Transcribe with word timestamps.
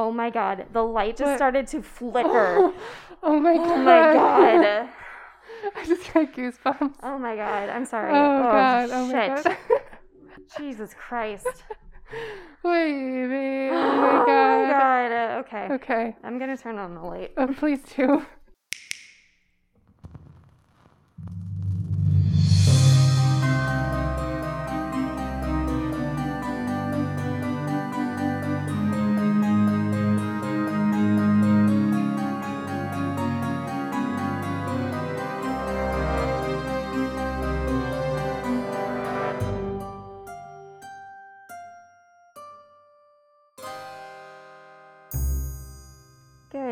Oh 0.00 0.12
my 0.12 0.30
god, 0.30 0.66
the 0.72 0.82
light 0.84 1.16
just 1.16 1.30
What? 1.30 1.36
started 1.38 1.66
to 1.68 1.82
flicker. 1.82 2.72
Oh 3.20 3.40
my 3.40 3.56
god. 3.56 3.66
oh 3.68 3.76
my 3.78 4.12
god. 4.14 4.88
I 5.76 5.84
just 5.84 6.14
got 6.14 6.32
goosebumps. 6.32 6.94
Oh 7.02 7.18
my 7.18 7.34
god, 7.34 7.68
I'm 7.68 7.84
sorry. 7.84 8.12
Oh, 8.12 8.42
god. 8.42 8.90
Oh 8.92 9.10
shit. 9.10 9.44
my 9.44 9.56
god. 9.56 9.56
Jesus 10.56 10.94
Christ. 10.94 11.64
Wavy. 12.62 13.70
Oh 13.72 13.74
Oh 14.28 14.62
my 14.62 14.70
god. 14.70 14.70
god. 14.70 15.12
Uh, 15.12 15.38
Okay. 15.40 15.74
Okay. 15.74 16.16
I'm 16.22 16.38
gonna 16.38 16.56
turn 16.56 16.78
on 16.78 16.94
the 16.94 17.00
light. 17.02 17.32
Oh, 17.36 17.48
please 17.48 17.80
do. 17.96 18.24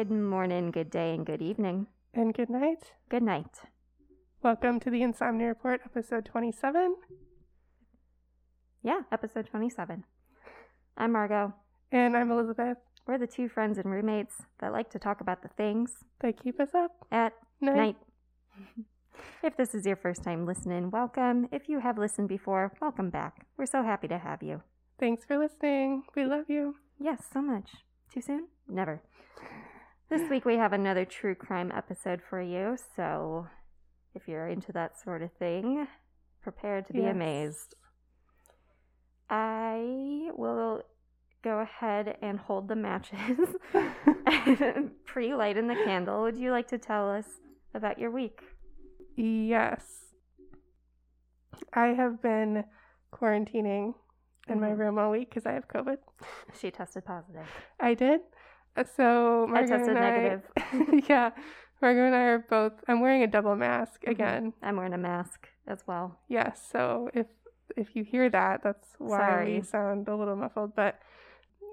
Good 0.06 0.10
morning, 0.20 0.70
good 0.70 0.90
day, 0.90 1.14
and 1.14 1.26
good 1.26 1.42
evening. 1.42 1.86
And 2.14 2.32
good 2.34 2.50
night. 2.50 2.92
Good 3.08 3.22
night. 3.22 3.60
Welcome 4.42 4.78
to 4.80 4.90
the 4.90 5.02
Insomnia 5.02 5.48
Report, 5.48 5.80
episode 5.84 6.24
27. 6.26 6.94
Yeah, 8.82 9.00
episode 9.10 9.46
27. 9.46 10.04
I'm 10.96 11.12
Margot. 11.12 11.54
And 11.90 12.16
I'm 12.16 12.30
Elizabeth. 12.30 12.76
We're 13.06 13.18
the 13.18 13.26
two 13.26 13.48
friends 13.48 13.78
and 13.78 13.90
roommates 13.90 14.42
that 14.60 14.72
like 14.72 14.90
to 14.90 14.98
talk 14.98 15.20
about 15.20 15.42
the 15.42 15.48
things 15.48 15.94
They 16.20 16.32
keep 16.32 16.60
us 16.60 16.74
up. 16.74 16.92
at 17.10 17.32
Night. 17.60 17.76
night. 17.76 17.96
if 19.42 19.56
this 19.56 19.74
is 19.74 19.86
your 19.86 19.96
first 19.96 20.22
time 20.22 20.46
listening, 20.46 20.90
welcome. 20.90 21.48
If 21.50 21.68
you 21.68 21.80
have 21.80 21.98
listened 21.98 22.28
before, 22.28 22.72
welcome 22.80 23.10
back. 23.10 23.46
We're 23.56 23.66
so 23.66 23.82
happy 23.82 24.08
to 24.08 24.18
have 24.18 24.42
you. 24.42 24.62
Thanks 25.00 25.24
for 25.24 25.36
listening. 25.38 26.02
We 26.14 26.24
love 26.26 26.44
you. 26.48 26.76
Yes, 26.98 27.24
so 27.32 27.40
much. 27.42 27.70
Too 28.12 28.20
soon? 28.20 28.46
Never. 28.68 29.02
This 30.08 30.28
week 30.30 30.44
we 30.44 30.56
have 30.56 30.72
another 30.72 31.04
true 31.04 31.34
crime 31.34 31.72
episode 31.74 32.20
for 32.28 32.40
you, 32.40 32.76
so 32.94 33.48
if 34.14 34.28
you're 34.28 34.46
into 34.48 34.72
that 34.72 34.98
sort 35.02 35.20
of 35.22 35.32
thing, 35.32 35.86
prepare 36.42 36.80
to 36.82 36.92
be 36.92 37.00
Yes. 37.00 37.10
amazed. 37.14 37.74
I 39.28 40.30
will 40.36 40.82
go 41.42 41.58
ahead 41.58 42.16
and 42.22 42.38
hold 42.38 42.68
the 42.68 42.76
matches 42.76 43.56
and 44.26 44.92
pre 45.04 45.34
lighten 45.34 45.66
the 45.66 45.74
candle. 45.74 46.22
Would 46.22 46.36
you 46.38 46.52
like 46.52 46.68
to 46.68 46.78
tell 46.78 47.10
us 47.10 47.26
about 47.74 47.98
your 47.98 48.10
week? 48.12 48.40
Yes. 49.16 50.14
I 51.72 51.88
have 51.88 52.22
been 52.22 52.64
quarantining 53.12 53.94
in 54.48 54.60
my 54.60 54.70
Mhm. 54.70 54.78
room 54.78 54.98
all 54.98 55.10
week 55.10 55.30
because 55.30 55.46
I 55.46 55.52
have 55.52 55.66
COVID. 55.66 55.98
She 56.54 56.70
tested 56.70 57.04
positive. 57.04 57.46
I 57.80 57.94
did. 57.94 58.20
So 58.84 59.46
Margot 59.48 59.68
tested 59.78 59.96
and 59.96 59.98
I, 59.98 60.10
negative. 60.10 60.42
yeah, 61.08 61.30
Margot 61.80 62.04
and 62.06 62.14
I 62.14 62.22
are 62.22 62.38
both. 62.38 62.72
I'm 62.88 63.00
wearing 63.00 63.22
a 63.22 63.26
double 63.26 63.56
mask 63.56 64.02
Mhm. 64.04 64.10
again. 64.10 64.52
I'm 64.62 64.76
wearing 64.76 64.92
a 64.94 64.98
mask 64.98 65.48
as 65.66 65.86
well. 65.86 66.18
Yes. 66.28 66.66
So 66.70 67.10
if 67.14 67.26
if 67.76 67.96
you 67.96 68.04
hear 68.04 68.28
that, 68.30 68.62
that's 68.62 68.94
why 68.98 69.18
Sorry. 69.18 69.54
we 69.56 69.62
sound 69.62 70.08
a 70.08 70.14
little 70.16 70.36
muffled. 70.36 70.74
But 70.76 70.98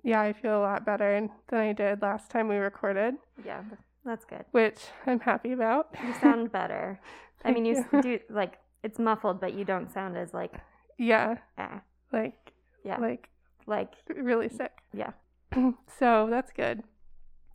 yeah, 0.04 0.22
I 0.22 0.34
feel 0.34 0.58
a 0.59 0.64
lot 0.64 0.86
better 0.86 1.30
than 1.50 1.59
I 1.59 1.74
did 1.74 2.02
last 2.02 2.30
time 2.31 2.48
we 2.48 2.56
recorded, 2.58 3.16
Yeah, 3.46 3.62
that's 4.04 4.26
good. 4.26 4.44
which 4.52 4.80
I'm 5.06 5.20
happy 5.20 5.52
about. 5.54 5.96
You 6.06 6.14
sound 6.14 6.52
better. 6.52 7.00
I 7.46 7.52
mean, 7.52 7.66
you, 7.66 7.76
s 7.78 7.86
do 8.02 8.20
like 8.30 8.58
it's 8.84 9.00
muffled, 9.00 9.40
but 9.40 9.53
you 9.53 9.64
don't 9.66 9.91
sound 9.91 10.18
as 10.18 10.34
like 10.34 10.53
yeah, 10.97 11.38
ah, 11.58 11.81
like 12.12 12.53
yeah, 12.84 12.97
like 12.97 13.30
like 13.68 13.94
really 14.16 14.50
sick. 14.50 14.72
yeah. 14.94 15.12
so 16.00 16.28
that's 16.30 16.52
good. 16.52 16.84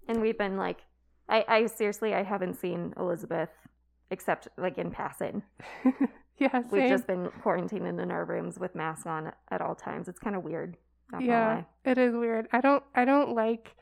And 0.08 0.20
we've 0.20 0.38
been 0.38 0.56
like, 0.56 0.78
I, 1.28 1.44
I 1.46 1.66
seriously, 1.66 2.14
I 2.14 2.22
haven't 2.22 2.54
seen 2.54 2.94
Elizabeth 2.98 3.50
except 4.10 4.48
like 4.56 4.78
in 4.78 4.90
passing. 4.90 5.42
yeah, 6.38 6.50
same. 6.52 6.64
We've 6.72 6.88
just 6.88 7.06
been 7.06 7.28
quarantining 7.44 8.02
in 8.02 8.10
our 8.10 8.24
rooms 8.24 8.58
with 8.58 8.74
masks 8.74 9.06
on 9.06 9.32
at 9.50 9.60
all 9.60 9.74
times. 9.74 10.08
It's 10.08 10.18
kind 10.18 10.34
of 10.34 10.42
weird. 10.42 10.76
Not 11.12 11.22
yeah, 11.22 11.62
it 11.84 11.98
is 11.98 12.14
weird. 12.14 12.48
I 12.52 12.60
don't 12.60 12.82
I 12.94 13.04
don't 13.04 13.34
like 13.34 13.74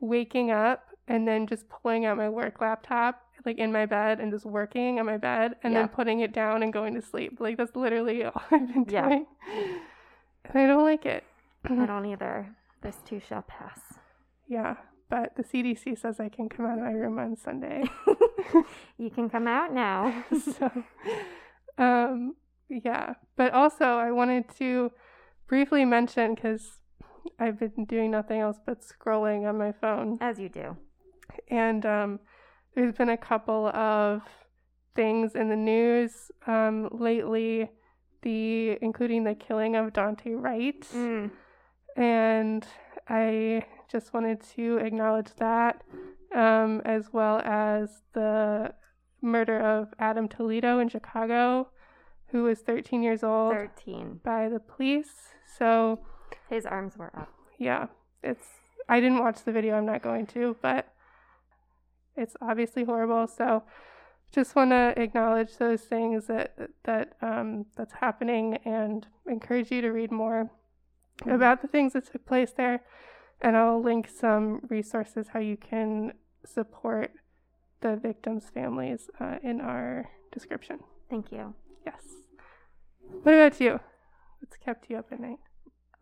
waking 0.00 0.50
up 0.50 0.84
and 1.08 1.26
then 1.26 1.46
just 1.46 1.68
pulling 1.68 2.04
out 2.04 2.16
my 2.16 2.28
work 2.28 2.60
laptop 2.60 3.22
like 3.46 3.58
in 3.58 3.70
my 3.72 3.86
bed 3.86 4.18
and 4.20 4.32
just 4.32 4.44
working 4.44 4.98
on 4.98 5.06
my 5.06 5.16
bed 5.16 5.54
and 5.62 5.72
Yeah. 5.72 5.80
then 5.80 5.88
putting 5.88 6.20
it 6.20 6.32
down 6.32 6.62
and 6.62 6.72
going 6.72 6.94
to 6.94 7.02
sleep. 7.02 7.38
Like 7.40 7.56
that's 7.58 7.76
literally 7.76 8.24
all 8.24 8.42
I've 8.50 8.72
been 8.72 8.86
Yeah. 8.88 9.08
doing. 9.08 9.26
And 10.46 10.58
I 10.58 10.66
don't 10.66 10.84
like 10.84 11.06
it. 11.06 11.24
I 11.64 11.74
don't 11.86 12.06
either. 12.06 12.48
This 12.82 12.96
too 13.06 13.20
shall 13.20 13.42
pass. 13.42 13.78
Yeah, 14.48 14.76
but 15.08 15.36
the 15.36 15.42
CDC 15.44 15.98
says 15.98 16.18
I 16.20 16.28
can 16.28 16.48
come 16.48 16.66
out 16.66 16.78
of 16.78 16.84
my 16.84 16.92
room 16.92 17.18
on 17.18 17.36
Sunday. 17.36 17.84
you 18.98 19.10
can 19.10 19.28
come 19.30 19.46
out 19.46 19.72
now. 19.72 20.24
so 20.58 20.70
um 21.78 22.34
yeah, 22.68 23.14
but 23.36 23.52
also 23.52 23.84
I 23.84 24.10
wanted 24.10 24.48
to 24.58 24.90
briefly 25.46 25.84
mention 25.84 26.34
cuz 26.36 26.78
I've 27.38 27.58
been 27.58 27.84
doing 27.84 28.10
nothing 28.10 28.40
else 28.40 28.58
but 28.64 28.80
scrolling 28.82 29.48
on 29.48 29.58
my 29.58 29.72
phone. 29.72 30.18
As 30.20 30.38
you 30.38 30.48
do. 30.48 30.76
and 31.48 31.84
um, 31.84 32.20
there's 32.74 32.94
been 32.94 33.08
a 33.08 33.16
couple 33.16 33.66
of 33.68 34.22
things 34.94 35.34
in 35.34 35.48
the 35.48 35.56
news 35.56 36.30
um, 36.46 36.88
lately, 36.92 37.68
the 38.22 38.78
including 38.80 39.24
the 39.24 39.34
killing 39.34 39.74
of 39.76 39.92
Daunte 39.92 40.40
Wright, 40.40 40.80
Mm. 40.94 41.30
and 41.96 42.66
I 43.08 43.64
just 43.90 44.12
wanted 44.12 44.40
to 44.56 44.78
acknowledge 44.78 45.28
that, 45.38 45.82
um, 46.34 46.82
as 46.84 47.12
well 47.12 47.40
as 47.44 48.02
the 48.12 48.74
murder 49.22 49.60
of 49.60 49.94
Adam 49.98 50.28
Toledo 50.28 50.78
in 50.80 50.88
Chicago, 50.88 51.68
who 52.28 52.42
was 52.44 52.60
13 52.60 53.02
years 53.02 53.22
old 53.22 53.52
13. 53.54 54.20
by 54.24 54.48
the 54.48 54.58
police. 54.58 55.34
So 55.58 56.00
His 56.50 56.66
arms 56.66 56.96
were 56.96 57.16
up. 57.16 57.32
yeah, 57.58 57.86
it's. 58.22 58.46
I 58.88 59.00
didn't 59.00 59.18
watch 59.18 59.42
the 59.44 59.52
video. 59.52 59.76
I'm 59.76 59.86
not 59.86 60.02
going 60.02 60.26
to, 60.28 60.56
but 60.62 60.92
it's 62.16 62.36
obviously 62.40 62.84
horrible. 62.84 63.26
So, 63.26 63.64
just 64.32 64.54
want 64.54 64.70
to 64.70 64.94
acknowledge 64.96 65.56
those 65.58 65.82
things 65.82 66.26
that 66.26 66.54
that 66.84 67.14
um, 67.22 67.66
that's 67.76 67.94
happening 67.94 68.58
and 68.64 69.06
encourage 69.26 69.70
you 69.70 69.80
to 69.80 69.90
read 69.90 70.12
more. 70.12 70.50
About 71.24 71.62
the 71.62 71.68
things 71.68 71.92
that 71.94 72.10
took 72.10 72.26
place 72.26 72.52
there. 72.56 72.82
And 73.40 73.56
I'll 73.56 73.82
link 73.82 74.08
some 74.08 74.60
resources 74.68 75.28
how 75.32 75.40
you 75.40 75.56
can 75.56 76.12
support 76.44 77.12
the 77.80 77.96
victims' 77.96 78.50
families 78.52 79.10
uh, 79.20 79.36
in 79.42 79.60
our 79.60 80.08
description. 80.32 80.80
Thank 81.10 81.30
you. 81.30 81.54
Yes. 81.84 82.00
What 83.22 83.34
about 83.34 83.60
you? 83.60 83.78
What's 84.40 84.56
kept 84.56 84.88
you 84.90 84.96
up 84.98 85.06
at 85.12 85.20
night? 85.20 85.38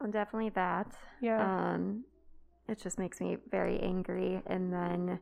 Well, 0.01 0.11
definitely 0.11 0.51
that. 0.51 0.93
Yeah. 1.21 1.73
Um, 1.75 2.05
it 2.69 2.81
just 2.81 2.99
makes 2.99 3.21
me 3.21 3.37
very 3.51 3.81
angry. 3.81 4.41
And 4.47 4.73
then 4.73 5.19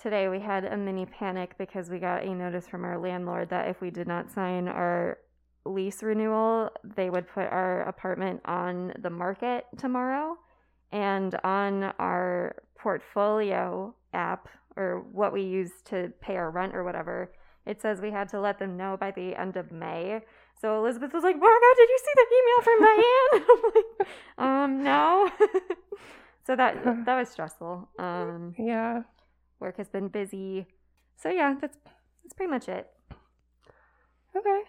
today 0.00 0.28
we 0.28 0.40
had 0.40 0.64
a 0.64 0.76
mini 0.76 1.06
panic 1.06 1.56
because 1.58 1.90
we 1.90 1.98
got 1.98 2.24
a 2.24 2.34
notice 2.34 2.66
from 2.66 2.84
our 2.84 2.98
landlord 2.98 3.50
that 3.50 3.68
if 3.68 3.80
we 3.80 3.90
did 3.90 4.06
not 4.06 4.30
sign 4.30 4.68
our 4.68 5.18
lease 5.68 6.02
renewal, 6.02 6.70
they 6.96 7.10
would 7.10 7.28
put 7.28 7.44
our 7.44 7.82
apartment 7.82 8.40
on 8.44 8.92
the 8.98 9.10
market 9.10 9.66
tomorrow. 9.76 10.36
And 10.90 11.38
on 11.44 11.84
our 11.98 12.56
portfolio 12.78 13.94
app, 14.14 14.48
or 14.76 15.04
what 15.12 15.32
we 15.32 15.42
use 15.42 15.70
to 15.86 16.12
pay 16.20 16.36
our 16.36 16.50
rent 16.50 16.74
or 16.74 16.84
whatever, 16.84 17.32
it 17.66 17.82
says 17.82 18.00
we 18.00 18.10
had 18.10 18.28
to 18.30 18.40
let 18.40 18.58
them 18.58 18.76
know 18.76 18.96
by 18.98 19.10
the 19.10 19.38
end 19.38 19.56
of 19.56 19.70
May. 19.70 20.22
So 20.60 20.78
Elizabeth 20.78 21.12
was 21.12 21.22
like, 21.22 21.36
Margot, 21.38 21.74
did 21.76 21.88
you 21.88 21.98
see 21.98 22.14
the 22.14 22.26
email 22.38 22.60
from 22.62 22.78
Diane? 22.84 23.44
I'm 23.50 23.62
like, 23.74 24.08
um, 24.38 24.82
no. 24.82 25.30
so 26.46 26.56
that 26.56 26.84
that 27.04 27.18
was 27.18 27.28
stressful. 27.28 27.88
Um, 27.98 28.54
yeah. 28.58 29.02
work 29.60 29.76
has 29.76 29.88
been 29.88 30.08
busy. 30.08 30.66
So 31.16 31.28
yeah, 31.28 31.54
that's 31.60 31.76
that's 32.24 32.34
pretty 32.34 32.50
much 32.50 32.68
it. 32.68 32.88
Okay. 34.36 34.62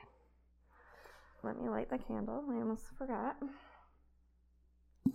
Let 1.44 1.60
me 1.62 1.70
light 1.70 1.90
the 1.90 1.98
candle. 1.98 2.44
I 2.50 2.56
almost 2.56 2.84
forgot. 2.98 3.38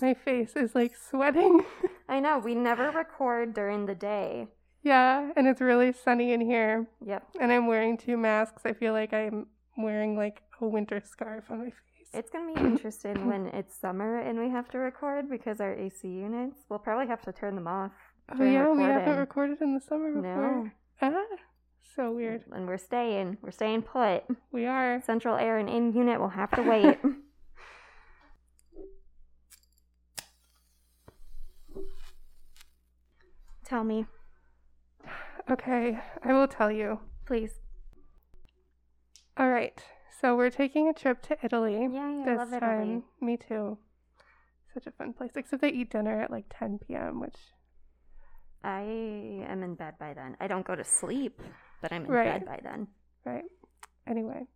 My 0.00 0.14
face 0.14 0.56
is 0.56 0.74
like 0.74 0.94
sweating. 0.96 1.64
I 2.08 2.20
know 2.20 2.38
we 2.38 2.54
never 2.54 2.90
record 2.90 3.54
during 3.54 3.86
the 3.86 3.94
day. 3.94 4.48
yeah, 4.82 5.30
and 5.36 5.46
it's 5.46 5.60
really 5.60 5.92
sunny 5.92 6.32
in 6.32 6.40
here. 6.40 6.86
Yep. 7.04 7.22
And 7.40 7.52
I'm 7.52 7.66
wearing 7.66 7.96
two 7.96 8.16
masks. 8.16 8.62
I 8.64 8.72
feel 8.72 8.92
like 8.92 9.12
I'm 9.12 9.46
wearing 9.78 10.16
like 10.16 10.42
a 10.60 10.66
winter 10.66 11.00
scarf 11.04 11.44
on 11.50 11.58
my 11.58 11.64
face. 11.66 11.74
It's 12.12 12.30
gonna 12.30 12.52
be 12.54 12.60
interesting 12.60 13.26
when 13.28 13.46
it's 13.52 13.76
summer 13.78 14.18
and 14.18 14.38
we 14.38 14.48
have 14.50 14.68
to 14.70 14.78
record 14.78 15.28
because 15.30 15.60
our 15.60 15.74
AC 15.74 16.06
units. 16.08 16.58
We'll 16.68 16.78
probably 16.78 17.06
have 17.06 17.22
to 17.22 17.32
turn 17.32 17.54
them 17.54 17.66
off. 17.68 17.92
Oh 18.38 18.42
yeah, 18.44 18.70
we 18.72 18.82
haven't 18.82 19.18
recorded 19.18 19.60
in 19.60 19.74
the 19.74 19.80
summer 19.80 20.10
before. 20.12 20.64
No, 20.64 20.70
Ah, 21.02 21.24
so 21.96 22.10
weird. 22.10 22.44
and 22.52 22.66
we're 22.66 22.78
staying. 22.78 23.38
We're 23.42 23.50
staying 23.50 23.82
put. 23.82 24.24
We 24.52 24.66
are. 24.66 25.00
Central 25.04 25.36
air 25.36 25.58
and 25.58 25.68
in 25.68 25.92
unit 25.92 26.20
will 26.20 26.30
have 26.30 26.50
to 26.52 26.62
wait. 26.62 26.98
Tell 33.64 33.84
me, 33.84 34.06
Okay, 35.50 35.98
I 36.22 36.32
will 36.32 36.48
tell 36.48 36.70
you. 36.70 37.00
please. 37.26 37.52
All 39.36 39.50
right. 39.50 39.78
So 40.20 40.36
we're 40.36 40.48
taking 40.50 40.88
a 40.88 40.94
trip 40.94 41.20
to 41.22 41.36
Italy 41.42 41.72
Yeah, 41.74 41.88
yeah, 41.88 42.22
I 42.22 42.24
this 42.24 42.38
love 42.38 42.52
Italy. 42.54 43.02
Me 43.20 43.36
too. 43.36 43.76
Such 44.72 44.86
a 44.86 44.90
fun 44.90 45.12
place. 45.12 45.32
Except 45.36 45.60
they 45.60 45.68
eat 45.70 45.90
dinner 45.90 46.20
at 46.22 46.30
like 46.30 46.44
10 46.56 46.78
p.m., 46.86 47.20
which 47.20 47.36
I 48.62 48.80
am 49.46 49.62
in 49.62 49.74
bed 49.74 49.94
by 49.98 50.14
then. 50.14 50.36
I 50.40 50.46
don't 50.46 50.66
go 50.66 50.74
to 50.74 50.84
sleep, 50.84 51.40
but 51.84 51.92
I'm 51.92 52.06
in 52.06 52.10
Right. 52.10 52.24
bed 52.24 52.46
by 52.46 52.60
then. 52.62 52.88
Right. 53.26 53.44
Anyway, 54.06 54.46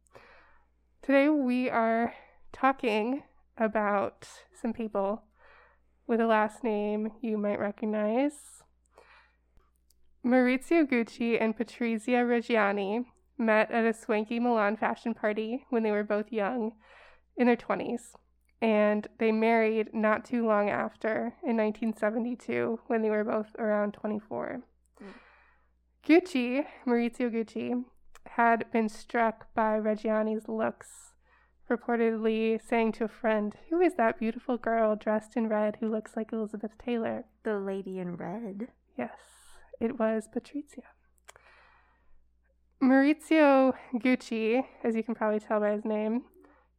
today 1.03 1.29
we 1.29 1.69
are 1.69 2.15
talking 2.53 3.23
about 3.59 4.27
some 4.55 4.73
people 4.73 5.25
with 6.07 6.23
a 6.23 6.27
last 6.27 6.65
name 6.65 7.13
you 7.21 7.37
might 7.37 7.59
recognize. 7.59 8.63
Maurizio 10.25 10.87
Gucci 10.87 11.39
and 11.39 11.55
Patrizia 11.55 12.25
Reggiani 12.25 13.05
met 13.37 13.71
at 13.71 13.85
a 13.85 13.93
swanky 13.93 14.41
Milan 14.41 14.79
fashion 14.79 15.13
party 15.13 15.67
when 15.69 15.83
they 15.83 15.91
were 15.91 16.05
both 16.05 16.33
young, 16.33 16.73
in 17.37 17.47
their 17.47 17.57
20s, 17.57 18.15
and 18.63 19.07
they 19.19 19.33
married 19.33 19.93
not 19.93 20.25
too 20.25 20.47
long 20.47 20.71
after, 20.71 21.35
in 21.43 21.59
1972, 21.59 22.81
when 22.87 23.03
they 23.03 23.11
were 23.11 23.23
both 23.23 23.55
around 23.59 23.93
24. 23.93 24.63
Gucci, 26.07 26.65
Maurizio 26.87 27.31
Gucci, 27.31 27.85
had 28.31 28.71
been 28.73 28.89
struck 28.89 29.53
by 29.55 29.79
Reggiani's 29.79 30.49
looks, 30.49 31.13
reportedly 31.71 32.61
saying 32.63 32.93
to 32.93 33.05
a 33.05 33.09
friend, 33.09 33.55
Who 33.71 33.81
is 33.81 33.95
that 33.97 34.19
beautiful 34.19 34.57
girl 34.57 34.97
dressed 34.97 35.37
in 35.37 35.49
red 35.49 35.77
who 35.81 35.89
looks 35.89 36.17
like 36.17 36.33
Elizabeth 36.33 36.73
Taylor? 36.79 37.25
The 37.43 37.59
lady 37.59 37.99
in 37.99 38.17
red. 38.17 38.69
Yes, 38.97 39.19
it 39.81 39.99
was 39.99 40.29
Patrizia. 40.35 40.85
Maurizio 42.83 43.75
Gucci, 43.95 44.65
as 44.85 44.95
you 44.95 45.03
can 45.03 45.15
probably 45.15 45.41
tell 45.41 45.61
by 45.61 45.73
his 45.73 45.85
name, 45.85 46.23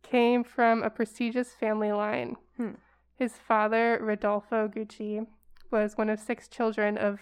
came 0.01 0.43
from 0.43 0.81
a 0.81 0.89
prestigious 0.89 1.53
family 1.53 1.91
line. 1.91 2.35
Hmm. 2.57 2.75
His 3.15 3.33
father, 3.33 3.99
Rodolfo 4.01 4.69
Gucci, 4.69 5.27
was 5.71 5.97
one 5.97 6.09
of 6.09 6.19
six 6.19 6.47
children 6.47 6.97
of, 6.97 7.19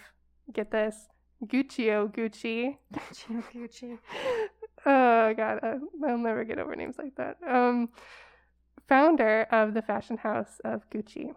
get 0.52 0.70
this, 0.70 1.08
Guccio 1.46 2.08
Gucci, 2.12 2.76
Guccio 2.92 3.42
Gucci. 3.54 3.98
oh 4.86 5.34
god, 5.34 5.60
I- 5.62 5.76
I'll 6.06 6.18
never 6.18 6.44
get 6.44 6.58
over 6.58 6.74
names 6.74 6.96
like 6.98 7.14
that. 7.16 7.36
Um, 7.46 7.90
founder 8.88 9.46
of 9.50 9.74
the 9.74 9.82
fashion 9.82 10.16
house 10.16 10.60
of 10.64 10.88
Gucci. 10.90 11.34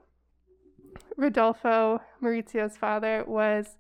Rodolfo, 1.18 2.02
Maurizio's 2.22 2.78
father, 2.78 3.24
was 3.28 3.78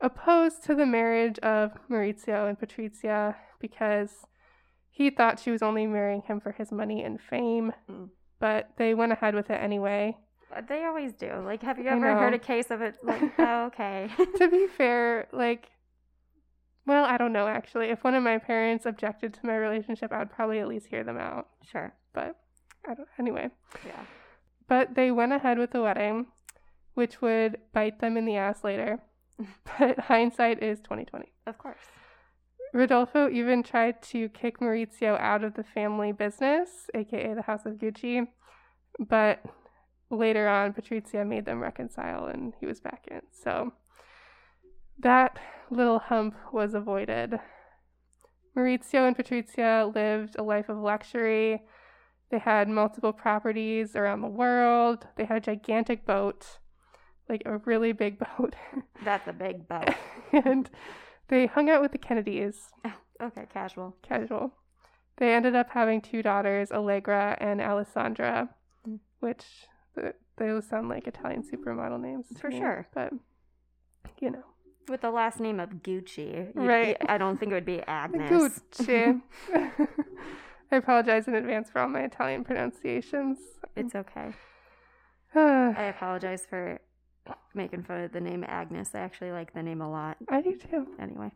opposed 0.00 0.62
to 0.64 0.74
the 0.74 0.86
marriage 0.86 1.38
of 1.38 1.72
Maurizio 1.90 2.48
and 2.48 2.58
Patrizia 2.58 3.36
because 3.60 4.10
he 4.90 5.10
thought 5.10 5.40
she 5.40 5.50
was 5.50 5.62
only 5.62 5.86
marrying 5.86 6.22
him 6.22 6.40
for 6.40 6.52
his 6.52 6.70
money 6.72 7.02
and 7.02 7.20
fame, 7.20 7.72
Mm. 7.90 8.10
but 8.40 8.70
they 8.76 8.94
went 8.94 9.12
ahead 9.12 9.34
with 9.34 9.50
it 9.50 9.60
anyway. 9.62 10.16
Uh, 10.54 10.60
They 10.68 10.84
always 10.84 11.12
do. 11.12 11.30
Like, 11.44 11.62
have 11.62 11.78
you 11.78 11.86
ever 11.88 12.14
heard 12.18 12.34
a 12.34 12.38
case 12.38 12.70
of 12.70 12.80
it? 12.82 12.96
Like, 13.02 13.32
oh, 13.38 13.66
okay. 13.66 14.08
to 14.38 14.48
be 14.48 14.66
fair, 14.78 15.26
like, 15.32 15.70
well, 16.86 17.04
I 17.04 17.16
don't 17.16 17.32
know 17.32 17.46
actually. 17.48 17.86
If 17.86 18.04
one 18.04 18.14
of 18.14 18.22
my 18.22 18.38
parents 18.38 18.84
objected 18.86 19.34
to 19.34 19.46
my 19.46 19.56
relationship, 19.56 20.12
I 20.12 20.18
would 20.18 20.30
probably 20.30 20.60
at 20.60 20.68
least 20.68 20.86
hear 20.86 21.02
them 21.04 21.16
out. 21.18 21.48
sure. 21.70 21.94
But 22.12 22.36
I 22.88 22.94
don't. 22.94 23.08
Anyway, 23.18 23.48
Yeah. 23.86 24.04
but 24.68 24.94
they 24.94 25.10
went 25.10 25.32
ahead 25.32 25.58
with 25.58 25.70
the 25.72 25.82
wedding, 25.82 26.26
which 26.94 27.20
would 27.22 27.56
bite 27.72 28.00
them 28.00 28.16
in 28.16 28.24
the 28.26 28.36
ass 28.36 28.62
later. 28.62 29.00
but 29.78 29.98
hindsight 29.98 30.62
is 30.62 30.80
twenty 30.80 31.04
twenty. 31.04 31.32
Of 31.46 31.58
course. 31.58 31.80
Rodolfo 32.72 33.28
even 33.30 33.62
tried 33.62 34.02
to 34.02 34.28
kick 34.30 34.58
Maurizio 34.60 35.18
out 35.20 35.42
of 35.44 35.54
the 35.54 35.64
family 35.64 36.12
business, 36.12 36.88
aka 36.94 37.32
the 37.34 37.42
House 37.42 37.66
of 37.66 37.74
Gucci, 37.74 38.26
but 38.98 39.40
later 40.16 40.48
on, 40.48 40.72
Patrizia 40.72 41.26
made 41.26 41.44
them 41.44 41.60
reconcile 41.60 42.26
and 42.26 42.52
he 42.60 42.66
was 42.66 42.80
back 42.80 43.06
in. 43.10 43.22
So 43.32 43.72
that 44.98 45.38
little 45.70 45.98
hump 45.98 46.34
was 46.52 46.74
avoided. 46.74 47.38
Maurizio 48.56 49.06
and 49.06 49.16
Patrizia 49.16 49.92
lived 49.94 50.36
a 50.38 50.42
life 50.42 50.68
of 50.68 50.78
luxury. 50.78 51.62
They 52.30 52.38
had 52.38 52.68
multiple 52.68 53.12
properties 53.12 53.96
around 53.96 54.20
the 54.20 54.28
world. 54.28 55.06
They 55.16 55.24
had 55.24 55.38
a 55.38 55.40
gigantic 55.40 56.06
boat, 56.06 56.58
like 57.28 57.42
a 57.44 57.58
really 57.58 57.92
big 57.92 58.18
boat. 58.38 58.54
That's 59.04 59.26
a 59.28 59.32
big 59.32 59.66
boat. 59.68 59.90
and 60.32 60.70
they 61.28 61.46
hung 61.46 61.68
out 61.70 61.82
with 61.82 61.92
the 61.92 61.98
Kennedys 61.98 62.70
Okay, 63.22 63.46
casual. 63.52 63.96
casual. 64.02 64.52
They 65.18 65.32
ended 65.34 65.54
up 65.54 65.70
having 65.70 66.00
two 66.00 66.20
daughters, 66.22 66.72
Allegra 66.72 67.36
and 67.40 67.60
Alessandra, 67.60 68.50
Mm. 68.86 68.98
which 69.20 69.44
those 70.36 70.66
sound 70.66 70.88
like 70.88 71.06
Italian 71.06 71.42
supermodel 71.42 72.00
names. 72.00 72.26
For 72.40 72.48
me, 72.48 72.58
sure. 72.58 72.86
But, 72.94 73.12
you 74.20 74.30
know. 74.30 74.44
With 74.88 75.00
the 75.00 75.10
last 75.10 75.40
name 75.40 75.60
of 75.60 75.70
Gucci. 75.82 76.50
Right. 76.54 76.96
I 77.08 77.16
don't 77.16 77.38
think 77.38 77.52
it 77.52 77.54
would 77.54 77.64
be 77.64 77.80
Agnes. 77.82 78.30
Gucci. 78.30 79.22
I 80.72 80.76
apologize 80.76 81.28
in 81.28 81.34
advance 81.34 81.70
for 81.70 81.80
all 81.80 81.88
my 81.88 82.00
Italian 82.00 82.44
pronunciations. 82.44 83.38
It's 83.76 83.94
okay. 83.94 84.32
I 85.34 85.74
I 85.76 85.82
apologize 85.84 86.46
for 86.48 86.80
making 87.54 87.84
fun 87.84 88.02
of 88.02 88.12
the 88.12 88.20
name 88.20 88.44
Agnes. 88.46 88.90
I 88.94 88.98
actually 88.98 89.32
like 89.32 89.54
the 89.54 89.62
name 89.62 89.80
a 89.80 89.90
lot. 89.90 90.16
I 90.28 90.40
do 90.42 90.56
too. 90.56 90.88
Anyway. 90.98 91.30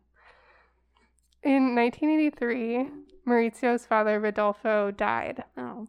In 1.43 1.75
1983, 1.75 2.91
Maurizio's 3.27 3.87
father, 3.87 4.19
Rodolfo, 4.19 4.91
died. 4.91 5.45
Oh. 5.57 5.87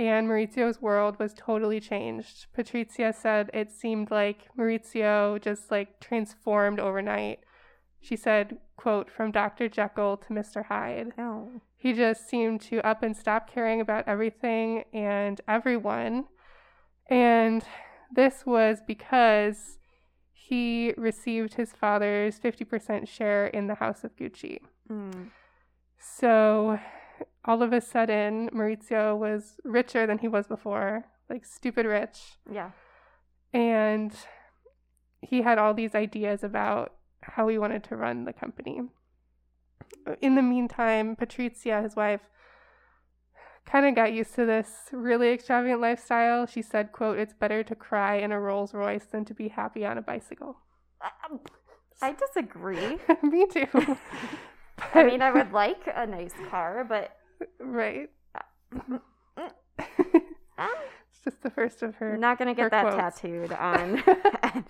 And 0.00 0.26
Maurizio's 0.26 0.80
world 0.80 1.18
was 1.18 1.34
totally 1.34 1.78
changed. 1.78 2.46
Patrizia 2.56 3.14
said 3.14 3.50
it 3.52 3.70
seemed 3.70 4.10
like 4.10 4.48
Maurizio 4.58 5.38
just 5.38 5.70
like 5.70 6.00
transformed 6.00 6.80
overnight. 6.80 7.40
She 8.00 8.16
said, 8.16 8.56
quote, 8.78 9.10
from 9.10 9.30
Dr. 9.30 9.68
Jekyll 9.68 10.16
to 10.16 10.28
Mr. 10.32 10.64
Hyde. 10.64 11.12
Oh. 11.18 11.60
He 11.76 11.92
just 11.92 12.26
seemed 12.26 12.62
to 12.62 12.80
up 12.80 13.02
and 13.02 13.14
stop 13.14 13.52
caring 13.52 13.78
about 13.78 14.08
everything 14.08 14.84
and 14.94 15.38
everyone. 15.46 16.24
And 17.10 17.62
this 18.10 18.46
was 18.46 18.80
because 18.86 19.76
he 20.32 20.94
received 20.96 21.54
his 21.54 21.72
father's 21.72 22.40
50% 22.40 23.06
share 23.06 23.48
in 23.48 23.66
the 23.66 23.74
House 23.74 24.02
of 24.02 24.16
Gucci. 24.16 24.60
Mm. 24.90 25.28
So 25.98 26.78
all 27.44 27.62
of 27.62 27.72
a 27.72 27.80
sudden, 27.80 28.50
Maurizio 28.50 29.16
was 29.18 29.56
richer 29.64 30.06
than 30.06 30.18
he 30.18 30.28
was 30.28 30.46
before, 30.46 31.06
like 31.28 31.44
stupid 31.44 31.86
rich. 31.86 32.38
Yeah. 32.50 32.70
And 33.52 34.12
he 35.22 35.42
had 35.42 35.58
all 35.58 35.74
these 35.74 35.94
ideas 35.94 36.44
about 36.44 36.94
how 37.22 37.48
he 37.48 37.58
wanted 37.58 37.84
to 37.84 37.96
run 37.96 38.24
the 38.24 38.32
company. 38.32 38.82
In 40.20 40.34
the 40.34 40.42
meantime, 40.42 41.16
Patrizia, 41.16 41.82
his 41.82 41.96
wife, 41.96 42.20
kind 43.66 43.86
of 43.86 43.94
got 43.94 44.12
used 44.12 44.34
to 44.34 44.44
this 44.44 44.68
really 44.92 45.32
extravagant 45.32 45.80
lifestyle. 45.80 46.46
She 46.46 46.62
said, 46.62 46.92
quote, 46.92 47.18
it's 47.18 47.34
better 47.34 47.62
to 47.64 47.74
cry 47.74 48.16
in 48.16 48.32
a 48.32 48.40
Rolls 48.40 48.74
Royce 48.74 49.04
than 49.04 49.24
to 49.26 49.34
be 49.34 49.48
happy 49.48 49.84
on 49.84 49.98
a 49.98 50.02
bicycle. 50.02 50.56
Um, 51.02 51.40
I 52.02 52.12
disagree. 52.12 52.98
Me 53.22 53.46
too. 53.46 53.66
I 54.94 55.04
mean, 55.04 55.22
I 55.22 55.30
would 55.30 55.52
like 55.52 55.88
a 55.94 56.06
nice 56.06 56.34
car, 56.50 56.84
but 56.88 57.16
right. 57.60 58.10
It's 61.22 61.24
just 61.24 61.42
the 61.42 61.50
first 61.50 61.82
of 61.82 61.96
her. 61.96 62.16
Not 62.16 62.38
gonna 62.38 62.54
get 62.54 62.70
that 62.70 62.82
quotes. 62.82 63.20
tattooed 63.20 63.52
on. 63.52 64.02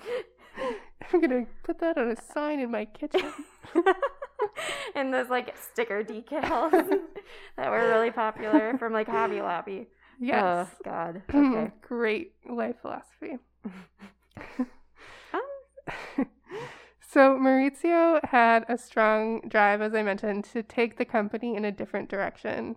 I'm 1.13 1.21
gonna 1.21 1.47
put 1.63 1.79
that 1.79 1.97
on 1.97 2.11
a 2.11 2.17
sign 2.33 2.59
in 2.61 2.71
my 2.73 2.87
kitchen. 2.87 3.33
and 4.97 5.15
those 5.15 5.29
like 5.29 5.55
sticker 5.57 6.03
decals 6.03 6.73
that 7.57 7.71
were 7.71 7.89
really 7.89 8.11
popular 8.11 8.77
from 8.79 8.93
like 8.93 9.07
Hobby 9.07 9.41
Lobby. 9.41 9.87
Yes. 10.21 10.69
Oh 10.73 10.77
God. 10.85 11.23
Okay. 11.33 11.71
Great 11.83 12.33
life 12.49 12.77
philosophy. 12.83 13.39
Um, 15.33 16.27
So 17.13 17.37
Maurizio 17.37 18.25
had 18.25 18.65
a 18.69 18.79
strong 18.79 19.41
drive, 19.49 19.83
as 19.83 19.97
I 19.97 20.03
mentioned, 20.05 20.45
to 20.53 20.63
take 20.63 20.97
the 20.97 21.05
company 21.05 21.57
in 21.57 21.65
a 21.65 21.73
different 21.73 22.09
direction. 22.09 22.77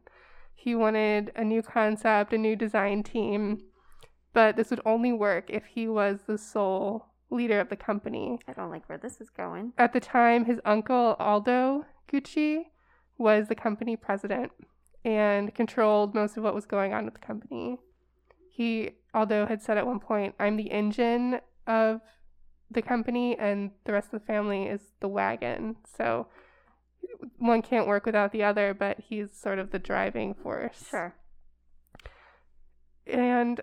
He 0.56 0.74
wanted 0.74 1.32
a 1.36 1.44
new 1.44 1.62
concept, 1.62 2.34
a 2.34 2.38
new 2.40 2.56
design 2.56 3.04
team, 3.04 3.60
but 4.34 4.56
this 4.56 4.72
would 4.72 4.82
only 4.88 5.14
work 5.14 5.52
if 5.52 5.66
he 5.66 5.88
was 5.88 6.22
the 6.26 6.40
sole 6.40 7.10
leader 7.30 7.60
of 7.60 7.70
the 7.70 7.76
company. 7.76 8.40
I 8.48 8.54
don't 8.54 8.72
like 8.72 8.90
where 8.90 8.98
this 8.98 9.22
is 9.22 9.30
going. 9.30 9.74
At 9.78 9.94
the 9.94 10.00
time, 10.00 10.46
his 10.46 10.60
uncle 10.66 11.16
Aldo 11.20 11.86
Gucci 12.12 12.64
was 13.20 13.50
the 13.50 13.56
company 13.56 13.96
president 13.96 14.52
and 15.06 15.54
controlled 15.54 16.16
most 16.16 16.38
of 16.38 16.44
what 16.44 16.56
was 16.56 16.66
going 16.66 16.92
on 16.92 17.06
with 17.06 17.14
the 17.14 17.20
company. 17.20 17.78
He, 18.50 18.94
Aldo, 19.14 19.46
had 19.46 19.62
said 19.62 19.78
at 19.78 19.86
one 19.86 20.00
point, 20.00 20.34
I'm 20.40 20.58
the 20.58 20.72
engine 20.72 21.40
of 21.68 22.02
the 22.74 22.82
company, 22.82 23.38
and 23.38 23.72
the 23.86 23.94
rest 23.94 24.14
of 24.14 24.20
the 24.22 24.26
family 24.26 24.64
is 24.66 24.82
the 25.00 25.08
wagon. 25.08 25.76
So 25.98 26.28
one 27.38 27.62
can't 27.62 27.88
work 27.88 28.06
without 28.06 28.32
the 28.32 28.44
other, 28.44 28.74
but 28.74 29.00
he's 29.00 29.28
sort 29.34 29.60
of 29.60 29.72
the 29.72 29.80
driving 29.80 30.34
force. 30.34 30.86
Sure. 30.90 31.16
And 33.06 33.62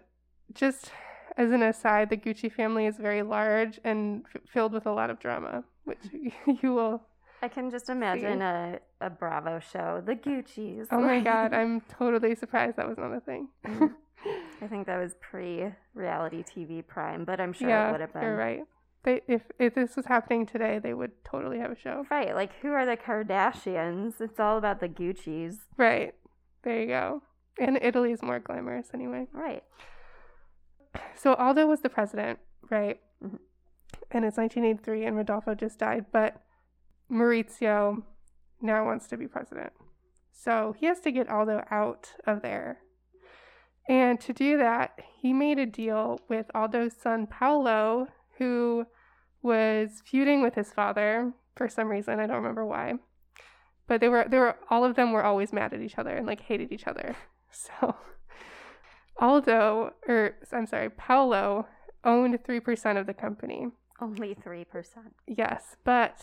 just 0.55 0.90
as 1.37 1.50
an 1.50 1.62
aside, 1.62 2.11
the 2.11 2.17
Gucci 2.17 2.52
family 2.52 2.87
is 2.87 2.97
very 2.97 3.23
large 3.23 3.81
and 3.85 4.25
f- 4.35 4.43
filled 4.52 4.73
with 4.73 4.87
a 4.87 4.93
lot 4.93 5.11
of 5.11 5.19
drama, 5.19 5.64
which 5.85 5.99
you 6.62 6.75
will. 6.75 7.02
I 7.43 7.49
can 7.49 7.71
just 7.71 7.88
imagine 7.88 8.43
a, 8.43 8.81
a 9.00 9.09
Bravo 9.09 9.61
show, 9.61 10.02
the 10.05 10.14
Gucci's. 10.14 10.88
Oh 10.90 11.00
my 11.00 11.21
god, 11.21 11.55
I'm 11.61 11.81
totally 11.83 12.35
surprised 12.35 12.76
that 12.76 12.88
was 12.88 12.99
not 12.99 13.12
a 13.14 13.21
thing. 13.21 13.49
Mhm. 13.67 13.95
I 14.62 14.67
think 14.67 14.87
that 14.88 14.99
was 14.99 15.14
pre 15.23 15.64
reality 15.95 16.43
TV 16.45 16.87
prime, 16.87 17.25
but 17.25 17.40
I'm 17.40 17.55
sure 17.55 17.71
it 17.71 17.93
would 17.93 18.00
have 18.02 18.12
been. 18.12 18.23
you're 18.23 18.37
right. 18.37 18.61
They, 19.02 19.23
if 19.26 19.42
if 19.59 19.75
this 19.75 19.97
was 19.97 20.07
happening 20.07 20.45
today, 20.45 20.78
they 20.78 20.92
would 20.92 21.12
totally 21.25 21.59
have 21.59 21.71
a 21.71 21.78
show. 21.78 22.04
Right, 22.11 22.35
like 22.35 22.52
who 22.61 22.73
are 22.73 22.85
the 22.85 22.97
Kardashians? 22.97 24.21
It's 24.21 24.38
all 24.38 24.59
about 24.59 24.80
the 24.80 24.88
Gucci's. 24.88 25.59
Right. 25.76 26.14
There 26.62 26.80
you 26.80 26.87
go. 26.87 27.23
And 27.59 27.78
Italy's 27.80 28.23
more 28.23 28.38
glamorous 28.38 28.88
anyway. 28.92 29.26
Right. 29.33 29.64
So 31.14 31.35
Aldo 31.35 31.66
was 31.66 31.80
the 31.80 31.88
president, 31.88 32.38
right? 32.71 33.00
Mhm. 33.23 33.38
And 34.11 34.25
it's 34.25 34.37
1983, 34.37 35.04
and 35.04 35.16
Rodolfo 35.16 35.54
just 35.54 35.78
died, 35.78 36.07
but 36.12 36.42
Maurizio 37.11 38.02
now 38.61 38.85
wants 38.85 39.07
to 39.09 39.16
be 39.16 39.26
president. 39.26 39.73
So 40.33 40.75
he 40.78 40.87
has 40.87 41.00
to 41.00 41.12
get 41.12 41.28
Aldo 41.28 41.64
out 41.71 42.14
of 42.26 42.42
there. 42.42 42.80
And 43.88 44.21
to 44.21 44.33
do 44.33 44.57
that, 44.59 44.99
he 45.21 45.33
made 45.33 45.59
a 45.59 45.66
deal 45.66 46.21
with 46.28 46.50
Aldo's 46.54 46.95
son 46.97 47.26
Paolo, 47.26 48.09
who 48.40 48.87
was 49.42 50.02
feuding 50.04 50.42
with 50.42 50.56
his 50.56 50.73
father 50.73 51.32
for 51.54 51.68
some 51.68 51.88
reason. 51.88 52.18
I 52.18 52.26
don't 52.26 52.37
remember 52.37 52.66
why. 52.66 52.94
But 53.87 54.00
they 54.00 54.09
were 54.09 54.26
they 54.28 54.38
were 54.38 54.56
all 54.68 54.85
of 54.85 54.97
them 54.97 55.12
were 55.12 55.23
always 55.23 55.52
mad 55.52 55.73
at 55.73 55.80
each 55.80 55.99
other 55.99 56.16
and 56.16 56.26
like 56.26 56.40
hated 56.40 56.73
each 56.73 56.88
other. 56.88 57.14
So 57.52 57.97
Aldo, 59.18 59.92
or 60.06 60.37
I'm 60.52 60.66
sorry, 60.66 60.88
Paolo 60.88 61.66
owned 62.04 62.38
3% 62.38 62.97
of 62.97 63.06
the 63.06 63.12
company. 63.12 63.66
Only 64.00 64.37
3%. 64.37 64.64
Yes, 65.26 65.76
but 65.85 66.23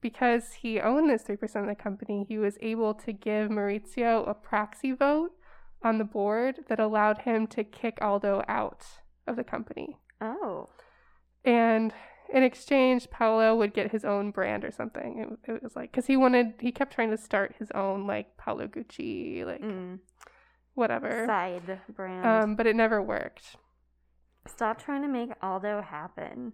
because 0.00 0.54
he 0.54 0.80
owned 0.80 1.08
this 1.08 1.22
3% 1.22 1.60
of 1.60 1.66
the 1.66 1.74
company, 1.74 2.26
he 2.28 2.36
was 2.36 2.58
able 2.60 2.92
to 2.94 3.12
give 3.12 3.50
Maurizio 3.50 4.28
a 4.28 4.34
proxy 4.34 4.90
vote 4.90 5.30
on 5.82 5.98
the 5.98 6.04
board 6.04 6.64
that 6.68 6.80
allowed 6.80 7.18
him 7.18 7.46
to 7.46 7.64
kick 7.64 7.98
Aldo 8.02 8.42
out 8.48 8.84
of 9.26 9.36
the 9.36 9.44
company. 9.44 9.98
Oh. 10.20 10.68
And 11.44 11.92
in 12.32 12.42
exchange, 12.42 13.10
Paolo 13.10 13.54
would 13.56 13.74
get 13.74 13.90
his 13.92 14.04
own 14.04 14.30
brand 14.30 14.64
or 14.64 14.70
something. 14.72 15.38
It, 15.46 15.50
it 15.52 15.62
was 15.62 15.76
like, 15.76 15.90
because 15.92 16.06
he 16.06 16.16
wanted, 16.16 16.54
he 16.60 16.72
kept 16.72 16.94
trying 16.94 17.10
to 17.10 17.18
start 17.18 17.54
his 17.58 17.70
own, 17.72 18.06
like, 18.06 18.36
Paolo 18.36 18.66
Gucci, 18.66 19.44
like, 19.44 19.60
Mm. 19.60 19.98
whatever. 20.74 21.26
Side 21.26 21.80
brand. 21.94 22.26
Um, 22.26 22.56
but 22.56 22.66
it 22.66 22.74
never 22.76 23.00
worked. 23.02 23.56
Stop 24.46 24.82
trying 24.82 25.02
to 25.02 25.08
make 25.08 25.30
Aldo 25.42 25.82
happen. 25.82 26.52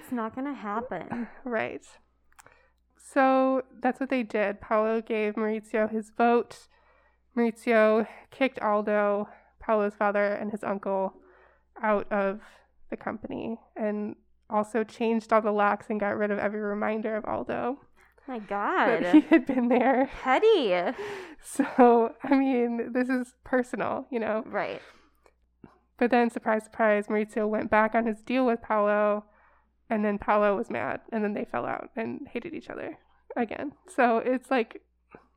It's 0.00 0.12
not 0.12 0.34
going 0.34 0.46
to 0.46 0.54
happen. 0.54 1.28
Right. 1.44 1.84
So 2.98 3.62
that's 3.80 4.00
what 4.00 4.10
they 4.10 4.22
did. 4.24 4.60
Paolo 4.60 5.00
gave 5.00 5.34
Maurizio 5.34 5.90
his 5.90 6.10
vote. 6.16 6.66
Maurizio 7.36 8.06
kicked 8.30 8.58
Aldo, 8.60 9.28
Paolo's 9.60 9.94
father, 9.94 10.32
and 10.34 10.50
his 10.50 10.64
uncle 10.64 11.14
out 11.82 12.10
of 12.10 12.40
the 12.90 12.96
company 12.96 13.58
and 13.76 14.16
also 14.48 14.84
changed 14.84 15.32
all 15.32 15.42
the 15.42 15.50
locks 15.50 15.86
and 15.90 15.98
got 16.00 16.16
rid 16.16 16.30
of 16.30 16.38
every 16.38 16.60
reminder 16.60 17.16
of 17.16 17.24
Aldo 17.24 17.78
My 18.28 18.38
God. 18.54 19.02
that 19.02 19.14
he 19.14 19.20
had 19.22 19.46
been 19.46 19.68
there. 19.68 20.10
Petty. 20.22 20.74
So, 21.48 22.12
I 22.24 22.34
mean, 22.36 22.92
this 22.92 23.08
is 23.08 23.34
personal, 23.44 24.06
you 24.10 24.18
know. 24.18 24.42
Right. 24.46 24.82
But 25.98 26.10
then, 26.10 26.28
surprise, 26.28 26.64
surprise, 26.64 27.06
Maurizio 27.06 27.48
went 27.48 27.70
back 27.70 27.94
on 27.94 28.04
his 28.06 28.20
deal 28.20 28.44
with 28.44 28.60
Paolo, 28.62 29.24
and 29.88 30.04
then 30.04 30.18
Paolo 30.18 30.56
was 30.56 30.68
mad, 30.70 31.00
and 31.12 31.22
then 31.22 31.34
they 31.34 31.44
fell 31.44 31.64
out 31.64 31.90
and 31.94 32.26
hated 32.32 32.52
each 32.52 32.68
other 32.68 32.98
again. 33.36 33.72
So 33.94 34.18
it's 34.18 34.50
like, 34.50 34.82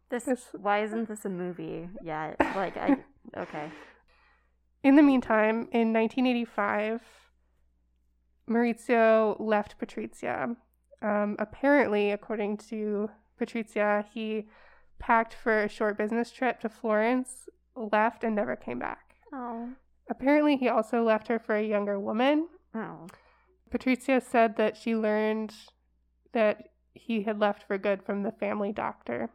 This, 0.10 0.24
This- 0.24 0.48
why 0.54 0.82
isn't 0.82 1.08
this 1.08 1.26
a 1.26 1.30
movie 1.30 1.90
yet? 2.04 2.38
Like 2.40 2.76
I 2.76 2.98
okay. 3.38 3.70
in 4.84 4.96
the 4.96 5.04
meantime, 5.04 5.68
in 5.72 5.94
1985, 5.94 7.02
Maurizio 8.50 9.36
left 9.40 9.80
Patrizia. 9.80 10.56
Um, 11.02 11.36
apparently, 11.40 12.12
according 12.12 12.58
to 12.70 13.10
Patrizia, 13.40 14.06
he 14.14 14.48
packed 14.98 15.34
for 15.34 15.64
a 15.64 15.70
short 15.70 15.98
business 15.98 16.32
trip 16.32 16.60
to 16.62 16.70
Florence, 16.70 17.48
left, 17.76 18.24
and 18.24 18.36
never 18.36 18.56
came 18.56 18.80
back. 18.80 19.16
Oh. 19.34 19.70
Apparently, 20.10 20.58
he 20.58 20.68
also 20.68 21.04
left 21.04 21.28
her 21.28 21.40
for 21.40 21.56
a 21.56 21.64
younger 21.64 22.00
woman, 22.00 22.48
Oh. 22.74 23.08
Patricia 23.72 24.22
said 24.22 24.58
that 24.58 24.78
she 24.78 24.96
learned 24.96 25.54
that 26.34 26.70
he 26.94 27.24
had 27.24 27.40
left 27.40 27.64
for 27.64 27.78
good 27.78 28.04
from 28.04 28.24
the 28.24 28.32
family 28.32 28.72
doctor. 28.72 29.30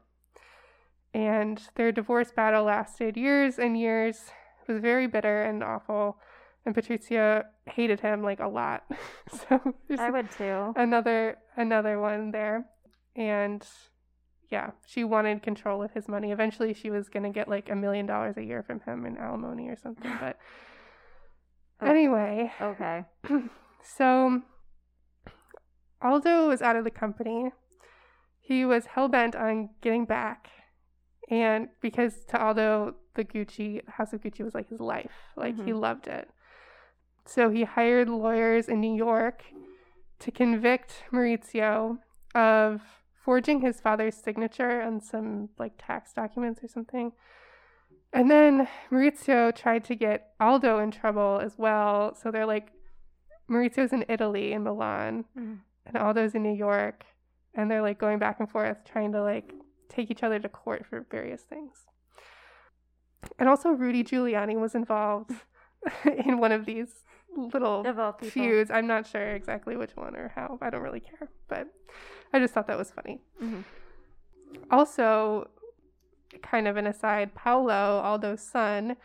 And 1.12 1.60
their 1.76 1.92
divorce 1.92 2.32
battle 2.32 2.64
lasted 2.64 3.16
years 3.16 3.58
and 3.58 3.78
years. 3.78 4.30
It 4.66 4.72
was 4.72 4.82
very 4.82 5.06
bitter 5.06 5.42
and 5.44 5.62
awful. 5.62 6.18
And 6.66 6.74
Patricia 6.74 7.44
hated 7.66 8.00
him 8.00 8.22
like 8.22 8.40
a 8.40 8.48
lot. 8.48 8.84
so 9.48 9.74
I 9.98 10.10
would 10.10 10.30
too. 10.30 10.72
another 10.76 11.36
another 11.56 12.00
one 12.00 12.30
there. 12.30 12.64
And 13.16 13.66
yeah, 14.50 14.70
she 14.86 15.04
wanted 15.04 15.42
control 15.42 15.82
of 15.82 15.90
his 15.92 16.08
money. 16.08 16.30
Eventually 16.32 16.72
she 16.74 16.90
was 16.90 17.08
gonna 17.08 17.30
get 17.30 17.48
like 17.48 17.68
a 17.70 17.76
million 17.76 18.06
dollars 18.06 18.36
a 18.36 18.42
year 18.44 18.62
from 18.62 18.80
him 18.80 19.04
in 19.04 19.16
alimony 19.18 19.68
or 19.68 19.76
something. 19.76 20.10
But 20.20 20.38
Oh. 21.82 21.86
anyway. 21.86 22.52
Okay. 22.60 23.04
So 23.86 24.40
Aldo 26.02 26.48
was 26.48 26.62
out 26.62 26.76
of 26.76 26.84
the 26.84 26.90
company. 26.90 27.50
He 28.40 28.64
was 28.64 28.86
hell 28.86 29.08
bent 29.08 29.34
on 29.34 29.70
getting 29.82 30.04
back. 30.04 30.48
And 31.30 31.68
because 31.80 32.24
to 32.28 32.42
Aldo, 32.42 32.94
the 33.14 33.24
Gucci, 33.24 33.86
House 33.88 34.12
of 34.12 34.20
Gucci 34.20 34.44
was 34.44 34.54
like 34.54 34.68
his 34.68 34.80
life. 34.80 35.10
Like 35.36 35.56
he 35.56 35.72
Mhm. 35.72 35.80
loved 35.80 36.06
it. 36.06 36.30
So 37.26 37.50
he 37.50 37.64
hired 37.64 38.08
lawyers 38.08 38.68
in 38.68 38.80
New 38.80 38.94
York 38.94 39.44
to 40.20 40.30
convict 40.30 41.04
Maurizio 41.12 41.98
of 42.34 42.82
forging 43.24 43.60
his 43.60 43.80
father's 43.80 44.14
signature 44.16 44.82
on 44.82 45.00
some 45.00 45.48
like 45.58 45.72
tax 45.78 46.12
documents 46.12 46.62
or 46.62 46.68
something. 46.68 47.12
And 48.12 48.30
then 48.30 48.68
Maurizio 48.92 49.54
tried 49.54 49.84
to 49.84 49.94
get 49.96 50.32
Aldo 50.38 50.78
in 50.78 50.90
trouble 50.90 51.40
as 51.42 51.56
well. 51.58 52.14
So 52.14 52.30
they're 52.30 52.46
like, 52.46 52.70
Maurizio's 53.50 53.92
in 53.92 54.04
Italy, 54.08 54.52
in 54.52 54.62
Milan, 54.62 55.24
Mm. 55.36 55.58
and 55.86 55.96
Aldo's 55.96 56.34
in 56.34 56.42
New 56.42 56.54
York. 56.54 57.04
And 57.54 57.70
they're 57.70 57.82
like 57.82 57.98
going 57.98 58.18
back 58.18 58.40
and 58.40 58.50
forth, 58.50 58.78
trying 58.84 59.12
to 59.12 59.22
like 59.22 59.52
take 59.88 60.10
each 60.10 60.22
other 60.22 60.38
to 60.38 60.48
court 60.48 60.84
for 60.86 61.06
various 61.10 61.42
things. 61.42 61.86
And 63.38 63.48
also, 63.48 63.70
Rudy 63.70 64.04
Giuliani 64.04 64.56
was 64.60 64.74
involved 64.74 65.30
in 66.26 66.38
one 66.38 66.52
of 66.52 66.66
these 66.66 67.04
little 67.36 67.86
Of 67.86 67.98
all 67.98 68.12
people. 68.12 68.30
feuds. 68.30 68.70
I'm 68.70 68.86
not 68.86 69.06
sure 69.06 69.30
exactly 69.34 69.76
which 69.76 69.96
one 69.96 70.16
or 70.16 70.32
how. 70.34 70.58
I 70.62 70.70
don't 70.70 70.82
really 70.82 71.00
care, 71.00 71.28
but 71.48 71.66
I 72.32 72.38
just 72.38 72.54
thought 72.54 72.66
that 72.66 72.78
was 72.78 72.90
funny. 72.90 73.20
Mhm. 73.40 73.64
Also, 74.70 75.50
kind 76.42 76.66
of 76.68 76.76
an 76.76 76.86
aside, 76.86 77.34
Paolo, 77.34 78.00
Aldo's 78.02 78.42
son, 78.42 78.96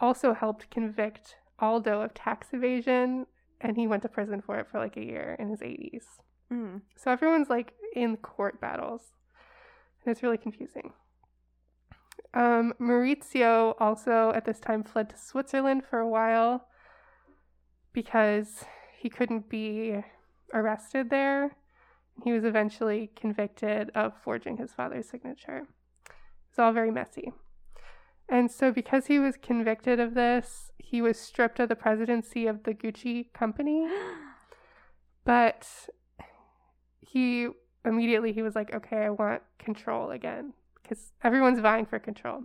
also 0.00 0.34
helped 0.34 0.70
convict 0.70 1.36
Aldo 1.58 2.02
of 2.02 2.14
tax 2.14 2.52
evasion, 2.52 3.26
and 3.60 3.76
he 3.76 3.86
went 3.86 4.02
to 4.02 4.08
prison 4.08 4.40
for 4.42 4.58
it 4.58 4.66
for 4.68 4.78
like 4.78 4.96
a 4.96 5.04
year 5.04 5.36
in 5.38 5.48
his 5.48 5.62
80s. 5.62 6.20
Mm. 6.52 6.82
So 6.96 7.10
everyone's 7.10 7.48
like 7.48 7.74
in 7.94 8.16
court 8.18 8.60
battles, 8.60 9.12
and 10.04 10.12
it's 10.12 10.22
really 10.22 10.38
confusing. 10.38 10.92
Um, 12.34 12.74
Maurizio 12.78 13.74
also 13.80 14.30
at 14.34 14.44
this 14.44 14.60
time 14.60 14.82
fled 14.84 15.08
to 15.10 15.16
Switzerland 15.18 15.84
for 15.88 15.98
a 16.00 16.08
while 16.08 16.68
because 17.96 18.66
he 18.98 19.08
couldn't 19.08 19.48
be 19.48 20.04
arrested 20.52 21.08
there. 21.08 21.56
He 22.22 22.30
was 22.30 22.44
eventually 22.44 23.10
convicted 23.16 23.90
of 23.94 24.12
forging 24.22 24.58
his 24.58 24.74
father's 24.74 25.08
signature. 25.08 25.62
It's 26.50 26.58
all 26.58 26.74
very 26.74 26.90
messy. 26.90 27.32
And 28.28 28.50
so, 28.50 28.70
because 28.70 29.06
he 29.06 29.18
was 29.18 29.38
convicted 29.38 29.98
of 29.98 30.12
this, 30.12 30.70
he 30.76 31.00
was 31.00 31.18
stripped 31.18 31.58
of 31.58 31.70
the 31.70 31.74
presidency 31.74 32.46
of 32.46 32.64
the 32.64 32.74
Gucci 32.74 33.32
company. 33.32 33.88
But 35.24 35.66
he 37.00 37.48
immediately 37.84 38.32
he 38.32 38.42
was 38.42 38.54
like, 38.54 38.72
"Okay, 38.72 38.98
I 38.98 39.10
want 39.10 39.42
control 39.58 40.12
again 40.12 40.52
because 40.80 41.10
everyone's 41.24 41.58
vying 41.58 41.84
for 41.84 41.98
control." 41.98 42.44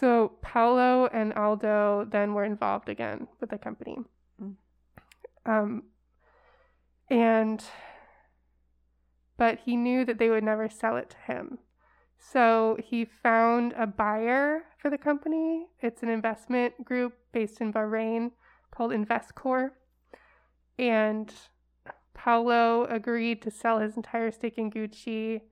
So 0.00 0.32
Paolo 0.40 1.10
and 1.12 1.34
Aldo 1.34 2.06
then 2.10 2.32
were 2.32 2.44
involved 2.44 2.88
again 2.88 3.28
with 3.38 3.50
the 3.50 3.58
company. 3.58 3.98
Mm. 4.42 4.54
Um, 5.44 5.82
and 7.10 7.62
but 9.36 9.58
he 9.66 9.76
knew 9.76 10.06
that 10.06 10.18
they 10.18 10.30
would 10.30 10.42
never 10.42 10.70
sell 10.70 10.96
it 10.96 11.10
to 11.10 11.32
him. 11.32 11.58
So 12.18 12.78
he 12.82 13.04
found 13.04 13.74
a 13.74 13.86
buyer 13.86 14.62
for 14.78 14.90
the 14.90 14.96
company. 14.96 15.66
It's 15.80 16.02
an 16.02 16.08
investment 16.08 16.82
group 16.82 17.14
based 17.32 17.60
in 17.60 17.70
Bahrain 17.70 18.30
called 18.70 18.92
Investcorp. 18.92 19.72
And 20.78 21.30
Paolo 22.14 22.84
agreed 22.84 23.42
to 23.42 23.50
sell 23.50 23.80
his 23.80 23.96
entire 23.96 24.30
stake 24.30 24.56
in 24.56 24.70
Gucci, 24.70 25.42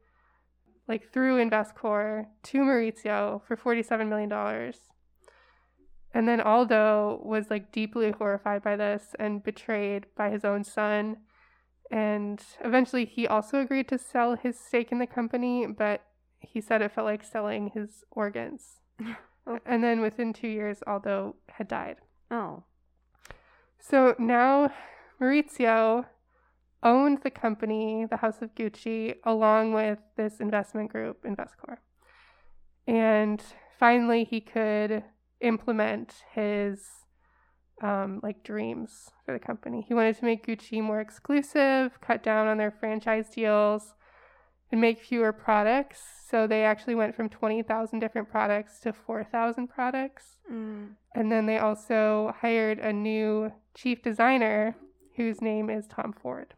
like 0.88 1.12
through 1.12 1.44
Investcorp, 1.44 2.26
to 2.44 2.58
Maurizio 2.58 3.42
for 3.46 3.56
$47 3.56 4.08
million. 4.08 4.72
And 6.14 6.26
then 6.26 6.40
Aldo 6.40 7.20
was 7.22 7.50
like 7.50 7.70
deeply 7.70 8.10
horrified 8.10 8.62
by 8.62 8.76
this 8.76 9.14
and 9.18 9.44
betrayed 9.44 10.06
by 10.16 10.30
his 10.30 10.44
own 10.44 10.64
son. 10.64 11.18
And 11.90 12.42
eventually 12.64 13.04
he 13.04 13.26
also 13.26 13.60
agreed 13.60 13.88
to 13.88 13.98
sell 13.98 14.34
his 14.34 14.58
stake 14.58 14.90
in 14.90 14.98
the 14.98 15.06
company, 15.06 15.66
but 15.66 16.02
he 16.40 16.60
said 16.60 16.82
it 16.82 16.92
felt 16.92 17.06
like 17.06 17.22
selling 17.22 17.70
his 17.74 18.04
organs. 18.10 18.80
Oh. 19.48 19.58
And 19.64 19.82
then 19.82 20.02
within 20.02 20.34
two 20.34 20.46
years, 20.46 20.82
Aldo 20.86 21.36
had 21.48 21.68
died. 21.68 21.96
Oh. 22.30 22.64
So 23.78 24.14
now 24.18 24.70
Maurizio 25.18 26.04
owned 26.82 27.18
the 27.22 27.30
company, 27.30 28.06
the 28.08 28.18
House 28.18 28.40
of 28.40 28.54
Gucci, 28.54 29.16
along 29.24 29.72
with 29.72 29.98
this 30.16 30.40
investment 30.40 30.90
group, 30.90 31.24
Investcorp. 31.24 31.78
And 32.86 33.42
finally, 33.78 34.24
he 34.24 34.40
could 34.40 35.04
implement 35.40 36.24
his 36.34 36.82
um, 37.82 38.20
like 38.22 38.42
dreams 38.42 39.10
for 39.24 39.32
the 39.32 39.38
company. 39.38 39.84
He 39.86 39.94
wanted 39.94 40.16
to 40.16 40.24
make 40.24 40.46
Gucci 40.46 40.82
more 40.82 41.00
exclusive, 41.00 42.00
cut 42.00 42.22
down 42.22 42.48
on 42.48 42.58
their 42.58 42.70
franchise 42.70 43.30
deals, 43.30 43.94
and 44.70 44.80
make 44.80 45.00
fewer 45.00 45.32
products. 45.32 46.02
So 46.28 46.46
they 46.46 46.64
actually 46.64 46.94
went 46.94 47.14
from 47.14 47.28
20,000 47.28 47.98
different 47.98 48.28
products 48.30 48.80
to 48.80 48.92
4,000 48.92 49.68
products. 49.68 50.38
Mm. 50.52 50.90
And 51.14 51.32
then 51.32 51.46
they 51.46 51.58
also 51.58 52.34
hired 52.40 52.78
a 52.78 52.92
new 52.92 53.52
chief 53.74 54.02
designer 54.02 54.76
whose 55.16 55.40
name 55.40 55.70
is 55.70 55.86
Tom 55.86 56.12
Ford. 56.12 56.54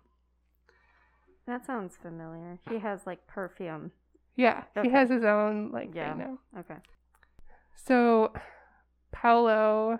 That 1.50 1.66
sounds 1.66 1.97
familiar. 1.97 2.61
He 2.69 2.78
has 2.78 3.07
like 3.07 3.26
perfume. 3.26 3.90
Yeah, 4.37 4.62
Okay. 4.76 4.87
he 4.88 4.95
has 4.95 5.11
his 5.11 5.25
own 5.25 5.73
like 5.73 5.92
Yeah. 5.92 6.11
thing 6.14 6.19
now. 6.54 6.61
Okay. 6.61 6.76
So 7.75 8.33
Paolo 9.11 9.99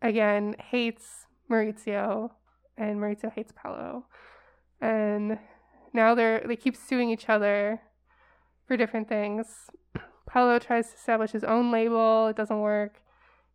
again 0.00 0.56
hates 0.58 1.26
Maurizio 1.50 2.30
and 2.78 2.98
Maurizio 2.98 3.30
hates 3.30 3.52
Paolo. 3.54 4.06
And 4.80 5.38
now 5.92 6.14
they're 6.14 6.40
they 6.40 6.56
keep 6.56 6.74
suing 6.74 7.10
each 7.10 7.28
other 7.28 7.82
for 8.66 8.78
different 8.78 9.08
things. 9.10 9.70
Paolo 10.26 10.58
tries 10.58 10.88
to 10.88 10.94
establish 10.96 11.32
his 11.32 11.44
own 11.44 11.70
label, 11.70 12.28
it 12.28 12.36
doesn't 12.36 12.60
work. 12.62 13.02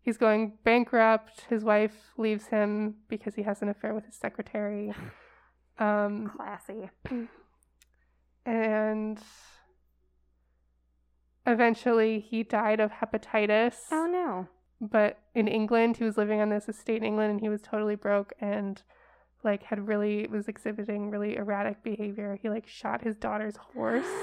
He's 0.01 0.17
going 0.17 0.59
bankrupt. 0.63 1.45
His 1.49 1.63
wife 1.63 2.11
leaves 2.15 2.45
him 2.47 2.97
because 3.07 3.33
he 3.33 3.41
has 3.41 3.63
an 3.63 3.69
affair 3.69 3.95
with 3.95 4.05
his 4.05 4.15
secretary. 4.15 4.93
Um, 5.79 6.31
Classy. 6.35 6.89
and 8.45 9.19
eventually 11.45 12.19
he 12.19 12.43
died 12.43 12.79
of 12.79 12.91
hepatitis. 12.91 13.75
Oh 13.91 14.05
no. 14.05 14.47
But 14.81 15.19
in 15.35 15.47
England, 15.47 15.97
he 15.97 16.03
was 16.03 16.17
living 16.17 16.39
on 16.39 16.49
this 16.49 16.69
estate 16.69 16.97
in 16.97 17.03
England 17.03 17.31
and 17.31 17.41
he 17.41 17.49
was 17.49 17.61
totally 17.61 17.95
broke 17.95 18.33
and 18.39 18.81
like 19.43 19.63
had 19.63 19.87
really 19.87 20.27
was 20.27 20.47
exhibiting 20.47 21.09
really 21.09 21.35
erratic 21.35 21.83
behavior. 21.83 22.37
He 22.41 22.49
like 22.49 22.67
shot 22.67 23.03
his 23.03 23.15
daughter's 23.15 23.57
horse. 23.57 24.05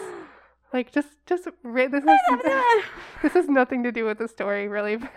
Like 0.72 0.90
just 0.90 1.09
just 1.26 1.44
this 1.44 2.04
is 2.04 2.20
this 3.22 3.33
has 3.35 3.48
nothing 3.48 3.85
to 3.85 3.92
do 3.92 4.04
with 4.04 4.18
the 4.18 4.26
story 4.26 4.66
really, 4.66 4.96
but 4.96 5.11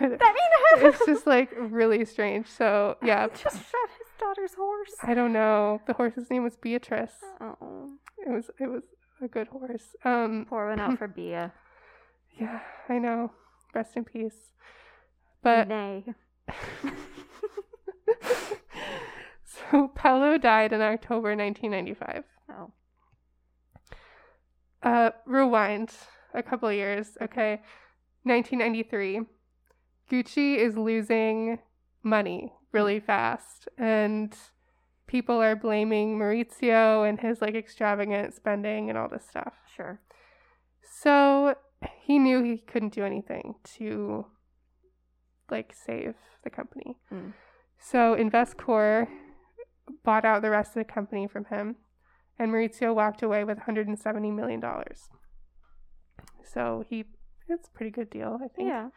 it's 0.76 1.04
just 1.04 1.26
like 1.26 1.50
really 1.58 2.04
strange. 2.04 2.46
So 2.46 2.96
yeah, 3.02 3.26
just 3.26 3.56
shot 3.56 3.90
daughter's 4.20 4.54
horse. 4.54 4.94
I 5.02 5.14
don't 5.14 5.32
know. 5.32 5.80
The 5.86 5.94
horse's 5.94 6.30
name 6.30 6.44
was 6.44 6.56
Beatrice. 6.56 7.16
Oh, 7.40 7.90
It 8.18 8.28
was 8.30 8.50
it 8.60 8.68
was 8.68 8.82
a 9.22 9.28
good 9.28 9.48
horse. 9.48 9.96
Um 10.04 10.46
pour 10.48 10.68
one 10.68 10.78
out 10.80 10.98
for 10.98 11.08
Bia. 11.16 11.52
yeah, 12.38 12.60
I 12.88 12.98
know. 12.98 13.32
Rest 13.74 13.96
in 13.96 14.04
peace. 14.04 14.52
But 15.42 15.68
Nay. 15.68 16.04
so 19.44 19.88
Paolo 19.94 20.38
died 20.38 20.72
in 20.72 20.80
October 20.80 21.34
1995. 21.36 22.24
Oh. 22.50 22.72
Uh 24.82 25.10
rewind 25.26 25.90
a 26.34 26.42
couple 26.42 26.68
of 26.68 26.74
years, 26.74 27.16
okay. 27.22 27.60
1993. 28.24 29.20
Gucci 30.10 30.56
is 30.56 30.76
losing 30.76 31.58
money 32.02 32.52
really 32.72 33.00
fast 33.00 33.68
and 33.78 34.34
people 35.06 35.42
are 35.42 35.56
blaming 35.56 36.18
Maurizio 36.18 37.08
and 37.08 37.18
his 37.20 37.40
like 37.40 37.54
extravagant 37.54 38.34
spending 38.34 38.88
and 38.88 38.96
all 38.96 39.08
this 39.08 39.26
stuff. 39.28 39.54
Sure. 39.74 40.00
So 41.02 41.56
he 42.02 42.18
knew 42.18 42.42
he 42.42 42.58
couldn't 42.58 42.94
do 42.94 43.04
anything 43.04 43.54
to 43.76 44.26
like 45.50 45.74
save 45.74 46.14
the 46.44 46.50
company. 46.50 46.98
Mm. 47.12 47.32
So 47.78 48.14
Investcorp 48.14 49.08
bought 50.04 50.24
out 50.24 50.42
the 50.42 50.50
rest 50.50 50.76
of 50.76 50.86
the 50.86 50.92
company 50.92 51.26
from 51.26 51.46
him, 51.46 51.76
and 52.38 52.52
Maurizio 52.52 52.94
walked 52.94 53.22
away 53.22 53.44
with 53.44 53.58
170 53.58 54.30
million 54.30 54.60
dollars. 54.60 55.08
So 56.44 56.84
he, 56.88 57.04
it's 57.48 57.68
a 57.68 57.70
pretty 57.72 57.90
good 57.90 58.10
deal, 58.10 58.38
I 58.42 58.48
think. 58.48 58.68
Yeah. 58.68 58.88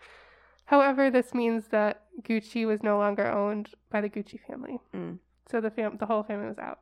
However, 0.65 1.11
this 1.11 1.33
means 1.33 1.67
that 1.69 2.03
Gucci 2.21 2.65
was 2.65 2.83
no 2.83 2.97
longer 2.97 3.27
owned 3.27 3.69
by 3.89 4.01
the 4.01 4.09
Gucci 4.09 4.39
family. 4.47 4.79
Mm. 4.95 5.19
So 5.49 5.59
the 5.59 5.71
fam- 5.71 5.97
the 5.97 6.05
whole 6.05 6.23
family 6.23 6.47
was 6.47 6.57
out. 6.57 6.79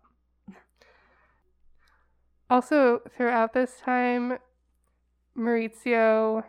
Also, 2.50 3.02
throughout 3.16 3.54
this 3.54 3.80
time, 3.80 4.38
Maurizio 5.38 6.44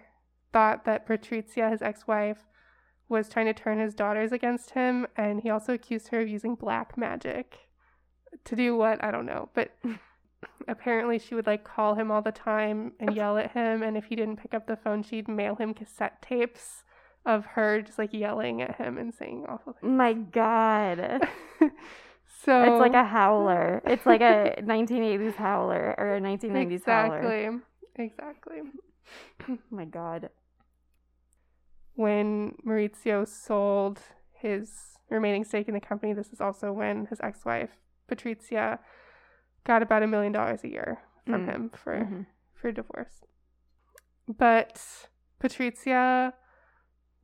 thought 0.53 0.85
that 0.85 1.07
Patrizia, 1.07 1.71
his 1.71 1.81
ex-wife, 1.81 2.39
was 3.09 3.29
trying 3.29 3.47
to 3.47 3.55
turn 3.55 3.79
his 3.79 3.95
daughters 3.95 4.33
against 4.33 4.71
him, 4.71 5.07
and 5.17 5.43
he 5.43 5.51
also 5.51 5.75
accused 5.75 6.09
her 6.09 6.21
of 6.21 6.29
using 6.29 6.55
black 6.55 6.97
magic 6.99 7.69
to 8.45 8.57
do 8.57 8.77
what 8.77 9.03
I 9.05 9.11
don't 9.11 9.27
know, 9.27 9.51
but 9.55 9.77
apparently 10.69 11.19
she 11.19 11.35
would 11.35 11.47
like 11.47 11.63
call 11.63 11.95
him 11.95 12.11
all 12.11 12.23
the 12.23 12.33
time 12.33 12.93
and 12.99 13.15
yell 13.15 13.39
at 13.39 13.53
him, 13.53 13.83
and 13.83 13.97
if 13.97 14.07
he 14.07 14.17
didn't 14.17 14.39
pick 14.39 14.55
up 14.55 14.67
the 14.67 14.77
phone, 14.77 15.03
she'd 15.03 15.29
mail 15.29 15.55
him 15.55 15.73
cassette 15.73 16.21
tapes 16.21 16.85
of 17.25 17.45
her 17.47 17.83
just 17.83 17.99
like 17.99 18.13
yelling 18.13 18.61
at 18.63 18.77
him 18.77 18.99
and 18.99 19.15
saying 19.15 19.45
awful 19.49 19.75
things. 19.75 19.93
My 19.93 20.13
God. 20.13 21.21
so 22.45 22.63
It's 22.65 22.81
like 22.81 22.95
a 22.95 23.05
howler. 23.05 23.81
It's 23.87 24.05
like 24.07 24.21
a 24.21 24.57
1980s 24.63 25.35
howler 25.37 25.95
or 25.99 26.17
a 26.17 26.21
1990s 26.21 26.85
howler. 26.85 27.19
exactly, 27.19 27.61
exactly. 27.97 28.61
My 29.71 29.85
God. 29.85 30.31
When 31.95 32.57
Maurizio 32.67 33.29
sold 33.29 34.01
his 34.33 34.97
remaining 35.11 35.45
stake 35.45 35.69
in 35.69 35.75
the 35.75 35.81
company, 35.81 36.13
this 36.15 36.33
is 36.33 36.41
also 36.41 36.73
when 36.73 37.07
his 37.07 37.21
ex-wife 37.23 37.71
Patrizia 38.11 38.79
got 39.65 39.83
about 39.83 40.03
a 40.03 40.07
million 40.07 40.33
dollars 40.33 40.65
a 40.65 40.69
year 40.69 41.03
from 41.27 41.47
Mm. 41.47 41.51
him 41.53 41.71
for 41.71 41.95
Mhm. 41.99 42.27
for 42.55 42.73
divorce. 42.73 43.23
But 44.27 45.09
Patrizia 45.41 46.33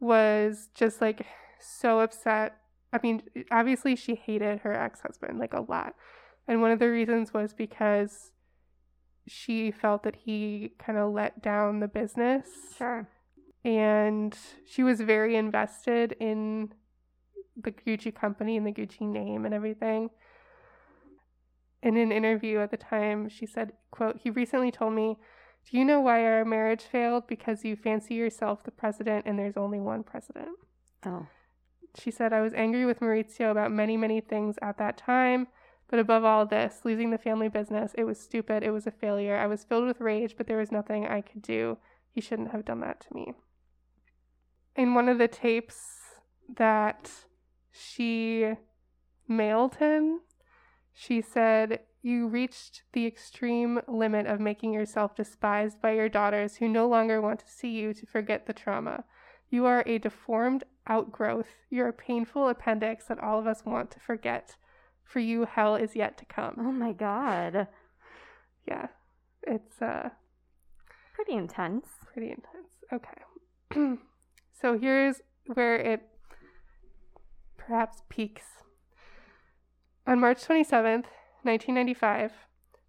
was 0.00 0.68
just 0.74 1.00
like 1.00 1.26
so 1.60 2.00
upset. 2.00 2.56
I 2.92 3.00
mean, 3.02 3.22
obviously 3.50 3.96
she 3.96 4.14
hated 4.14 4.60
her 4.60 4.72
ex-husband 4.72 5.38
like 5.38 5.52
a 5.52 5.60
lot. 5.60 5.94
And 6.46 6.62
one 6.62 6.70
of 6.70 6.78
the 6.78 6.88
reasons 6.90 7.34
was 7.34 7.52
because 7.52 8.30
she 9.26 9.70
felt 9.70 10.02
that 10.04 10.16
he 10.16 10.72
kind 10.78 10.98
of 10.98 11.12
let 11.12 11.42
down 11.42 11.80
the 11.80 11.88
business 11.88 12.46
Sure. 12.78 13.06
and 13.62 14.36
she 14.66 14.82
was 14.82 15.02
very 15.02 15.36
invested 15.36 16.16
in 16.18 16.72
the 17.54 17.72
Gucci 17.72 18.14
company 18.14 18.56
and 18.56 18.66
the 18.66 18.72
Gucci 18.72 19.02
name 19.02 19.44
and 19.44 19.52
everything. 19.52 20.08
In 21.82 21.96
an 21.96 22.10
interview 22.10 22.58
at 22.60 22.70
the 22.70 22.76
time, 22.76 23.28
she 23.28 23.46
said, 23.46 23.72
quote, 23.90 24.20
he 24.22 24.30
recently 24.30 24.70
told 24.70 24.94
me 24.94 25.18
Do 25.70 25.76
you 25.76 25.84
know 25.84 26.00
why 26.00 26.24
our 26.24 26.44
marriage 26.44 26.82
failed? 26.82 27.26
Because 27.26 27.64
you 27.64 27.76
fancy 27.76 28.14
yourself 28.14 28.64
the 28.64 28.70
president 28.70 29.26
and 29.26 29.38
there's 29.38 29.56
only 29.56 29.80
one 29.80 30.02
president. 30.02 30.56
Oh. 31.04 31.26
She 31.98 32.10
said, 32.10 32.32
I 32.32 32.40
was 32.40 32.54
angry 32.54 32.86
with 32.86 33.00
Maurizio 33.00 33.50
about 33.50 33.72
many, 33.72 33.96
many 33.96 34.20
things 34.20 34.56
at 34.62 34.78
that 34.78 34.96
time, 34.96 35.48
but 35.88 35.98
above 35.98 36.24
all 36.24 36.46
this, 36.46 36.80
losing 36.84 37.10
the 37.10 37.18
family 37.18 37.48
business, 37.48 37.92
it 37.96 38.04
was 38.04 38.18
stupid. 38.18 38.62
It 38.62 38.70
was 38.70 38.86
a 38.86 38.90
failure. 38.90 39.36
I 39.36 39.46
was 39.46 39.64
filled 39.64 39.86
with 39.86 40.00
rage, 40.00 40.36
but 40.36 40.46
there 40.46 40.58
was 40.58 40.72
nothing 40.72 41.06
I 41.06 41.20
could 41.20 41.42
do. 41.42 41.76
He 42.10 42.20
shouldn't 42.20 42.52
have 42.52 42.64
done 42.64 42.80
that 42.80 43.00
to 43.00 43.14
me. 43.14 43.34
In 44.76 44.94
one 44.94 45.08
of 45.08 45.18
the 45.18 45.28
tapes 45.28 45.98
that 46.56 47.10
she 47.70 48.54
mailed 49.26 49.76
him, 49.76 50.20
she 50.94 51.20
said, 51.20 51.80
You 52.02 52.28
reached 52.28 52.82
the 52.92 53.06
extreme 53.06 53.80
limit 53.88 54.26
of 54.26 54.38
making 54.40 54.72
yourself 54.72 55.16
despised 55.16 55.80
by 55.82 55.92
your 55.92 56.08
daughters 56.08 56.56
who 56.56 56.68
no 56.68 56.88
longer 56.88 57.20
want 57.20 57.40
to 57.40 57.48
see 57.50 57.70
you 57.70 57.92
to 57.94 58.06
forget 58.06 58.46
the 58.46 58.52
trauma. 58.52 59.04
You 59.50 59.66
are 59.66 59.82
a 59.86 59.98
deformed 59.98 60.64
outgrowth. 60.86 61.48
You're 61.70 61.88
a 61.88 61.92
painful 61.92 62.48
appendix 62.48 63.06
that 63.06 63.18
all 63.18 63.38
of 63.38 63.46
us 63.46 63.64
want 63.64 63.90
to 63.92 64.00
forget. 64.00 64.56
For 65.02 65.20
you, 65.20 65.46
hell 65.46 65.74
is 65.74 65.96
yet 65.96 66.16
to 66.18 66.24
come. 66.26 66.54
Oh 66.58 66.72
my 66.72 66.92
god. 66.92 67.66
Yeah, 68.66 68.88
it's 69.42 69.80
uh, 69.82 70.10
Pretty 71.14 71.32
intense. 71.32 71.86
pretty 72.12 72.30
intense. 72.30 72.74
Okay. 72.92 73.96
so 74.60 74.78
here's 74.78 75.20
where 75.46 75.76
it 75.76 76.02
perhaps 77.56 78.02
peaks. 78.08 78.44
On 80.06 80.20
March 80.20 80.46
27th, 80.46 81.06
1995, 81.48 82.32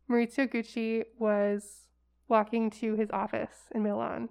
Maurizio 0.10 0.45
Gucci 0.45 1.06
was 1.17 1.88
walking 2.28 2.69
to 2.69 2.95
his 2.95 3.10
office 3.12 3.69
in 3.74 3.84
Milan 3.84 4.28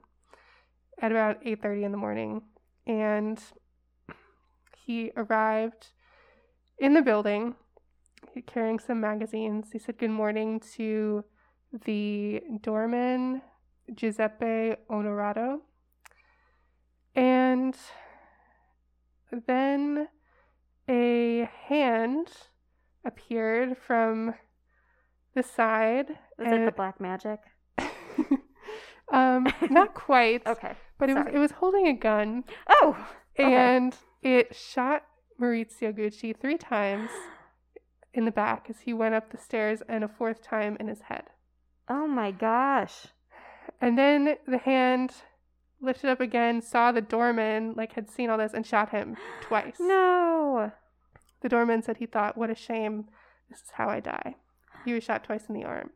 at 1.01 1.12
about 1.12 1.43
8:30 1.43 1.85
in 1.85 1.93
the 1.93 1.99
morning 1.99 2.43
and 2.87 3.43
he 4.77 5.12
arrived 5.17 5.93
in 6.79 6.93
the 6.93 7.01
building 7.01 7.55
carrying 8.47 8.79
some 8.79 9.01
magazines. 9.01 9.73
He 9.73 9.79
said 9.79 9.97
good 9.97 10.11
morning 10.11 10.61
to 10.77 11.25
the 11.73 12.43
doorman 12.61 13.41
Giuseppe 13.95 14.77
Onorato. 14.91 15.61
And 17.14 17.75
then 19.47 20.09
a 20.87 21.49
hand 21.67 22.29
appeared 23.09 23.77
from 23.77 24.35
the 25.35 25.42
side. 25.42 26.07
Was 26.38 26.53
it 26.53 26.64
the 26.64 26.73
black 26.73 27.01
magic? 27.01 27.40
um, 29.12 29.47
not 29.71 29.94
quite, 30.07 30.47
Okay. 30.47 30.73
but 30.99 31.11
it 31.11 31.14
was 31.14 31.27
it 31.33 31.38
was 31.38 31.51
holding 31.53 31.87
a 31.88 31.94
gun, 31.94 32.44
Oh. 32.68 32.97
Okay. 33.38 33.53
and 33.55 33.97
it 34.23 34.55
shot 34.55 35.03
Maurizio 35.40 35.92
Gucci 35.97 36.37
three 36.38 36.59
times 36.59 37.11
in 38.12 38.25
the 38.25 38.31
back 38.33 38.66
as 38.68 38.81
he 38.81 38.92
went 38.92 39.14
up 39.14 39.31
the 39.31 39.38
stairs, 39.38 39.83
and 39.88 40.03
a 40.05 40.09
fourth 40.09 40.42
time 40.42 40.77
in 40.81 40.88
his 40.88 41.03
head. 41.03 41.25
Oh 41.88 42.07
my 42.07 42.31
gosh. 42.33 43.07
And 43.81 43.97
then 43.97 44.37
the 44.47 44.59
hand 44.59 45.12
lifted 45.81 46.11
up 46.11 46.21
again, 46.21 46.61
saw 46.61 46.90
the 46.90 47.01
doorman, 47.01 47.75
like 47.77 47.92
had 47.92 48.11
seen 48.11 48.29
all 48.29 48.38
this, 48.38 48.53
and 48.55 48.66
shot 48.66 48.90
him 48.90 49.16
twice. 49.40 49.77
No. 49.79 50.73
The 51.42 51.48
doorman 51.48 51.83
said 51.83 51.96
he 51.98 52.07
thought, 52.07 52.37
What 52.37 52.51
a 52.51 52.55
shame. 52.55 53.07
This 53.51 53.61
is 53.61 53.70
how 53.74 53.88
I 53.88 54.01
die. 54.01 54.37
He 54.85 54.92
was 54.92 55.05
shot 55.05 55.24
twice 55.24 55.44
in 55.48 55.55
the 55.55 55.64
arm. 55.64 55.90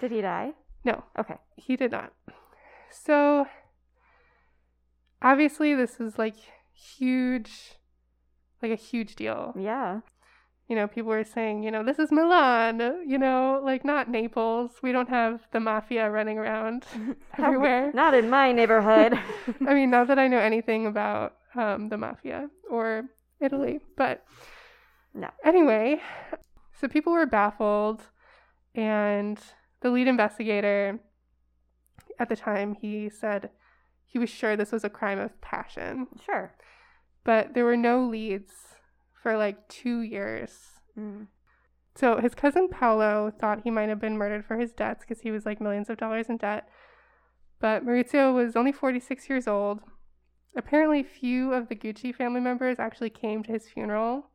Did 0.00 0.10
he 0.12 0.20
die? 0.20 0.52
No, 0.84 1.04
Okay. 1.18 1.36
he 1.56 1.76
did 1.76 1.90
not. 1.92 2.12
So, 2.90 3.46
obviously, 5.20 5.74
this 5.74 6.00
is 6.00 6.18
like 6.18 6.34
huge, 6.74 7.72
like 8.62 8.72
a 8.72 8.76
huge 8.76 9.16
deal. 9.16 9.54
Yeah. 9.58 10.00
You 10.68 10.76
know, 10.76 10.86
people 10.86 11.10
were 11.10 11.24
saying, 11.24 11.64
you 11.64 11.70
know, 11.70 11.82
this 11.84 11.98
is 11.98 12.10
Milan, 12.10 13.04
you 13.06 13.18
know, 13.18 13.60
like 13.62 13.84
not 13.84 14.08
Naples. 14.08 14.70
We 14.82 14.92
don't 14.92 15.08
have 15.08 15.40
the 15.52 15.60
mafia 15.60 16.10
running 16.10 16.38
around 16.38 16.84
everywhere. 17.38 17.90
Not 17.92 18.14
in 18.14 18.30
my 18.30 18.52
neighborhood. 18.52 19.18
I 19.66 19.74
mean, 19.74 19.90
not 19.90 20.06
that 20.08 20.18
I 20.18 20.28
know 20.28 20.38
anything 20.38 20.86
about 20.86 21.34
um, 21.54 21.88
the 21.88 21.98
mafia 21.98 22.48
or 22.70 23.04
Italy, 23.40 23.80
but 23.96 24.24
No. 25.14 25.28
Anyway, 25.44 26.00
so 26.80 26.88
people 26.88 27.12
were 27.12 27.26
baffled, 27.26 28.02
and 28.74 29.38
the 29.80 29.90
lead 29.90 30.08
investigator 30.08 31.00
at 32.18 32.28
the 32.28 32.36
time 32.36 32.74
he 32.74 33.08
said 33.08 33.50
he 34.06 34.18
was 34.18 34.30
sure 34.30 34.56
this 34.56 34.72
was 34.72 34.84
a 34.84 34.90
crime 34.90 35.18
of 35.18 35.40
passion, 35.40 36.06
sure. 36.24 36.54
but 37.24 37.54
there 37.54 37.64
were 37.64 37.76
no 37.76 38.06
leads 38.06 38.52
for 39.22 39.36
like 39.36 39.68
two 39.68 40.00
years. 40.00 40.80
Mm. 40.98 41.28
So 41.94 42.18
his 42.18 42.34
cousin 42.34 42.68
Paolo 42.68 43.32
thought 43.38 43.62
he 43.64 43.70
might 43.70 43.88
have 43.88 44.00
been 44.00 44.16
murdered 44.16 44.44
for 44.44 44.58
his 44.58 44.72
debts 44.72 45.04
because 45.06 45.22
he 45.22 45.30
was 45.30 45.44
like 45.44 45.60
millions 45.60 45.90
of 45.90 45.98
dollars 45.98 46.28
in 46.28 46.38
debt. 46.38 46.68
But 47.60 47.84
Maurizio 47.84 48.34
was 48.34 48.56
only 48.56 48.72
46 48.72 49.28
years 49.28 49.46
old. 49.46 49.80
Apparently, 50.56 51.02
few 51.02 51.52
of 51.52 51.68
the 51.68 51.76
Gucci 51.76 52.14
family 52.14 52.40
members 52.40 52.78
actually 52.78 53.10
came 53.10 53.42
to 53.42 53.52
his 53.52 53.68
funeral 53.68 54.30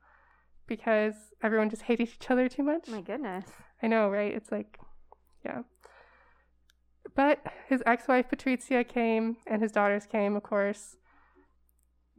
because 0.67 1.13
everyone 1.41 1.69
just 1.69 1.83
hated 1.83 2.09
each 2.09 2.29
other 2.29 2.47
too 2.49 2.63
much. 2.63 2.87
My 2.87 3.01
goodness. 3.01 3.45
I 3.81 3.87
know, 3.87 4.09
right? 4.09 4.33
It's 4.33 4.51
like, 4.51 4.79
yeah. 5.45 5.61
But 7.15 7.41
his 7.67 7.81
ex 7.85 8.07
wife 8.07 8.29
Patrizia 8.29 8.87
came, 8.87 9.37
and 9.47 9.61
his 9.61 9.71
daughters 9.71 10.05
came, 10.05 10.35
of 10.35 10.43
course. 10.43 10.97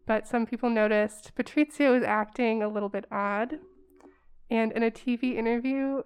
But 0.06 0.26
some 0.26 0.46
people 0.46 0.70
noticed 0.70 1.34
Patrizia 1.36 1.92
was 1.92 2.02
acting 2.02 2.62
a 2.62 2.68
little 2.68 2.88
bit 2.88 3.04
odd. 3.12 3.58
And 4.50 4.72
in 4.72 4.82
a 4.82 4.90
TV 4.90 5.36
interview 5.36 6.02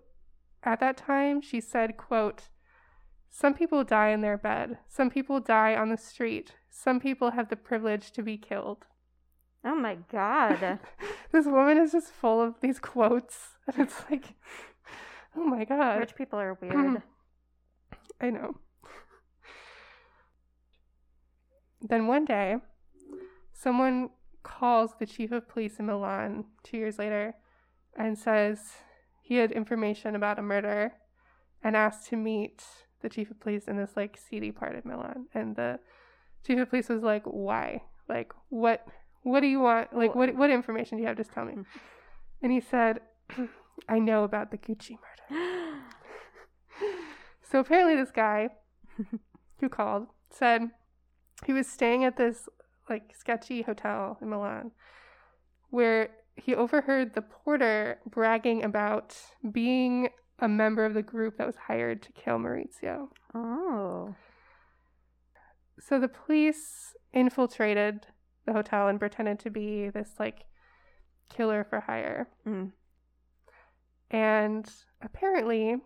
at 0.65 0.81
that 0.81 0.97
time, 0.97 1.41
she 1.41 1.61
said, 1.61 1.97
quote, 1.97 2.49
Some 3.31 3.55
people 3.55 3.85
die 3.85 4.09
in 4.09 4.21
their 4.21 4.37
bed. 4.37 4.79
Some 4.89 5.09
people 5.09 5.39
die 5.39 5.77
on 5.77 5.89
the 5.89 5.97
street. 5.97 6.57
Some 6.69 6.99
people 6.99 7.31
have 7.31 7.49
the 7.49 7.57
privilege 7.57 8.11
to 8.13 8.23
be 8.23 8.37
killed. 8.37 8.87
Oh 9.65 9.75
my 9.75 9.99
god. 10.11 10.79
this 11.33 11.47
woman 11.47 11.79
is 11.79 11.93
just 11.93 12.13
full 12.13 12.41
of 12.41 12.61
these 12.61 12.79
quotes. 12.79 13.39
And 13.69 13.87
it's 13.87 14.03
like, 14.11 14.35
oh 15.37 15.45
my 15.45 15.65
God. 15.65 16.01
Rich 16.01 16.17
people 16.17 16.37
are 16.39 16.55
weird. 16.61 17.03
I 18.21 18.31
know. 18.31 18.57
Then 21.81 22.09
one 22.09 22.25
day, 22.25 22.57
someone 23.53 24.11
calls 24.43 24.95
the 24.99 25.07
chief 25.07 25.31
of 25.31 25.49
police 25.49 25.79
in 25.79 25.87
Milan 25.87 26.47
two 26.65 26.77
years 26.77 26.99
later 26.99 27.35
and 27.97 28.19
says 28.19 28.73
he 29.23 29.37
had 29.37 29.53
information 29.53 30.17
about 30.17 30.41
a 30.41 30.43
murder 30.43 30.95
and 31.63 31.77
asked 31.77 32.09
to 32.09 32.17
meet 32.17 32.65
the 33.01 33.09
chief 33.09 33.31
of 33.31 33.41
police 33.41 33.67
in 33.67 33.77
this 33.77 33.93
like 33.97 34.17
seedy 34.17 34.51
part 34.51 34.75
of 34.75 34.85
Milan. 34.85 35.27
And 35.35 35.55
the 35.55 35.79
chief 36.45 36.59
of 36.59 36.71
police 36.71 36.89
was 36.89 37.03
like, 37.03 37.25
"Why? 37.25 37.83
Like, 38.09 38.33
what? 38.49 38.87
What 39.23 39.41
do 39.41 39.47
you 39.47 39.61
want? 39.61 39.97
Like, 39.97 40.15
what? 40.15 40.35
What 40.35 40.51
information 40.51 40.99
do 40.99 41.03
you 41.03 41.09
have? 41.09 41.17
Just 41.17 41.33
tell 41.33 41.45
me." 41.45 41.55
Mm. 41.55 41.67
And 42.43 42.53
he 42.53 42.61
said, 42.61 43.01
"I 43.89 43.99
know 43.99 44.25
about 44.25 44.51
the 44.51 44.59
Gucci 44.59 44.97
murder." 45.31 45.43
So 47.45 47.59
apparently, 47.59 47.97
this 47.97 48.11
guy 48.11 48.49
who 49.61 49.69
called 49.69 50.07
said 50.31 50.71
he 51.45 51.53
was 51.53 51.67
staying 51.67 52.03
at 52.03 52.17
this 52.17 52.49
like 52.89 53.15
sketchy 53.15 53.61
hotel 53.61 54.17
in 54.23 54.31
Milan 54.31 54.71
where 55.71 56.11
he 56.37 56.55
overheard 56.55 57.15
the 57.15 57.23
porter 57.23 57.99
bragging 58.09 58.63
about 58.63 59.17
being 59.51 60.09
a 60.39 60.49
member 60.49 60.85
of 60.85 60.95
the 60.95 61.03
group 61.03 61.37
that 61.39 61.47
was 61.47 61.57
hired 61.67 62.03
to 62.03 62.13
kill 62.13 62.39
Maurizio. 62.39 63.09
oh. 63.35 64.15
So 65.81 65.99
the 65.99 66.09
police 66.09 66.95
infiltrated 67.13 68.07
the 68.47 68.53
hotel 68.53 68.89
and 68.89 68.99
pretended 68.99 69.39
to 69.41 69.51
be 69.51 69.89
this 69.91 70.11
like 70.19 70.47
killer 71.29 71.65
for 71.69 71.81
hire. 71.81 72.29
Mm. 72.47 72.73
And 74.11 74.71
apparently, 75.01 75.77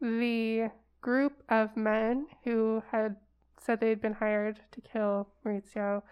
the 0.00 0.70
group 1.00 1.42
of 1.48 1.76
men 1.76 2.26
who 2.44 2.82
had 2.92 3.16
said 3.60 3.80
they'd 3.80 4.00
been 4.00 4.14
hired 4.14 4.60
to 4.72 4.80
kill 4.80 5.28
Maurizio 5.44 6.02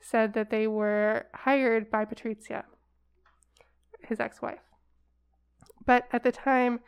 said 0.00 0.34
that 0.34 0.50
they 0.50 0.66
were 0.66 1.26
hired 1.34 1.90
by 1.90 2.04
Patrizia, 2.04 2.64
his 4.02 4.20
ex 4.20 4.42
wife. 4.42 4.60
But 5.84 6.08
at 6.12 6.22
the 6.22 6.32
time, 6.32 6.80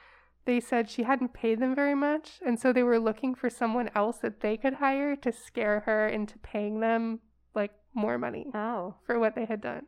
they 0.46 0.60
said 0.60 0.88
she 0.90 1.04
hadn't 1.04 1.32
paid 1.32 1.58
them 1.60 1.74
very 1.74 1.94
much, 1.94 2.40
and 2.44 2.58
so 2.58 2.72
they 2.72 2.82
were 2.82 2.98
looking 2.98 3.34
for 3.34 3.48
someone 3.48 3.90
else 3.94 4.18
that 4.18 4.40
they 4.40 4.56
could 4.56 4.74
hire 4.74 5.16
to 5.16 5.32
scare 5.32 5.80
her 5.80 6.06
into 6.06 6.38
paying 6.38 6.80
them 6.80 7.20
like 7.54 7.72
more 7.94 8.18
money 8.18 8.46
Oh. 8.54 8.96
for 9.06 9.18
what 9.18 9.34
they 9.34 9.44
had 9.46 9.60
done. 9.60 9.86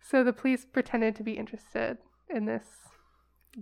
So 0.00 0.24
the 0.24 0.32
police 0.32 0.64
pretended 0.64 1.14
to 1.16 1.22
be 1.22 1.32
interested 1.34 1.98
in 2.28 2.46
this 2.46 2.64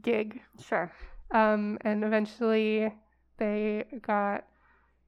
gig. 0.00 0.40
Sure. 0.64 0.90
Um, 1.32 1.76
and 1.82 2.02
eventually 2.02 2.92
they 3.38 3.84
got 4.00 4.44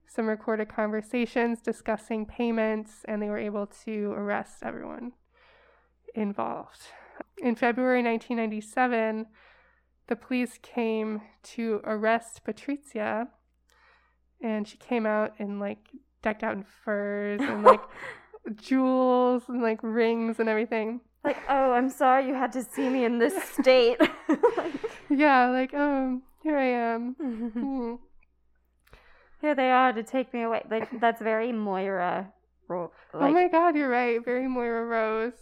some 0.06 0.26
recorded 0.26 0.68
conversations 0.68 1.62
discussing 1.62 2.26
payments, 2.26 3.02
and 3.06 3.22
they 3.22 3.28
were 3.30 3.38
able 3.38 3.66
to 3.84 4.12
arrest 4.12 4.62
everyone 4.62 5.12
involved. 6.14 6.80
In 7.38 7.54
February 7.54 8.02
1997, 8.02 9.26
the 10.08 10.16
police 10.16 10.58
came 10.62 11.22
to 11.54 11.80
arrest 11.84 12.42
Patrizia, 12.44 13.28
and 14.42 14.66
she 14.66 14.76
came 14.76 15.06
out 15.06 15.34
in 15.38 15.58
like 15.60 15.88
decked 16.22 16.42
out 16.42 16.56
in 16.56 16.64
furs 16.64 17.40
and 17.40 17.62
like 17.62 17.80
jewels 18.56 19.44
and 19.48 19.62
like 19.62 19.80
rings 19.82 20.38
and 20.40 20.48
everything. 20.48 21.00
Like, 21.24 21.38
oh, 21.48 21.72
I'm 21.72 21.88
sorry 21.88 22.26
you 22.26 22.34
had 22.34 22.52
to 22.52 22.62
see 22.64 22.88
me 22.88 23.04
in 23.04 23.18
this 23.18 23.34
state. 23.52 24.00
like, 24.56 24.72
Yeah, 25.08 25.50
like, 25.50 25.72
oh, 25.72 26.20
here 26.42 26.56
I 26.56 26.64
am. 26.64 27.14
Hmm. 27.52 27.94
Here 29.40 29.54
they 29.56 29.70
are 29.70 29.92
to 29.92 30.04
take 30.04 30.32
me 30.32 30.42
away. 30.42 30.62
Like 30.70 31.00
that's 31.00 31.20
very 31.20 31.50
Moira. 31.50 32.32
Ro- 32.68 32.92
like, 33.12 33.30
oh 33.30 33.32
my 33.32 33.48
god, 33.48 33.74
you're 33.74 33.88
right. 33.88 34.24
Very 34.24 34.46
Moira 34.48 34.84
Rose. 34.84 35.32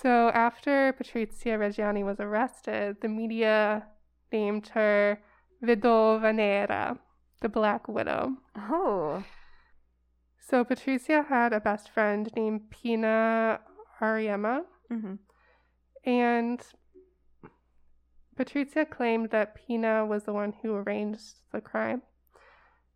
So 0.00 0.28
after 0.28 0.92
Patrizia 0.92 1.58
Reggiani 1.58 2.04
was 2.04 2.20
arrested, 2.20 2.98
the 3.00 3.08
media 3.08 3.86
named 4.30 4.68
her 4.68 5.20
Vedova 5.60 6.32
Nera, 6.32 6.98
the 7.40 7.48
Black 7.48 7.88
Widow. 7.88 8.34
oh, 8.56 9.24
So 10.38 10.64
Patrizia 10.64 11.26
had 11.26 11.52
a 11.52 11.58
best 11.58 11.90
friend 11.90 12.30
named 12.36 12.70
Pina 12.70 13.60
Auriemma, 14.00 14.62
hmm 14.88 15.14
and 16.04 16.62
Patrizia 18.38 18.88
claimed 18.88 19.30
that 19.30 19.56
Pina 19.56 20.06
was 20.06 20.22
the 20.24 20.32
one 20.32 20.54
who 20.62 20.76
arranged 20.76 21.40
the 21.52 21.60
crime 21.60 22.02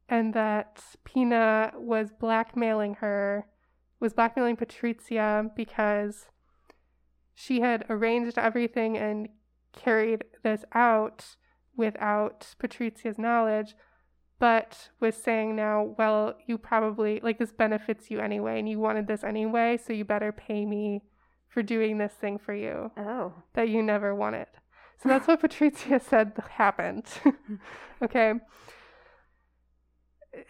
and 0.08 0.32
that 0.34 0.80
Pina 1.04 1.72
was 1.76 2.12
blackmailing 2.12 2.94
her, 2.94 3.46
was 3.98 4.14
blackmailing 4.14 4.56
Patrizia 4.56 5.50
because 5.56 6.26
she 7.34 7.60
had 7.60 7.84
arranged 7.88 8.38
everything 8.38 8.96
and 8.96 9.28
carried 9.72 10.24
this 10.42 10.64
out 10.72 11.36
without 11.76 12.54
Patrizia's 12.58 13.18
knowledge, 13.18 13.74
but 14.38 14.90
was 15.00 15.16
saying 15.16 15.56
now, 15.56 15.94
well, 15.98 16.34
you 16.46 16.58
probably, 16.58 17.20
like, 17.22 17.38
this 17.38 17.52
benefits 17.52 18.10
you 18.10 18.20
anyway, 18.20 18.58
and 18.58 18.68
you 18.68 18.78
wanted 18.78 19.06
this 19.06 19.24
anyway, 19.24 19.78
so 19.78 19.92
you 19.92 20.04
better 20.04 20.32
pay 20.32 20.66
me 20.66 21.02
for 21.48 21.62
doing 21.62 21.98
this 21.98 22.14
thing 22.14 22.38
for 22.38 22.54
you 22.54 22.90
oh, 22.96 23.32
that 23.54 23.68
you 23.68 23.82
never 23.82 24.14
wanted. 24.14 24.46
So 25.02 25.08
that's 25.08 25.26
what 25.26 25.40
Patrizia 25.42 26.00
said 26.00 26.32
happened. 26.50 27.06
okay. 28.02 28.34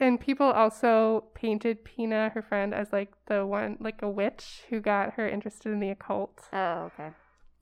And 0.03 0.19
people 0.21 0.47
also 0.47 1.27
painted 1.33 1.85
Pina, 1.85 2.33
her 2.35 2.43
friend, 2.43 2.75
as 2.75 2.93
like 2.93 3.13
the 3.27 3.47
one, 3.47 3.77
like 3.79 4.03
a 4.03 4.11
witch 4.11 4.63
who 4.69 4.81
got 4.81 5.15
her 5.15 5.29
interested 5.29 5.71
in 5.71 5.79
the 5.79 5.91
occult. 5.91 6.43
oh, 6.53 6.91
okay. 6.93 7.11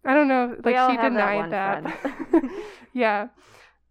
I 0.07 0.15
don't 0.15 0.29
know, 0.29 0.57
like 0.65 0.75
she 0.75 0.97
that 0.97 1.11
denied 1.11 1.37
one 1.37 1.51
that. 1.51 2.43
yeah, 2.95 3.29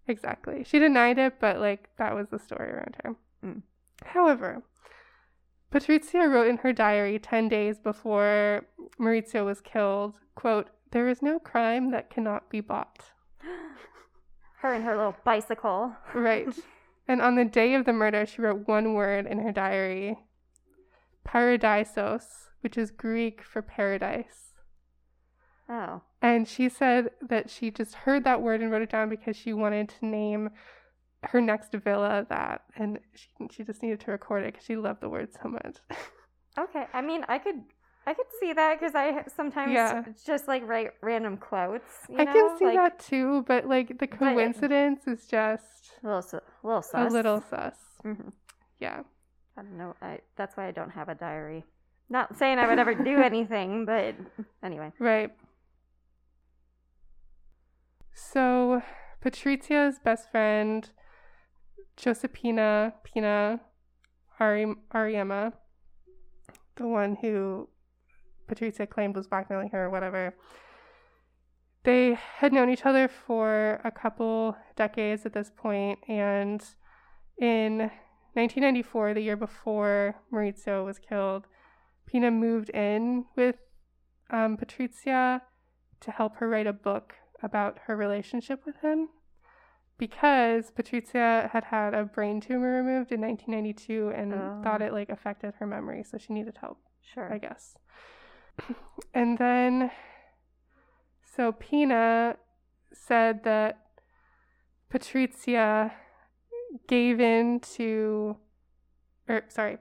exactly. 0.08 0.64
She 0.64 0.80
denied 0.80 1.20
it, 1.20 1.36
but 1.40 1.60
like 1.60 1.90
that 2.00 2.16
was 2.16 2.30
the 2.30 2.40
story 2.40 2.72
around 2.72 2.98
her. 3.04 3.16
Mm. 3.46 3.62
However, 4.04 4.64
Patrizia 5.72 6.28
wrote 6.28 6.48
in 6.48 6.58
her 6.58 6.74
diary 6.74 7.20
10 7.20 7.50
days 7.50 7.78
before 7.78 8.66
Maurizio 9.00 9.46
was 9.46 9.62
killed, 9.62 10.16
quote, 10.34 10.70
there 10.90 11.08
is 11.08 11.22
no 11.22 11.38
crime 11.38 11.92
that 11.92 12.10
cannot 12.10 12.50
be 12.50 12.62
bought. 12.62 13.12
Her 14.62 14.74
and 14.74 14.84
her 14.84 14.98
little 14.98 15.16
bicycle. 15.24 15.94
Right. 16.14 16.48
and 17.10 17.24
on 17.24 17.34
the 17.34 17.44
day 17.44 17.74
of 17.74 17.86
the 17.86 17.92
murder, 17.92 18.24
she 18.28 18.40
wrote 18.40 18.68
one 18.68 18.94
word 18.94 19.26
in 19.26 19.40
her 19.40 19.52
diary 19.52 20.20
paradisos, 21.28 22.50
which 22.62 22.78
is 22.78 22.92
Greek 22.92 23.44
for 23.44 23.64
paradise. 23.64 24.54
Oh, 25.68 26.04
And 26.22 26.48
she 26.48 26.70
said 26.70 27.10
that 27.28 27.50
she 27.50 27.72
just 27.72 27.96
heard 27.96 28.24
that 28.26 28.44
word 28.44 28.62
and 28.62 28.72
wrote 28.72 28.84
it 28.84 28.92
down 28.92 29.10
because 29.10 29.36
she 29.36 29.54
wanted 29.54 29.90
to 29.90 30.06
name 30.06 30.52
her 31.24 31.42
next 31.42 31.74
villa 31.74 32.28
that. 32.30 32.62
And 32.76 33.00
she, 33.16 33.28
she 33.52 33.64
just 33.64 33.82
needed 33.82 34.00
to 34.02 34.12
record 34.12 34.44
it 34.44 34.54
because 34.54 34.66
she 34.66 34.76
loved 34.76 35.02
the 35.02 35.10
word 35.10 35.30
so 35.34 35.50
much. 35.50 35.78
okay. 36.60 36.86
I 36.94 37.02
mean, 37.02 37.26
I 37.28 37.40
could, 37.40 37.62
I 38.10 38.14
could 38.16 38.26
see 38.40 38.54
that 38.54 38.80
because 38.80 38.96
I 38.96 39.24
sometimes 39.36 39.72
Yeah. 39.72 40.04
just 40.26 40.48
like 40.48 40.68
write 40.68 40.92
random 41.02 41.38
quotes. 41.38 41.92
You 42.10 42.18
I 42.18 42.24
know? 42.24 42.34
can 42.34 42.58
see 42.58 42.66
like, 42.66 42.76
that 42.76 43.00
too, 43.00 43.44
but 43.48 43.68
like 43.68 44.00
the 44.00 44.08
coincidence 44.08 45.02
is 45.08 45.28
just 45.28 45.92
A 46.04 46.08
little, 46.08 46.22
su- 46.24 46.38
a 46.38 46.66
little 46.68 46.80
a 46.80 46.84
sus. 46.84 47.12
little 47.14 47.42
sus. 47.52 47.76
Mhm. 48.04 48.32
Yeah. 48.80 49.02
I 49.58 49.62
don't 49.62 49.78
know. 49.78 49.94
I, 50.02 50.20
that's 50.38 50.58
why 50.58 50.68
I 50.68 50.72
don't 50.72 50.90
have 50.92 51.08
a 51.10 51.16
diary. 51.16 51.66
Not 52.10 52.36
saying 52.38 52.58
I 52.58 52.68
would 52.68 52.80
ever 52.80 52.96
do 52.96 53.16
anything, 53.32 53.86
but 53.86 54.16
anyway. 54.64 54.92
Right. 55.00 55.32
So, 58.14 58.82
Patrizia's 59.24 60.00
best 60.00 60.30
friend, 60.32 60.90
Josepina 61.98 62.94
Pina 63.04 63.62
Ari- 64.40 64.76
Auriemma, 64.94 65.54
the 66.76 66.88
one 66.88 67.18
who 67.22 67.70
Patrizia 68.50 68.90
claimed 68.90 69.16
was 69.16 69.28
blackmailing 69.28 69.70
her 69.70 69.86
or 69.86 69.90
whatever, 69.90 70.34
they 71.84 72.14
had 72.38 72.52
known 72.52 72.70
each 72.70 72.86
other 72.86 73.08
for 73.08 73.80
a 73.84 73.92
couple 73.92 74.56
decades 74.76 75.26
at 75.26 75.34
this 75.34 75.50
point, 75.56 76.00
and 76.08 76.62
in 77.38 77.78
1994, 78.34 79.14
the 79.14 79.22
year 79.22 79.38
before 79.38 80.16
Maurizio 80.34 80.84
was 80.86 81.00
killed, 81.00 81.48
Pina 82.06 82.32
moved 82.32 82.70
in 82.72 83.26
with 83.36 83.56
um, 84.30 84.58
Patrizia 84.58 85.42
to 86.02 86.12
help 86.12 86.36
her 86.38 86.50
write 86.50 86.68
a 86.68 86.74
book 86.74 87.14
about 87.42 87.80
her 87.86 87.96
relationship 87.96 88.66
with 88.66 88.76
him 88.82 89.08
because 89.98 90.72
Patrizia 90.72 91.50
had 91.52 91.66
had 91.66 91.94
a 91.94 92.04
brain 92.06 92.40
tumor 92.42 92.72
removed 92.84 93.12
in 93.12 93.22
1992 93.22 94.10
and 94.16 94.34
Oh. 94.34 94.62
thought 94.64 94.82
it 94.82 94.94
like 94.94 95.10
affected 95.10 95.54
her 95.60 95.66
memory, 95.68 96.04
so 96.04 96.18
she 96.18 96.34
needed 96.34 96.58
help, 96.60 96.80
Sure. 97.02 97.32
I 97.34 97.38
guess. 97.38 97.76
And 99.14 99.38
then, 99.38 99.92
so 101.36 101.52
Pina 101.52 102.38
said 102.94 103.44
that 103.44 103.80
Patrizia 104.92 105.92
gave 106.88 107.20
in 107.20 107.60
to, 107.76 108.38
or 109.28 109.44
sorry, 109.48 109.78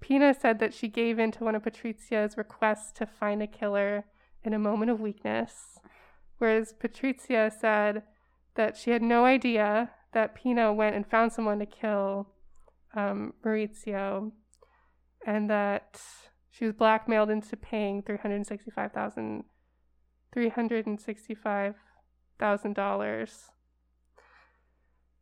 Pina 0.00 0.34
said 0.34 0.58
that 0.58 0.74
she 0.74 0.88
gave 0.88 1.18
in 1.18 1.30
to 1.32 1.44
one 1.44 1.54
of 1.54 1.62
Patrizia's 1.62 2.36
requests 2.36 2.92
to 2.92 3.06
find 3.06 3.42
a 3.42 3.46
killer 3.46 4.04
in 4.42 4.52
a 4.52 4.58
moment 4.58 4.90
of 4.90 5.00
weakness, 5.00 5.78
whereas 6.38 6.74
Patrizia 6.74 7.50
said 7.50 8.02
that 8.54 8.76
she 8.76 8.90
had 8.90 9.02
no 9.02 9.24
idea 9.24 9.90
that 10.12 10.34
Pina 10.34 10.72
went 10.72 10.94
and 10.94 11.06
found 11.06 11.32
someone 11.32 11.58
to 11.58 11.66
kill 11.66 12.28
um, 12.94 13.34
Maurizio, 13.44 14.32
and 15.26 15.50
that 15.50 16.00
she 16.56 16.64
was 16.66 16.74
blackmailed 16.74 17.30
into 17.30 17.56
paying 17.56 18.02
three 18.02 18.16
hundred 18.16 18.46
sixty-five 18.46 18.92
thousand, 18.92 19.44
three 20.32 20.50
hundred 20.50 20.86
and 20.86 21.00
sixty-five 21.00 21.74
thousand 22.38 22.74
dollars. 22.74 23.50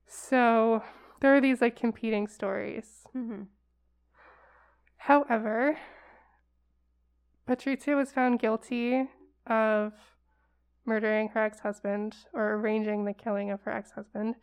So 0.07 0.83
there 1.21 1.35
are 1.35 1.41
these 1.41 1.63
like 1.63 1.75
competing 1.75 2.29
stories. 2.29 3.07
hmm 3.13 3.45
However, 4.99 5.79
Patrizia 7.49 7.97
was 7.97 8.13
found 8.13 8.39
guilty 8.39 9.09
of 9.47 9.93
murdering 10.85 11.29
her 11.29 11.41
ex 11.41 11.61
husband 11.61 12.15
or 12.35 12.53
arranging 12.55 13.05
the 13.05 13.15
killing 13.15 13.51
of 13.51 13.63
her 13.63 13.73
ex 13.73 13.93
husband, 13.93 14.35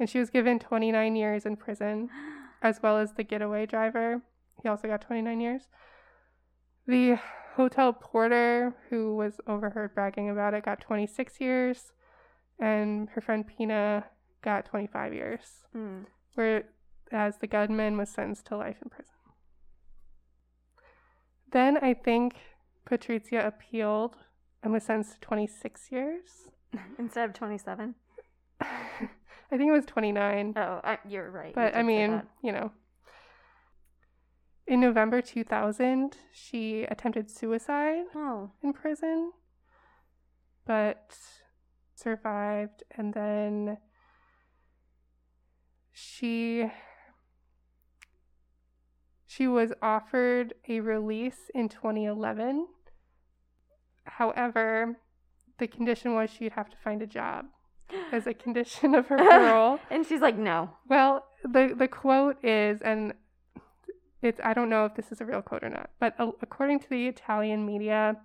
and 0.00 0.08
she 0.08 0.18
was 0.18 0.30
given 0.30 0.58
29 0.58 1.14
years 1.14 1.44
in 1.44 1.56
prison, 1.56 2.08
as 2.62 2.80
well 2.82 2.96
as 2.96 3.12
the 3.12 3.22
getaway 3.22 3.66
driver. 3.66 4.22
He 4.62 4.68
also 4.68 4.88
got 4.88 5.02
29 5.02 5.38
years. 5.38 5.68
The 6.86 7.18
hotel 7.54 7.92
porter, 7.92 8.74
who 8.90 9.14
was 9.16 9.40
overheard 9.46 9.94
bragging 9.94 10.30
about 10.30 10.54
it, 10.54 10.64
got 10.64 10.80
26 10.80 11.40
years, 11.40 11.92
and 12.58 13.08
her 13.10 13.20
friend 13.20 13.46
Pina 13.46 14.04
got 14.42 14.64
25 14.66 15.14
years, 15.14 15.64
Mm. 15.74 16.06
whereas 16.34 17.38
the 17.38 17.46
gunman 17.46 17.96
was 17.96 18.10
sentenced 18.10 18.46
to 18.46 18.56
life 18.56 18.78
in 18.82 18.90
prison. 18.90 19.14
Then 21.52 21.76
I 21.78 21.94
think 21.94 22.34
Patrizia 22.86 23.46
appealed 23.46 24.16
and 24.62 24.72
was 24.72 24.84
sentenced 24.84 25.14
to 25.14 25.20
26 25.20 25.92
years. 25.92 26.50
Instead 26.98 27.28
of 27.28 27.34
27. 27.34 27.94
I 28.60 29.56
think 29.58 29.68
it 29.68 29.72
was 29.72 29.84
29, 29.84 30.54
Oh, 30.56 30.80
I, 30.82 30.98
you're 31.06 31.30
right. 31.30 31.54
but 31.54 31.72
did 31.72 31.76
I 31.76 31.82
mean, 31.82 32.22
you 32.42 32.52
know. 32.52 32.72
In 34.72 34.80
November 34.80 35.20
2000, 35.20 36.16
she 36.32 36.84
attempted 36.84 37.30
suicide 37.30 38.04
Oh. 38.14 38.52
in 38.62 38.72
prison, 38.72 39.32
but 40.64 41.14
survived. 41.94 42.82
And 42.96 43.12
then 43.12 43.76
she 45.92 46.70
she 49.26 49.46
was 49.46 49.74
offered 49.82 50.54
a 50.66 50.80
release 50.80 51.50
in 51.54 51.68
2011. 51.68 52.66
However, 54.04 54.96
the 55.58 55.66
condition 55.66 56.14
was 56.14 56.30
she'd 56.30 56.52
have 56.52 56.70
to 56.70 56.78
find 56.82 57.02
a 57.02 57.06
job 57.06 57.44
as 58.10 58.26
a 58.26 58.32
condition 58.32 58.94
of 58.94 59.08
her 59.08 59.18
parole. 59.30 59.80
and 59.90 60.06
she's 60.06 60.22
like, 60.22 60.38
no. 60.38 60.70
Well, 60.88 61.26
the 61.44 61.74
the 61.76 61.88
quote 61.88 62.42
is, 62.42 62.80
and 62.80 63.12
it's 64.22 64.40
I 64.44 64.54
don't 64.54 64.70
know 64.70 64.84
if 64.86 64.94
this 64.94 65.10
is 65.12 65.20
a 65.20 65.24
real 65.24 65.42
quote 65.42 65.64
or 65.64 65.68
not, 65.70 65.90
but 66.00 66.14
uh, 66.18 66.32
according 66.40 66.80
to 66.80 66.88
the 66.88 67.06
Italian 67.06 67.66
media, 67.66 68.16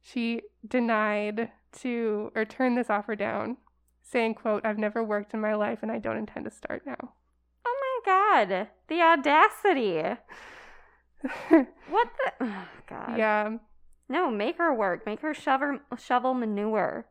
she 0.00 0.42
denied 0.66 1.50
to 1.80 2.30
or 2.34 2.44
turned 2.44 2.76
this 2.76 2.90
offer 2.90 3.14
down, 3.16 3.56
saying, 4.02 4.34
"quote 4.34 4.64
I've 4.64 4.78
never 4.78 5.02
worked 5.04 5.34
in 5.34 5.40
my 5.40 5.54
life, 5.54 5.78
and 5.82 5.90
I 5.90 5.98
don't 5.98 6.16
intend 6.18 6.44
to 6.46 6.50
start 6.50 6.82
now." 6.86 7.14
Oh 7.66 8.02
my 8.06 8.46
god, 8.46 8.68
the 8.88 9.00
audacity! 9.00 10.02
What 11.90 12.08
the? 12.16 12.32
Oh, 12.40 12.68
god. 12.88 13.18
yeah, 13.18 13.56
No, 14.08 14.30
make 14.30 14.56
her 14.58 14.74
work. 14.74 15.04
Make 15.04 15.20
her 15.20 15.34
shovel 15.34 15.78
shovel 15.98 16.32
manure. 16.34 17.06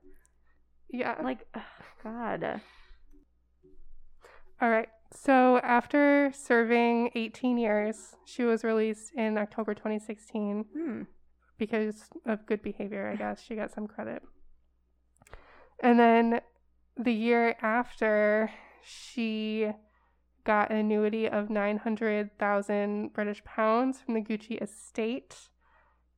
yeah. 0.89 1.15
Like, 1.23 1.45
oh, 1.55 1.61
God. 2.03 2.61
All 4.61 4.69
right. 4.69 4.89
So 5.11 5.57
after 5.59 6.31
serving 6.33 7.11
18 7.15 7.57
years, 7.57 8.15
she 8.25 8.43
was 8.43 8.63
released 8.63 9.11
in 9.15 9.37
October 9.37 9.73
2016. 9.73 10.65
Hmm. 10.73 11.01
because 11.59 12.05
of 12.25 12.45
good 12.45 12.61
behavior, 12.61 13.07
I 13.11 13.15
guess. 13.17 13.43
She 13.43 13.55
got 13.55 13.71
some 13.71 13.85
credit. 13.85 14.23
And 15.81 15.99
then 15.99 16.41
the 16.97 17.13
year 17.13 17.55
after, 17.61 18.49
she 18.81 19.71
got 20.45 20.71
an 20.71 20.77
annuity 20.77 21.27
of 21.27 21.49
900,000 21.49 23.13
British 23.13 23.43
pounds 23.43 23.99
from 23.99 24.13
the 24.15 24.21
Gucci 24.21 24.61
estate. 24.61 25.49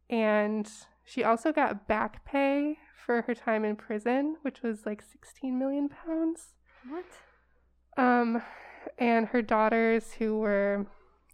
And 0.09 0.69
she 1.03 1.23
also 1.23 1.51
got 1.51 1.87
back 1.87 2.23
pay 2.23 2.77
for 2.95 3.23
her 3.23 3.33
time 3.33 3.65
in 3.65 3.75
prison, 3.75 4.37
which 4.43 4.61
was 4.61 4.85
like 4.85 5.01
16 5.01 5.57
million 5.57 5.89
pounds. 5.89 6.53
What? 6.87 7.05
Um, 7.97 8.41
and 8.97 9.27
her 9.27 9.41
daughters 9.41 10.13
who 10.13 10.37
were 10.39 10.85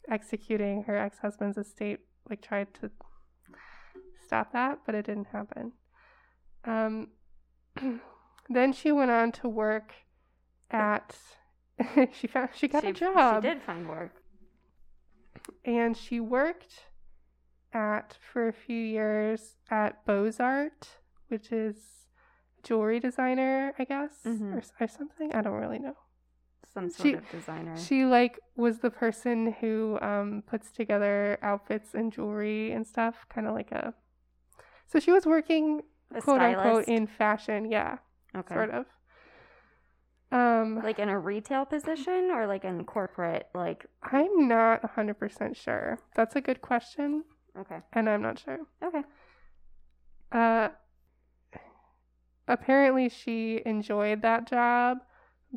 executing 0.10 0.84
her 0.84 0.98
ex-husband's 0.98 1.58
estate 1.58 2.00
like 2.30 2.42
tried 2.42 2.74
to 2.76 2.90
stop 4.26 4.52
that, 4.54 4.80
but 4.86 4.96
it 4.96 5.06
didn't 5.06 5.28
happen. 5.28 5.72
Um, 6.66 7.10
then 8.50 8.74
she 8.74 8.92
went 8.92 9.12
on 9.12 9.32
to 9.34 9.48
work 9.50 9.94
at. 10.72 11.16
she 12.12 12.28
found 12.28 12.50
she 12.56 12.68
got 12.68 12.84
she, 12.84 12.90
a 12.90 12.94
job, 12.94 13.44
She 13.44 13.50
did 13.50 13.62
find 13.62 13.88
work. 13.88 14.12
and 15.64 15.96
she 15.96 16.20
worked 16.20 16.86
at 17.72 18.18
for 18.34 18.48
a 18.48 18.54
few 18.54 18.82
years 18.84 19.58
at 19.70 20.04
Bozart, 20.06 20.88
which 21.28 21.52
is 21.52 22.08
jewelry 22.64 23.00
designer, 23.00 23.74
I 23.78 23.84
guess, 23.84 24.24
Mhm. 24.26 24.56
or, 24.56 24.64
or 24.84 24.88
something. 24.88 25.32
I 25.34 25.42
don't 25.42 25.54
really 25.54 25.80
know. 25.80 25.96
Some 26.78 26.90
sort 26.92 27.08
She- 27.08 27.14
of 27.16 27.30
designer. 27.32 27.76
She 27.76 28.06
like 28.06 28.40
was 28.56 28.80
the 28.80 28.92
person 28.92 29.54
who 29.60 29.98
um 30.02 30.44
puts 30.46 30.72
together 30.72 31.40
outfits 31.42 31.96
and 31.96 32.12
jewelry 32.14 32.72
and 32.72 32.86
stuff, 32.86 33.26
kind 33.34 33.48
of 33.48 33.56
like 33.56 33.72
a. 33.72 33.96
So 34.86 35.00
she 35.00 35.12
was 35.12 35.26
working 35.26 35.82
A 36.14 36.22
quote 36.22 36.40
unquote 36.40 36.86
in 36.88 37.08
fashion, 37.08 37.72
yeah, 37.72 37.98
okay. 38.36 38.54
sort 38.54 38.70
of. 38.70 38.86
Um, 40.32 40.82
Like 40.84 41.00
in 41.00 41.10
a 41.10 41.18
retail 41.18 41.66
position 41.66 42.30
or 42.32 42.46
like 42.48 42.64
in 42.64 42.84
corporate? 42.86 43.48
Like, 43.56 43.88
I'm 44.04 44.48
not 44.48 44.86
hundred 44.92 45.16
percent 45.16 45.58
sure. 45.58 45.98
That's 46.16 46.36
a 46.36 46.42
good 46.42 46.62
question, 46.62 47.24
okay. 47.58 47.80
and 47.94 48.08
I'm 48.10 48.22
not 48.22 48.38
sure. 48.38 48.60
Okay. 48.84 49.04
Uh, 50.32 50.70
apparently 52.48 53.10
she 53.10 53.62
enjoyed 53.66 54.22
that 54.22 54.48
job, 54.48 54.98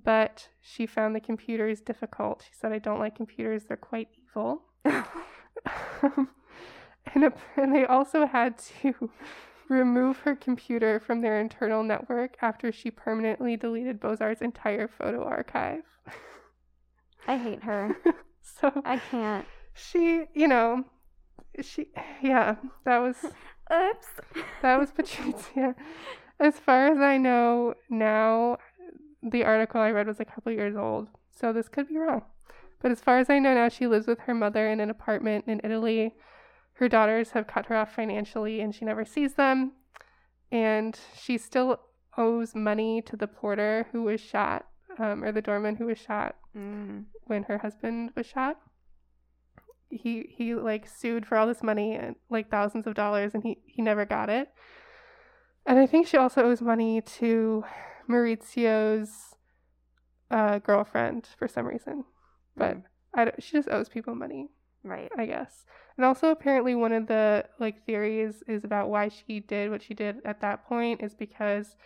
but 0.04 0.48
she 0.60 0.86
found 0.86 1.14
the 1.14 1.20
computers 1.20 1.80
difficult. 1.80 2.42
She 2.46 2.54
said, 2.58 2.72
"I 2.72 2.78
don't 2.78 2.98
like 2.98 3.16
computers; 3.16 3.64
they're 3.64 3.76
quite 3.76 4.08
evil." 4.22 4.62
Um, 6.02 6.30
and, 7.14 7.24
ap- 7.24 7.38
and 7.56 7.74
they 7.74 7.84
also 7.84 8.26
had 8.26 8.56
to 8.80 9.10
remove 9.68 10.18
her 10.20 10.34
computer 10.34 10.98
from 11.00 11.20
their 11.20 11.38
internal 11.38 11.82
network 11.82 12.36
after 12.40 12.72
she 12.72 12.90
permanently 12.90 13.56
deleted 13.56 14.00
Bozart's 14.00 14.40
entire 14.40 14.88
photo 14.88 15.22
archive. 15.24 15.82
I 17.26 17.36
hate 17.36 17.62
her. 17.64 17.96
so 18.42 18.72
I 18.84 18.98
can't. 19.10 19.44
she, 19.74 20.24
you 20.34 20.48
know, 20.48 20.84
she, 21.60 21.88
yeah, 22.22 22.56
that 22.84 22.98
was 22.98 23.16
Oops. 23.72 24.06
that 24.62 24.80
was 24.80 24.90
Patrizia. 24.90 25.74
As 26.38 26.58
far 26.58 26.86
as 26.86 26.98
I 26.98 27.18
know 27.18 27.74
now, 27.90 28.56
the 29.22 29.44
article 29.44 29.80
I 29.80 29.90
read 29.90 30.06
was 30.06 30.20
a 30.20 30.24
couple 30.24 30.52
years 30.52 30.76
old, 30.76 31.08
so 31.30 31.52
this 31.52 31.68
could 31.68 31.88
be 31.88 31.98
wrong. 31.98 32.22
But 32.80 32.90
as 32.90 33.00
far 33.00 33.18
as 33.18 33.28
I 33.28 33.38
know 33.38 33.54
now, 33.54 33.68
she 33.68 33.86
lives 33.86 34.06
with 34.06 34.20
her 34.20 34.34
mother 34.34 34.66
in 34.68 34.80
an 34.80 34.88
apartment 34.90 35.44
in 35.46 35.60
Italy. 35.62 36.14
Her 36.74 36.88
daughters 36.88 37.32
have 37.32 37.46
cut 37.46 37.66
her 37.66 37.76
off 37.76 37.94
financially 37.94 38.60
and 38.60 38.74
she 38.74 38.86
never 38.86 39.04
sees 39.04 39.34
them. 39.34 39.72
And 40.50 40.98
she 41.14 41.36
still 41.36 41.80
owes 42.16 42.54
money 42.54 43.02
to 43.02 43.16
the 43.16 43.26
porter 43.26 43.86
who 43.92 44.02
was 44.04 44.20
shot, 44.20 44.66
um, 44.98 45.22
or 45.22 45.30
the 45.30 45.42
doorman 45.42 45.76
who 45.76 45.86
was 45.86 45.98
shot 45.98 46.36
Mm. 46.56 47.04
when 47.26 47.44
her 47.44 47.58
husband 47.58 48.10
was 48.16 48.26
shot. 48.26 48.58
He 49.88 50.26
he 50.36 50.54
like 50.54 50.88
sued 50.88 51.26
for 51.26 51.36
all 51.36 51.46
this 51.46 51.62
money 51.62 51.94
and 51.94 52.16
like 52.28 52.50
thousands 52.50 52.86
of 52.86 52.94
dollars 52.94 53.34
and 53.34 53.42
he 53.44 53.58
he 53.66 53.82
never 53.82 54.04
got 54.04 54.28
it. 54.30 54.48
And 55.66 55.78
I 55.78 55.86
think 55.86 56.06
she 56.06 56.16
also 56.16 56.42
owes 56.42 56.60
money 56.62 57.02
to 57.02 57.64
Maurizio's 58.10 59.34
uh, 60.30 60.58
girlfriend 60.58 61.28
for 61.38 61.48
some 61.48 61.66
reason. 61.66 62.04
But 62.56 62.76
Mm. 62.76 62.82
I 63.14 63.24
don't, 63.24 63.42
she 63.42 63.52
just 63.56 63.68
owes 63.68 63.88
people 63.88 64.14
money, 64.14 64.48
Right. 64.84 65.10
I 65.18 65.26
guess. 65.26 65.64
And 65.96 66.04
also 66.06 66.30
apparently 66.30 66.74
one 66.74 66.92
of 66.92 67.06
the 67.06 67.44
like 67.58 67.84
theories 67.84 68.42
is 68.46 68.64
about 68.64 68.88
why 68.88 69.08
she 69.08 69.40
did 69.40 69.70
what 69.70 69.82
she 69.82 69.94
did 69.94 70.16
at 70.24 70.40
that 70.40 70.64
point 70.66 71.02
is 71.02 71.14
because 71.14 71.76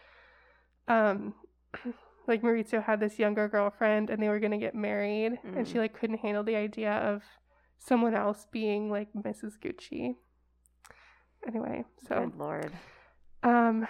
um 0.88 1.34
like 2.28 2.42
Maurizio 2.42 2.82
had 2.84 3.00
this 3.00 3.18
younger 3.18 3.48
girlfriend 3.48 4.10
and 4.10 4.22
they 4.22 4.28
were 4.28 4.38
going 4.38 4.52
to 4.52 4.58
get 4.58 4.74
married 4.74 5.38
and 5.56 5.66
she 5.66 5.74
Mm. 5.74 5.78
like 5.80 5.98
couldn't 5.98 6.18
handle 6.18 6.44
the 6.44 6.56
idea 6.56 6.92
of 6.92 7.22
someone 7.78 8.14
else 8.14 8.46
being 8.52 8.90
like 8.90 9.08
Mrs. 9.14 9.56
Gucci. 9.58 10.16
Anyway, 11.46 11.84
so 12.08 12.20
Good 12.30 12.38
lord. 12.38 12.72
um 13.42 13.86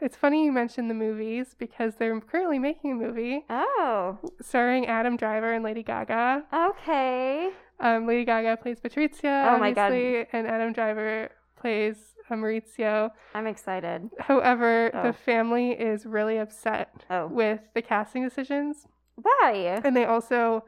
it's 0.00 0.16
funny 0.16 0.44
you 0.44 0.52
mentioned 0.52 0.90
the 0.90 0.94
movies 0.94 1.54
because 1.58 1.94
they're 1.96 2.18
currently 2.20 2.58
making 2.58 2.92
a 2.92 2.94
movie 2.94 3.44
Oh. 3.50 4.18
starring 4.40 4.86
Adam 4.86 5.16
Driver 5.16 5.52
and 5.52 5.64
Lady 5.64 5.82
Gaga. 5.82 6.44
Okay. 6.52 7.50
Um, 7.80 8.06
Lady 8.06 8.24
Gaga 8.24 8.56
plays 8.58 8.80
Patrizia, 8.80 9.54
Oh 9.54 9.58
my 9.58 9.72
God. 9.72 9.92
and 9.92 10.46
Adam 10.46 10.72
Driver 10.72 11.30
plays 11.58 11.96
uh, 12.30 12.34
Maurizio. 12.34 13.10
I'm 13.34 13.46
excited. 13.46 14.10
However, 14.20 14.90
Oh. 14.94 15.02
the 15.04 15.12
family 15.12 15.72
is 15.72 16.06
really 16.06 16.38
upset 16.38 17.04
Oh. 17.10 17.26
with 17.28 17.60
the 17.74 17.82
casting 17.82 18.22
decisions, 18.24 18.86
Why? 19.16 19.80
and 19.84 19.94
they 19.96 20.04
also 20.04 20.64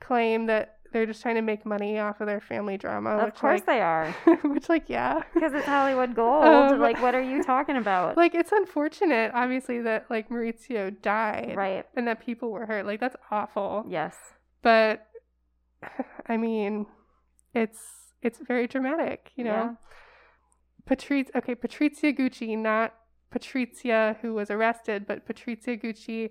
claim 0.00 0.46
that 0.46 0.78
they're 0.92 1.06
just 1.06 1.22
trying 1.22 1.34
to 1.36 1.42
make 1.42 1.64
money 1.64 1.98
off 1.98 2.20
of 2.20 2.26
their 2.26 2.40
family 2.40 2.76
drama. 2.76 3.10
Of 3.10 3.24
which, 3.26 3.34
course 3.36 3.60
like, 3.60 3.66
they 3.66 3.80
are. 3.80 4.10
which, 4.44 4.68
like, 4.68 4.84
yeah, 4.88 5.22
Because 5.34 5.52
it's 5.52 5.66
Hollywood 5.66 6.14
gold. 6.16 6.44
Um, 6.44 6.80
like, 6.80 7.00
what 7.02 7.14
are 7.14 7.22
you 7.22 7.42
talking 7.42 7.76
about? 7.76 8.16
like 8.16 8.34
it's 8.34 8.52
unfortunate, 8.52 9.32
obviously, 9.34 9.80
that 9.82 10.06
like 10.10 10.28
Maurizio 10.28 10.94
died, 11.02 11.54
right. 11.56 11.86
and 11.96 12.06
that 12.06 12.24
people 12.24 12.50
were 12.50 12.66
hurt. 12.66 12.86
Like 12.86 13.00
that's 13.00 13.16
awful. 13.30 13.84
Yes. 13.88 14.16
But 14.62 15.06
I 16.28 16.36
mean, 16.36 16.86
it's 17.54 17.78
it's 18.22 18.38
very 18.38 18.66
dramatic, 18.66 19.32
you 19.36 19.44
know. 19.44 19.50
Yeah. 19.50 19.74
Patrizia, 20.88 21.36
okay, 21.36 21.54
Patrizia 21.54 22.16
Gucci, 22.16 22.58
not 22.58 22.94
Patrizia 23.32 24.16
who 24.20 24.34
was 24.34 24.50
arrested, 24.50 25.06
but 25.06 25.26
Patrizia 25.26 25.80
Gucci, 25.80 26.30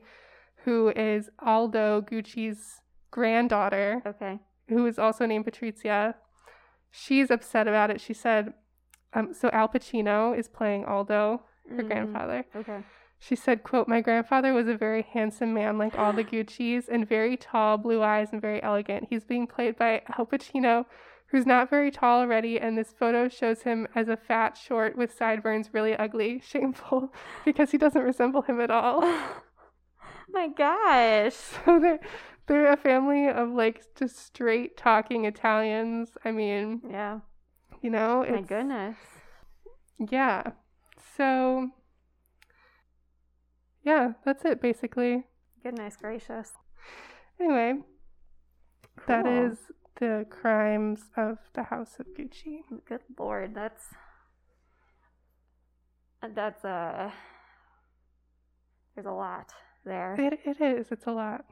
who 0.65 0.89
is 0.89 1.29
Aldo 1.39 2.01
Gucci's 2.01 2.81
granddaughter, 3.11 4.01
Okay. 4.05 4.39
Who 4.71 4.85
is 4.85 4.97
also 4.99 5.25
named 5.25 5.45
Patrizia. 5.45 6.15
She's 6.89 7.31
upset 7.31 7.67
about 7.67 7.89
it. 7.89 8.01
She 8.01 8.13
said, 8.13 8.53
um, 9.13 9.33
so 9.33 9.49
Al 9.51 9.67
Pacino 9.67 10.37
is 10.37 10.47
playing 10.47 10.85
Aldo, 10.85 11.41
her 11.69 11.83
Mm, 11.83 11.87
grandfather. 11.87 12.45
Okay. 12.55 12.79
She 13.19 13.35
said, 13.35 13.63
quote, 13.63 13.87
My 13.87 14.01
grandfather 14.01 14.53
was 14.53 14.67
a 14.67 14.75
very 14.75 15.03
handsome 15.03 15.53
man 15.53 15.77
like 15.77 15.97
all 15.97 16.11
the 16.11 16.23
Gucci's 16.31 16.89
and 16.89 17.07
very 17.07 17.37
tall, 17.37 17.77
blue 17.77 18.01
eyes, 18.01 18.29
and 18.31 18.41
very 18.41 18.61
elegant. 18.63 19.07
He's 19.09 19.23
being 19.23 19.47
played 19.47 19.77
by 19.77 20.01
Al 20.17 20.25
Pacino, 20.25 20.85
who's 21.27 21.45
not 21.45 21.69
very 21.69 21.91
tall 21.91 22.21
already, 22.21 22.59
and 22.59 22.77
this 22.77 22.93
photo 22.97 23.29
shows 23.29 23.61
him 23.61 23.87
as 23.95 24.07
a 24.07 24.17
fat, 24.17 24.57
short, 24.57 24.97
with 24.97 25.13
sideburns, 25.15 25.69
really 25.73 25.95
ugly, 25.95 26.41
shameful, 26.45 27.13
because 27.45 27.71
he 27.71 27.77
doesn't 27.77 28.01
resemble 28.01 28.41
him 28.41 28.59
at 28.59 28.71
all. 28.71 29.01
My 30.29 30.47
gosh. 30.47 31.35
So 31.65 31.79
they're 31.79 31.99
they're 32.51 32.73
a 32.73 32.75
family 32.75 33.29
of 33.29 33.49
like 33.49 33.81
just 33.95 34.17
straight 34.17 34.75
talking 34.75 35.23
Italians. 35.23 36.11
I 36.25 36.31
mean, 36.31 36.81
Yeah. 36.89 37.19
you 37.81 37.89
know, 37.89 38.25
My 38.29 38.41
goodness. 38.41 38.97
yeah. 39.97 40.51
So 41.17 41.69
yeah, 43.83 44.13
that's 44.25 44.43
it 44.43 44.61
basically. 44.61 45.23
Goodness 45.63 45.95
gracious. 45.95 46.51
Anyway, 47.39 47.83
that 49.07 49.23
Cool. 49.23 49.45
is 49.45 49.57
the 49.99 50.25
crimes 50.29 51.09
of 51.15 51.37
the 51.53 51.63
House 51.63 51.95
of 51.99 52.07
Gucci. 52.17 52.63
Good 52.85 53.01
lord, 53.17 53.55
that's 53.55 53.85
that's 56.35 56.65
uh 56.65 57.11
there's 58.93 59.07
a 59.07 59.11
lot 59.11 59.53
there. 59.85 60.15
It, 60.19 60.39
it 60.45 60.59
is. 60.61 60.91
It's 60.91 61.07
a 61.07 61.11
lot. 61.13 61.45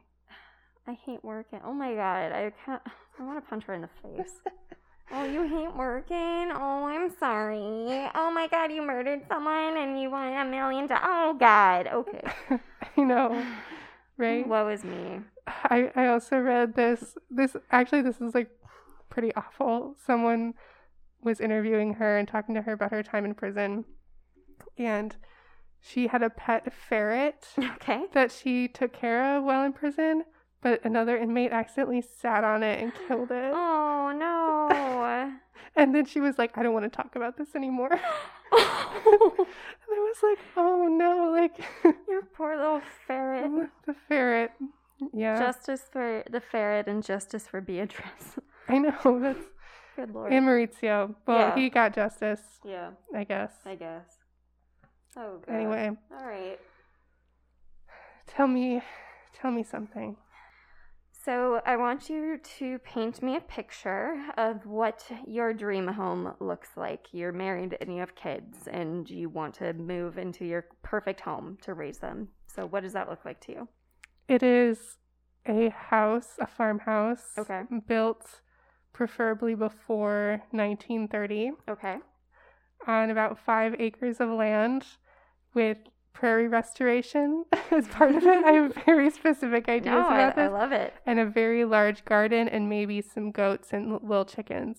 I 0.86 0.94
hate 1.06 1.24
working. 1.24 1.60
Oh 1.64 1.72
my 1.72 1.94
god, 1.94 2.32
I 2.32 2.52
can't. 2.64 2.82
I 3.18 3.22
want 3.22 3.42
to 3.42 3.48
punch 3.48 3.64
her 3.64 3.74
in 3.74 3.82
the 3.82 3.88
face. 4.02 4.32
oh, 5.12 5.24
you 5.24 5.42
hate 5.42 5.76
working? 5.76 6.50
Oh, 6.54 6.86
I'm 6.86 7.10
sorry. 7.18 8.08
Oh 8.14 8.30
my 8.32 8.48
god, 8.50 8.72
you 8.72 8.82
murdered 8.82 9.20
someone 9.28 9.76
and 9.76 10.00
you 10.00 10.10
want 10.10 10.34
a 10.34 10.44
million 10.50 10.86
dollars. 10.86 11.04
Oh 11.04 11.36
god. 11.38 11.86
Okay. 11.86 12.22
I 12.96 13.00
know, 13.02 13.44
right? 14.16 14.46
Woe 14.46 14.68
is 14.68 14.84
me. 14.84 15.20
I, 15.46 15.90
I 15.94 16.06
also 16.06 16.38
read 16.38 16.74
this 16.74 17.16
this 17.30 17.56
actually 17.70 18.02
this 18.02 18.20
is 18.20 18.34
like 18.34 18.50
pretty 19.10 19.34
awful. 19.34 19.96
Someone 20.04 20.54
was 21.22 21.40
interviewing 21.40 21.94
her 21.94 22.16
and 22.16 22.26
talking 22.26 22.54
to 22.54 22.62
her 22.62 22.72
about 22.72 22.90
her 22.92 23.02
time 23.02 23.24
in 23.26 23.34
prison 23.34 23.84
and 24.78 25.16
she 25.80 26.06
had 26.06 26.22
a 26.22 26.30
pet 26.30 26.72
ferret 26.72 27.48
Okay. 27.58 28.04
that 28.12 28.30
she 28.32 28.68
took 28.68 28.92
care 28.92 29.36
of 29.36 29.44
while 29.44 29.64
in 29.64 29.72
prison, 29.72 30.24
but 30.62 30.84
another 30.84 31.16
inmate 31.16 31.52
accidentally 31.52 32.02
sat 32.02 32.44
on 32.44 32.62
it 32.62 32.82
and 32.82 32.92
killed 33.08 33.30
it. 33.30 33.52
Oh 33.54 34.12
no. 34.16 35.32
And 35.76 35.94
then 35.94 36.04
she 36.04 36.20
was 36.20 36.36
like, 36.36 36.58
I 36.58 36.64
don't 36.64 36.72
want 36.72 36.84
to 36.84 36.94
talk 36.94 37.14
about 37.14 37.36
this 37.38 37.54
anymore. 37.54 37.92
and 37.92 38.00
I 38.52 39.36
was 39.88 40.16
like, 40.22 40.38
oh 40.56 40.88
no, 40.90 41.30
like 41.30 41.56
Your 42.08 42.22
poor 42.22 42.56
little 42.56 42.80
ferret. 43.06 43.70
the 43.86 43.94
ferret. 44.08 44.50
Yeah. 45.14 45.38
Justice 45.38 45.82
for 45.92 46.24
the 46.30 46.40
ferret 46.40 46.88
and 46.88 47.04
justice 47.04 47.46
for 47.46 47.60
Beatrice. 47.60 48.36
I 48.68 48.78
know. 48.78 49.20
That's 49.20 49.38
Good 49.96 50.12
lord. 50.12 50.32
and 50.32 50.44
Maurizio. 50.46 51.14
Well, 51.26 51.38
Yeah. 51.38 51.54
he 51.54 51.70
got 51.70 51.94
justice, 51.94 52.42
yeah, 52.64 52.90
I 53.14 53.22
guess. 53.24 53.52
I 53.64 53.76
guess. 53.76 54.06
Oh 55.16 55.38
god. 55.46 55.54
Anyway, 55.54 55.90
All 56.18 56.26
right. 56.26 56.58
tell 58.26 58.48
me 58.48 58.82
tell 59.40 59.50
me 59.52 59.62
something. 59.62 60.16
So 61.22 61.60
I 61.66 61.76
want 61.76 62.08
you 62.08 62.38
to 62.58 62.78
paint 62.78 63.22
me 63.22 63.36
a 63.36 63.40
picture 63.42 64.16
of 64.38 64.64
what 64.64 65.04
your 65.26 65.52
dream 65.52 65.86
home 65.86 66.34
looks 66.40 66.70
like. 66.76 67.08
You're 67.12 67.32
married 67.32 67.76
and 67.80 67.92
you 67.92 68.00
have 68.00 68.14
kids 68.14 68.66
and 68.66 69.08
you 69.08 69.28
want 69.28 69.54
to 69.56 69.74
move 69.74 70.16
into 70.16 70.46
your 70.46 70.64
perfect 70.82 71.20
home 71.20 71.58
to 71.62 71.74
raise 71.74 71.98
them. 71.98 72.28
So 72.46 72.64
what 72.64 72.84
does 72.84 72.94
that 72.94 73.10
look 73.10 73.24
like 73.26 73.38
to 73.42 73.52
you? 73.52 73.68
It 74.28 74.42
is 74.42 74.96
a 75.46 75.68
house, 75.68 76.36
a 76.38 76.46
farmhouse. 76.46 77.32
Okay. 77.36 77.62
Built 77.86 78.40
preferably 78.94 79.54
before 79.54 80.42
1930 80.52 81.52
Okay. 81.68 81.96
on 82.86 83.10
about 83.10 83.38
five 83.38 83.74
acres 83.78 84.20
of 84.20 84.30
land 84.30 84.86
with 85.52 85.78
prairie 86.12 86.48
restoration 86.48 87.44
as 87.70 87.86
part 87.88 88.14
of 88.14 88.24
it. 88.24 88.44
I 88.44 88.52
have 88.52 88.74
very 88.86 89.10
specific 89.10 89.68
ideas 89.68 89.86
No, 89.94 90.08
I, 90.08 90.20
about 90.22 90.38
I 90.38 90.42
this. 90.44 90.52
love 90.52 90.72
it. 90.72 90.94
and 91.06 91.18
a 91.18 91.26
very 91.26 91.64
large 91.64 92.04
garden 92.04 92.48
and 92.48 92.68
maybe 92.68 93.00
some 93.00 93.30
goats 93.30 93.72
and 93.72 93.92
little 94.02 94.24
chickens. 94.24 94.78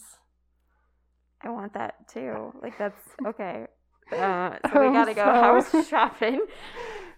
I 1.44 1.50
want 1.50 1.74
that 1.74 2.08
too. 2.08 2.54
Like 2.62 2.78
that's 2.78 3.02
okay. 3.26 3.66
Uh, 4.12 4.58
so 4.72 4.80
we 4.82 4.88
Um, 4.88 4.94
gotta 4.94 5.14
go 5.14 5.24
house 5.24 5.88
shopping. 5.88 6.42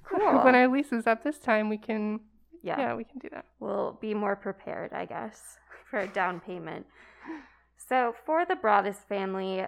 Cool. 0.03 0.43
When 0.43 0.53
our 0.55 0.67
lease 0.67 0.91
is 0.91 1.07
up 1.07 1.23
this 1.23 1.39
time, 1.39 1.67
we 1.69 1.77
can, 1.77 2.19
yeah. 2.61 2.77
yeah, 2.79 2.95
we 2.95 3.03
can 3.03 3.17
do 3.19 3.29
that. 3.31 3.45
we'll 3.59 3.97
be 3.99 4.13
more 4.13 4.35
prepared, 4.35 4.93
I 4.93 5.05
guess, 5.05 5.57
for 5.89 5.99
a 5.99 6.07
down 6.07 6.39
payment. 6.39 6.85
So, 7.77 8.13
for 8.25 8.45
the 8.45 8.55
Broaddus 8.55 8.97
family, 9.09 9.65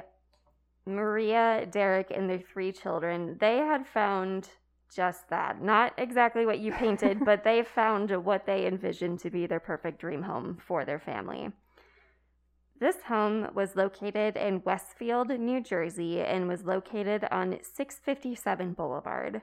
Maria, 0.85 1.65
Derek, 1.69 2.11
and 2.11 2.29
their 2.29 2.39
three 2.39 2.71
children, 2.71 3.37
they 3.39 3.57
had 3.57 3.87
found 3.87 4.49
just 4.93 5.29
that. 5.29 5.61
Not 5.61 5.93
exactly 5.97 6.45
what 6.45 6.59
you 6.59 6.71
painted, 6.71 7.25
but 7.25 7.43
they 7.43 7.63
found 7.75 8.11
what 8.23 8.45
they 8.45 8.67
envisioned 8.67 9.19
to 9.19 9.29
be 9.29 9.45
their 9.47 9.59
perfect 9.59 9.99
dream 9.99 10.23
home 10.23 10.57
for 10.65 10.85
their 10.85 10.99
family. 10.99 11.51
This 12.79 13.03
home 13.07 13.49
was 13.53 13.75
located 13.75 14.35
in 14.35 14.61
Westfield, 14.65 15.29
New 15.29 15.61
Jersey, 15.61 16.21
and 16.21 16.47
was 16.47 16.65
located 16.65 17.25
on 17.31 17.57
657 17.61 18.73
Boulevard. 18.73 19.41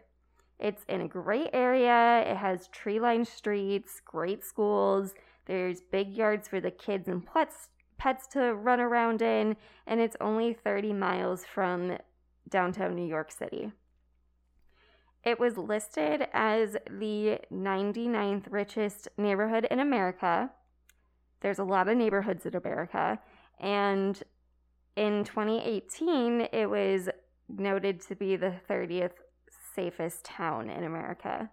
It's 0.59 0.85
in 0.89 1.01
a 1.01 1.09
great 1.09 1.49
area. 1.53 2.25
It 2.31 2.37
has 2.37 2.69
tree 2.69 3.01
lined 3.01 3.27
streets, 3.27 4.01
great 4.05 4.45
schools. 4.45 5.13
There's 5.47 5.81
big 5.81 6.13
yards 6.13 6.47
for 6.47 6.61
the 6.61 6.71
kids 6.71 7.09
and 7.09 7.25
pets, 8.03 8.27
to 8.27 8.53
run 8.53 8.81
around 8.81 9.23
in, 9.23 9.57
and 9.87 10.01
it's 10.01 10.17
only 10.21 10.53
30 10.53 10.93
miles 10.93 11.45
from 11.45 11.97
downtown 12.49 12.97
New 12.97 13.07
York 13.07 13.31
City. 13.31 13.71
It 15.23 15.39
was 15.39 15.57
listed 15.57 16.27
as 16.33 16.77
the 16.91 17.39
99th 17.53 18.47
richest 18.51 19.07
neighborhood 19.17 19.69
in 19.71 19.79
America. 19.79 20.51
There's 21.43 21.61
a 21.61 21.65
lot 21.65 21.87
of 21.87 21.97
neighborhoods 21.97 22.45
in 22.45 22.57
America. 22.57 23.21
And 23.61 24.21
in 24.97 25.23
2018, 25.23 26.49
it 26.53 26.69
was 26.69 27.09
noted 27.49 28.01
to 28.09 28.17
be 28.17 28.35
the 28.35 28.55
30th 28.69 29.13
safest 29.77 30.25
town 30.25 30.69
in 30.71 30.83
America. 30.83 31.51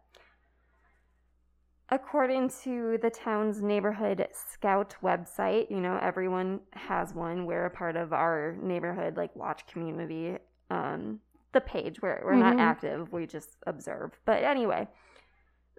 According 1.92 2.50
to 2.64 3.00
the 3.02 3.10
town's 3.10 3.62
neighborhood 3.64 4.28
scout 4.34 4.96
website, 5.02 5.72
you 5.72 5.82
know, 5.82 5.98
everyone 6.02 6.60
has 6.74 7.16
one. 7.16 7.46
We're 7.48 7.66
a 7.66 7.72
part 7.72 7.96
of 7.96 8.14
our 8.14 8.56
neighborhood, 8.62 9.18
like 9.18 9.36
watch 9.36 9.66
community, 9.66 10.38
um, 10.70 11.20
the 11.52 11.62
page 11.62 12.00
where 12.00 12.22
we're 12.24 12.36
not 12.36 12.58
Mhm. 12.58 12.60
active, 12.60 13.12
we 13.12 13.26
just 13.26 13.58
observe. 13.66 14.20
But 14.26 14.44
anyway, 14.44 14.88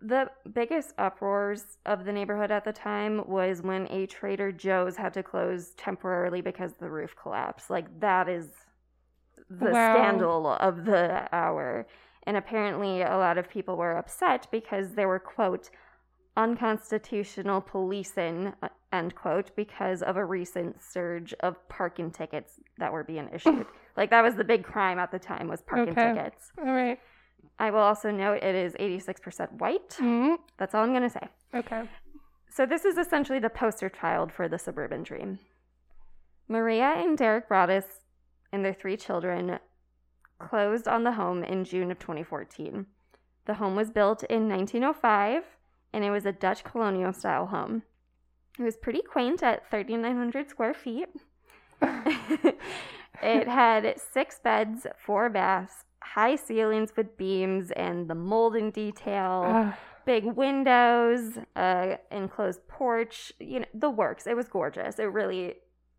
the 0.03 0.31
biggest 0.53 0.95
uproars 0.99 1.79
of 1.87 2.05
the 2.05 2.13
neighborhood 2.13 2.51
at 2.51 2.65
the 2.65 2.73
time 2.73 3.23
was 3.29 3.63
when 3.63 3.87
a 3.89 4.07
Trader 4.07 4.51
Joe's 4.51 4.97
had 4.97 5.15
to 5.15 5.23
close 5.23 5.75
temporarily 5.75 6.41
because 6.41 6.75
the 6.75 6.91
roof 6.91 7.15
collapsed. 7.15 7.71
Like, 7.71 8.01
that 8.01 8.29
is 8.29 8.67
the 9.49 9.73
Wow. 9.73 9.93
scandal 9.93 10.47
of 10.49 10.85
the 10.87 11.29
hour. 11.33 11.87
And 12.25 12.37
apparently, 12.37 13.03
a 13.03 13.17
lot 13.17 13.39
of 13.39 13.49
people 13.49 13.77
were 13.77 13.97
upset 13.97 14.49
because 14.51 14.95
there 14.95 15.09
were, 15.09 15.21
quote, 15.21 15.71
unconstitutional 16.41 17.61
policing, 17.61 18.53
uh, 18.63 18.69
end 18.93 19.15
quote, 19.15 19.55
because 19.57 20.03
of 20.03 20.17
a 20.17 20.25
recent 20.25 20.81
surge 20.83 21.33
of 21.41 21.57
parking 21.69 22.11
tickets 22.11 22.53
that 22.79 22.93
were 22.93 23.05
being 23.05 23.29
issued. 23.33 23.67
like, 23.97 24.11
that 24.11 24.23
was 24.23 24.35
the 24.35 24.45
big 24.45 24.65
crime 24.65 24.99
at 24.99 25.11
the 25.11 25.19
time 25.19 25.49
was 25.49 25.63
parking 25.63 25.91
Okay. 25.91 26.13
tickets. 26.15 26.51
All 26.59 26.65
right. 26.73 26.99
I 27.59 27.71
will 27.71 27.81
also 27.91 28.11
note 28.11 28.43
it 28.43 28.55
is 28.55 28.73
86% 28.75 29.53
white. 29.61 29.91
Mm, 29.99 30.37
That's 30.59 30.75
all 30.75 30.83
I'm 30.85 30.91
going 30.91 31.03
to 31.03 31.11
say. 31.11 31.29
okay. 31.55 31.83
So, 32.53 32.67
this 32.67 32.85
is 32.85 32.97
essentially 32.99 33.39
the 33.39 33.49
poster 33.51 33.89
child 33.89 34.33
for 34.33 34.49
the 34.49 34.59
suburban 34.59 35.03
dream. 35.05 35.39
Maria 36.49 36.95
and 36.97 37.17
Derek 37.17 37.49
Broaddus 37.49 37.85
and 38.53 38.65
their 38.65 38.75
three 38.75 38.97
children 38.97 39.59
closed 40.39 40.89
on 40.89 41.05
the 41.05 41.13
home 41.13 41.45
in 41.45 41.65
June 41.65 41.91
of 41.93 41.99
2014. 42.01 42.87
The 43.47 43.55
home 43.55 43.77
was 43.77 43.91
built 43.91 44.25
in 44.25 44.49
1905 44.49 45.45
and 45.93 46.05
it 46.05 46.11
was 46.11 46.27
a 46.27 46.33
Dutch 46.33 46.65
colonial 46.65 47.13
style 47.13 47.47
home. 47.47 47.83
It 48.59 48.63
was 48.63 48.77
pretty 48.77 49.03
quaint 49.03 49.43
at 49.43 49.71
3,900 49.71 50.51
square 50.51 50.75
feet. 50.75 51.09
it 51.83 53.49
had 53.49 53.95
six 54.13 54.39
beds, 54.43 54.87
four 54.99 55.31
baths, 55.31 55.85
high 56.03 56.37
ceilings 56.37 56.93
with 56.97 57.17
beams, 57.17 57.71
and 57.71 58.09
the 58.09 58.15
molding 58.15 58.71
detail 58.71 59.75
big 60.05 60.25
windows, 60.25 61.39
uh, 61.57 61.97
enclosed 62.11 62.67
porch, 62.69 63.33
you 63.39 63.61
know, 63.61 63.67
the 63.75 63.91
works. 63.91 64.27
It 64.27 64.37
was 64.37 64.49
gorgeous. 64.49 64.99
It 64.99 65.05
really 65.05 65.55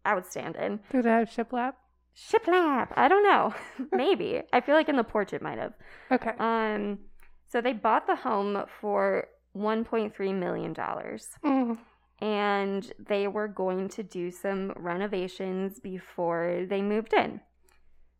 outstanding. 0.05 0.79
did 0.91 1.05
it 1.05 1.09
have 1.09 1.29
shiplap? 1.29 1.73
Shiplap. 2.15 2.89
I 2.95 3.07
don't 3.07 3.23
know. 3.23 3.53
Maybe. 3.91 4.41
I 4.51 4.61
feel 4.61 4.75
like 4.75 4.89
in 4.89 4.97
the 4.97 5.03
porch 5.03 5.33
it 5.33 5.41
might 5.41 5.57
have. 5.57 5.73
Okay. 6.11 6.31
Um, 6.39 6.99
so 7.47 7.61
they 7.61 7.73
bought 7.73 8.07
the 8.07 8.17
home 8.17 8.65
for 8.81 9.27
$1.3 9.55 10.35
million 10.35 10.73
Mm, 10.73 11.77
and 12.19 12.93
they 12.99 13.27
were 13.27 13.47
going 13.47 13.89
to 13.89 14.03
do 14.03 14.31
some 14.31 14.73
renovations 14.75 15.79
before 15.79 16.65
they 16.69 16.81
moved 16.81 17.13
in. 17.13 17.41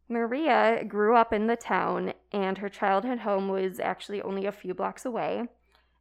Maria 0.09 0.84
grew 0.84 1.15
up 1.15 1.32
in 1.32 1.47
the 1.47 1.55
town, 1.55 2.13
and 2.34 2.57
her 2.57 2.67
childhood 2.67 3.19
home 3.19 3.47
was 3.47 3.79
actually 3.79 4.21
only 4.21 4.45
a 4.45 4.51
few 4.51 4.73
blocks 4.73 5.05
away. 5.05 5.47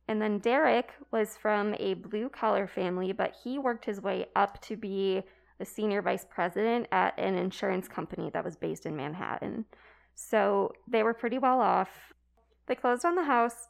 And 0.08 0.20
then 0.20 0.40
Derek 0.40 0.90
was 1.12 1.36
from 1.36 1.76
a 1.78 1.94
blue 1.94 2.28
collar 2.28 2.66
family, 2.66 3.12
but 3.12 3.36
he 3.44 3.58
worked 3.58 3.84
his 3.84 4.00
way 4.00 4.26
up 4.34 4.60
to 4.62 4.76
be 4.76 5.22
a 5.60 5.64
senior 5.64 6.02
vice 6.02 6.26
president 6.28 6.88
at 6.90 7.16
an 7.18 7.36
insurance 7.36 7.86
company 7.86 8.30
that 8.32 8.44
was 8.44 8.56
based 8.56 8.86
in 8.86 8.96
Manhattan. 8.96 9.66
So 10.16 10.72
they 10.88 11.04
were 11.04 11.14
pretty 11.14 11.38
well 11.38 11.60
off. 11.60 12.12
They 12.66 12.74
closed 12.74 13.04
on 13.04 13.14
the 13.14 13.24
house. 13.24 13.68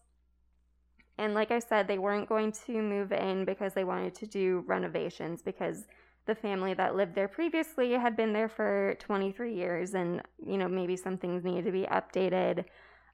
And 1.20 1.34
like 1.34 1.50
I 1.50 1.58
said, 1.58 1.86
they 1.86 1.98
weren't 1.98 2.30
going 2.30 2.50
to 2.66 2.80
move 2.80 3.12
in 3.12 3.44
because 3.44 3.74
they 3.74 3.84
wanted 3.84 4.14
to 4.14 4.26
do 4.26 4.64
renovations 4.66 5.42
because 5.42 5.86
the 6.24 6.34
family 6.34 6.72
that 6.72 6.96
lived 6.96 7.14
there 7.14 7.28
previously 7.28 7.92
had 7.92 8.16
been 8.16 8.32
there 8.32 8.48
for 8.48 8.96
23 9.00 9.54
years 9.54 9.92
and, 9.92 10.22
you 10.42 10.56
know, 10.56 10.66
maybe 10.66 10.96
some 10.96 11.18
things 11.18 11.44
needed 11.44 11.66
to 11.66 11.72
be 11.72 11.82
updated. 11.82 12.64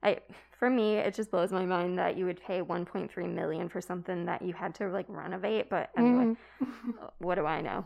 I 0.04 0.20
for 0.57 0.70
me, 0.70 0.94
it 0.94 1.14
just 1.14 1.32
blows 1.32 1.50
my 1.50 1.66
mind 1.66 1.98
that 1.98 2.16
you 2.16 2.26
would 2.26 2.40
pay 2.40 2.62
1.3 2.62 3.34
million 3.34 3.68
for 3.68 3.80
something 3.80 4.24
that 4.26 4.40
you 4.40 4.54
had 4.54 4.74
to 4.76 4.88
like 4.88 5.07
renovate, 5.09 5.68
but 5.68 5.90
anyway, 5.98 6.36
mm. 6.62 6.94
what 7.18 7.34
do 7.34 7.44
I 7.44 7.61
know? 7.61 7.84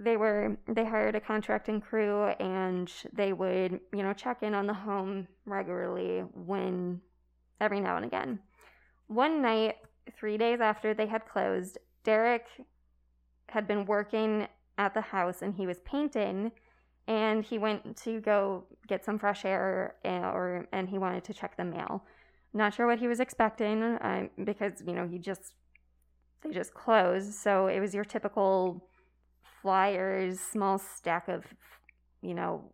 they 0.00 0.16
were 0.16 0.56
they 0.66 0.84
hired 0.84 1.14
a 1.14 1.20
contracting 1.20 1.80
crew 1.80 2.24
and 2.40 2.92
they 3.12 3.32
would 3.32 3.78
you 3.92 4.02
know 4.02 4.12
check 4.12 4.42
in 4.42 4.52
on 4.52 4.66
the 4.66 4.74
home 4.74 5.26
regularly 5.46 6.24
when 6.34 7.00
every 7.60 7.80
now 7.80 7.96
and 7.96 8.04
again. 8.04 8.38
One 9.06 9.42
night 9.42 9.76
three 10.16 10.36
days 10.36 10.60
after 10.60 10.94
they 10.94 11.06
had 11.06 11.26
closed 11.26 11.78
derek 12.04 12.46
had 13.48 13.66
been 13.66 13.86
working 13.86 14.46
at 14.76 14.92
the 14.94 15.00
house 15.00 15.42
and 15.42 15.54
he 15.54 15.66
was 15.66 15.78
painting 15.80 16.52
and 17.06 17.44
he 17.44 17.58
went 17.58 17.96
to 17.96 18.20
go 18.20 18.64
get 18.86 19.04
some 19.04 19.18
fresh 19.18 19.44
air 19.44 19.94
and, 20.04 20.24
eh, 20.24 20.28
or 20.28 20.66
and 20.72 20.88
he 20.88 20.98
wanted 20.98 21.24
to 21.24 21.34
check 21.34 21.56
the 21.56 21.64
mail. 21.64 22.04
Not 22.52 22.72
sure 22.72 22.86
what 22.86 22.98
he 22.98 23.08
was 23.08 23.20
expecting 23.20 23.82
uh, 23.82 24.28
because 24.42 24.82
you 24.86 24.94
know 24.94 25.06
he 25.06 25.18
just 25.18 25.54
they 26.42 26.50
just 26.50 26.74
closed. 26.74 27.32
So 27.34 27.66
it 27.66 27.80
was 27.80 27.94
your 27.94 28.04
typical 28.04 28.86
flyers, 29.62 30.38
small 30.40 30.78
stack 30.78 31.28
of, 31.28 31.44
you 32.20 32.34
know, 32.34 32.72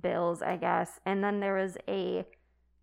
bills, 0.00 0.40
I 0.40 0.56
guess. 0.56 1.00
And 1.04 1.22
then 1.22 1.40
there 1.40 1.56
was 1.56 1.76
a 1.88 2.24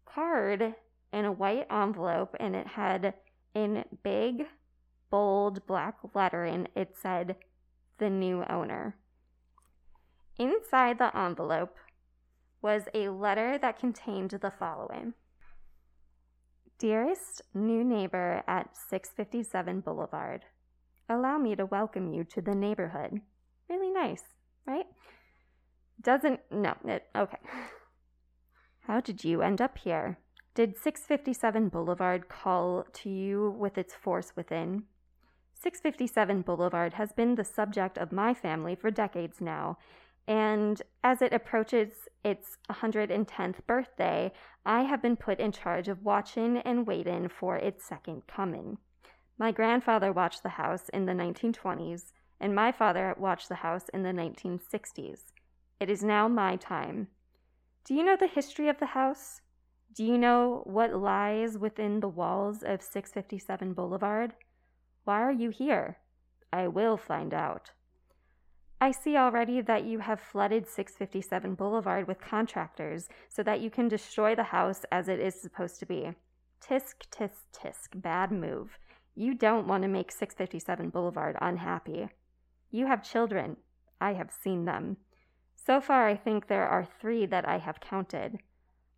card 0.06 0.76
in 1.12 1.26
a 1.26 1.32
white 1.32 1.68
envelope, 1.72 2.36
and 2.40 2.56
it 2.56 2.68
had 2.68 3.14
in 3.54 3.84
big, 4.04 4.46
bold 5.10 5.66
black 5.66 5.96
lettering, 6.14 6.68
it 6.76 6.96
said, 7.02 7.36
the 7.98 8.10
new 8.10 8.44
owner. 8.50 8.96
Inside 10.38 11.00
the 11.00 11.18
envelope 11.18 11.76
was 12.62 12.84
a 12.94 13.10
letter 13.10 13.58
that 13.58 13.80
contained 13.80 14.32
the 14.32 14.52
following 14.52 15.14
Dearest 16.80 17.42
new 17.56 17.84
neighbor 17.84 18.44
at 18.48 18.78
657 18.78 19.80
Boulevard. 19.80 20.46
Allow 21.10 21.40
me 21.40 21.56
to 21.56 21.66
welcome 21.66 22.14
you 22.14 22.24
to 22.26 22.42
the 22.42 22.54
neighborhood. 22.54 23.22
Really 23.68 23.90
nice, 23.90 24.22
right? 24.68 24.86
Doesn't, 26.00 26.40
no, 26.52 26.76
it, 26.86 27.06
okay. 27.16 27.40
How 28.82 29.00
did 29.00 29.24
you 29.24 29.42
end 29.42 29.60
up 29.60 29.80
here? 29.80 30.20
Did 30.58 30.76
657 30.76 31.70
Boulevard 31.70 32.30
call 32.30 32.84
to 32.92 33.12
you 33.12 33.52
with 33.60 33.78
its 33.78 33.94
force 33.94 34.34
within? 34.36 34.86
657 35.54 36.42
Boulevard 36.42 36.96
has 36.96 37.12
been 37.12 37.36
the 37.36 37.44
subject 37.44 37.96
of 38.00 38.12
my 38.12 38.34
family 38.34 38.74
for 38.74 38.90
decades 38.90 39.40
now, 39.40 39.78
and 40.28 40.82
as 41.04 41.22
it 41.22 41.32
approaches 41.32 42.10
its 42.24 42.58
110th 42.72 43.68
birthday, 43.68 44.32
I 44.66 44.82
have 44.82 45.00
been 45.00 45.16
put 45.16 45.40
in 45.40 45.52
charge 45.52 45.88
of 45.88 46.04
watching 46.04 46.58
and 46.58 46.88
waiting 46.88 47.30
for 47.30 47.58
its 47.58 47.86
second 47.86 48.26
coming. 48.26 48.80
My 49.38 49.52
grandfather 49.52 50.12
watched 50.12 50.42
the 50.42 50.58
house 50.58 50.90
in 50.90 51.06
the 51.06 51.14
1920s, 51.14 52.14
and 52.40 52.56
my 52.56 52.72
father 52.72 53.14
watched 53.20 53.50
the 53.50 53.62
house 53.62 53.90
in 53.90 54.02
the 54.02 54.10
1960s. 54.10 55.20
It 55.80 55.92
is 55.92 56.04
now 56.04 56.28
my 56.28 56.56
time. 56.56 57.10
Do 57.86 57.94
you 57.94 58.04
know 58.04 58.18
the 58.18 58.26
history 58.26 58.70
of 58.70 58.80
the 58.80 58.88
house? 58.88 59.42
Do 59.98 60.04
you 60.04 60.20
know 60.20 60.62
what 60.66 60.94
lies 60.94 61.58
within 61.58 62.02
the 62.02 62.08
walls 62.08 62.62
of 62.62 62.84
657 62.84 63.74
Boulevard? 63.74 64.34
Why 65.06 65.24
are 65.24 65.32
you 65.32 65.50
here? 65.50 65.98
I 66.54 66.68
will 66.68 66.98
find 66.98 67.34
out. 67.34 67.72
I 68.80 68.92
see 68.92 69.18
already 69.18 69.60
that 69.62 69.86
you 69.86 69.98
have 69.98 70.20
flooded 70.20 70.68
657 70.68 71.56
Boulevard 71.56 72.08
with 72.08 72.22
contractors 72.22 73.10
so 73.28 73.42
that 73.42 73.60
you 73.60 73.72
can 73.72 73.88
destroy 73.88 74.36
the 74.36 74.44
house 74.44 74.86
as 74.92 75.08
it 75.08 75.20
is 75.20 75.42
supposed 75.42 75.80
to 75.80 75.88
be. 75.88 76.12
Tisk, 76.62 77.08
tisk, 77.10 77.48
tisk, 77.52 78.00
bad 78.00 78.32
move. 78.32 78.78
You 79.16 79.34
don't 79.34 79.66
want 79.66 79.82
to 79.82 79.90
make 79.90 80.12
657 80.12 80.92
Boulevard 80.92 81.36
unhappy. 81.42 82.08
You 82.70 82.86
have 82.86 83.02
children. 83.02 83.58
I 84.00 84.14
have 84.14 84.30
seen 84.44 84.66
them. 84.66 84.98
So 85.56 85.82
far, 85.82 86.08
I 86.08 86.16
think 86.16 86.46
there 86.46 86.68
are 86.68 86.88
three 87.02 87.26
that 87.26 87.48
I 87.48 87.58
have 87.58 87.80
counted. 87.80 88.38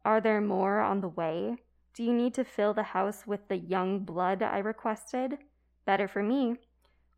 Are 0.06 0.22
there 0.22 0.42
more 0.42 0.80
on 0.80 1.02
the 1.02 1.10
way? 1.10 1.58
Do 1.94 2.04
you 2.04 2.14
need 2.14 2.34
to 2.36 2.44
fill 2.44 2.74
the 2.74 2.84
house 2.84 3.28
with 3.28 3.48
the 3.48 3.58
young 3.58 4.00
blood 4.00 4.42
I 4.42 4.60
requested? 4.60 5.38
Better 5.86 6.08
for 6.08 6.24
me. 6.24 6.56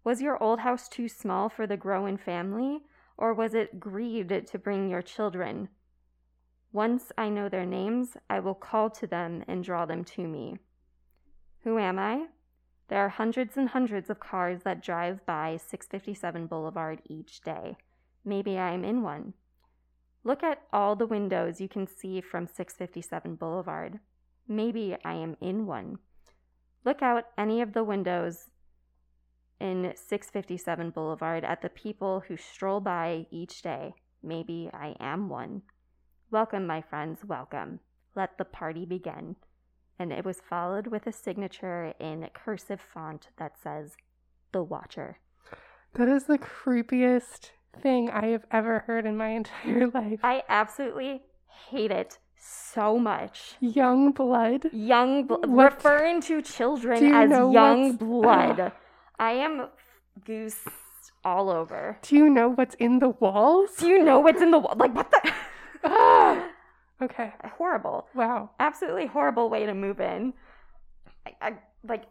Was 0.03 0.21
your 0.21 0.41
old 0.41 0.59
house 0.59 0.89
too 0.89 1.07
small 1.07 1.49
for 1.49 1.67
the 1.67 1.77
growing 1.77 2.17
family, 2.17 2.79
or 3.17 3.33
was 3.33 3.53
it 3.53 3.79
greed 3.79 4.47
to 4.47 4.57
bring 4.57 4.89
your 4.89 5.03
children? 5.03 5.69
Once 6.73 7.11
I 7.17 7.29
know 7.29 7.49
their 7.49 7.65
names, 7.65 8.17
I 8.29 8.39
will 8.39 8.55
call 8.55 8.89
to 8.91 9.05
them 9.05 9.43
and 9.47 9.63
draw 9.63 9.85
them 9.85 10.03
to 10.05 10.27
me. 10.27 10.57
Who 11.63 11.77
am 11.77 11.99
I? 11.99 12.27
There 12.87 12.99
are 12.99 13.09
hundreds 13.09 13.57
and 13.57 13.69
hundreds 13.69 14.09
of 14.09 14.19
cars 14.19 14.63
that 14.63 14.81
drive 14.81 15.25
by 15.25 15.57
657 15.57 16.47
Boulevard 16.47 17.01
each 17.05 17.41
day. 17.41 17.77
Maybe 18.25 18.57
I 18.57 18.71
am 18.71 18.83
in 18.83 19.03
one. 19.03 19.33
Look 20.23 20.43
at 20.43 20.63
all 20.71 20.95
the 20.95 21.07
windows 21.07 21.59
you 21.59 21.67
can 21.67 21.87
see 21.87 22.21
from 22.21 22.47
657 22.47 23.35
Boulevard. 23.35 23.99
Maybe 24.47 24.95
I 25.03 25.13
am 25.13 25.35
in 25.41 25.65
one. 25.65 25.97
Look 26.85 27.01
out 27.01 27.25
any 27.37 27.61
of 27.61 27.73
the 27.73 27.83
windows 27.83 28.51
in 29.59 29.93
657 29.95 30.91
Boulevard 30.91 31.43
at 31.43 31.61
the 31.61 31.69
people 31.69 32.23
who 32.27 32.37
stroll 32.37 32.79
by 32.79 33.25
each 33.31 33.61
day. 33.61 33.93
Maybe 34.23 34.69
I 34.73 34.95
am 34.99 35.29
one. 35.29 35.63
Welcome, 36.29 36.67
my 36.67 36.81
friends, 36.81 37.19
welcome. 37.25 37.79
Let 38.15 38.37
the 38.37 38.45
party 38.45 38.85
begin 38.85 39.35
and 40.01 40.11
it 40.11 40.25
was 40.25 40.41
followed 40.41 40.87
with 40.87 41.05
a 41.05 41.11
signature 41.11 41.93
in 41.99 42.27
cursive 42.33 42.81
font 42.81 43.27
that 43.37 43.53
says, 43.61 43.91
The 44.51 44.63
Watcher. 44.63 45.19
That 45.93 46.09
is 46.09 46.23
the 46.23 46.39
creepiest 46.39 47.51
thing 47.79 48.09
I 48.09 48.27
have 48.27 48.45
ever 48.51 48.79
heard 48.79 49.05
in 49.05 49.17
my 49.17 49.29
entire 49.29 49.87
life. 49.93 50.19
I 50.23 50.43
absolutely 50.49 51.21
hate 51.69 51.91
it 51.91 52.17
so 52.37 52.97
much. 52.97 53.55
Young 53.59 54.11
blood? 54.11 54.65
Young 54.71 55.25
blood. 55.27 55.47
Referring 55.49 56.21
to 56.21 56.41
children 56.41 57.13
as 57.13 57.29
young 57.29 57.95
blood. 57.97 58.59
Uh, 58.59 58.69
I 59.19 59.31
am 59.33 59.67
goose 60.25 60.59
all 61.23 61.49
over. 61.49 61.97
Do 62.01 62.15
you 62.15 62.29
know 62.29 62.49
what's 62.49 62.75
in 62.75 62.99
the 62.99 63.09
walls? 63.09 63.69
Do 63.77 63.87
you 63.87 64.03
know 64.03 64.19
what's 64.19 64.41
in 64.41 64.51
the 64.51 64.57
wall? 64.57 64.73
Like, 64.77 64.95
what 64.95 65.11
the? 65.11 65.31
Ah! 65.83 66.47
Okay. 67.01 67.33
Horrible. 67.57 68.05
Wow. 68.13 68.51
Absolutely 68.59 69.07
horrible 69.07 69.49
way 69.49 69.65
to 69.65 69.73
move 69.73 69.99
in. 69.99 70.33
I, 71.25 71.33
I 71.41 71.53
like 71.83 72.03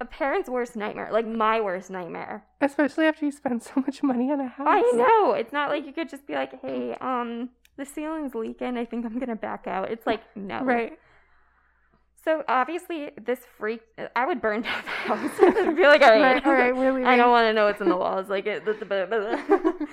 a 0.00 0.04
parent's 0.04 0.48
worst 0.48 0.76
nightmare, 0.76 1.08
like 1.10 1.26
my 1.26 1.60
worst 1.60 1.90
nightmare. 1.90 2.44
Especially 2.60 3.06
after 3.06 3.24
you 3.24 3.32
spend 3.32 3.62
so 3.62 3.72
much 3.80 4.02
money 4.02 4.30
on 4.30 4.40
a 4.40 4.48
house. 4.48 4.66
I 4.68 4.82
know. 4.94 5.32
It's 5.32 5.52
not 5.52 5.70
like 5.70 5.86
you 5.86 5.92
could 5.92 6.08
just 6.08 6.26
be 6.26 6.34
like, 6.34 6.60
"Hey, 6.60 6.94
um, 7.00 7.50
the 7.76 7.84
ceiling's 7.84 8.34
leaking. 8.34 8.76
I 8.76 8.84
think 8.84 9.06
I'm 9.06 9.18
gonna 9.18 9.36
back 9.36 9.66
out." 9.66 9.90
It's 9.90 10.06
like 10.06 10.20
no. 10.36 10.62
Right. 10.62 10.98
So 12.24 12.42
obviously, 12.48 13.10
this 13.24 13.40
freak. 13.56 13.82
I 14.16 14.26
would 14.26 14.42
burn 14.42 14.62
down 14.62 14.82
the 14.82 14.90
house. 14.90 15.30
I'd 15.40 15.76
be 15.76 15.82
like, 15.84 16.02
all 16.02 16.10
right, 16.10 16.20
right 16.20 16.46
all 16.46 16.52
right, 16.52 16.74
really. 16.74 17.04
I 17.04 17.16
don't 17.16 17.30
want 17.30 17.46
to 17.46 17.52
know 17.52 17.66
what's 17.66 17.80
in 17.80 17.88
the 17.88 17.96
walls. 17.96 18.28
Like 18.28 18.46
it. 18.46 18.64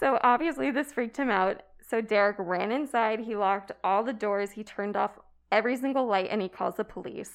so 0.00 0.18
obviously, 0.22 0.70
this 0.70 0.92
freaked 0.92 1.16
him 1.16 1.30
out. 1.30 1.62
So 1.88 2.00
Derek 2.00 2.36
ran 2.38 2.72
inside, 2.72 3.20
he 3.20 3.36
locked 3.36 3.70
all 3.84 4.02
the 4.02 4.12
doors, 4.12 4.52
he 4.52 4.64
turned 4.64 4.96
off 4.96 5.18
every 5.52 5.76
single 5.76 6.06
light, 6.06 6.28
and 6.30 6.40
he 6.40 6.48
calls 6.48 6.74
the 6.76 6.84
police. 6.84 7.30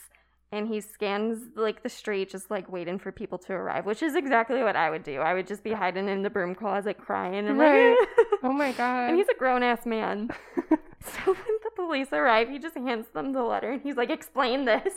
And 0.51 0.67
he 0.67 0.81
scans 0.81 1.55
like 1.55 1.83
the 1.83 1.89
street, 1.89 2.31
just 2.31 2.49
like 2.49 2.71
waiting 2.71 2.97
for 2.97 3.11
people 3.11 3.37
to 3.39 3.53
arrive, 3.53 3.85
which 3.85 4.01
is 4.01 4.15
exactly 4.15 4.63
what 4.63 4.75
I 4.75 4.89
would 4.89 5.03
do. 5.03 5.19
I 5.19 5.35
would 5.35 5.45
just 5.45 5.63
be 5.63 5.73
hiding 5.73 6.09
in 6.09 6.23
the 6.23 6.29
broom 6.29 6.55
closet 6.55 6.97
crying 6.97 7.47
and 7.47 7.59
right. 7.59 7.95
like, 7.99 8.09
oh 8.43 8.51
my 8.51 8.71
god. 8.71 9.09
And 9.09 9.17
he's 9.17 9.29
a 9.29 9.37
grown 9.37 9.61
ass 9.61 9.85
man. 9.85 10.29
so 10.65 11.25
when 11.25 11.57
the 11.63 11.71
police 11.75 12.11
arrive, 12.11 12.49
he 12.49 12.57
just 12.57 12.75
hands 12.75 13.05
them 13.13 13.33
the 13.33 13.43
letter 13.43 13.71
and 13.71 13.81
he's 13.81 13.95
like, 13.95 14.09
explain 14.09 14.65
this. 14.65 14.93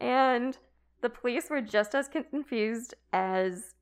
And 0.00 0.56
the 1.00 1.10
police 1.10 1.50
were 1.50 1.60
just 1.60 1.94
as 1.94 2.08
confused 2.08 2.94
as 3.12 3.74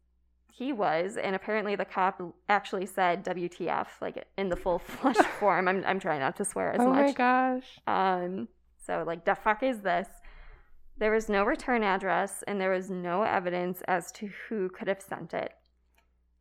he 0.58 0.72
was, 0.72 1.16
and 1.16 1.36
apparently 1.36 1.76
the 1.76 1.84
cop 1.84 2.20
actually 2.48 2.86
said 2.86 3.24
WTF, 3.24 3.86
like 4.00 4.26
in 4.36 4.48
the 4.48 4.56
full 4.56 4.80
flush 4.80 5.16
form. 5.38 5.68
I'm, 5.68 5.84
I'm 5.86 6.00
trying 6.00 6.20
not 6.20 6.36
to 6.36 6.44
swear 6.44 6.72
as 6.72 6.80
oh 6.80 6.88
much. 6.88 6.98
Oh 6.98 7.02
my 7.02 7.12
gosh. 7.12 7.78
Um, 7.86 8.48
so 8.84 9.04
like, 9.06 9.24
the 9.24 9.36
fuck 9.36 9.62
is 9.62 9.80
this? 9.80 10.08
There 10.98 11.12
was 11.12 11.28
no 11.28 11.44
return 11.44 11.84
address 11.84 12.42
and 12.48 12.60
there 12.60 12.70
was 12.70 12.90
no 12.90 13.22
evidence 13.22 13.82
as 13.86 14.10
to 14.12 14.28
who 14.48 14.68
could 14.68 14.88
have 14.88 15.00
sent 15.00 15.32
it. 15.32 15.52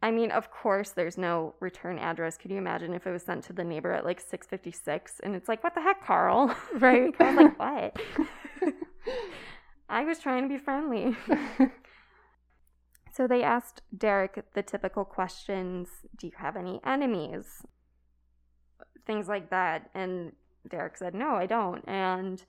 I 0.01 0.11
mean, 0.11 0.31
of 0.31 0.51
course 0.51 0.91
there's 0.91 1.17
no 1.17 1.55
return 1.59 1.99
address. 1.99 2.37
Could 2.37 2.51
you 2.51 2.57
imagine 2.57 2.93
if 2.93 3.05
it 3.05 3.11
was 3.11 3.23
sent 3.23 3.43
to 3.45 3.53
the 3.53 3.63
neighbor 3.63 3.93
at 3.93 4.05
like 4.05 4.21
6:56 4.21 5.19
and 5.23 5.35
it's 5.35 5.47
like, 5.47 5.63
"What 5.63 5.75
the 5.75 5.81
heck, 5.81 6.03
Carl?" 6.03 6.55
Right. 6.73 7.13
I 7.19 7.23
was 7.23 7.35
like, 7.35 7.59
"What?" 7.59 7.99
I 9.89 10.03
was 10.03 10.19
trying 10.19 10.43
to 10.43 10.49
be 10.49 10.57
friendly. 10.57 11.15
so 13.13 13.27
they 13.27 13.41
asked 13.43 13.81
Derek 13.95 14.43
the 14.53 14.63
typical 14.63 15.05
questions, 15.05 15.87
"Do 16.17 16.27
you 16.27 16.33
have 16.37 16.55
any 16.55 16.79
enemies?" 16.83 17.65
Things 19.05 19.27
like 19.27 19.49
that, 19.49 19.89
and 19.93 20.33
Derek 20.67 20.97
said, 20.97 21.13
"No, 21.15 21.35
I 21.35 21.45
don't." 21.45 21.87
And 21.87 22.43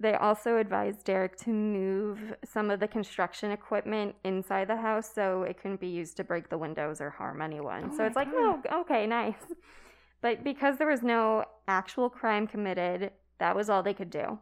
they 0.00 0.14
also 0.14 0.56
advised 0.56 1.04
Derek 1.04 1.36
to 1.38 1.50
move 1.50 2.34
some 2.44 2.70
of 2.70 2.80
the 2.80 2.88
construction 2.88 3.52
equipment 3.52 4.16
inside 4.24 4.68
the 4.68 4.76
house 4.76 5.10
so 5.14 5.42
it 5.42 5.60
couldn't 5.60 5.80
be 5.80 5.88
used 5.88 6.16
to 6.16 6.24
break 6.24 6.48
the 6.48 6.58
windows 6.58 7.00
or 7.00 7.10
harm 7.10 7.40
anyone. 7.40 7.90
Oh 7.92 7.96
so 7.98 8.04
it's 8.04 8.16
like, 8.16 8.28
oh, 8.32 8.60
okay, 8.80 9.06
nice. 9.06 9.34
But 10.24 10.42
because 10.42 10.78
there 10.78 10.86
was 10.86 11.02
no 11.02 11.44
actual 11.68 12.08
crime 12.08 12.46
committed, 12.46 13.10
that 13.40 13.54
was 13.54 13.68
all 13.68 13.82
they 13.82 13.92
could 13.92 14.08
do. 14.08 14.38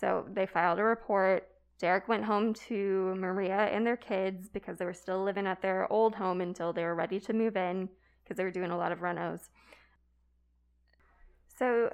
So 0.00 0.26
they 0.28 0.44
filed 0.44 0.80
a 0.80 0.82
report. 0.82 1.46
Derek 1.78 2.08
went 2.08 2.24
home 2.24 2.52
to 2.68 3.14
Maria 3.16 3.68
and 3.72 3.86
their 3.86 3.96
kids 3.96 4.48
because 4.48 4.78
they 4.78 4.84
were 4.84 4.92
still 4.92 5.22
living 5.22 5.46
at 5.46 5.62
their 5.62 5.86
old 5.92 6.16
home 6.16 6.40
until 6.40 6.72
they 6.72 6.82
were 6.82 6.96
ready 6.96 7.20
to 7.20 7.32
move 7.32 7.56
in 7.56 7.88
because 8.24 8.36
they 8.36 8.42
were 8.42 8.50
doing 8.50 8.72
a 8.72 8.76
lot 8.76 8.90
of 8.90 8.98
renos. 8.98 9.50
So 11.56 11.92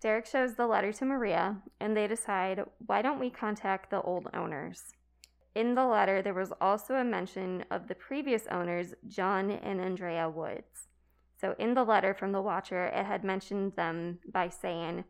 Derek 0.00 0.26
shows 0.26 0.54
the 0.54 0.66
letter 0.66 0.92
to 0.92 1.04
Maria, 1.04 1.56
and 1.80 1.96
they 1.96 2.06
decide, 2.06 2.64
why 2.86 3.02
don't 3.02 3.18
we 3.18 3.30
contact 3.30 3.90
the 3.90 4.00
old 4.00 4.28
owners? 4.32 4.94
In 5.54 5.74
the 5.74 5.86
letter, 5.86 6.22
there 6.22 6.34
was 6.34 6.52
also 6.60 6.94
a 6.94 7.04
mention 7.04 7.64
of 7.70 7.88
the 7.88 7.96
previous 7.96 8.46
owners, 8.48 8.94
John 9.08 9.50
and 9.50 9.80
Andrea 9.80 10.28
Woods. 10.28 10.86
So, 11.40 11.56
in 11.58 11.74
the 11.74 11.82
letter 11.82 12.14
from 12.14 12.30
the 12.30 12.42
Watcher, 12.42 12.86
it 12.86 13.04
had 13.04 13.24
mentioned 13.24 13.72
them 13.74 14.20
by 14.32 14.48
saying, 14.50 15.04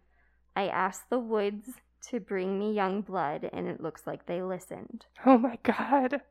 I 0.56 0.68
asked 0.68 1.10
the 1.10 1.18
Woods 1.18 1.68
to 2.08 2.20
bring 2.20 2.58
me 2.58 2.72
young 2.72 3.02
blood, 3.02 3.50
and 3.52 3.68
it 3.68 3.82
looks 3.82 4.06
like 4.06 4.24
they 4.24 4.42
listened. 4.42 5.04
Oh 5.26 5.36
my 5.36 5.58
god. 5.62 6.22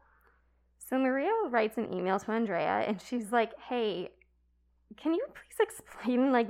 So, 0.79 0.97
Maria 0.97 1.31
writes 1.49 1.77
an 1.77 1.93
email 1.93 2.19
to 2.19 2.31
Andrea, 2.31 2.85
and 2.87 2.99
she's 2.99 3.31
like, 3.31 3.51
Hey, 3.69 4.09
can 4.95 5.13
you 5.13 5.25
please 5.27 5.59
explain, 5.59 6.31
like, 6.31 6.49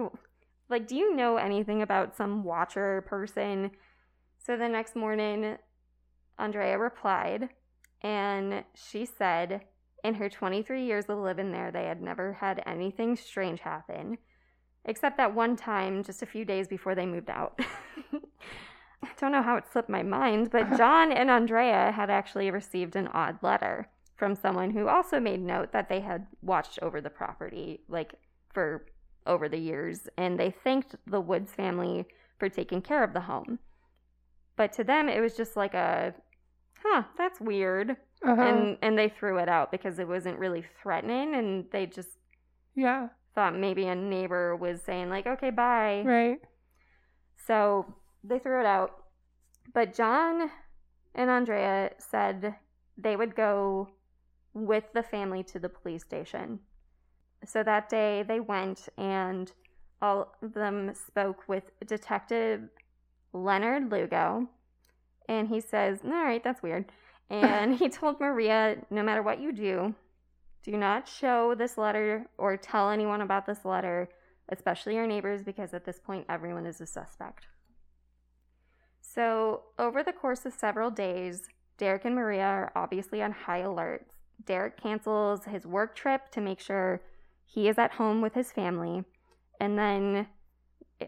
like, 0.70 0.88
do 0.88 0.96
you 0.96 1.16
know 1.16 1.38
anything 1.38 1.82
about 1.82 2.16
some 2.16 2.44
watcher 2.44 3.02
person? 3.08 3.72
So 4.38 4.58
the 4.58 4.68
next 4.68 4.96
morning, 4.96 5.58
Andrea 6.38 6.78
replied, 6.78 7.50
and 8.02 8.64
she 8.76 9.06
said, 9.06 9.62
in 10.04 10.14
her 10.16 10.30
23 10.30 10.86
years 10.86 11.06
of 11.10 11.18
living 11.18 11.52
there, 11.52 11.72
they 11.72 11.86
had 11.86 12.02
never 12.02 12.34
had 12.34 12.62
anything 12.66 13.16
strange 13.16 13.62
happen, 13.62 14.18
except 14.86 15.18
that 15.18 15.34
one 15.34 15.56
time 15.56 16.04
just 16.04 16.22
a 16.22 16.28
few 16.28 16.46
days 16.46 16.68
before 16.68 16.96
they 16.96 17.06
moved 17.06 17.30
out. 17.30 17.60
I 19.04 19.10
don't 19.20 19.32
know 19.32 19.42
how 19.42 19.58
it 19.58 19.66
slipped 19.72 19.90
my 19.90 20.04
mind, 20.04 20.52
but 20.52 20.78
John 20.78 21.12
and 21.12 21.30
Andrea 21.30 21.92
had 21.92 22.10
actually 22.10 22.52
received 22.52 22.96
an 22.96 23.08
odd 23.10 23.38
letter 23.42 23.90
from 24.16 24.36
someone 24.36 24.72
who 24.72 24.88
also 24.88 25.20
made 25.20 25.42
note 25.42 25.72
that 25.72 25.90
they 25.90 26.00
had 26.00 26.28
watched 26.42 26.80
over 26.82 27.02
the 27.02 27.10
property, 27.10 27.82
like 27.88 28.14
for 28.54 28.86
over 29.28 29.48
the 29.48 29.60
years, 29.60 30.08
and 30.18 30.40
they 30.40 30.50
thanked 30.50 30.96
the 31.06 31.22
Woods 31.22 31.52
family 31.52 32.08
for 32.40 32.50
taking 32.50 32.82
care 32.82 33.04
of 33.04 33.14
the 33.14 33.22
home. 33.22 33.60
But 34.56 34.74
to 34.74 34.84
them, 34.84 35.10
it 35.10 35.22
was 35.22 35.38
just 35.38 35.56
like 35.56 35.74
a, 35.74 36.14
huh, 36.84 37.04
that's 37.18 37.40
weird. 37.40 37.92
Uh-huh. 38.26 38.42
And, 38.42 38.78
and 38.82 38.98
they 38.98 39.10
threw 39.10 39.38
it 39.38 39.48
out 39.48 39.72
because 39.72 40.00
it 40.00 40.08
wasn't 40.08 40.40
really 40.40 40.66
threatening, 40.82 41.36
and 41.36 41.66
they 41.72 41.86
just 41.86 42.10
yeah. 42.76 43.10
thought 43.36 43.56
maybe 43.56 43.86
a 43.86 43.96
neighbor 43.96 44.56
was 44.56 44.82
saying, 44.82 45.10
like, 45.10 45.28
okay, 45.28 45.52
bye. 45.52 46.02
Right. 46.04 46.40
So 47.46 47.94
they 48.24 48.40
threw 48.40 48.60
it 48.60 48.66
out. 48.66 49.04
But 49.74 49.94
John 49.94 50.50
and 51.14 51.30
Andrea 51.30 51.92
said 52.00 52.56
they 52.98 53.16
would 53.16 53.36
go 53.36 53.90
with 54.54 54.86
the 54.94 55.04
family 55.04 55.44
to 55.44 55.60
the 55.60 55.70
police 55.70 56.04
station. 56.04 56.60
So 57.48 57.64
that 57.64 57.90
day 57.90 58.24
they 58.28 58.40
went 58.40 58.90
and 58.98 59.52
all 60.02 60.36
of 60.42 60.54
them 60.54 60.94
spoke 60.94 61.48
with 61.48 61.72
Detective 61.86 62.62
Leonard 63.34 63.90
Lugo. 63.92 64.48
And 65.30 65.48
he 65.48 65.62
says, 65.62 66.00
All 66.04 66.12
right, 66.12 66.44
that's 66.44 66.62
weird. 66.62 66.86
And 67.30 67.76
he 67.76 67.90
told 67.90 68.20
Maria, 68.20 68.78
No 68.90 69.02
matter 69.02 69.24
what 69.24 69.40
you 69.40 69.52
do, 69.52 69.96
do 70.64 70.72
not 70.76 71.08
show 71.08 71.56
this 71.56 71.78
letter 71.78 72.26
or 72.38 72.58
tell 72.58 72.90
anyone 72.90 73.22
about 73.22 73.46
this 73.46 73.64
letter, 73.64 74.10
especially 74.50 74.96
your 74.96 75.08
neighbors, 75.08 75.44
because 75.44 75.74
at 75.74 75.86
this 75.86 76.00
point 76.00 76.26
everyone 76.28 76.66
is 76.66 76.82
a 76.82 76.86
suspect. 76.86 77.48
So, 79.02 79.64
over 79.80 80.04
the 80.04 80.14
course 80.14 80.46
of 80.46 80.54
several 80.54 80.92
days, 80.92 81.48
Derek 81.78 82.06
and 82.06 82.16
Maria 82.16 82.44
are 82.44 82.72
obviously 82.76 83.22
on 83.24 83.32
high 83.32 83.60
alert. 83.60 84.06
Derek 84.46 84.82
cancels 84.82 85.46
his 85.46 85.66
work 85.66 85.96
trip 85.96 86.30
to 86.32 86.42
make 86.42 86.60
sure 86.60 87.02
he 87.48 87.68
is 87.68 87.78
at 87.78 87.94
home 87.94 88.22
with 88.22 88.34
his 88.34 88.52
family. 88.52 89.04
And 89.60 89.80
then, 89.80 90.28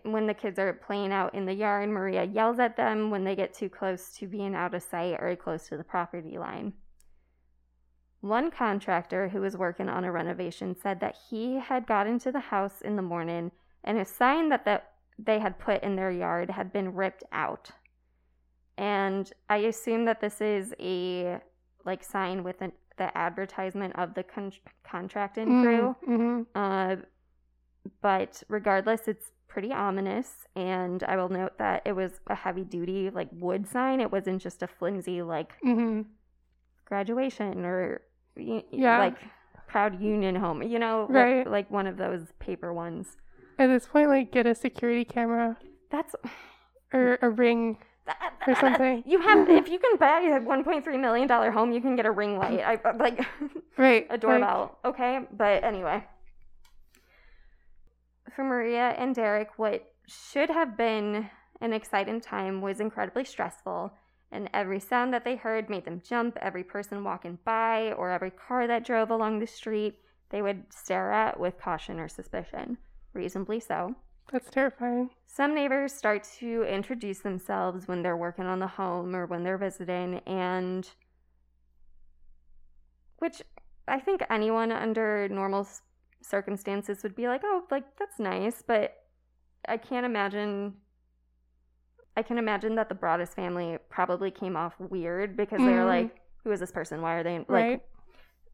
when 0.03 0.25
the 0.25 0.33
kids 0.33 0.57
are 0.57 0.73
playing 0.73 1.11
out 1.11 1.35
in 1.35 1.45
the 1.45 1.53
yard, 1.53 1.89
Maria 1.89 2.23
yells 2.23 2.59
at 2.59 2.77
them 2.77 3.11
when 3.11 3.23
they 3.23 3.35
get 3.35 3.53
too 3.53 3.69
close 3.69 4.13
to 4.15 4.27
being 4.27 4.55
out 4.55 4.73
of 4.73 4.81
sight 4.81 5.17
or 5.19 5.35
close 5.35 5.67
to 5.67 5.77
the 5.77 5.83
property 5.83 6.37
line. 6.37 6.73
One 8.21 8.51
contractor 8.51 9.29
who 9.29 9.41
was 9.41 9.55
working 9.55 9.89
on 9.89 10.03
a 10.03 10.11
renovation 10.11 10.75
said 10.75 10.99
that 10.99 11.15
he 11.29 11.55
had 11.55 11.87
got 11.87 12.07
into 12.07 12.31
the 12.31 12.39
house 12.39 12.81
in 12.81 12.95
the 12.95 13.01
morning 13.01 13.51
and 13.83 13.97
a 13.97 14.05
sign 14.05 14.49
that 14.49 14.65
the, 14.65 14.81
they 15.17 15.39
had 15.39 15.59
put 15.59 15.83
in 15.83 15.95
their 15.95 16.11
yard 16.11 16.49
had 16.49 16.73
been 16.73 16.95
ripped 16.95 17.23
out. 17.31 17.71
And 18.77 19.31
I 19.49 19.57
assume 19.57 20.05
that 20.05 20.21
this 20.21 20.41
is 20.41 20.73
a 20.79 21.39
like 21.85 22.03
sign 22.03 22.43
with 22.43 22.61
an, 22.61 22.71
the 22.99 23.17
advertisement 23.17 23.95
of 23.97 24.13
the 24.13 24.21
con- 24.23 24.51
contracting 24.83 25.63
crew. 25.63 25.95
Mm-hmm. 26.07 26.41
Uh, 26.53 26.97
but 28.01 28.43
regardless, 28.47 29.07
it's 29.07 29.31
pretty 29.47 29.71
ominous. 29.73 30.29
And 30.55 31.03
I 31.03 31.17
will 31.17 31.29
note 31.29 31.57
that 31.57 31.81
it 31.85 31.93
was 31.93 32.19
a 32.27 32.35
heavy 32.35 32.63
duty, 32.63 33.09
like 33.09 33.29
wood 33.31 33.67
sign. 33.67 33.99
It 34.01 34.11
wasn't 34.11 34.41
just 34.43 34.61
a 34.61 34.67
flimsy, 34.67 35.23
like 35.23 35.53
Mm-hmm. 35.65 36.01
graduation 36.85 37.65
or, 37.65 38.01
Yeah. 38.35 38.99
like 38.99 39.17
proud 39.67 39.99
union 40.01 40.35
home, 40.35 40.61
you 40.63 40.79
know, 40.79 41.07
like- 41.09 41.15
Right. 41.25 41.47
like, 41.47 41.71
one 41.71 41.87
of 41.87 41.97
those 41.97 42.31
paper 42.39 42.73
ones. 42.73 43.17
At 43.57 43.67
this 43.67 43.87
point, 43.87 44.09
like, 44.09 44.31
get 44.31 44.45
a 44.47 44.55
security 44.55 45.03
camera 45.05 45.57
That's 45.91 46.15
or 46.93 47.17
a 47.21 47.29
ring 47.29 47.77
or 48.47 48.55
something. 48.55 49.03
You 49.05 49.19
have, 49.21 49.49
if 49.61 49.69
you 49.69 49.79
can 49.79 49.97
buy 49.97 50.19
a 50.21 50.39
1.3 50.39 50.99
million 50.99 51.27
dollar 51.27 51.51
home, 51.51 51.71
you 51.71 51.81
can 51.81 51.95
get 51.95 52.05
a 52.05 52.11
ring 52.11 52.37
light. 52.37 52.59
I 52.61 52.79
like 52.97 53.19
Right. 53.77 54.07
a 54.09 54.17
doorbell. 54.17 54.77
okay, 54.85 55.21
but 55.31 55.63
anyway, 55.63 56.03
for 58.35 58.43
Maria 58.43 58.89
and 58.97 59.15
Derek, 59.15 59.49
what 59.57 59.91
should 60.07 60.49
have 60.49 60.77
been 60.77 61.29
an 61.61 61.73
exciting 61.73 62.21
time 62.21 62.61
was 62.61 62.79
incredibly 62.79 63.25
stressful, 63.25 63.91
and 64.31 64.49
every 64.53 64.79
sound 64.79 65.13
that 65.13 65.25
they 65.25 65.35
heard 65.35 65.69
made 65.69 65.85
them 65.85 66.01
jump. 66.07 66.37
Every 66.41 66.63
person 66.63 67.03
walking 67.03 67.37
by 67.45 67.91
or 67.93 68.11
every 68.11 68.31
car 68.31 68.67
that 68.67 68.85
drove 68.85 69.09
along 69.09 69.39
the 69.39 69.47
street, 69.47 69.95
they 70.29 70.41
would 70.41 70.63
stare 70.71 71.11
at 71.11 71.39
with 71.39 71.59
caution 71.59 71.99
or 71.99 72.07
suspicion. 72.07 72.77
Reasonably 73.13 73.59
so. 73.59 73.95
That's 74.31 74.49
terrifying. 74.49 75.09
Some 75.25 75.55
neighbors 75.55 75.93
start 75.93 76.23
to 76.39 76.63
introduce 76.63 77.19
themselves 77.19 77.87
when 77.87 78.01
they're 78.03 78.17
working 78.17 78.45
on 78.45 78.59
the 78.59 78.67
home 78.67 79.15
or 79.15 79.25
when 79.25 79.43
they're 79.43 79.57
visiting, 79.57 80.19
and 80.27 80.87
which 83.19 83.41
I 83.87 83.99
think 83.99 84.21
anyone 84.29 84.71
under 84.71 85.27
normal 85.29 85.67
circumstances 86.21 87.03
would 87.03 87.15
be 87.15 87.27
like, 87.27 87.41
oh, 87.43 87.63
like 87.71 87.97
that's 87.97 88.19
nice, 88.19 88.61
but 88.65 88.95
I 89.67 89.77
can't 89.77 90.05
imagine. 90.05 90.75
I 92.17 92.21
can 92.21 92.37
imagine 92.37 92.75
that 92.75 92.89
the 92.89 92.95
Broaddus 92.95 93.33
family 93.33 93.77
probably 93.89 94.29
came 94.29 94.57
off 94.57 94.73
weird 94.79 95.37
because 95.37 95.59
they're 95.59 95.83
Mhm. 95.83 95.87
like, 95.87 96.21
who 96.43 96.51
is 96.51 96.59
this 96.59 96.71
person? 96.71 97.01
Why 97.01 97.15
are 97.15 97.23
they 97.23 97.37
like? 97.39 97.47
Right. 97.47 97.81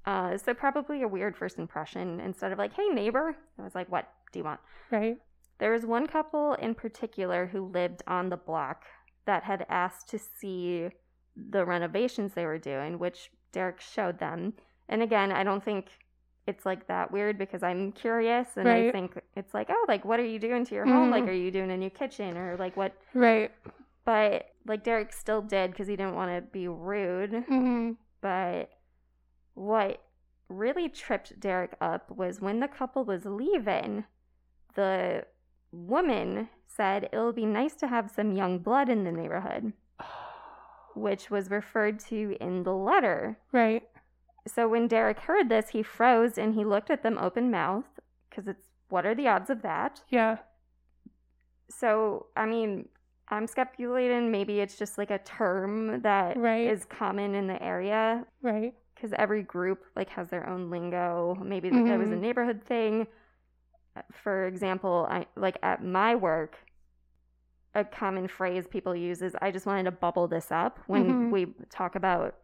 Uh, 0.06 0.38
so 0.38 0.54
probably 0.54 1.02
a 1.02 1.08
weird 1.08 1.36
first 1.36 1.58
impression 1.58 2.20
instead 2.20 2.52
of 2.52 2.60
like, 2.60 2.74
hey 2.74 2.88
neighbor. 2.90 3.36
I 3.58 3.64
was 3.64 3.74
like, 3.74 3.90
what 3.90 4.08
do 4.32 4.40
you 4.40 4.46
want? 4.46 4.60
Right. 4.92 5.18
There 5.60 5.72
was 5.72 5.86
one 5.86 6.08
couple 6.08 6.54
in 6.56 6.76
particular 6.76 7.48
who 7.48 7.66
lived 7.66 8.04
on 8.08 8.30
the 8.30 8.38
block 8.38 8.84
that 9.26 9.44
had 9.44 9.66
asked 9.70 10.10
to 10.10 10.20
see 10.20 10.90
the 11.36 11.66
renovations 11.66 12.34
they 12.34 12.46
were 12.46 12.58
doing, 12.60 13.00
which 13.00 13.30
Derek 13.52 13.80
showed 13.82 14.20
them. 14.20 14.54
And 14.90 15.02
again, 15.02 15.32
I 15.32 15.44
don't 15.44 15.64
think 15.64 15.88
it's 16.48 16.66
like 16.66 16.88
that 16.88 17.12
weird 17.12 17.38
because 17.38 17.64
I'm 17.64 17.92
curious 17.92 18.50
and 18.56 18.68
I 18.70 18.92
think 18.92 19.20
it's 19.36 19.54
like, 19.54 19.68
oh, 19.70 19.86
like 19.88 20.06
what 20.06 20.20
are 20.20 20.26
you 20.26 20.38
doing 20.40 20.64
to 20.66 20.76
your 20.76 20.86
home? 20.86 21.10
Like, 21.10 21.24
Mhm. 21.24 21.30
are 21.30 21.34
you 21.34 21.50
doing 21.52 21.72
a 21.72 21.78
new 21.78 21.90
kitchen 21.90 22.38
or 22.38 22.56
like 22.58 22.78
what? 22.78 22.94
Right. 23.14 23.52
But 24.04 24.52
like 24.68 24.84
Derek 24.84 25.12
still 25.12 25.42
did 25.42 25.72
because 25.72 25.88
he 25.88 25.96
didn't 25.96 26.16
want 26.16 26.32
to 26.36 26.42
be 26.52 26.68
rude. 26.68 27.32
Mm-hmm. 27.32 27.94
But 28.22 28.70
what 29.56 30.02
really 30.50 30.90
tripped 30.90 31.40
Derek 31.40 31.76
up 31.82 32.12
was 32.12 32.40
when 32.42 32.60
the 32.60 32.68
couple 32.68 33.04
was 33.04 33.26
leaving, 33.26 34.06
the 34.76 35.26
woman 35.76 36.50
said 36.68 37.10
it'll 37.12 37.34
be 37.34 37.46
nice 37.46 37.76
to 37.76 37.88
have 37.88 38.10
some 38.12 38.32
young 38.34 38.60
blood 38.60 38.90
in 38.90 39.04
the 39.04 39.12
neighborhood, 39.12 39.74
which 40.96 41.30
was 41.30 41.50
referred 41.50 42.00
to 42.00 42.36
in 42.40 42.64
the 42.64 42.74
letter. 42.74 43.38
Right. 43.52 43.84
So 44.48 44.68
when 44.68 44.88
Derek 44.88 45.20
heard 45.20 45.50
this, 45.50 45.70
he 45.70 45.82
froze 45.84 46.38
and 46.38 46.54
he 46.54 46.64
looked 46.64 46.90
at 46.90 47.04
them 47.04 47.18
open 47.18 47.50
mouthed 47.52 48.00
because 48.30 48.48
it's 48.48 48.68
what 48.90 49.06
are 49.06 49.16
the 49.16 49.28
odds 49.28 49.50
of 49.50 49.62
that? 49.64 50.02
Yeah. 50.10 50.38
So, 51.70 52.28
I 52.38 52.46
mean, 52.46 52.88
I'm 53.30 53.48
speculating 53.48 54.30
maybe 54.32 54.60
it's 54.60 54.78
just 54.78 54.98
like 54.98 55.10
a 55.10 55.18
term 55.18 56.02
that 56.02 56.38
is 56.38 56.40
Right. 56.40 56.90
common 56.90 57.34
in 57.34 57.48
the 57.48 57.62
area 57.62 58.26
Right. 58.44 58.76
because 58.94 59.14
every 59.18 59.42
group 59.42 59.84
like 59.96 60.10
has 60.10 60.30
their 60.30 60.48
own 60.48 60.70
lingo. 60.70 61.36
Maybe 61.44 61.70
that 61.72 61.98
was 61.98 62.12
a 62.12 62.16
Mhm. 62.16 62.20
neighborhood 62.20 62.64
thing. 62.64 63.08
For 64.12 64.46
example, 64.48 65.08
I 65.10 65.26
like 65.36 65.58
at 65.64 65.84
my 65.84 66.16
work, 66.16 66.58
a 67.74 67.84
common 67.84 68.28
phrase 68.28 68.66
people 68.68 68.96
use 68.96 69.22
is 69.22 69.36
"I 69.42 69.52
just 69.52 69.66
wanted 69.66 69.84
to 69.84 69.92
bubble 69.92 70.28
this 70.28 70.52
up" 70.52 70.80
when 70.88 71.30
Mhm. 71.30 71.32
we 71.32 71.54
talk 71.70 71.96
about 71.96 72.36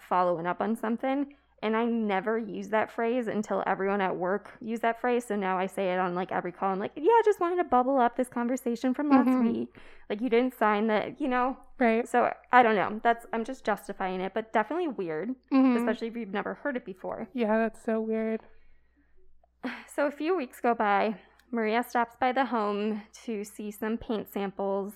following 0.00 0.46
up 0.46 0.60
on 0.60 0.76
something. 0.76 1.34
And 1.64 1.76
I 1.76 1.84
never 1.84 2.38
use 2.38 2.70
that 2.70 2.90
phrase 2.90 3.28
until 3.28 3.62
everyone 3.68 4.00
at 4.00 4.16
work 4.16 4.50
used 4.60 4.82
that 4.82 5.00
phrase. 5.00 5.24
So 5.26 5.36
now 5.36 5.56
I 5.58 5.66
say 5.66 5.92
it 5.92 5.98
on 5.98 6.12
like 6.16 6.32
every 6.32 6.50
call. 6.50 6.72
I'm 6.72 6.80
like, 6.80 6.90
yeah, 6.96 7.12
I 7.12 7.22
just 7.24 7.38
wanted 7.38 7.56
to 7.56 7.64
bubble 7.64 7.98
up 8.00 8.16
this 8.16 8.28
conversation 8.28 8.92
from 8.94 9.08
last 9.08 9.28
Mhm. 9.28 9.44
week. 9.44 9.76
Like 10.10 10.20
you 10.20 10.28
didn't 10.28 10.54
sign 10.54 10.88
that, 10.88 11.20
you 11.20 11.28
know. 11.28 11.56
Right. 11.78 12.08
So 12.08 12.34
I 12.50 12.64
don't 12.64 12.74
know. 12.74 12.98
That's 13.04 13.26
I'm 13.32 13.44
just 13.44 13.64
justifying 13.64 14.20
it, 14.20 14.34
but 14.34 14.52
definitely 14.52 14.88
weird 14.88 15.36
Mhm. 15.52 15.76
especially 15.76 16.08
if 16.08 16.16
you've 16.16 16.32
never 16.32 16.54
heard 16.54 16.76
it 16.76 16.84
before. 16.84 17.28
Yeah, 17.32 17.56
that's 17.58 17.80
so 17.80 18.00
weird. 18.00 18.40
So 19.94 20.06
a 20.06 20.10
few 20.10 20.36
weeks 20.36 20.58
go 20.60 20.74
by. 20.74 21.16
Maria 21.50 21.84
stops 21.86 22.16
by 22.18 22.32
the 22.32 22.46
home 22.46 23.02
to 23.24 23.44
see 23.44 23.70
some 23.70 23.98
paint 23.98 24.32
samples 24.32 24.94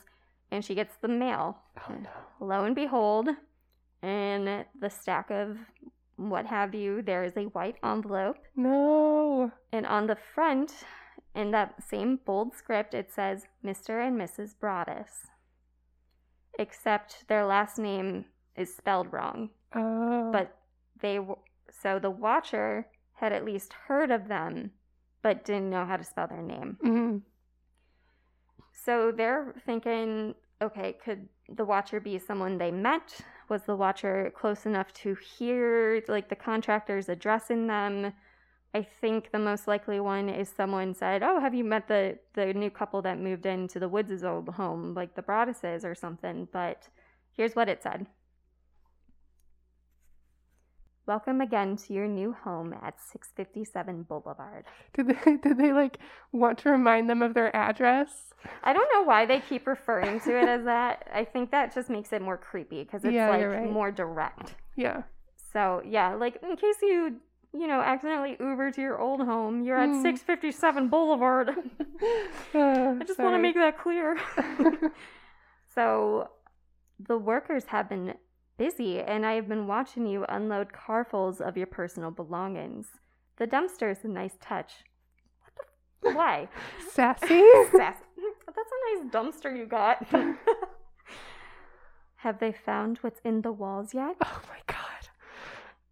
and 0.51 0.65
she 0.65 0.75
gets 0.75 0.97
the 0.97 1.09
mail. 1.09 1.59
Oh 1.79 1.95
no. 1.95 2.47
Lo 2.47 2.65
and 2.65 2.75
behold, 2.75 3.29
in 4.03 4.65
the 4.81 4.89
stack 4.89 5.31
of 5.31 5.59
what 6.17 6.47
have 6.47 6.75
you, 6.75 7.03
there 7.03 7.25
is 7.25 7.37
a 7.37 7.45
white 7.45 7.77
envelope. 7.85 8.39
No. 8.57 9.53
And 9.71 9.87
on 9.87 10.07
the 10.07 10.17
front, 10.35 10.73
in 11.35 11.51
that 11.51 11.75
same 11.87 12.21
bold 12.25 12.55
script, 12.57 12.95
it 12.95 13.13
says 13.13 13.47
Mr. 13.63 14.07
and 14.07 14.19
Mrs. 14.19 14.55
Broaddus. 14.59 15.27
Except 16.59 17.29
their 17.29 17.45
last 17.45 17.79
name 17.79 18.25
is 18.57 18.75
spelled 18.75 19.13
wrong. 19.13 19.51
Oh. 19.75 20.31
but 20.33 20.57
they 21.03 21.17
w- 21.17 21.37
so 21.71 21.99
the 21.99 22.11
watcher 22.11 22.87
had 23.17 23.33
at 23.33 23.45
least 23.45 23.73
heard 23.89 24.11
of 24.11 24.29
them 24.29 24.71
but 25.23 25.45
didn't 25.45 25.71
know 25.71 25.85
how 25.85 25.97
to 25.97 26.05
spell 26.05 26.29
their 26.29 26.43
name. 26.43 26.79
Mhm. 26.83 27.23
so 28.73 29.11
they're 29.11 29.55
thinking 29.65 30.35
okay 30.63 30.93
could 30.93 31.29
the 31.49 31.65
watcher 31.65 32.01
be 32.01 32.19
someone 32.19 32.59
they 32.59 32.71
met? 32.71 33.21
Was 33.49 33.63
the 33.65 33.77
watcher 33.77 34.33
close 34.35 34.67
enough 34.67 34.93
to 34.95 35.15
hear 35.15 36.03
like 36.09 36.29
the 36.29 36.37
contractors 36.37 37.09
addressing 37.09 37.67
them? 37.69 38.13
I 38.75 38.83
think 38.83 39.31
the 39.31 39.39
most 39.39 39.67
likely 39.69 40.01
one 40.01 40.29
is 40.29 40.49
someone 40.49 40.95
said 40.95 41.23
oh 41.23 41.41
have 41.41 41.55
you 41.55 41.65
met 41.65 41.89
the 41.89 42.19
the 42.35 42.53
new 42.55 42.71
couple 42.71 43.03
that 43.03 43.19
moved 43.19 43.47
into 43.47 43.79
the 43.79 43.89
woods' 43.89 44.25
old 44.25 44.49
home 44.51 44.95
like 44.95 45.15
the 45.15 45.23
broadduses 45.23 45.85
or 45.85 45.95
something? 45.95 46.49
But 46.53 46.89
here's 47.33 47.57
what 47.57 47.69
it 47.69 47.83
said 47.83 48.07
Welcome 51.07 51.41
again 51.41 51.77
to 51.77 51.93
your 51.93 52.09
new 52.09 52.33
home 52.33 52.73
at 52.83 53.01
657 53.01 54.03
Boulevard. 54.05 54.65
Did 54.95 55.07
they 55.09 55.37
did 55.43 55.57
they 55.57 55.73
like 55.73 55.99
want 56.33 56.59
to 56.59 56.71
remind 56.71 57.09
them 57.09 57.23
of 57.23 57.33
their 57.33 57.55
address? 57.55 58.09
I 58.65 58.73
don't 58.73 58.89
know 58.93 59.03
why 59.05 59.25
they 59.25 59.41
keep 59.41 59.67
referring 59.69 60.19
to 60.21 60.37
it 60.37 60.49
as 60.49 60.65
that. 60.65 61.07
I 61.15 61.25
think 61.25 61.53
that 61.53 61.73
just 61.73 61.89
makes 61.91 62.13
it 62.13 62.23
more 62.23 62.37
creepy 62.37 62.83
because 62.83 63.05
it's 63.05 63.15
Yeah, 63.15 63.31
like 63.31 63.47
right. 63.47 63.71
more 63.71 63.93
direct. 63.93 64.57
Yeah. 64.77 65.03
So, 65.53 65.81
yeah, 65.87 66.15
like 66.15 66.39
in 66.43 66.57
case 66.57 66.77
you, 66.83 67.17
you 67.53 67.67
know, 67.69 67.81
accidentally 67.81 68.37
Uber 68.41 68.73
to 68.73 68.81
your 68.81 68.99
old 69.01 69.21
home, 69.21 69.63
you're 69.63 69.79
at 69.79 69.89
Hmm. 69.89 70.03
657 70.03 70.89
Boulevard. 70.89 71.51
Uh, 72.55 72.95
I 73.01 73.05
just 73.07 73.19
want 73.19 73.35
to 73.35 73.39
make 73.39 73.55
that 73.55 73.79
clear. 73.79 74.19
so, 75.75 76.29
the 76.99 77.17
workers 77.17 77.65
have 77.69 77.89
been 77.89 78.15
busy, 78.57 79.01
and 79.01 79.25
I 79.25 79.35
have 79.35 79.49
been 79.49 79.67
watching 79.67 80.07
you 80.07 80.25
unload 80.29 80.73
carfuls 80.73 81.41
of 81.41 81.57
your 81.57 81.67
personal 81.67 82.11
belongings. 82.11 82.87
The 83.37 83.47
dumpster 83.47 83.91
is 83.91 84.05
a 84.05 84.09
nice 84.09 84.37
touch. 84.41 84.85
What 85.41 85.55
the? 86.03 86.15
Why? 86.17 86.49
sassy. 86.93 87.45
Sass. 87.73 87.97
That's 88.47 88.71
a 88.73 89.05
nice 89.05 89.13
dumpster 89.13 89.57
you 89.57 89.67
got. 89.67 90.07
have 92.17 92.39
they 92.39 92.53
found 92.53 92.99
what's 92.99 93.21
in 93.25 93.43
the 93.43 93.53
walls 93.53 93.93
yet? 93.93 94.17
oh 94.25 94.41
my 94.49 94.59
god. 94.67 95.09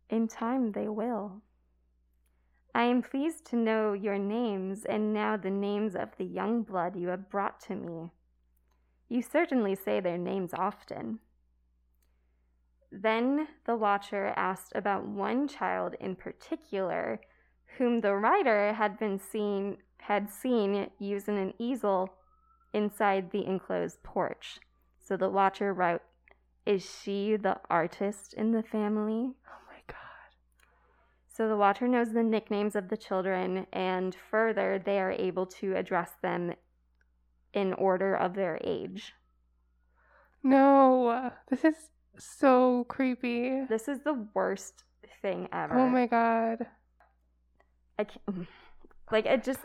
In 0.09 0.29
time, 0.29 0.73
they 0.73 0.89
will. 0.89 1.43
I 2.75 2.85
am 2.85 3.03
pleased 3.03 3.45
to 3.47 3.57
know 3.57 3.93
your 3.93 4.19
names 4.19 4.85
and 4.85 5.13
now 5.13 5.37
the 5.37 5.51
names 5.51 5.95
of 5.95 6.09
the 6.19 6.25
young 6.25 6.63
blood 6.63 6.97
you 6.97 7.09
have 7.09 7.31
brought 7.31 7.61
to 7.63 7.77
me. 7.77 8.11
You 9.09 9.23
certainly 9.23 9.77
say 9.77 10.01
their 10.01 10.19
names 10.19 10.51
often. 10.53 11.21
Then 12.97 13.49
the 13.65 13.75
watcher 13.75 14.33
asked 14.37 14.73
about 14.77 15.05
one 15.05 15.49
child 15.49 15.95
in 15.99 16.15
particular, 16.15 17.21
whom 17.77 18.01
the 18.01 18.15
writer 18.15 18.73
had 18.73 18.99
been 18.99 19.19
seen 19.19 19.79
had 19.99 20.31
seen 20.31 20.91
using 20.99 21.37
an 21.39 21.55
easel 21.59 22.15
inside 22.73 23.31
the 23.31 23.45
enclosed 23.47 24.03
porch. 24.05 24.61
So 25.01 25.17
the 25.17 25.29
watcher 25.29 25.73
wrote, 25.75 26.03
"Is 26.65 26.89
she 26.89 27.35
the 27.37 27.61
artist 27.69 28.33
in 28.35 28.53
the 28.53 28.63
family?" 28.63 29.35
Oh 29.49 29.63
my 29.67 29.81
god. 29.89 30.37
So 31.27 31.49
the 31.49 31.57
watcher 31.57 31.89
knows 31.89 32.13
the 32.13 32.23
nicknames 32.23 32.77
of 32.77 32.91
the 32.91 32.97
children, 32.97 33.67
and 33.73 34.15
further, 34.15 34.79
they 34.79 35.01
are 35.01 35.11
able 35.11 35.47
to 35.47 35.75
address 35.75 36.13
them 36.23 36.55
in 37.53 37.73
order 37.75 38.15
of 38.15 38.35
their 38.35 38.61
age. 38.63 39.15
No. 40.45 41.33
This 41.49 41.65
is 41.65 41.91
so 42.19 42.85
creepy. 42.89 43.65
This 43.69 43.89
is 43.89 44.01
the 44.01 44.27
worst 44.35 44.85
thing 45.23 45.49
ever. 45.53 45.79
Oh 45.79 45.89
my 45.89 46.07
god. 46.07 46.67
I 47.99 48.05
can't, 48.05 48.47
like 49.13 49.27
it 49.27 49.45
just. 49.45 49.61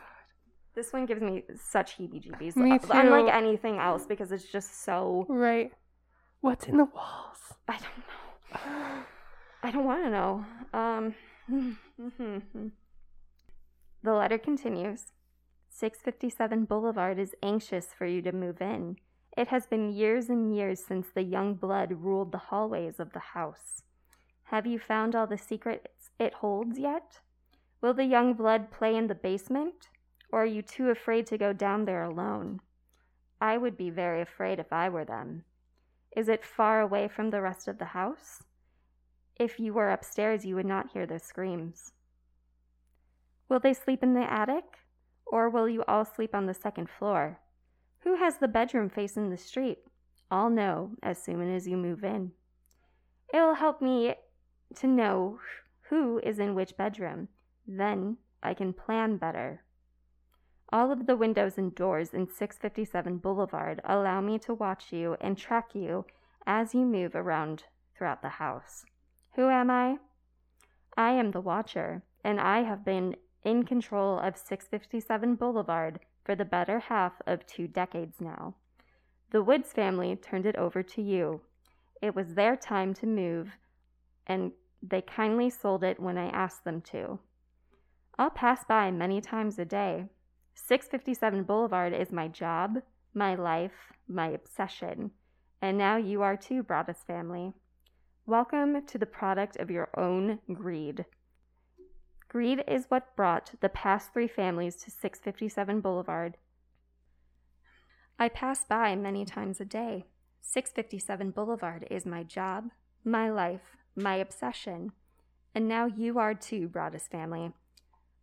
This 0.75 0.93
one 0.93 1.05
gives 1.07 1.21
me 1.21 1.43
such 1.61 1.97
heebie-jeebies. 1.97 2.55
Me 2.55 2.79
Unlike 2.89 3.25
too. 3.25 3.31
anything 3.31 3.79
else, 3.79 4.05
because 4.05 4.31
it's 4.31 4.45
just 4.45 4.83
so. 4.85 5.25
Right. 5.27 5.71
What's 6.41 6.67
in 6.67 6.77
the 6.77 6.85
walls? 6.85 7.39
I 7.67 7.73
don't 7.73 7.97
know. 7.97 9.03
I 9.63 9.71
don't 9.71 9.85
want 9.85 10.03
to 10.05 10.09
know. 10.09 10.45
Um, 10.73 11.15
the 14.03 14.13
letter 14.13 14.37
continues 14.37 15.11
657 15.69 16.65
Boulevard 16.65 17.19
is 17.19 17.35
anxious 17.43 17.87
for 17.97 18.05
you 18.05 18.21
to 18.21 18.31
move 18.31 18.61
in. 18.61 18.97
It 19.37 19.47
has 19.49 19.67
been 19.67 19.91
years 19.91 20.29
and 20.29 20.55
years 20.55 20.83
since 20.83 21.07
the 21.09 21.23
young 21.23 21.53
blood 21.53 21.91
ruled 22.03 22.31
the 22.31 22.37
hallways 22.37 22.99
of 22.99 23.13
the 23.13 23.19
house. 23.19 23.83
Have 24.45 24.65
you 24.65 24.79
found 24.79 25.15
all 25.15 25.27
the 25.27 25.37
secrets 25.37 26.09
it 26.19 26.33
holds 26.35 26.79
yet? 26.79 27.19
Will 27.81 27.93
the 27.93 28.05
young 28.05 28.33
blood 28.33 28.71
play 28.71 28.95
in 28.95 29.07
the 29.07 29.15
basement? 29.15 29.89
Or 30.31 30.43
are 30.43 30.45
you 30.45 30.61
too 30.61 30.89
afraid 30.89 31.25
to 31.27 31.37
go 31.37 31.53
down 31.53 31.85
there 31.85 32.03
alone? 32.03 32.59
I 33.41 33.57
would 33.57 33.77
be 33.77 33.89
very 33.89 34.21
afraid 34.21 34.59
if 34.59 34.73
I 34.73 34.89
were 34.89 35.05
them. 35.05 35.45
Is 36.15 36.27
it 36.27 36.43
far 36.43 36.81
away 36.81 37.07
from 37.07 37.29
the 37.29 37.41
rest 37.41 37.67
of 37.67 37.77
the 37.77 37.85
house? 37.85 38.43
If 39.37 39.59
you 39.59 39.73
were 39.73 39.91
upstairs, 39.91 40.45
you 40.45 40.55
would 40.55 40.65
not 40.65 40.91
hear 40.91 41.05
their 41.05 41.19
screams. 41.19 41.93
Will 43.47 43.59
they 43.59 43.73
sleep 43.73 44.03
in 44.03 44.13
the 44.13 44.31
attic? 44.31 44.79
Or 45.25 45.49
will 45.49 45.69
you 45.69 45.83
all 45.87 46.03
sleep 46.03 46.35
on 46.35 46.47
the 46.47 46.53
second 46.53 46.89
floor? 46.89 47.39
Who 47.99 48.15
has 48.15 48.37
the 48.37 48.47
bedroom 48.47 48.89
facing 48.89 49.29
the 49.29 49.37
street? 49.37 49.79
I'll 50.31 50.49
know 50.49 50.91
as 51.01 51.21
soon 51.21 51.53
as 51.53 51.67
you 51.67 51.77
move 51.77 52.03
in. 52.03 52.31
It'll 53.33 53.55
help 53.55 53.81
me 53.81 54.15
to 54.75 54.87
know 54.87 55.39
who 55.89 56.19
is 56.19 56.39
in 56.39 56.55
which 56.55 56.77
bedroom. 56.77 57.27
Then 57.67 58.17
I 58.41 58.53
can 58.53 58.73
plan 58.73 59.17
better. 59.17 59.63
All 60.71 60.91
of 60.91 61.07
the 61.07 61.17
windows 61.17 61.57
and 61.57 61.73
doors 61.73 62.13
in 62.13 62.27
657 62.27 63.17
Boulevard 63.17 63.81
allow 63.83 64.21
me 64.21 64.37
to 64.39 64.53
watch 64.53 64.93
you 64.93 65.17
and 65.19 65.37
track 65.37 65.73
you 65.73 66.05
as 66.45 66.75
you 66.75 66.85
move 66.85 67.15
around 67.15 67.63
throughout 67.95 68.21
the 68.21 68.29
house. 68.29 68.85
Who 69.35 69.49
am 69.49 69.69
I? 69.71 69.97
I 70.95 71.11
am 71.11 71.31
the 71.31 71.41
Watcher, 71.41 72.03
and 72.23 72.39
I 72.39 72.63
have 72.63 72.85
been 72.85 73.15
in 73.43 73.63
control 73.63 74.19
of 74.19 74.37
657 74.37 75.35
Boulevard 75.35 75.99
for 76.29 76.35
the 76.35 76.45
better 76.45 76.77
half 76.77 77.13
of 77.25 77.43
two 77.47 77.67
decades 77.67 78.21
now. 78.21 78.53
The 79.31 79.41
Woods 79.41 79.73
family 79.73 80.15
turned 80.15 80.45
it 80.45 80.55
over 80.57 80.83
to 80.83 81.01
you. 81.01 81.41
It 82.03 82.15
was 82.15 82.35
their 82.35 82.55
time 82.55 82.93
to 83.01 83.07
move, 83.07 83.53
and 84.27 84.51
they 84.79 85.01
kindly 85.01 85.49
sold 85.49 85.83
it 85.83 85.99
when 85.99 86.19
I 86.19 86.27
asked 86.29 86.65
them 86.65 86.81
to. 86.91 87.17
I'll 88.19 88.29
pass 88.29 88.63
by 88.63 88.91
many 88.91 89.21
times 89.21 89.57
a 89.57 89.65
day. 89.65 90.05
657 90.53 91.45
Boulevard 91.45 91.93
is 91.93 92.11
my 92.11 92.27
job, 92.27 92.75
my 93.15 93.33
life, 93.33 93.91
my 94.07 94.27
obsession. 94.27 95.09
And 95.63 95.79
now 95.79 95.97
you 95.97 96.21
are 96.21 96.37
too, 96.37 96.61
Broaddus 96.61 97.03
family. 97.07 97.53
Welcome 98.27 98.85
to 98.85 98.99
the 98.99 99.07
product 99.07 99.57
of 99.57 99.71
your 99.71 99.89
own 99.97 100.37
greed. 100.53 101.05
Greed 102.29 102.63
is 102.67 102.85
what 102.89 103.15
brought 103.15 103.53
the 103.59 103.69
past 103.69 104.13
three 104.13 104.27
families 104.27 104.75
to 104.75 104.91
657 104.91 105.81
Boulevard. 105.81 106.37
I 108.19 108.29
pass 108.29 108.63
by 108.63 108.95
many 108.95 109.25
times 109.25 109.59
a 109.59 109.65
day. 109.65 110.05
657 110.41 111.31
Boulevard 111.31 111.87
is 111.89 112.05
my 112.05 112.21
job, 112.21 112.69
my 113.03 113.31
life, 113.31 113.77
my 113.95 114.17
obsession. 114.17 114.91
And 115.55 115.67
now 115.67 115.87
you 115.87 116.19
are 116.19 116.35
too, 116.35 116.69
Broaddus 116.69 117.09
family. 117.09 117.51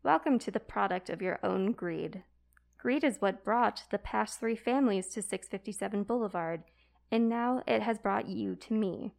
Welcome 0.05 0.39
to 0.39 0.53
the 0.53 0.61
product 0.61 1.11
of 1.11 1.21
your 1.21 1.41
own 1.43 1.73
greed. 1.73 2.23
Greed 2.79 3.03
is 3.03 3.21
what 3.21 3.45
brought 3.45 3.83
the 3.91 3.99
past 3.99 4.39
three 4.39 4.55
families 4.55 5.09
to 5.09 5.21
657 5.21 6.05
Boulevard, 6.05 6.63
and 7.11 7.29
now 7.29 7.61
it 7.67 7.83
has 7.83 7.99
brought 7.99 8.29
you 8.29 8.55
to 8.55 8.73
me. 8.73 9.15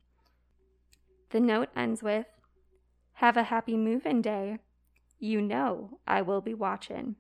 The 1.32 1.42
note 1.42 1.68
ends 1.76 2.02
with 2.02 2.28
Have 3.16 3.36
a 3.36 3.44
happy 3.44 3.76
move 3.76 4.06
in 4.06 4.22
day. 4.22 4.60
You 5.20 5.42
know 5.42 6.00
I 6.08 6.22
will 6.22 6.42
be 6.42 6.54
watching. 6.54 7.16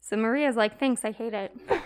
So 0.00 0.16
Maria's 0.16 0.56
like, 0.56 0.78
Thanks, 0.78 1.04
I 1.04 1.12
hate 1.12 1.32
it. 1.34 1.56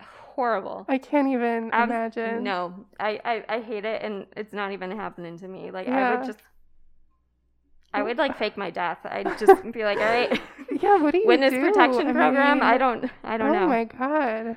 Horrible. 0.00 0.84
I 0.88 0.98
can't 0.98 1.28
even 1.28 1.70
Abs- 1.72 1.90
imagine. 1.90 2.42
No, 2.42 2.86
I, 2.98 3.20
I, 3.24 3.44
I 3.56 3.60
hate 3.60 3.84
it, 3.84 4.02
and 4.02 4.26
it's 4.36 4.52
not 4.52 4.72
even 4.72 4.90
happening 4.90 5.38
to 5.38 5.46
me. 5.48 5.70
Like, 5.70 5.86
I 5.88 6.16
would 6.16 6.26
just. 6.26 6.40
I 7.92 8.02
would 8.02 8.18
like 8.18 8.36
fake 8.36 8.56
my 8.56 8.70
death. 8.70 8.98
I'd 9.04 9.38
just 9.38 9.70
be 9.70 9.84
like, 9.84 9.98
all 9.98 10.04
right, 10.04 10.40
Yeah, 10.82 11.00
what 11.00 11.12
do 11.12 11.18
you 11.18 11.28
witness 11.28 11.52
do? 11.52 11.60
protection 11.60 12.08
I 12.08 12.12
program. 12.12 12.58
mean, 12.58 12.66
I 12.66 12.76
don't, 12.76 13.08
I 13.22 13.36
don't 13.36 13.50
oh 13.50 13.52
know. 13.52 13.64
Oh 13.64 13.68
my 13.68 13.84
god. 13.84 14.56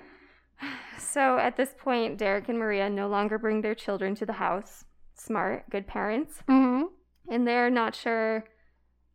So 0.99 1.37
at 1.37 1.55
this 1.57 1.73
point, 1.77 2.17
Derek 2.17 2.49
and 2.49 2.59
Maria 2.59 2.89
no 2.89 3.07
longer 3.07 3.37
bring 3.39 3.61
their 3.61 3.73
children 3.75 4.13
to 4.15 4.25
the 4.25 4.33
house. 4.33 4.83
Smart, 5.17 5.69
good 5.69 5.87
parents. 5.87 6.41
hmm 6.47 6.83
And 7.29 7.47
they're 7.47 7.69
not 7.69 7.95
sure 7.95 8.45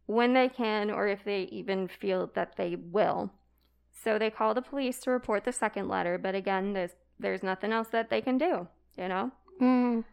when 0.06 0.34
they 0.34 0.48
can 0.48 0.90
or 0.90 1.06
if 1.06 1.24
they 1.24 1.42
even 1.44 1.88
feel 1.88 2.30
that 2.34 2.56
they 2.56 2.76
will. 2.76 3.30
So 3.92 4.18
they 4.18 4.30
call 4.30 4.52
the 4.52 4.62
police 4.62 4.98
to 5.00 5.10
report 5.10 5.44
the 5.44 5.52
second 5.52 5.88
letter, 5.88 6.18
but 6.18 6.34
again, 6.34 6.72
there's, 6.72 6.90
there's 7.18 7.42
nothing 7.42 7.72
else 7.72 7.88
that 7.88 8.10
they 8.10 8.20
can 8.20 8.36
do, 8.36 8.66
you 8.98 9.08
know? 9.08 9.30
Mm. 9.60 10.04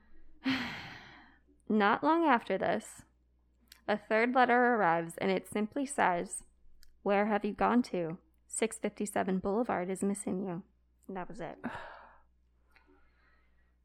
Not 1.69 2.03
long 2.03 2.25
after 2.25 2.57
this, 2.57 3.01
a 3.87 3.97
third 3.97 4.35
letter 4.35 4.75
arrives 4.75 5.13
and 5.17 5.31
it 5.31 5.49
simply 5.51 5.85
says, 5.85 6.43
Where 7.01 7.25
have 7.25 7.43
you 7.43 7.53
gone 7.53 7.81
to? 7.83 8.19
657 8.47 9.39
Boulevard 9.39 9.89
is 9.89 10.03
missing 10.03 10.41
you. 10.41 10.63
And 11.07 11.17
that 11.17 11.27
was 11.27 11.39
it. 11.39 11.57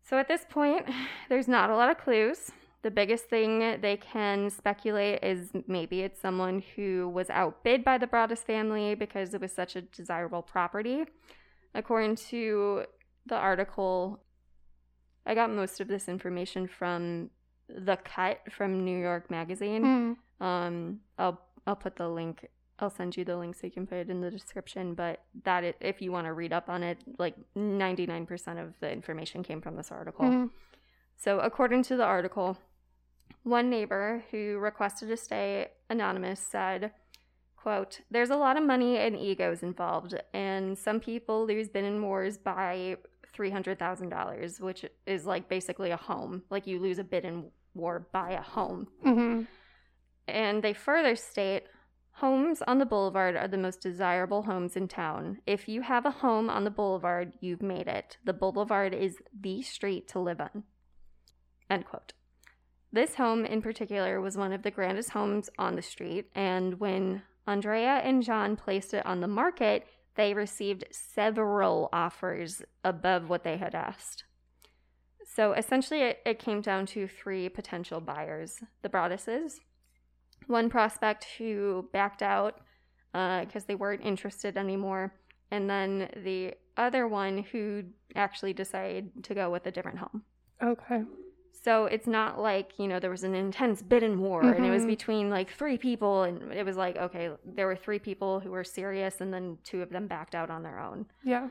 So 0.04 0.18
at 0.18 0.28
this 0.28 0.44
point, 0.48 0.86
there's 1.28 1.48
not 1.48 1.70
a 1.70 1.76
lot 1.76 1.90
of 1.90 1.98
clues. 1.98 2.50
The 2.82 2.90
biggest 2.90 3.24
thing 3.24 3.80
they 3.80 3.96
can 3.96 4.50
speculate 4.50 5.24
is 5.24 5.52
maybe 5.66 6.02
it's 6.02 6.20
someone 6.20 6.62
who 6.76 7.08
was 7.08 7.30
outbid 7.30 7.82
by 7.82 7.96
the 7.96 8.06
Broaddus 8.06 8.44
family 8.44 8.94
because 8.94 9.32
it 9.32 9.40
was 9.40 9.52
such 9.52 9.74
a 9.74 9.80
desirable 9.80 10.42
property. 10.42 11.04
According 11.74 12.16
to 12.16 12.84
the 13.24 13.36
article, 13.36 14.20
I 15.24 15.34
got 15.34 15.50
most 15.50 15.80
of 15.80 15.88
this 15.88 16.08
information 16.08 16.66
from 16.66 17.30
The 17.68 17.96
Cut 17.96 18.40
from 18.52 18.84
New 18.84 18.98
York 18.98 19.30
Magazine. 19.30 20.18
Mm. 20.40 20.46
Um, 20.46 21.00
I'll 21.18 21.40
I'll 21.66 21.76
put 21.76 21.96
the 21.96 22.08
link. 22.08 22.46
I'll 22.84 22.90
send 22.90 23.16
you 23.16 23.24
the 23.24 23.36
link 23.36 23.56
so 23.56 23.66
you 23.66 23.72
can 23.72 23.86
put 23.86 23.98
it 23.98 24.10
in 24.10 24.20
the 24.20 24.30
description. 24.30 24.94
But 24.94 25.22
that, 25.44 25.64
it, 25.64 25.76
if 25.80 26.00
you 26.00 26.12
want 26.12 26.26
to 26.26 26.32
read 26.32 26.52
up 26.52 26.68
on 26.68 26.82
it, 26.82 26.98
like 27.18 27.34
ninety 27.54 28.06
nine 28.06 28.26
percent 28.26 28.58
of 28.58 28.74
the 28.80 28.92
information 28.92 29.42
came 29.42 29.60
from 29.60 29.76
this 29.76 29.90
article. 29.90 30.26
Mm. 30.26 30.50
So, 31.16 31.40
according 31.40 31.84
to 31.84 31.96
the 31.96 32.04
article, 32.04 32.58
one 33.42 33.70
neighbor 33.70 34.24
who 34.30 34.58
requested 34.58 35.08
to 35.08 35.16
stay 35.16 35.68
anonymous 35.88 36.40
said, 36.40 36.92
quote, 37.56 38.00
There's 38.10 38.30
a 38.30 38.36
lot 38.36 38.56
of 38.56 38.64
money 38.64 38.98
and 38.98 39.16
egos 39.16 39.62
involved, 39.62 40.14
and 40.32 40.76
some 40.76 41.00
people 41.00 41.46
lose 41.46 41.68
bidding 41.68 42.02
wars 42.02 42.36
by 42.38 42.96
$300,000, 43.36 44.60
which 44.60 44.84
is 45.06 45.26
like 45.26 45.48
basically 45.48 45.90
a 45.90 45.96
home. 45.96 46.42
Like 46.50 46.66
you 46.66 46.78
lose 46.78 46.98
a 46.98 47.04
bid 47.04 47.24
in 47.24 47.46
war 47.74 48.06
by 48.12 48.32
a 48.32 48.42
home. 48.42 48.88
hmm 49.02 49.42
And 50.28 50.62
they 50.62 50.72
further 50.72 51.16
state 51.16 51.64
homes 52.14 52.62
on 52.66 52.78
the 52.78 52.86
boulevard 52.86 53.36
are 53.36 53.48
the 53.48 53.58
most 53.58 53.80
desirable 53.80 54.42
homes 54.42 54.76
in 54.76 54.88
town. 54.88 55.38
If 55.46 55.68
you 55.68 55.82
have 55.82 56.06
a 56.06 56.10
home 56.10 56.48
on 56.48 56.64
the 56.64 56.70
boulevard, 56.70 57.32
you've 57.40 57.62
made 57.62 57.88
it. 57.88 58.18
The 58.24 58.32
boulevard 58.32 58.94
is 58.94 59.16
the 59.38 59.62
street 59.62 60.08
to 60.08 60.20
live 60.20 60.40
on. 60.40 60.64
End 61.68 61.86
quote. 61.86 62.12
This 62.92 63.16
home 63.16 63.44
in 63.44 63.60
particular 63.60 64.20
was 64.20 64.36
one 64.36 64.52
of 64.52 64.62
the 64.62 64.70
grandest 64.70 65.10
homes 65.10 65.50
on 65.58 65.74
the 65.74 65.82
street, 65.82 66.26
and 66.34 66.78
when 66.78 67.22
Andrea 67.46 68.00
and 68.04 68.22
John 68.22 68.54
placed 68.54 68.94
it 68.94 69.04
on 69.04 69.20
the 69.20 69.26
market, 69.26 69.84
they 70.14 70.32
received 70.32 70.84
several 70.92 71.88
offers 71.92 72.62
above 72.84 73.28
what 73.28 73.42
they 73.42 73.56
had 73.56 73.74
asked. 73.74 74.22
So 75.26 75.52
essentially, 75.52 76.02
it, 76.02 76.18
it 76.24 76.38
came 76.38 76.60
down 76.60 76.86
to 76.86 77.08
three 77.08 77.48
potential 77.48 78.00
buyers 78.00 78.60
the 78.82 78.88
Broadduses, 78.88 79.54
one 80.46 80.68
prospect 80.70 81.24
who 81.38 81.88
backed 81.92 82.22
out 82.22 82.60
because 83.12 83.64
they 83.66 83.74
weren't 83.74 84.02
interested 84.02 84.56
anymore, 84.56 85.14
and 85.50 85.68
then 85.70 86.08
the 86.24 86.54
other 86.76 87.06
one 87.06 87.38
who 87.52 87.84
actually 88.16 88.52
decided 88.52 89.22
to 89.24 89.34
go 89.34 89.50
with 89.50 89.66
a 89.66 89.70
different 89.70 89.98
home. 89.98 90.22
Okay. 90.62 91.04
So 91.62 91.86
it's 91.86 92.06
not 92.08 92.38
like, 92.40 92.72
you 92.78 92.88
know, 92.88 92.98
there 92.98 93.10
was 93.10 93.22
an 93.24 93.34
intense 93.34 93.80
bidding 93.80 94.20
war 94.20 94.42
and 94.42 94.66
it 94.66 94.70
was 94.70 94.82
Mhm. 94.84 94.88
between 94.88 95.30
like 95.30 95.48
three 95.50 95.78
people 95.78 96.24
and 96.24 96.52
it 96.52 96.66
was 96.66 96.76
like, 96.76 96.96
okay, 96.96 97.30
there 97.44 97.66
were 97.66 97.76
three 97.76 97.98
people 98.00 98.40
who 98.40 98.50
were 98.50 98.64
serious 98.64 99.20
and 99.20 99.32
then 99.32 99.58
two 99.62 99.80
of 99.80 99.90
them 99.90 100.06
backed 100.08 100.34
out 100.34 100.50
on 100.50 100.62
their 100.64 100.78
own. 100.80 101.06
Yeah. 101.22 101.48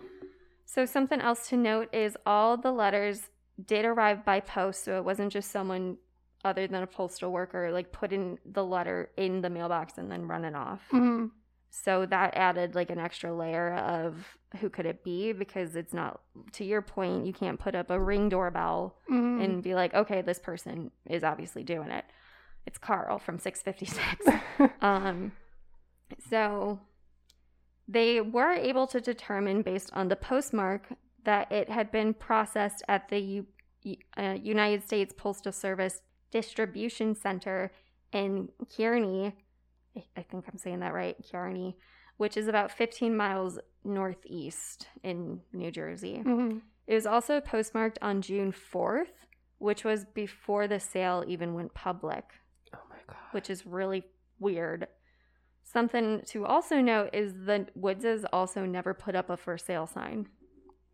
So 0.66 0.86
something 0.86 1.20
else 1.22 1.48
to 1.50 1.58
note 1.58 1.92
is 1.94 2.18
all 2.26 2.58
the 2.58 2.72
letters 2.72 3.30
did 3.66 3.86
arrive 3.86 4.24
by 4.26 4.40
post, 4.42 4.84
so 4.84 4.98
it 4.98 5.06
wasn't 5.06 5.32
just 5.32 5.50
someone 5.52 5.98
other 6.44 6.68
than 6.68 6.84
a 6.84 6.88
postal 6.88 7.32
worker 7.32 7.72
like 7.72 7.92
putting 7.92 8.38
the 8.46 8.64
letter 8.64 9.10
in 9.18 9.42
the 9.42 9.50
mailbox 9.50 9.98
and 9.98 10.12
then 10.12 10.28
running 10.28 10.56
off. 10.56 10.82
hmm 10.90 11.28
So 11.70 12.06
that 12.06 12.36
added 12.36 12.76
like 12.76 12.90
an 12.90 13.00
extra 13.00 13.34
layer 13.34 13.74
of 13.76 14.38
who 14.60 14.70
could 14.70 14.86
it 14.86 15.04
be 15.04 15.34
because 15.34 15.76
it's 15.76 15.94
not 15.94 16.22
to 16.54 16.64
your 16.66 16.82
point, 16.82 17.26
you 17.26 17.34
can't 17.34 17.60
put 17.60 17.76
up 17.76 17.90
a 17.90 18.00
ring 18.00 18.30
doorbell 18.30 18.98
hmm 19.08 19.40
and 19.42 19.64
be 19.64 19.74
like, 19.74 19.94
okay, 19.94 20.22
this 20.22 20.40
person 20.40 20.92
is 21.10 21.24
obviously 21.24 21.64
doing 21.64 21.90
it. 21.90 22.06
It's 22.66 22.78
Carl 22.78 23.20
from 23.20 23.40
656. 23.40 24.74
um, 24.82 25.32
so 26.30 26.80
they 27.88 28.22
were 28.22 28.52
able 28.54 28.88
to 28.88 29.02
determine 29.02 29.62
based 29.62 29.90
on 29.94 30.08
the 30.08 30.16
postmark 30.16 30.88
that 31.26 31.52
it 31.52 31.70
had 31.70 31.92
been 31.92 32.14
processed 32.14 32.84
at 32.88 33.10
the 33.10 33.20
U- 33.84 33.98
uh, 34.18 34.38
United 34.42 34.84
States 34.84 35.14
Postal 35.18 35.52
Service 35.52 36.02
Distribution 36.38 37.14
Center 37.16 37.72
in 38.12 38.50
Kearny. 38.66 39.34
I- 40.18 40.22
think 40.24 40.46
I'm 40.50 40.58
saying 40.58 40.80
that 40.80 40.94
right, 40.94 41.16
Kearny, 41.32 41.76
which 42.18 42.36
is 42.38 42.48
about 42.48 42.72
15 42.72 43.16
miles 43.16 43.60
northeast 43.84 44.88
in 45.04 45.42
New 45.54 45.70
Jersey. 45.72 46.18
hmm 46.20 46.58
It 46.88 46.96
was 46.96 47.06
also 47.06 47.40
postmarked 47.40 48.00
on 48.02 48.22
June 48.24 48.52
4th, 48.52 49.14
which 49.60 49.84
was 49.86 50.06
before 50.06 50.68
the 50.68 50.80
sale 50.80 51.24
even 51.28 51.54
went 51.54 51.74
public, 51.76 52.26
Oh 52.74 52.80
my 52.90 52.98
god. 53.08 53.18
which 53.32 53.50
is 53.52 53.66
really 53.68 54.04
weird. 54.40 54.88
Something 55.64 56.22
to 56.28 56.46
also 56.46 56.82
note 56.82 57.12
is 57.14 57.34
the 57.46 57.68
Woodses 57.80 58.26
also 58.34 58.66
never 58.66 58.94
put 58.94 59.16
up 59.16 59.30
a 59.30 59.38
for 59.38 59.58
sale 59.58 59.86
sign. 59.88 60.28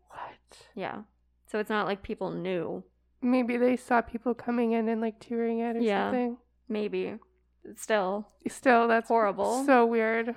What? 0.08 0.68
Yeah. 0.74 1.02
So 1.46 1.58
it's 1.58 1.70
not 1.70 1.86
like 1.86 2.02
people 2.02 2.30
knew. 2.30 2.84
Maybe 3.22 3.56
they 3.56 3.76
saw 3.76 4.00
people 4.00 4.34
coming 4.34 4.72
in 4.72 4.88
and 4.88 5.00
like 5.00 5.20
touring 5.20 5.58
it 5.60 5.76
or 5.76 5.80
Yeah. 5.80 6.06
something. 6.06 6.38
Maybe. 6.68 7.18
Still. 7.76 8.26
Still, 8.48 8.88
that's 8.88 9.08
Horrible. 9.08 9.64
So 9.64 9.84
weird. 9.84 10.34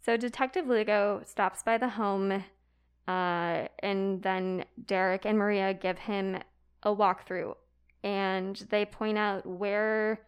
So 0.00 0.16
Detective 0.16 0.66
Lugo 0.66 1.22
stops 1.24 1.62
by 1.62 1.78
the 1.78 1.88
home, 1.90 2.32
uh, 3.06 3.68
and 3.78 4.22
then 4.22 4.64
Derek 4.82 5.24
and 5.24 5.38
Maria 5.38 5.74
give 5.74 5.98
him 5.98 6.38
a 6.82 6.94
walkthrough, 6.94 7.54
and 8.02 8.56
they 8.70 8.84
point 8.84 9.18
out 9.18 9.44
where 9.46 10.20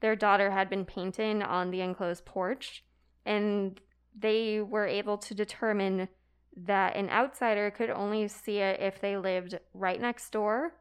their 0.00 0.16
daughter 0.16 0.50
had 0.50 0.68
been 0.68 0.84
painting 0.84 1.42
on 1.42 1.70
the 1.70 1.80
enclosed 1.80 2.24
porch, 2.24 2.84
and 3.24 3.80
they 4.16 4.60
were 4.60 4.86
able 4.86 5.18
to 5.18 5.34
determine 5.34 6.08
that 6.56 6.96
an 6.96 7.08
outsider 7.10 7.70
could 7.70 7.90
only 7.90 8.28
see 8.28 8.58
it 8.58 8.80
if 8.80 9.00
they 9.00 9.16
lived 9.16 9.58
right 9.74 10.00
next 10.00 10.30
door 10.30 10.74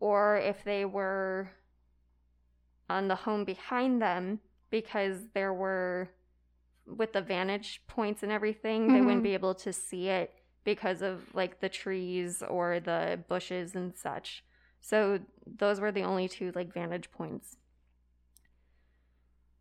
or 0.00 0.36
if 0.36 0.62
they 0.64 0.84
were 0.84 1.50
on 2.88 3.08
the 3.08 3.14
home 3.14 3.44
behind 3.44 4.00
them 4.00 4.40
because 4.70 5.28
there 5.34 5.54
were 5.54 6.10
with 6.86 7.12
the 7.12 7.20
vantage 7.20 7.82
points 7.88 8.22
and 8.22 8.30
everything 8.30 8.82
mm-hmm. 8.82 8.94
they 8.94 9.00
wouldn't 9.00 9.18
mm-hmm. 9.18 9.24
be 9.24 9.34
able 9.34 9.54
to 9.54 9.72
see 9.72 10.08
it 10.08 10.34
because 10.64 11.02
of 11.02 11.22
like 11.34 11.60
the 11.60 11.68
trees 11.68 12.42
or 12.48 12.80
the 12.80 13.18
bushes 13.28 13.74
and 13.74 13.94
such 13.96 14.44
so 14.80 15.18
those 15.46 15.80
were 15.80 15.92
the 15.92 16.02
only 16.02 16.28
two 16.28 16.52
like 16.54 16.72
vantage 16.72 17.10
points 17.10 17.56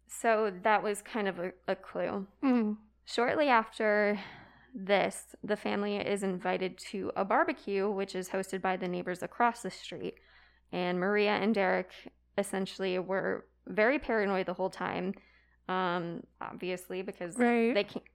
so 0.08 0.52
that 0.64 0.84
was 0.84 1.02
kind 1.02 1.28
of 1.28 1.40
a, 1.40 1.52
a 1.68 1.76
clue 1.76 2.28
mm-hmm. 2.44 2.74
shortly 3.06 3.48
after 3.48 4.20
this 4.78 5.36
the 5.42 5.56
family 5.56 5.96
is 5.96 6.22
invited 6.22 6.78
to 6.78 7.10
a 7.16 7.24
barbecue 7.24 7.90
which 7.90 8.14
is 8.14 8.30
hosted 8.30 8.62
by 8.62 8.76
the 8.76 8.88
neighbors 8.88 9.24
across 9.24 9.62
the 9.62 9.72
street 9.72 10.16
and 10.74 11.00
maria 11.00 11.32
and 11.32 11.56
derek 11.56 11.92
essentially 12.38 13.00
were 13.00 13.46
very 13.68 14.00
paranoid 14.00 14.46
the 14.46 14.54
whole 14.54 14.70
time. 14.70 15.14
Um, 15.68 16.22
obviously 16.42 17.02
because 17.02 17.36
right. 17.38 17.74
they 17.74 17.84
can't 17.84 18.06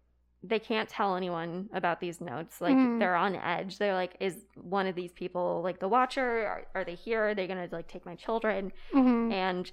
they 0.43 0.59
can't 0.59 0.89
tell 0.89 1.17
anyone 1.17 1.69
about 1.75 2.01
these 2.01 2.21
notes. 2.21 2.61
Like 2.61 2.75
mm. 2.75 2.99
they're 2.99 3.17
on 3.17 3.37
edge. 3.37 3.77
They're 3.77 3.95
like, 3.95 4.17
is 4.21 4.37
one 4.55 4.87
of 4.87 4.95
these 4.95 5.13
people 5.13 5.61
like 5.63 5.81
the 5.81 5.89
watcher? 5.89 6.47
Are, 6.47 6.67
are 6.75 6.85
they 6.85 6.95
here? 6.95 7.29
Are 7.29 7.35
they 7.35 7.47
gonna 7.47 7.69
like 7.71 7.89
take 7.89 8.07
my 8.07 8.15
children? 8.15 8.73
Mm-hmm. 8.95 9.33
And 9.33 9.71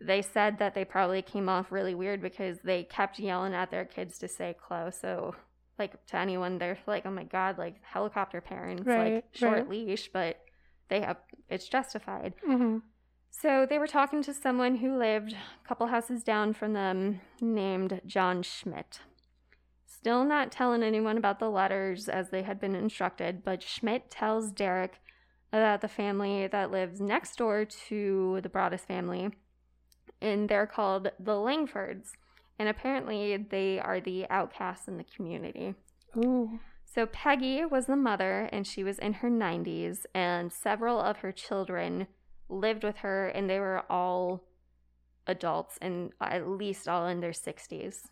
they 0.00 0.20
said 0.20 0.58
that 0.58 0.74
they 0.74 0.84
probably 0.84 1.22
came 1.22 1.48
off 1.48 1.72
really 1.72 1.94
weird 1.94 2.20
because 2.20 2.58
they 2.64 2.82
kept 2.82 3.18
yelling 3.18 3.54
at 3.54 3.70
their 3.70 3.84
kids 3.84 4.18
to 4.18 4.28
stay 4.28 4.54
close. 4.60 4.98
So 5.00 5.36
like 5.78 6.04
to 6.06 6.16
anyone, 6.16 6.58
they're 6.58 6.78
like, 6.86 7.06
oh 7.06 7.10
my 7.10 7.24
god, 7.24 7.58
like 7.58 7.76
helicopter 7.82 8.40
parents, 8.40 8.86
right, 8.86 9.14
like 9.14 9.24
short 9.32 9.58
right. 9.58 9.68
leash, 9.68 10.10
but 10.12 10.40
they 10.88 11.00
have 11.00 11.18
it's 11.48 11.68
justified. 11.68 12.34
Mm-hmm. 12.48 12.78
So 13.30 13.66
they 13.68 13.78
were 13.78 13.88
talking 13.88 14.22
to 14.22 14.32
someone 14.32 14.76
who 14.76 14.96
lived 14.96 15.32
a 15.32 15.68
couple 15.68 15.88
houses 15.88 16.22
down 16.22 16.52
from 16.52 16.72
them 16.72 17.20
named 17.40 18.00
John 18.06 18.42
Schmidt. 18.42 19.00
Still 19.86 20.24
not 20.24 20.52
telling 20.52 20.82
anyone 20.82 21.16
about 21.16 21.40
the 21.40 21.50
letters 21.50 22.08
as 22.08 22.30
they 22.30 22.42
had 22.42 22.60
been 22.60 22.74
instructed, 22.74 23.42
but 23.44 23.62
Schmidt 23.62 24.10
tells 24.10 24.52
Derek 24.52 25.00
about 25.52 25.80
the 25.80 25.88
family 25.88 26.46
that 26.46 26.70
lives 26.70 27.00
next 27.00 27.36
door 27.36 27.64
to 27.88 28.40
the 28.42 28.48
Broaddus 28.48 28.80
family, 28.80 29.30
and 30.20 30.48
they're 30.48 30.66
called 30.66 31.10
the 31.18 31.32
Langfords. 31.32 32.12
And 32.58 32.68
apparently, 32.68 33.36
they 33.36 33.80
are 33.80 34.00
the 34.00 34.28
outcasts 34.30 34.88
in 34.88 34.96
the 34.96 35.04
community. 35.04 35.74
Ooh. 36.16 36.60
So, 36.84 37.06
Peggy 37.06 37.64
was 37.64 37.86
the 37.86 37.96
mother, 37.96 38.48
and 38.52 38.66
she 38.66 38.84
was 38.84 38.98
in 38.98 39.14
her 39.14 39.30
90s, 39.30 40.06
and 40.14 40.52
several 40.52 41.00
of 41.00 41.18
her 41.18 41.32
children 41.32 42.06
lived 42.48 42.84
with 42.84 42.98
her, 42.98 43.26
and 43.28 43.50
they 43.50 43.58
were 43.58 43.82
all 43.90 44.44
adults 45.26 45.78
and 45.80 46.12
uh, 46.20 46.28
at 46.30 46.48
least 46.48 46.88
all 46.88 47.06
in 47.06 47.20
their 47.20 47.32
60s. 47.32 48.08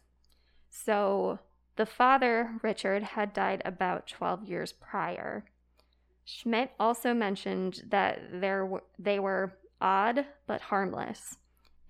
So 0.71 1.39
the 1.77 1.87
father, 1.87 2.59
Richard, 2.63 3.03
had 3.03 3.33
died 3.33 3.63
about 3.65 4.07
12 4.07 4.45
years 4.45 4.73
prior. 4.73 5.45
Schmidt 6.25 6.73
also 6.79 7.13
mentioned 7.15 7.83
that 7.91 8.21
there 8.33 8.63
w- 8.63 8.83
they 8.99 9.19
were 9.19 9.59
odd 9.81 10.27
but 10.47 10.61
harmless. 10.61 11.37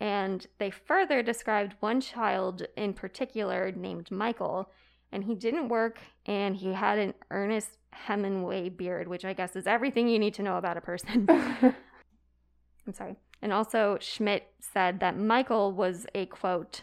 And 0.03 0.44
they 0.59 0.72
further 0.72 1.22
described 1.22 1.76
one 1.78 2.00
child 2.00 2.66
in 2.76 2.92
particular 2.92 3.70
named 3.70 4.11
Michael, 4.11 4.68
and 5.12 5.22
he 5.22 5.36
didn't 5.36 5.68
work 5.68 6.00
and 6.26 6.57
he 6.57 6.72
had 6.72 6.98
an 6.98 7.14
Ernest 7.30 7.78
Hemingway 7.92 8.68
beard, 8.68 9.07
which 9.07 9.24
I 9.24 9.32
guess 9.32 9.55
is 9.55 9.68
everything 9.68 10.09
you 10.09 10.18
need 10.18 10.34
to 10.34 10.42
know 10.42 10.57
about 10.57 10.76
a 10.76 10.80
person. 10.80 11.26
I'm 11.30 12.92
sorry. 12.92 13.14
And 13.42 13.53
also, 13.53 13.96
Schmidt 14.00 14.48
said 14.59 14.98
that 14.98 15.16
Michael 15.16 15.70
was 15.70 16.05
a 16.16 16.26
quote, 16.26 16.82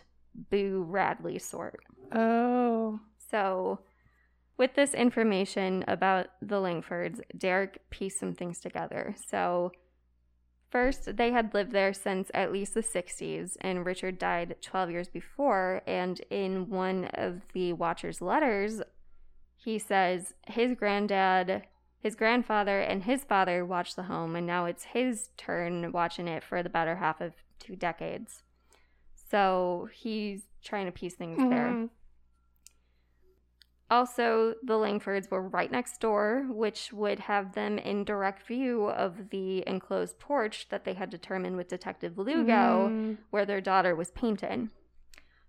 Boo 0.49 0.85
Radley 0.87 1.39
sort. 1.39 1.81
Oh. 2.13 3.01
So, 3.29 3.79
with 4.57 4.75
this 4.75 4.93
information 4.93 5.83
about 5.89 6.27
the 6.41 6.55
Langfords, 6.55 7.19
Derek 7.37 7.81
pieced 7.89 8.17
some 8.17 8.33
things 8.33 8.61
together. 8.61 9.13
So, 9.27 9.73
first, 10.69 11.17
they 11.17 11.31
had 11.31 11.53
lived 11.53 11.71
there 11.71 11.93
since 11.93 12.29
at 12.33 12.51
least 12.51 12.73
the 12.73 12.81
60s, 12.81 13.57
and 13.61 13.85
Richard 13.85 14.19
died 14.19 14.55
12 14.61 14.91
years 14.91 15.07
before. 15.07 15.81
And 15.87 16.19
in 16.29 16.69
one 16.69 17.05
of 17.13 17.41
the 17.53 17.73
Watcher's 17.73 18.21
letters, 18.21 18.81
he 19.55 19.79
says 19.79 20.33
his 20.47 20.75
granddad 20.75 21.63
his 21.99 22.15
grandfather 22.15 22.79
and 22.79 23.03
his 23.03 23.23
father 23.25 23.65
watched 23.65 23.95
the 23.95 24.03
home, 24.03 24.35
and 24.35 24.47
now 24.47 24.65
it's 24.65 24.85
his 24.85 25.29
turn 25.35 25.91
watching 25.91 26.27
it 26.27 26.43
for 26.43 26.63
the 26.63 26.69
better 26.69 26.95
half 26.95 27.19
of 27.19 27.33
two 27.59 27.75
decades. 27.75 28.43
So 29.13 29.89
he's 29.93 30.43
trying 30.63 30.85
to 30.85 30.91
piece 30.91 31.15
things 31.15 31.39
mm-hmm. 31.39 31.49
there. 31.49 31.89
Also, 33.91 34.53
the 34.61 34.73
Langfords 34.73 35.31
were 35.31 35.41
right 35.41 35.71
next 35.71 35.99
door, 35.99 36.45
which 36.49 36.93
would 36.93 37.19
have 37.19 37.53
them 37.55 37.79
in 37.79 38.03
direct 38.03 38.45
view 38.45 38.85
of 38.85 39.31
the 39.31 39.63
enclosed 39.67 40.19
porch 40.19 40.67
that 40.69 40.85
they 40.85 40.93
had 40.93 41.09
determined 41.09 41.57
with 41.57 41.69
Detective 41.69 42.17
Lugo, 42.17 42.89
mm. 42.89 43.17
where 43.31 43.45
their 43.45 43.61
daughter 43.61 43.95
was 43.95 44.11
painted. 44.11 44.69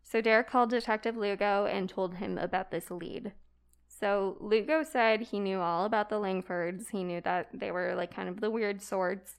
So 0.02 0.22
Derek 0.22 0.48
called 0.48 0.70
Detective 0.70 1.16
Lugo 1.16 1.66
and 1.66 1.88
told 1.88 2.14
him 2.14 2.38
about 2.38 2.70
this 2.70 2.90
lead. 2.90 3.32
So 3.86 4.38
Lugo 4.40 4.82
said 4.82 5.20
he 5.20 5.38
knew 5.38 5.60
all 5.60 5.84
about 5.84 6.08
the 6.08 6.16
Langfords. 6.16 6.90
He 6.90 7.04
knew 7.04 7.20
that 7.20 7.48
they 7.52 7.70
were 7.70 7.94
like 7.94 8.14
kind 8.14 8.28
of 8.28 8.40
the 8.40 8.50
weird 8.50 8.80
sorts. 8.80 9.36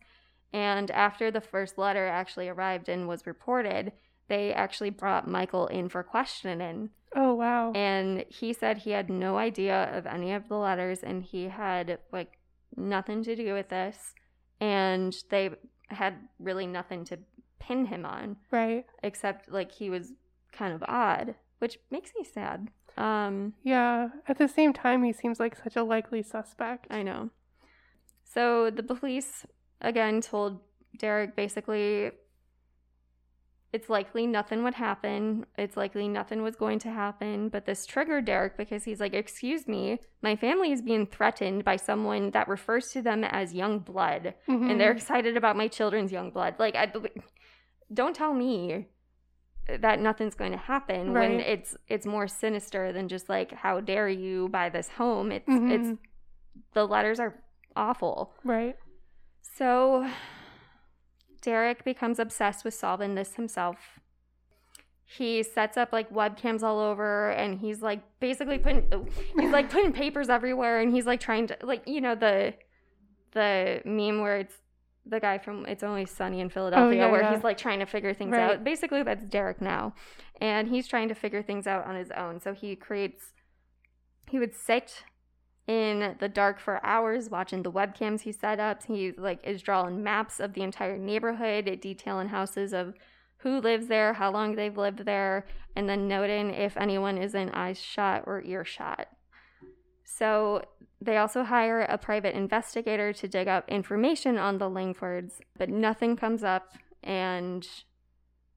And 0.54 0.91
after 0.91 1.32
the 1.32 1.41
first 1.41 1.78
letter 1.80 2.06
actually 2.06 2.47
arrived 2.47 2.88
and 2.88 3.08
was 3.08 3.26
reported, 3.26 3.93
they 4.32 4.53
actually 4.53 4.91
brought 4.91 5.27
Michael 5.27 5.67
in 5.67 5.89
for 5.89 6.03
questioning. 6.03 6.89
Oh, 7.13 7.34
wow. 7.34 7.73
And 7.73 8.23
he 8.29 8.53
said 8.53 8.77
he 8.77 8.91
had 8.91 9.09
no 9.09 9.38
idea 9.38 9.91
of 9.93 10.07
any 10.07 10.32
of 10.32 10.47
the 10.47 10.55
letters 10.55 11.03
and 11.03 11.21
he 11.21 11.49
had 11.49 11.99
like 12.13 12.38
nothing 12.77 13.25
to 13.25 13.36
do 13.36 13.53
with 13.53 13.67
this. 13.67 14.13
And 14.61 15.13
they 15.29 15.49
had 15.89 16.13
really 16.39 16.65
nothing 16.65 17.03
to 17.05 17.19
pin 17.59 17.88
him 17.88 18.05
on. 18.05 18.38
Right. 18.51 18.86
Except 19.03 19.51
like 19.51 19.73
he 19.73 19.89
was 19.89 20.13
kind 20.53 20.73
of 20.73 20.82
odd, 20.88 21.36
which 21.59 21.77
makes 21.91 22.11
me 22.17 22.23
sad. 22.23 22.69
Um, 22.97 23.51
yeah. 23.63 24.11
At 24.29 24.38
the 24.38 24.47
same 24.47 24.71
time, 24.71 25.03
he 25.03 25.11
seems 25.11 25.41
like 25.41 25.57
such 25.61 25.75
a 25.75 25.84
likely 25.84 26.23
suspect. 26.23 26.88
I 26.89 27.03
know. 27.03 27.32
So 28.23 28.69
the 28.69 28.84
police 28.84 29.45
again 29.82 30.21
told 30.21 30.61
Derek 30.97 31.36
basically 31.36 32.11
it's 33.74 33.89
likely 33.89 34.28
nothing 34.28 34.63
would 34.63 34.74
happen. 34.74 35.45
It's 35.57 35.78
likely 35.78 36.09
nothing 36.09 36.41
was 36.41 36.55
going 36.55 36.80
to 36.80 36.89
happen. 36.89 37.47
But 37.49 37.65
this 37.65 37.86
triggered 37.86 38.26
Derek 38.26 38.57
because 38.57 38.84
he's 38.84 38.99
like, 38.99 39.13
Excuse 39.13 39.67
me, 39.67 39.99
my 40.22 40.36
family 40.36 40.72
is 40.72 40.82
being 40.82 41.05
threatened 41.05 41.63
by 41.63 41.78
someone 41.78 42.32
that 42.32 42.49
refers 42.49 42.89
to 42.91 43.01
them 43.01 43.24
as 43.24 43.53
young 43.53 43.80
blood. 43.80 44.34
Mm-hmm. 44.49 44.69
And 44.69 44.80
they're 44.80 44.91
excited 44.91 45.38
about 45.38 45.55
my 45.55 45.67
children's 45.67 46.11
young 46.11 46.32
blood. 46.32 46.55
Like, 46.59 46.76
I 46.76 46.91
don't 47.93 48.15
tell 48.15 48.34
me 48.34 48.88
that 49.80 49.99
nothing's 49.99 50.36
going 50.36 50.51
to 50.51 50.57
happen 50.57 51.13
right. 51.13 51.30
when 51.30 51.39
it's 51.39 51.78
it's 51.88 52.05
more 52.05 52.28
sinister 52.28 52.91
than 52.91 53.07
just 53.07 53.30
like 53.30 53.51
how 53.51 53.80
dare 53.80 54.09
you 54.09 54.49
buy 54.49 54.69
this 54.69 54.89
home 54.89 55.32
it's 55.32 55.47
mm-hmm. 55.47 55.72
it's 55.72 55.99
the 56.74 56.86
letters 56.86 57.19
are 57.19 57.36
awful 57.76 58.34
right 58.43 58.76
so 59.55 60.09
derek 61.42 61.84
becomes 61.84 62.20
obsessed 62.20 62.64
with 62.64 62.74
solving 62.74 63.16
this 63.16 63.36
himself 63.36 64.00
he 65.04 65.44
sets 65.44 65.76
up 65.76 65.92
like 65.92 66.10
webcams 66.10 66.64
all 66.64 66.80
over 66.80 67.32
and 67.32 67.60
he's 67.60 67.82
like 67.82 68.02
basically 68.20 68.58
putting 68.58 68.88
he's 69.38 69.52
like 69.52 69.70
putting 69.70 69.92
papers 69.92 70.30
everywhere 70.30 70.80
and 70.80 70.94
he's 70.94 71.06
like 71.06 71.20
trying 71.20 71.48
to 71.48 71.58
like 71.64 71.86
you 71.86 72.00
know 72.00 72.16
the 72.16 72.54
the 73.34 73.82
meme 73.86 74.22
where 74.22 74.38
it's 74.39 74.56
the 75.06 75.20
guy 75.20 75.38
from 75.38 75.66
It's 75.66 75.84
Always 75.84 76.12
Sunny 76.12 76.42
in 76.42 76.48
oh, 76.48 76.50
Philadelphia, 76.50 77.02
oh, 77.02 77.06
yeah, 77.06 77.12
where 77.12 77.22
yeah. 77.22 77.34
he's 77.34 77.44
like 77.44 77.58
trying 77.58 77.80
to 77.80 77.86
figure 77.86 78.14
things 78.14 78.32
right. 78.32 78.52
out. 78.52 78.64
Basically, 78.64 79.02
that's 79.04 79.26
Derek 79.26 79.62
now, 79.62 79.94
and 80.39 80.68
he's 80.68 80.88
trying 80.88 81.08
to 81.10 81.16
figure 81.16 81.42
things 81.42 81.68
out 81.68 81.86
on 81.86 81.96
his 81.96 82.12
own. 82.12 82.39
So 82.39 82.54
he 82.54 82.76
creates. 82.76 83.34
He 84.30 84.39
would 84.39 84.56
sit 84.56 85.04
in 85.68 86.16
the 86.20 86.30
dark 86.30 86.59
for 86.59 86.84
hours 86.86 87.30
watching 87.30 87.64
the 87.64 87.72
webcams 87.72 88.22
he 88.22 88.32
set 88.32 88.59
up. 88.59 88.84
He 88.86 89.12
like 89.12 89.39
is 89.45 89.62
drawing 89.62 90.03
maps 90.03 90.39
of 90.39 90.53
the 90.53 90.62
entire 90.62 90.97
neighborhood, 90.97 91.80
detailing 91.82 92.30
houses 92.30 92.74
of 92.74 92.93
who 93.38 93.59
lives 93.59 93.88
there, 93.88 94.14
how 94.14 94.32
long 94.32 94.55
they've 94.55 94.78
lived 94.78 95.05
there, 95.05 95.45
and 95.76 95.89
then 95.89 96.07
noting 96.07 96.51
if 96.53 96.78
anyone 96.78 97.18
is 97.18 97.34
in 97.34 97.49
eyes 97.49 97.82
shot 97.82 98.24
or 98.28 98.41
earshot. 98.43 99.07
So 100.05 100.64
they 100.99 101.18
also 101.18 101.43
hire 101.43 101.82
a 101.82 101.97
private 101.97 102.36
investigator 102.36 103.12
to 103.14 103.28
dig 103.28 103.47
up 103.47 103.68
information 103.68 104.38
on 104.38 104.59
the 104.59 104.70
Langfords, 104.70 105.39
but 105.57 105.70
nothing 105.70 106.16
comes 106.16 106.43
up, 106.43 106.74
and 107.01 107.68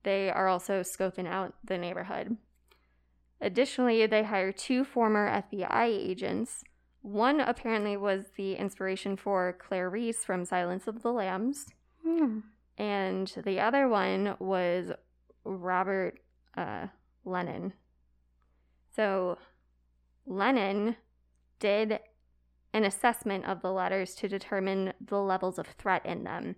they 0.02 0.30
are 0.30 0.48
also 0.48 0.80
scoping 0.82 1.26
out 1.26 1.54
the 1.64 1.78
neighborhood. 1.78 2.36
Additionally, 3.40 4.06
they 4.06 4.24
hire 4.24 4.52
two 4.52 4.84
former 4.84 5.42
FBI 5.50 5.86
agents. 5.86 6.64
One 7.04 7.38
apparently 7.40 7.98
was 7.98 8.24
the 8.34 8.54
inspiration 8.54 9.16
for 9.16 9.52
Clarice 9.58 10.24
from 10.24 10.46
Silence 10.46 10.86
of 10.86 11.02
the 11.02 11.12
Lambs, 11.12 11.66
Hmm. 12.02 12.40
and 12.78 13.28
the 13.44 13.60
other 13.60 13.88
one 13.88 14.36
was 14.38 14.90
Robert 15.44 16.18
uh, 16.56 16.86
Lennon. 17.26 17.74
So, 18.96 19.36
Lennon 20.24 20.96
did 21.58 22.00
an 22.72 22.84
assessment 22.84 23.44
of 23.44 23.60
the 23.60 23.70
letters 23.70 24.14
to 24.14 24.26
determine 24.28 24.94
the 24.98 25.20
levels 25.20 25.58
of 25.58 25.66
threat 25.66 26.06
in 26.06 26.24
them. 26.24 26.56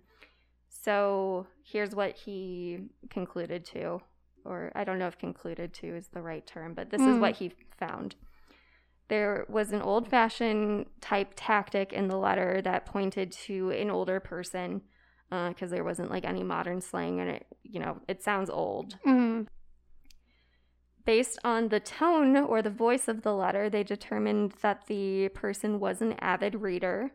So, 0.69 1.47
here's 1.61 1.93
what 1.93 2.15
he 2.15 2.87
concluded 3.09 3.65
to, 3.65 3.99
or 4.45 4.71
I 4.75 4.85
don't 4.85 4.97
know 4.97 5.07
if 5.07 5.17
concluded 5.17 5.73
to 5.75 5.87
is 5.93 6.07
the 6.07 6.21
right 6.21 6.47
term, 6.47 6.73
but 6.73 6.89
this 6.89 7.01
is 7.01 7.17
Mm. 7.17 7.19
what 7.19 7.35
he 7.35 7.49
found. 7.77 8.15
There 9.09 9.45
was 9.47 9.71
an 9.71 9.81
old 9.81 10.09
fashioned 10.09 10.87
type 10.99 11.33
tactic 11.35 11.93
in 11.93 12.07
the 12.07 12.17
letter 12.17 12.61
that 12.63 12.85
pointed 12.85 13.31
to 13.43 13.71
an 13.71 13.89
older 13.89 14.19
person 14.19 14.81
because 15.29 15.71
there 15.71 15.83
wasn't 15.83 16.11
like 16.11 16.25
any 16.25 16.43
modern 16.43 16.81
slang 16.81 17.19
and 17.19 17.29
it, 17.29 17.47
you 17.63 17.79
know, 17.79 17.99
it 18.07 18.23
sounds 18.23 18.49
old. 18.49 18.97
Hmm. 19.03 19.43
Based 21.05 21.39
on 21.43 21.69
the 21.69 21.79
tone 21.79 22.35
or 22.35 22.61
the 22.61 22.69
voice 22.69 23.07
of 23.07 23.21
the 23.21 23.33
letter, 23.33 23.69
they 23.69 23.83
determined 23.83 24.53
that 24.61 24.87
the 24.87 25.29
person 25.29 25.79
was 25.79 26.01
an 26.01 26.13
avid 26.19 26.55
reader. 26.55 27.11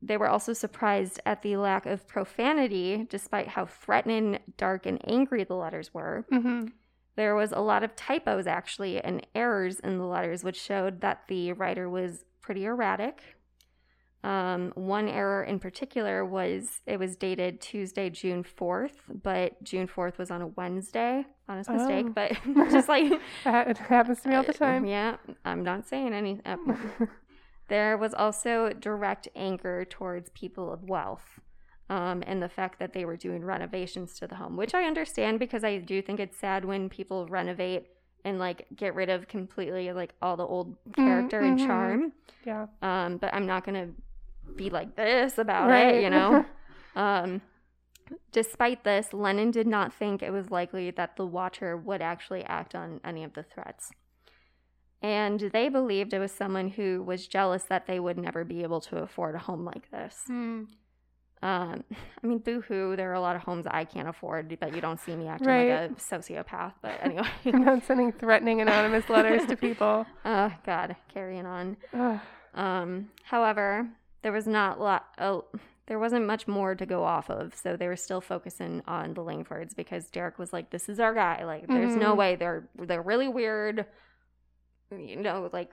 They 0.00 0.16
were 0.16 0.28
also 0.28 0.52
surprised 0.52 1.20
at 1.26 1.42
the 1.42 1.56
lack 1.56 1.84
of 1.84 2.06
profanity, 2.06 3.06
despite 3.08 3.48
how 3.48 3.66
threatening, 3.66 4.38
dark, 4.56 4.86
and 4.86 5.00
angry 5.08 5.42
the 5.42 5.54
letters 5.54 5.92
were. 5.92 6.24
hmm 6.30 6.66
There 7.16 7.34
was 7.34 7.52
a 7.52 7.60
lot 7.60 7.82
of 7.82 7.94
typos, 7.94 8.46
actually, 8.46 8.98
and 9.00 9.26
errors 9.34 9.80
in 9.80 9.98
the 9.98 10.04
letters, 10.04 10.42
which 10.44 10.60
showed 10.60 11.00
that 11.02 11.22
the 11.28 11.52
writer 11.52 11.88
was 11.90 12.24
pretty 12.40 12.64
erratic. 12.64 13.22
Um, 14.24 14.72
one 14.76 15.08
error 15.08 15.42
in 15.42 15.58
particular 15.58 16.24
was 16.24 16.80
it 16.86 16.98
was 16.98 17.16
dated 17.16 17.60
Tuesday, 17.60 18.08
June 18.08 18.44
4th, 18.44 18.92
but 19.22 19.60
June 19.64 19.88
4th 19.88 20.16
was 20.16 20.30
on 20.30 20.40
a 20.42 20.46
Wednesday. 20.46 21.26
Honest 21.48 21.68
mistake, 21.68 22.06
Oh. 22.08 22.12
but 22.14 22.32
just 22.70 22.88
like 22.88 23.12
it 23.46 23.78
happens 23.78 24.20
to 24.22 24.28
me 24.28 24.36
all 24.36 24.44
the 24.44 24.50
uh, 24.50 24.52
time. 24.52 24.84
Yeah, 24.86 25.16
I'm 25.44 25.64
not 25.64 25.88
saying 25.88 26.14
any. 26.14 26.40
uh, 26.46 26.56
there 27.68 27.96
was 27.98 28.14
also 28.14 28.70
direct 28.72 29.26
anger 29.34 29.84
towards 29.84 30.30
people 30.30 30.72
of 30.72 30.84
wealth 30.84 31.40
um, 31.90 32.22
and 32.26 32.42
the 32.42 32.48
fact 32.48 32.78
that 32.78 32.92
they 32.92 33.04
were 33.04 33.16
doing 33.16 33.44
renovations 33.44 34.14
to 34.18 34.26
the 34.26 34.36
home, 34.36 34.56
which 34.56 34.74
I 34.74 34.84
understand 34.84 35.38
because 35.38 35.64
I 35.64 35.78
do 35.78 36.00
think 36.02 36.20
it's 36.20 36.38
sad 36.38 36.64
when 36.64 36.88
people 36.88 37.26
renovate 37.26 37.88
and 38.24 38.38
like 38.38 38.66
get 38.76 38.94
rid 38.94 39.10
of 39.10 39.26
completely 39.28 39.92
like 39.92 40.14
all 40.22 40.36
the 40.36 40.46
old 40.46 40.76
character 40.94 41.40
and 41.40 41.58
mhm. 41.58 41.66
charm. 41.66 42.12
yeah. 42.44 42.66
Um, 42.80 43.16
but 43.16 43.34
I'm 43.34 43.46
not 43.46 43.64
gonna 43.64 43.88
be 44.56 44.70
like 44.70 44.96
this 44.96 45.38
about 45.38 45.68
Right. 45.68 45.96
it, 45.96 46.02
you 46.04 46.10
know. 46.10 46.44
um, 46.96 47.40
despite 48.30 48.84
this, 48.84 49.12
Lennon 49.12 49.50
did 49.50 49.66
not 49.66 49.92
think 49.92 50.22
it 50.22 50.30
was 50.30 50.50
likely 50.50 50.90
that 50.92 51.16
the 51.16 51.26
Watcher 51.26 51.76
would 51.76 52.00
actually 52.02 52.44
act 52.44 52.74
on 52.74 53.00
any 53.04 53.24
of 53.24 53.34
the 53.34 53.42
threats. 53.42 53.90
And 55.00 55.40
they 55.40 55.68
believed 55.68 56.12
it 56.14 56.20
was 56.20 56.30
someone 56.30 56.68
who 56.68 57.02
was 57.02 57.26
jealous 57.26 57.64
that 57.64 57.86
they 57.86 57.98
would 57.98 58.16
never 58.18 58.44
be 58.44 58.62
able 58.62 58.80
to 58.82 58.98
afford 58.98 59.34
a 59.34 59.38
home 59.38 59.64
like 59.64 59.90
this. 59.90 60.22
Hmm. 60.28 60.64
Um, 61.42 61.82
I 62.22 62.26
mean, 62.26 62.38
boo 62.38 62.60
hoo, 62.60 62.94
there 62.96 63.10
are 63.10 63.14
a 63.14 63.20
lot 63.20 63.34
of 63.36 63.42
homes 63.42 63.66
I 63.68 63.84
can't 63.84 64.08
afford, 64.08 64.56
but 64.60 64.74
you 64.74 64.80
don't 64.80 65.00
see 65.00 65.14
me 65.16 65.26
acting 65.28 65.48
Right. 65.48 65.70
like 65.82 65.90
a 65.90 65.94
sociopath. 65.94 66.72
But 66.80 66.98
anyway, 67.02 67.26
I'm 67.46 67.64
not 67.64 67.84
sending 67.84 68.12
threatening 68.12 68.60
anonymous 68.60 69.08
letters 69.08 69.44
to 69.46 69.56
people. 69.68 70.06
oh, 70.24 70.52
God, 70.64 70.94
carrying 71.12 71.46
on. 71.46 71.76
Ugh. 71.92 72.20
Um, 72.54 73.08
however, 73.24 73.88
there 74.22 74.32
was 74.32 74.46
not 74.46 74.78
lot. 74.80 75.06
There 75.86 75.98
wasn't 75.98 76.26
much 76.26 76.46
more 76.46 76.74
to 76.76 76.86
go 76.86 77.02
off 77.02 77.28
of, 77.28 77.54
so 77.56 77.76
they 77.76 77.88
were 77.88 77.96
still 77.96 78.20
focusing 78.20 78.82
on 78.86 79.14
the 79.14 79.20
Langfords 79.22 79.74
because 79.74 80.08
Derek 80.10 80.38
was 80.38 80.52
like, 80.52 80.70
"This 80.70 80.88
is 80.88 81.00
our 81.00 81.12
guy. 81.12 81.44
Like, 81.44 81.66
there's 81.66 81.96
no 81.96 82.14
Mhm. 82.14 82.18
way 82.18 82.36
they're 82.36 82.68
they're 82.76 83.02
really 83.02 83.26
weird." 83.28 83.84
You 84.96 85.16
know, 85.16 85.50
like 85.52 85.70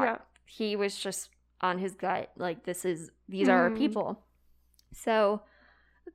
Yeah. 0.00 0.18
he 0.46 0.74
was 0.76 0.96
just 0.98 1.28
on 1.60 1.78
his 1.78 1.94
gut. 1.94 2.30
Like, 2.36 2.64
this 2.64 2.84
is 2.84 3.10
these 3.28 3.48
are 3.48 3.58
our 3.64 3.70
Mhm. 3.70 3.76
people. 3.78 4.24
So, 4.92 5.42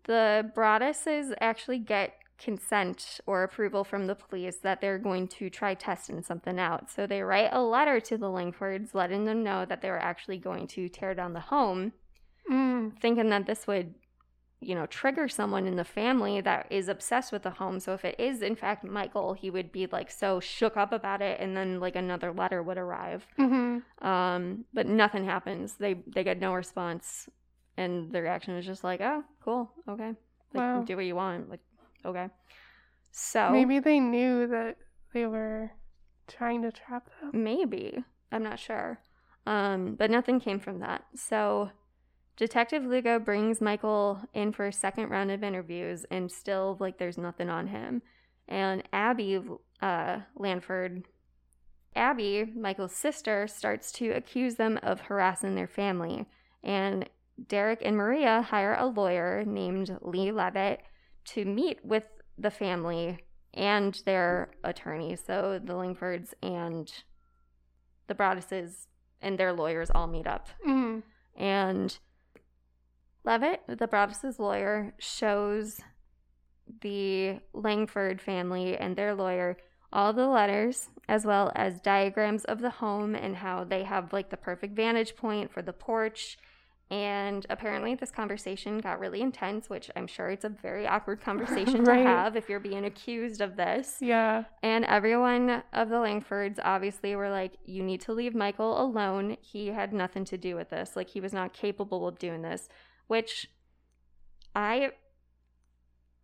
the 0.05 0.51
Broadduses 0.55 1.33
actually 1.41 1.79
get 1.79 2.13
consent 2.37 3.19
or 3.25 3.43
approval 3.43 3.83
from 3.83 4.07
the 4.07 4.15
police 4.15 4.57
that 4.57 4.79
they're 4.79 4.99
going 4.99 5.27
to 5.27 5.49
try 5.49 5.73
testing 5.73 6.21
something 6.21 6.59
out. 6.59 6.89
So 6.91 7.07
they 7.07 7.21
write 7.23 7.49
a 7.51 7.61
letter 7.61 7.99
to 8.01 8.17
the 8.17 8.27
Langfords 8.27 8.93
letting 8.93 9.25
them 9.25 9.43
know 9.43 9.65
that 9.65 9.81
they 9.81 9.89
were 9.89 9.97
actually 9.99 10.37
going 10.37 10.67
to 10.67 10.87
tear 10.87 11.13
down 11.13 11.33
the 11.33 11.39
home, 11.39 11.93
Mm. 12.49 12.97
thinking 13.01 13.29
that 13.29 13.45
this 13.45 13.67
would, 13.67 13.95
you 14.61 14.73
know, 14.75 14.85
trigger 14.85 15.27
someone 15.27 15.67
in 15.67 15.75
the 15.75 15.83
family 15.83 16.39
that 16.41 16.67
is 16.69 16.87
obsessed 16.87 17.31
with 17.31 17.43
the 17.43 17.49
home. 17.51 17.79
So 17.79 17.93
if 17.93 18.05
it 18.05 18.19
is 18.19 18.41
in 18.41 18.55
fact 18.55 18.83
Michael, 18.83 19.33
he 19.33 19.49
would 19.49 19.71
be 19.71 19.87
like 19.87 20.09
so 20.11 20.39
shook 20.39 20.77
up 20.77 20.91
about 20.93 21.21
it 21.21 21.39
and 21.41 21.57
then 21.57 21.79
like 21.79 21.95
another 21.95 22.31
letter 22.31 22.61
would 22.63 22.77
arrive. 22.77 23.25
hmm 23.35 23.79
Um, 24.01 24.65
but 24.73 24.85
nothing 24.85 25.25
happens. 25.25 25.75
They 25.77 25.95
they 26.05 26.23
get 26.23 26.39
no 26.39 26.53
response, 26.53 27.27
and 27.77 28.11
the 28.11 28.21
reaction 28.21 28.55
is 28.55 28.65
just 28.65 28.83
like, 28.83 29.01
"Oh, 29.01 29.23
cool, 29.43 29.71
okay, 29.87 30.13
like 30.53 30.63
Wow. 30.63 30.81
do 30.83 30.95
what 30.95 31.05
you 31.05 31.15
want." 31.15 31.49
Like, 31.49 31.61
okay. 32.05 32.29
So 33.11 33.49
Maybe 33.51 33.79
they 33.79 33.99
knew 33.99 34.47
that 34.47 34.77
they 35.13 35.25
were 35.25 35.71
trying 36.27 36.61
to 36.63 36.71
trap 36.71 37.09
them. 37.21 37.43
maybe 37.43 38.03
I'm 38.31 38.43
not 38.43 38.59
sure. 38.59 38.99
Um, 39.45 39.95
but 39.95 40.11
nothing 40.11 40.39
came 40.41 40.59
from 40.59 40.79
that. 40.79 41.05
So 41.15 41.71
Detective 42.35 42.83
Lugo 42.83 43.17
brings 43.17 43.61
Michael 43.61 44.19
in 44.33 44.51
for 44.51 44.67
a 44.67 44.73
second 44.73 45.09
round 45.09 45.31
of 45.31 45.43
interviews, 45.43 46.05
and 46.11 46.31
still 46.31 46.77
like 46.79 46.97
there's 46.97 47.17
nothing 47.17 47.49
on 47.49 47.67
him. 47.67 48.01
And 48.47 48.83
Abby 48.93 49.39
uh, 49.81 50.19
Langford 50.35 51.03
Abby, 51.95 52.45
Michael's 52.55 52.95
sister, 52.95 53.47
starts 53.47 53.91
to 53.93 54.11
accuse 54.11 54.55
them 54.55 54.77
of 54.83 55.01
harassing 55.01 55.55
their 55.55 55.67
family. 55.67 56.25
And 56.63 57.09
Derek 57.47 57.81
and 57.83 57.95
Maria 57.95 58.41
hire 58.41 58.75
a 58.77 58.87
lawyer 58.87 59.43
named 59.45 59.97
Lee 60.01 60.31
Levitt 60.31 60.81
to 61.25 61.45
meet 61.45 61.83
with 61.85 62.03
the 62.37 62.51
family 62.51 63.19
and 63.53 63.99
their 64.05 64.51
attorney. 64.63 65.15
So 65.15 65.59
the 65.63 65.73
Langfords 65.73 66.33
and 66.41 66.91
the 68.07 68.15
Broadduses 68.15 68.87
and 69.21 69.37
their 69.37 69.53
lawyers 69.53 69.91
all 69.93 70.07
meet 70.07 70.27
up. 70.27 70.49
Mm. 70.67 71.03
And 71.35 71.97
Levitt, 73.23 73.61
the 73.67 73.87
Broaddus's 73.87 74.39
lawyer, 74.39 74.93
shows 74.99 75.81
the 76.81 77.39
Langford 77.53 78.21
family 78.21 78.77
and 78.77 78.95
their 78.95 79.15
lawyer 79.15 79.57
all 79.91 80.13
the 80.13 80.27
letters 80.27 80.89
as 81.07 81.25
well 81.25 81.51
as 81.55 81.79
diagrams 81.79 82.43
of 82.45 82.59
the 82.59 82.69
home 82.69 83.15
and 83.15 83.37
how 83.37 83.63
they 83.63 83.83
have 83.83 84.11
like 84.11 84.29
the 84.29 84.37
perfect 84.37 84.75
vantage 84.75 85.15
point 85.15 85.51
for 85.51 85.61
the 85.61 85.73
porch. 85.73 86.37
And 86.89 87.45
apparently, 87.49 87.95
this 87.95 88.11
conversation 88.11 88.77
got 88.79 88.99
really 88.99 89.21
intense, 89.21 89.69
which 89.69 89.91
I'm 89.95 90.07
sure 90.07 90.29
it's 90.29 90.45
a 90.45 90.49
very 90.49 90.87
awkward 90.87 91.19
conversation 91.29 91.83
Right. 91.83 92.03
to 92.03 92.09
have 92.09 92.35
if 92.37 92.47
you're 92.47 92.61
being 92.61 92.85
accused 92.85 93.41
of 93.41 93.57
this. 93.57 93.97
Yeah. 93.99 94.45
And 94.63 94.85
everyone 94.85 95.63
of 95.73 95.89
the 95.89 95.97
Langfords 95.97 96.59
obviously 96.63 97.15
were 97.15 97.29
like, 97.29 97.53
you 97.65 97.83
need 97.83 97.99
to 98.01 98.13
leave 98.13 98.33
Michael 98.33 98.81
alone. 98.81 99.35
He 99.41 99.67
had 99.67 99.91
nothing 99.91 100.23
to 100.25 100.37
do 100.37 100.55
with 100.55 100.69
this. 100.69 100.95
Like, 100.95 101.09
he 101.09 101.19
was 101.19 101.33
not 101.33 101.51
capable 101.53 102.07
of 102.07 102.19
doing 102.19 102.41
this, 102.41 102.69
which 103.07 103.49
I 104.55 104.91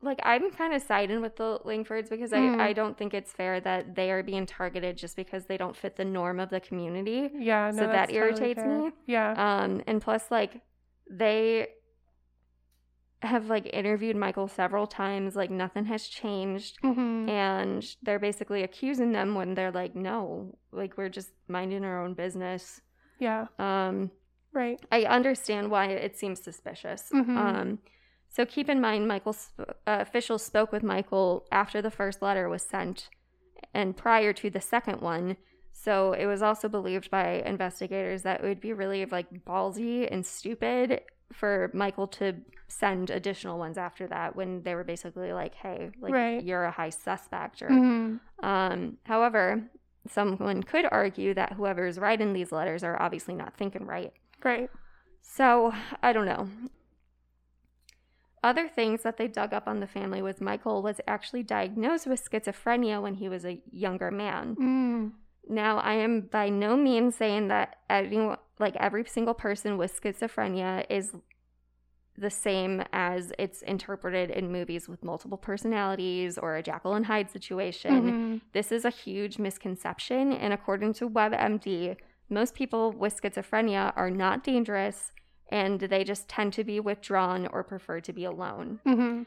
like. 0.04 0.20
I'm 0.24 0.52
kind 0.52 0.74
of 0.74 0.82
siding 0.82 1.22
with 1.22 1.36
the 1.38 1.60
Langfords 1.66 2.10
because 2.10 2.32
Mm. 2.32 2.60
I, 2.60 2.70
I 2.70 2.74
don't 2.74 2.98
think 2.98 3.14
it's 3.14 3.32
fair 3.32 3.60
that 3.62 3.96
they 3.96 4.12
are 4.12 4.22
being 4.24 4.46
targeted 4.46 4.98
just 4.98 5.16
because 5.16 5.46
they 5.46 5.58
don't 5.58 5.76
fit 5.76 5.96
the 5.96 6.06
norm 6.06 6.40
of 6.40 6.50
the 6.50 6.60
community. 6.60 7.30
Yeah. 7.34 7.72
No, 7.74 7.82
So 7.84 7.88
that 7.88 8.10
totally 8.10 8.18
irritates 8.20 8.62
fair. 8.62 8.82
me. 8.82 8.92
Yeah. 9.08 9.32
Um, 9.64 9.82
and 9.88 10.02
plus, 10.02 10.30
like, 10.30 10.62
they 11.10 11.68
have 13.22 13.48
like 13.50 13.70
interviewed 13.74 14.16
Michael 14.18 14.48
several 14.48 14.86
times. 14.86 15.36
Like, 15.36 15.50
nothing 15.50 15.86
has 15.86 16.08
changed 16.08 16.78
hmm 16.82 17.30
and 17.30 17.86
they're 18.04 18.20
basically 18.20 18.64
accusing 18.64 19.14
them 19.14 19.34
when 19.34 19.54
they're 19.56 19.72
like 19.72 19.96
no 19.96 20.58
like 20.74 20.98
we're 20.98 21.08
just 21.08 21.32
minding 21.48 21.86
our 21.86 22.04
own 22.04 22.14
business 22.14 22.82
Yeah. 23.18 23.46
um 23.60 24.12
Right. 24.52 24.78
i 24.92 25.04
understand 25.04 25.72
why 25.72 25.86
it 25.86 26.18
seems 26.18 26.44
suspicious 26.44 27.10
Mhm. 27.14 27.38
um 27.38 27.80
so 28.36 28.46
keep 28.46 28.68
in 28.70 28.82
mind 28.82 29.08
michael's 29.08 29.52
uh, 29.60 29.66
officials 29.86 30.44
spoke 30.44 30.72
with 30.72 30.84
michael 30.84 31.46
after 31.52 31.82
the 31.82 31.92
first 31.92 32.22
letter 32.22 32.50
was 32.50 32.62
sent 32.64 33.10
and 33.74 33.96
prior 33.96 34.34
to 34.34 34.50
the 34.50 34.62
second 34.62 35.00
one 35.02 35.38
so 35.72 36.14
it 36.14 36.26
was 36.26 36.42
also 36.42 36.68
believed 36.70 37.10
by 37.10 37.42
investigators 37.46 38.22
that 38.24 38.42
it 38.42 38.48
would 38.48 38.62
be 38.62 38.74
really 38.74 39.06
like 39.06 39.28
ballsy 39.46 40.08
and 40.12 40.26
stupid 40.26 41.02
for 41.32 41.72
michael 41.74 42.08
to 42.08 42.36
send 42.68 43.10
additional 43.10 43.58
ones 43.58 43.78
after 43.78 44.08
that 44.08 44.36
when 44.36 44.62
they 44.64 44.76
were 44.76 44.84
basically 44.84 45.32
like 45.32 45.56
hey 45.56 45.90
like 46.02 46.12
Right. 46.12 46.44
you're 46.44 46.66
a 46.66 46.72
high 46.72 46.90
suspect 46.90 47.62
or 47.62 47.70
hmm 47.70 48.16
um, 48.44 48.98
however, 49.06 49.64
someone 50.10 50.64
could 50.64 50.86
argue 50.92 51.34
that 51.34 51.54
whoever's 51.54 51.98
writing 51.98 52.34
these 52.34 52.52
letters 52.52 52.84
are 52.84 53.02
obviously 53.02 53.36
not 53.36 53.56
thinking 53.56 53.86
right. 53.86 54.12
Right. 54.44 54.70
So, 55.22 55.74
I 56.02 56.12
don't 56.12 56.26
know. 56.26 56.50
Other 58.44 58.68
things 58.68 59.04
that 59.04 59.16
they 59.16 59.30
dug 59.30 59.54
up 59.54 59.68
on 59.68 59.80
the 59.80 59.88
family 59.88 60.22
was 60.22 60.42
Michael 60.42 60.82
was 60.82 61.00
actually 61.08 61.44
diagnosed 61.44 62.06
with 62.06 62.30
schizophrenia 62.30 63.02
when 63.02 63.16
he 63.16 63.30
was 63.30 63.46
a 63.46 63.62
younger 63.72 64.12
man. 64.12 64.56
Mm. 64.56 65.12
Now, 65.50 65.78
I 65.80 65.94
am 65.94 66.22
by 66.22 66.50
no 66.50 66.76
means 66.76 67.16
saying 67.16 67.48
that 67.48 67.78
anyone, 67.90 68.38
like 68.60 68.76
every 68.76 69.06
single 69.06 69.34
person 69.34 69.78
with 69.78 70.00
schizophrenia 70.00 70.86
is 70.90 71.14
the 72.18 72.30
same 72.30 72.84
as 72.92 73.32
it's 73.40 73.62
interpreted 73.64 74.30
in 74.30 74.52
movies 74.52 74.88
with 74.88 75.04
multiple 75.04 75.38
personalities 75.38 76.38
or 76.38 76.56
a 76.56 76.64
Jekyll 76.64 76.94
and 76.94 77.06
Hyde 77.06 77.32
situation. 77.32 78.04
Mhm. 78.04 78.42
This 78.52 78.72
is 78.72 78.86
a 78.86 78.90
huge 78.90 79.40
misconception, 79.40 80.32
and 80.32 80.54
according 80.54 80.94
to 80.94 81.10
WebMD, 81.10 81.98
most 82.30 82.54
people 82.54 82.92
with 82.92 83.20
schizophrenia 83.20 83.94
are 83.96 84.12
not 84.12 84.44
dangerous 84.44 85.12
and 85.60 85.80
they 85.82 86.04
just 86.04 86.28
tend 86.28 86.52
to 86.54 86.64
be 86.64 86.80
withdrawn 86.80 87.48
or 87.54 87.64
prefer 87.64 88.00
to 88.02 88.12
be 88.12 88.26
alone. 88.26 88.80
Mhm. 88.86 89.26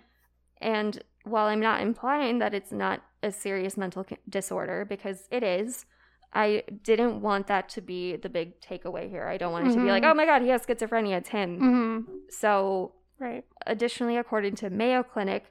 And 0.60 1.02
while 1.22 1.46
I'm 1.46 1.60
not 1.60 1.80
implying 1.80 2.38
that 2.38 2.52
it's 2.52 2.72
not 2.72 2.98
a 3.22 3.30
serious 3.30 3.76
mental 3.76 4.04
disorder, 4.28 4.84
because 4.84 5.28
it 5.30 5.42
is, 5.44 5.86
I 6.32 6.64
didn't 6.82 7.20
want 7.20 7.46
that 7.46 7.68
to 7.74 7.80
be 7.80 8.16
the 8.16 8.28
big 8.28 8.60
takeaway 8.60 9.08
here. 9.08 9.26
I 9.26 9.36
don't 9.36 9.52
want 9.52 9.68
it 9.68 9.74
to 9.74 9.80
be 9.84 9.90
like, 9.94 10.02
Mhm. 10.02 10.10
oh 10.10 10.14
my 10.14 10.26
God, 10.26 10.42
he 10.42 10.48
has 10.48 10.66
schizophrenia, 10.66 11.18
it's 11.18 11.28
him. 11.28 11.50
Mhm. 11.60 12.32
So, 12.32 12.92
Right. 13.20 13.44
additionally, 13.66 14.16
according 14.16 14.56
to 14.56 14.68
Mayo 14.68 15.02
Clinic, 15.04 15.44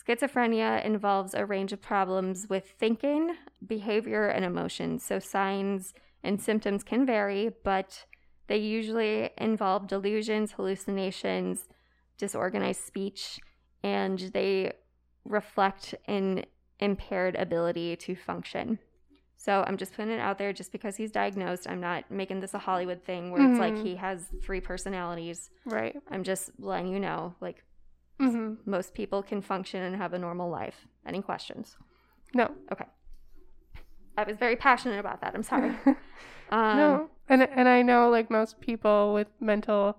schizophrenia 0.00 0.84
involves 0.84 1.32
a 1.34 1.46
range 1.46 1.72
of 1.72 1.80
problems 1.80 2.46
with 2.48 2.66
thinking, 2.82 3.36
behavior, 3.66 4.26
and 4.28 4.44
emotions. 4.44 5.02
So, 5.02 5.18
signs 5.18 5.94
and 6.22 6.40
symptoms 6.42 6.84
can 6.84 7.06
vary, 7.06 7.48
but 7.64 8.04
they 8.50 8.56
usually 8.58 9.30
involve 9.38 9.86
delusions, 9.86 10.50
hallucinations, 10.50 11.68
disorganized 12.18 12.84
speech, 12.84 13.38
and 13.84 14.18
they 14.34 14.72
reflect 15.24 15.94
an 16.08 16.44
impaired 16.80 17.36
ability 17.36 17.94
to 17.94 18.16
function. 18.16 18.80
So 19.36 19.62
I'm 19.68 19.76
just 19.76 19.94
putting 19.94 20.10
it 20.10 20.18
out 20.18 20.36
there 20.36 20.52
just 20.52 20.72
because 20.72 20.96
he's 20.96 21.12
diagnosed. 21.12 21.68
I'm 21.70 21.80
not 21.80 22.10
making 22.10 22.40
this 22.40 22.52
a 22.52 22.58
Hollywood 22.58 23.04
thing 23.04 23.30
where 23.30 23.48
it's 23.48 23.60
like 23.60 23.74
Mhm. 23.74 23.82
he 23.84 23.94
has 23.94 24.26
three 24.42 24.60
personalities. 24.60 25.50
Right. 25.64 25.94
I'm 26.10 26.24
just 26.24 26.50
letting 26.58 26.88
you 26.92 26.98
know, 26.98 27.36
like, 27.40 27.62
Mhm. 28.18 28.66
most 28.66 28.94
people 28.94 29.22
can 29.22 29.40
function 29.42 29.80
and 29.84 29.94
have 29.94 30.12
a 30.12 30.18
normal 30.18 30.50
life. 30.50 30.88
Any 31.06 31.22
questions? 31.22 31.76
No. 32.34 32.52
Okay. 32.72 32.84
I 34.18 34.24
was 34.24 34.36
very 34.38 34.56
passionate 34.56 34.98
about 34.98 35.20
that. 35.20 35.36
I'm 35.36 35.44
sorry. 35.44 35.70
Um, 36.52 36.76
no. 36.76 37.10
And 37.30 37.42
and 37.42 37.68
I 37.68 37.80
know 37.82 38.10
like 38.10 38.30
most 38.30 38.60
people 38.60 39.14
with 39.14 39.28
mental 39.40 39.96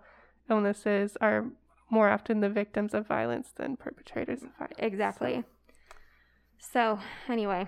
illnesses 0.49 1.17
are 1.21 1.45
more 1.89 2.09
often 2.09 2.41
the 2.41 2.49
victims 2.49 2.93
of 2.93 3.07
violence 3.07 3.51
than 3.55 3.77
perpetrators 3.77 4.43
of 4.43 4.49
violence. 4.59 4.75
Exactly. 4.79 5.43
So, 6.59 6.99
anyway, 7.27 7.67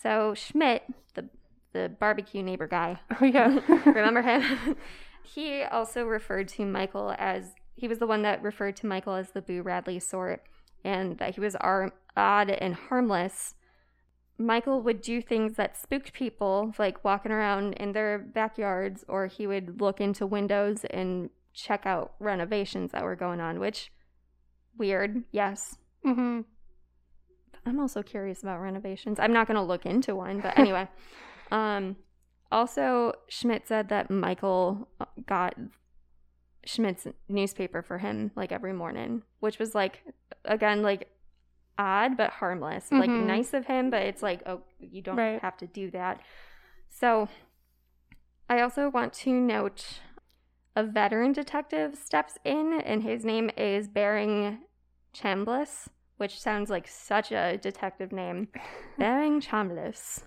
so 0.00 0.34
Schmidt, 0.34 0.84
the 1.14 1.28
the 1.72 1.90
barbecue 1.98 2.42
neighbor 2.42 2.68
guy, 2.68 3.00
Oh 3.20 3.24
yeah. 3.24 3.58
remember 3.86 4.22
him? 4.30 4.76
he 5.24 5.62
also 5.62 6.04
referred 6.04 6.48
to 6.48 6.64
Michael 6.66 7.14
as 7.18 7.54
he 7.74 7.88
was 7.88 7.98
the 7.98 8.06
one 8.06 8.22
that 8.22 8.42
referred 8.42 8.76
to 8.76 8.86
Michael 8.86 9.14
as 9.14 9.30
the 9.30 9.40
Boo 9.42 9.62
Radley 9.62 9.98
sort, 9.98 10.42
and 10.84 11.16
that 11.18 11.34
he 11.34 11.40
was 11.40 11.56
ar- 11.56 11.92
odd 12.16 12.50
and 12.50 12.74
harmless. 12.74 13.54
Michael 14.46 14.82
would 14.82 15.00
do 15.00 15.22
things 15.22 15.56
that 15.56 15.76
spooked 15.76 16.12
people, 16.12 16.74
like 16.78 17.04
walking 17.04 17.32
around 17.32 17.74
in 17.74 17.92
their 17.92 18.18
backyards, 18.18 19.04
or 19.08 19.26
he 19.26 19.46
would 19.46 19.80
look 19.80 20.00
into 20.00 20.26
windows 20.26 20.84
and 20.90 21.30
check 21.54 21.86
out 21.86 22.14
renovations 22.18 22.92
that 22.92 23.04
were 23.04 23.16
going 23.16 23.40
on, 23.40 23.60
which 23.60 23.92
weird, 24.76 25.24
yes. 25.32 25.76
mhm. 26.04 26.44
I'm 27.64 27.78
also 27.78 28.02
curious 28.02 28.42
about 28.42 28.60
renovations. 28.60 29.20
I'm 29.20 29.32
not 29.32 29.46
going 29.46 29.56
to 29.56 29.62
look 29.62 29.86
into 29.86 30.16
one, 30.16 30.40
but 30.40 30.58
anyway. 30.58 30.88
um, 31.52 31.96
also, 32.50 33.12
Schmidt 33.28 33.68
said 33.68 33.88
that 33.90 34.10
Michael 34.10 34.88
uh, 35.00 35.04
got 35.26 35.54
Schmidt's 36.64 37.06
newspaper 37.28 37.82
for 37.82 37.98
him 37.98 38.32
like 38.34 38.50
every 38.50 38.72
morning, 38.72 39.22
which 39.40 39.58
was 39.58 39.74
like, 39.74 40.02
again, 40.44 40.82
like 40.82 41.08
odd 41.82 42.16
but 42.16 42.30
harmless. 42.30 42.92
Like 42.92 43.10
Mhm. 43.10 43.26
nice 43.26 43.52
of 43.54 43.66
him, 43.66 43.90
but 43.90 44.02
it's 44.02 44.22
like, 44.22 44.42
oh, 44.46 44.62
you 44.78 45.02
don't 45.02 45.16
Right. 45.16 45.40
have 45.42 45.56
to 45.58 45.66
do 45.66 45.90
that. 45.90 46.20
So, 46.88 47.28
I 48.48 48.60
also 48.60 48.88
want 48.88 49.12
to 49.24 49.32
note 49.32 50.00
a 50.76 50.84
veteran 50.84 51.32
detective 51.32 51.96
steps 51.96 52.38
in, 52.44 52.80
and 52.80 53.02
his 53.02 53.24
name 53.24 53.50
is 53.56 53.88
Bering 53.88 54.60
Chambliss, 55.14 55.88
which 56.18 56.38
sounds 56.40 56.70
like 56.70 56.86
such 56.86 57.32
a 57.32 57.58
detective 57.58 58.12
name. 58.12 58.48
Bering 58.98 59.40
Chambliss. 59.40 60.24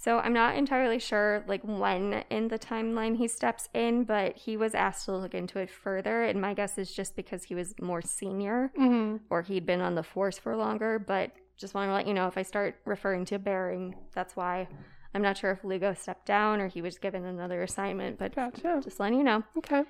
So 0.00 0.20
I'm 0.20 0.32
not 0.32 0.54
entirely 0.54 1.00
sure 1.00 1.42
like 1.48 1.62
when 1.64 2.24
in 2.30 2.46
the 2.46 2.58
timeline 2.58 3.16
he 3.16 3.26
steps 3.26 3.68
in, 3.74 4.04
but 4.04 4.36
he 4.36 4.56
was 4.56 4.72
asked 4.72 5.06
to 5.06 5.16
look 5.16 5.34
into 5.34 5.58
it 5.58 5.68
further, 5.70 6.22
and 6.22 6.40
my 6.40 6.54
guess 6.54 6.78
is 6.78 6.94
just 6.94 7.16
because 7.16 7.42
he 7.42 7.56
was 7.56 7.74
more 7.80 8.00
senior 8.00 8.70
Mhm. 8.78 9.20
or 9.28 9.42
he'd 9.42 9.66
been 9.66 9.80
on 9.80 9.96
the 9.96 10.04
force 10.04 10.38
for 10.38 10.54
longer. 10.54 11.00
But 11.00 11.32
just 11.56 11.74
want 11.74 11.88
to 11.88 11.92
let 11.94 12.06
you 12.06 12.14
know 12.14 12.28
if 12.28 12.38
I 12.38 12.42
start 12.42 12.76
referring 12.84 13.24
to 13.26 13.40
Bering, 13.40 13.96
that's 14.14 14.36
why. 14.36 14.68
I'm 15.14 15.22
not 15.22 15.36
sure 15.36 15.50
if 15.50 15.64
Lugo 15.64 15.94
stepped 15.94 16.26
down 16.26 16.60
or 16.60 16.68
he 16.68 16.80
was 16.80 16.98
given 16.98 17.24
another 17.24 17.62
assignment, 17.62 18.18
but 18.18 18.36
Gotcha. 18.36 18.80
just 18.84 19.00
letting 19.00 19.18
you 19.18 19.24
know. 19.24 19.42
Okay. 19.56 19.82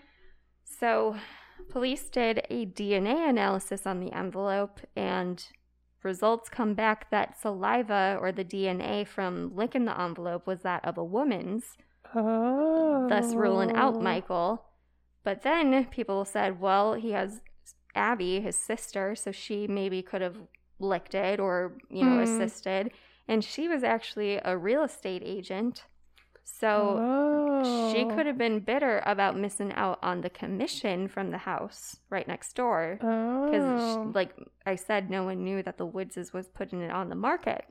So, 0.65 1.17
police 1.69 2.09
did 2.09 2.47
a 2.49 2.65
DNA 2.65 3.29
analysis 3.29 3.87
on 3.87 4.01
the 4.01 4.13
envelope, 4.13 4.81
and 4.97 5.47
results 6.03 6.49
come 6.49 6.75
back 6.75 7.11
that 7.11 7.39
saliva 7.41 8.17
or 8.21 8.33
the 8.33 8.45
DNA 8.45 9.07
from 9.07 9.55
licking 9.55 9.85
the 9.85 10.01
envelope 10.01 10.47
was 10.47 10.63
that 10.63 10.85
of 10.85 10.97
a 10.99 11.05
woman's, 11.05 11.77
Oh. 12.15 13.07
thus 13.09 13.35
ruling 13.35 13.73
out 13.75 14.01
Michael. 14.01 14.65
But 15.25 15.43
then 15.43 15.85
people 15.87 16.25
said, 16.25 16.61
well, 16.61 16.95
he 16.95 17.11
has 17.13 17.41
Abby, 17.95 18.41
his 18.41 18.57
sister, 18.57 19.15
so 19.15 19.31
she 19.33 19.67
maybe 19.67 20.03
could 20.03 20.23
have 20.23 20.37
licked 20.79 21.15
it 21.15 21.41
or, 21.41 21.77
you 21.91 22.05
know, 22.05 22.17
Hmm. 22.17 22.23
assisted. 22.23 22.93
And 23.27 23.45
she 23.45 23.69
was 23.69 23.83
actually 23.85 24.41
a 24.45 24.57
real 24.57 24.83
estate 24.85 25.23
agent. 25.25 25.85
So 26.51 27.93
she 27.93 28.05
Oh. 28.05 28.11
could 28.15 28.27
have 28.27 28.39
been 28.39 28.61
bitter 28.61 29.03
about 29.05 29.37
missing 29.37 29.73
out 29.75 29.99
on 30.03 30.23
the 30.23 30.31
commission 30.31 31.07
from 31.07 31.31
the 31.31 31.39
house 31.39 32.01
right 32.11 32.27
next 32.27 32.55
door. 32.55 32.97
Because, 32.97 33.97
Oh. 33.97 34.11
like 34.15 34.35
I 34.67 34.75
said, 34.75 35.11
no 35.11 35.25
one 35.25 35.45
knew 35.45 35.63
that 35.63 35.77
the 35.77 35.87
Woodses 35.87 36.33
was 36.33 36.49
putting 36.49 36.81
it 36.81 36.91
on 36.91 37.11
the 37.11 37.15
market. 37.15 37.65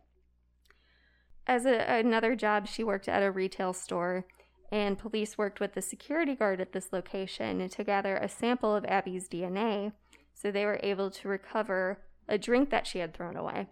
As 1.48 1.66
a, 1.66 2.00
another 2.00 2.36
job, 2.36 2.68
she 2.68 2.84
worked 2.84 3.10
at 3.10 3.24
a 3.24 3.32
retail 3.32 3.74
store, 3.74 4.26
and 4.72 4.98
police 5.00 5.38
worked 5.38 5.60
with 5.60 5.74
the 5.74 5.82
security 5.82 6.36
guard 6.36 6.62
at 6.62 6.72
this 6.74 6.94
location 6.94 7.68
to 7.70 7.84
gather 7.84 8.16
a 8.18 8.30
sample 8.30 8.76
of 8.76 8.86
Abby's 8.86 9.28
DNA. 9.28 9.94
So 10.34 10.52
they 10.52 10.66
were 10.66 10.80
able 10.84 11.10
to 11.12 11.28
recover 11.28 12.00
a 12.28 12.38
drink 12.38 12.70
that 12.70 12.86
she 12.86 13.00
had 13.00 13.14
thrown 13.14 13.36
away. 13.36 13.68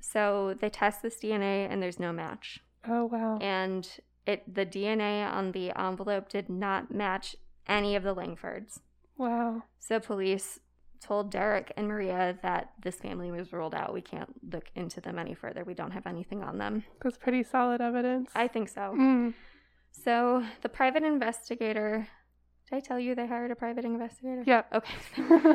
So 0.00 0.54
they 0.58 0.70
test 0.70 1.02
this 1.02 1.18
DNA, 1.20 1.66
and 1.70 1.82
there's 1.82 2.00
no 2.00 2.12
match 2.12 2.60
oh 2.88 3.06
wow. 3.06 3.38
and 3.40 3.88
it 4.26 4.42
the 4.52 4.66
DNA 4.66 5.30
on 5.30 5.52
the 5.52 5.72
envelope 5.78 6.28
did 6.28 6.48
not 6.48 6.92
match 6.92 7.36
any 7.66 7.96
of 7.96 8.02
the 8.02 8.14
Langfords. 8.14 8.80
Wow. 9.16 9.64
So 9.78 10.00
police 10.00 10.60
told 11.00 11.30
Derek 11.30 11.72
and 11.76 11.88
Maria 11.88 12.38
that 12.42 12.72
this 12.82 12.96
family 12.96 13.30
was 13.30 13.52
ruled 13.52 13.74
out. 13.74 13.92
We 13.92 14.00
can't 14.00 14.30
look 14.52 14.70
into 14.74 15.00
them 15.00 15.18
any 15.18 15.34
further. 15.34 15.64
We 15.64 15.74
don't 15.74 15.90
have 15.90 16.06
anything 16.06 16.42
on 16.42 16.58
them. 16.58 16.84
That's 17.02 17.18
pretty 17.18 17.42
solid 17.42 17.80
evidence. 17.80 18.30
I 18.34 18.46
think 18.46 18.68
so. 18.68 18.94
Mm. 18.96 19.34
So 19.90 20.44
the 20.62 20.68
private 20.68 21.02
investigator 21.02 22.08
did 22.68 22.76
I 22.76 22.80
tell 22.80 22.98
you 22.98 23.14
they 23.14 23.26
hired 23.26 23.50
a 23.50 23.56
private 23.56 23.84
investigator? 23.84 24.44
Yeah. 24.46 24.62
Okay. 24.72 24.94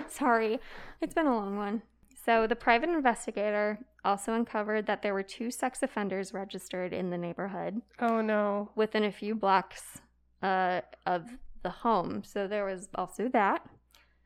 Sorry. 0.09 0.59
It's 1.01 1.13
been 1.13 1.25
a 1.25 1.35
long 1.35 1.57
one. 1.57 1.81
So, 2.27 2.45
the 2.45 2.57
private 2.57 2.89
investigator 2.89 3.79
also 4.03 4.33
uncovered 4.33 4.85
that 4.85 5.01
there 5.01 5.13
were 5.13 5.23
two 5.23 5.49
sex 5.49 5.81
offenders 5.81 6.33
registered 6.33 6.91
in 6.91 7.09
the 7.09 7.17
neighborhood. 7.17 7.81
Oh 8.01 8.19
no. 8.19 8.69
within 8.75 9.05
a 9.05 9.13
few 9.13 9.33
blocks 9.33 9.99
uh, 10.43 10.81
of 11.05 11.23
the 11.63 11.69
home. 11.69 12.23
So 12.25 12.45
there 12.45 12.65
was 12.65 12.89
also 12.95 13.29
that. 13.29 13.65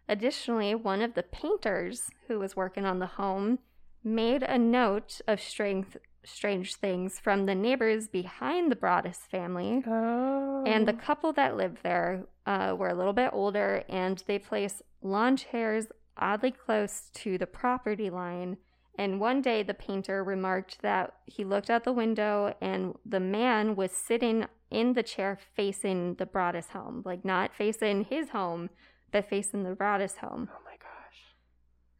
Additionally, 0.09 0.73
one 0.73 1.03
of 1.03 1.13
the 1.13 1.21
painters 1.21 2.09
who 2.27 2.39
was 2.39 2.55
working 2.55 2.85
on 2.85 2.97
the 2.97 3.05
home 3.05 3.59
made 4.03 4.41
a 4.41 4.57
note 4.57 5.21
of 5.27 5.39
strange, 5.39 5.95
strange 6.23 6.73
things 6.75 7.19
from 7.19 7.45
the 7.45 7.53
neighbors 7.53 8.07
behind 8.07 8.71
the 8.71 8.75
Broaddus 8.75 9.27
family. 9.29 9.83
Oh. 9.85 10.63
And 10.65 10.87
the 10.87 10.93
couple 10.93 11.33
that 11.33 11.55
lived 11.55 11.83
there 11.83 12.25
uh, 12.47 12.75
were 12.75 12.89
a 12.89 12.95
little 12.95 13.13
bit 13.13 13.29
older, 13.31 13.83
and 13.87 14.23
they 14.25 14.39
placed 14.39 14.81
lawn 15.03 15.37
chairs 15.37 15.85
oddly 16.17 16.51
close 16.51 17.09
to 17.13 17.37
the 17.37 17.47
property 17.47 18.09
line 18.09 18.57
And 18.97 19.19
one 19.21 19.41
day 19.41 19.63
the 19.63 19.73
painter 19.73 20.21
remarked 20.23 20.81
that 20.81 21.13
he 21.25 21.43
looked 21.45 21.69
out 21.69 21.85
the 21.85 21.93
window 21.93 22.53
and 22.61 22.93
the 23.05 23.21
man 23.21 23.75
was 23.77 23.91
sitting 23.91 24.45
in 24.69 24.93
the 24.93 25.01
chair 25.03 25.37
facing 25.55 26.15
the 26.15 26.25
Broaddus 26.25 26.69
home, 26.71 27.01
like 27.05 27.23
not 27.23 27.53
facing 27.55 28.03
his 28.03 28.29
home, 28.29 28.69
but 29.11 29.27
facing 29.29 29.63
the 29.63 29.75
Broaddus 29.75 30.17
home. 30.17 30.49
Oh 30.53 30.59
my 30.65 30.71
gosh. 30.77 31.19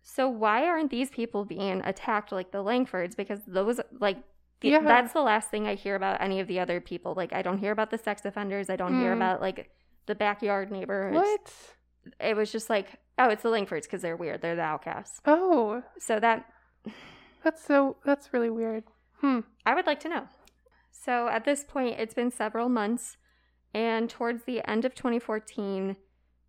So 0.04 0.28
why 0.28 0.68
aren't 0.68 0.92
these 0.92 1.10
people 1.10 1.46
being 1.46 1.82
attacked 1.86 2.32
like 2.34 2.52
the 2.52 2.64
Langfords? 2.64 3.16
Because 3.16 3.40
those 3.48 3.80
like 4.00 4.18
the, 4.60 4.70
Yeah. 4.70 4.82
that's 4.82 5.14
the 5.14 5.22
last 5.22 5.50
thing 5.50 5.68
I 5.68 5.76
hear 5.76 5.96
about 5.96 6.22
any 6.22 6.40
of 6.42 6.48
the 6.48 6.60
other 6.60 6.82
people. 6.82 7.14
Like 7.16 7.32
I 7.34 7.42
don't 7.42 7.58
hear 7.58 7.72
about 7.72 7.90
the 7.90 7.98
sex 7.98 8.26
offenders. 8.26 8.70
I 8.70 8.76
don't 8.76 9.00
hear 9.00 9.14
Mm. 9.14 9.18
about 9.18 9.42
like 9.42 9.72
the 10.08 10.16
backyard 10.16 10.72
neighbors. 10.72 11.16
What? 11.16 11.54
It 12.20 12.36
was 12.36 12.52
just 12.52 12.70
like, 12.70 13.00
oh, 13.18 13.30
it's 13.30 13.44
the 13.44 13.50
Langfords 13.50 13.84
because 13.84 14.02
they're 14.02 14.18
weird. 14.18 14.42
They're 14.42 14.56
the 14.56 14.62
outcasts. 14.62 15.22
Oh, 15.26 15.84
So 16.00 16.20
that 16.20 16.46
that's 17.44 17.64
so 17.64 17.98
that's 18.06 18.34
really 18.34 18.50
weird. 18.50 18.84
Hmm. 19.20 19.40
I 19.66 19.76
would 19.76 19.86
like 19.86 20.00
to 20.02 20.10
know. 20.10 20.28
So 20.92 21.28
at 21.28 21.46
this 21.46 21.64
point, 21.64 22.00
it's 22.00 22.14
been 22.14 22.32
several 22.32 22.70
months, 22.70 23.18
and 23.74 24.10
towards 24.10 24.44
the 24.44 24.68
end 24.70 24.86
of 24.86 24.94
2014, 24.94 25.96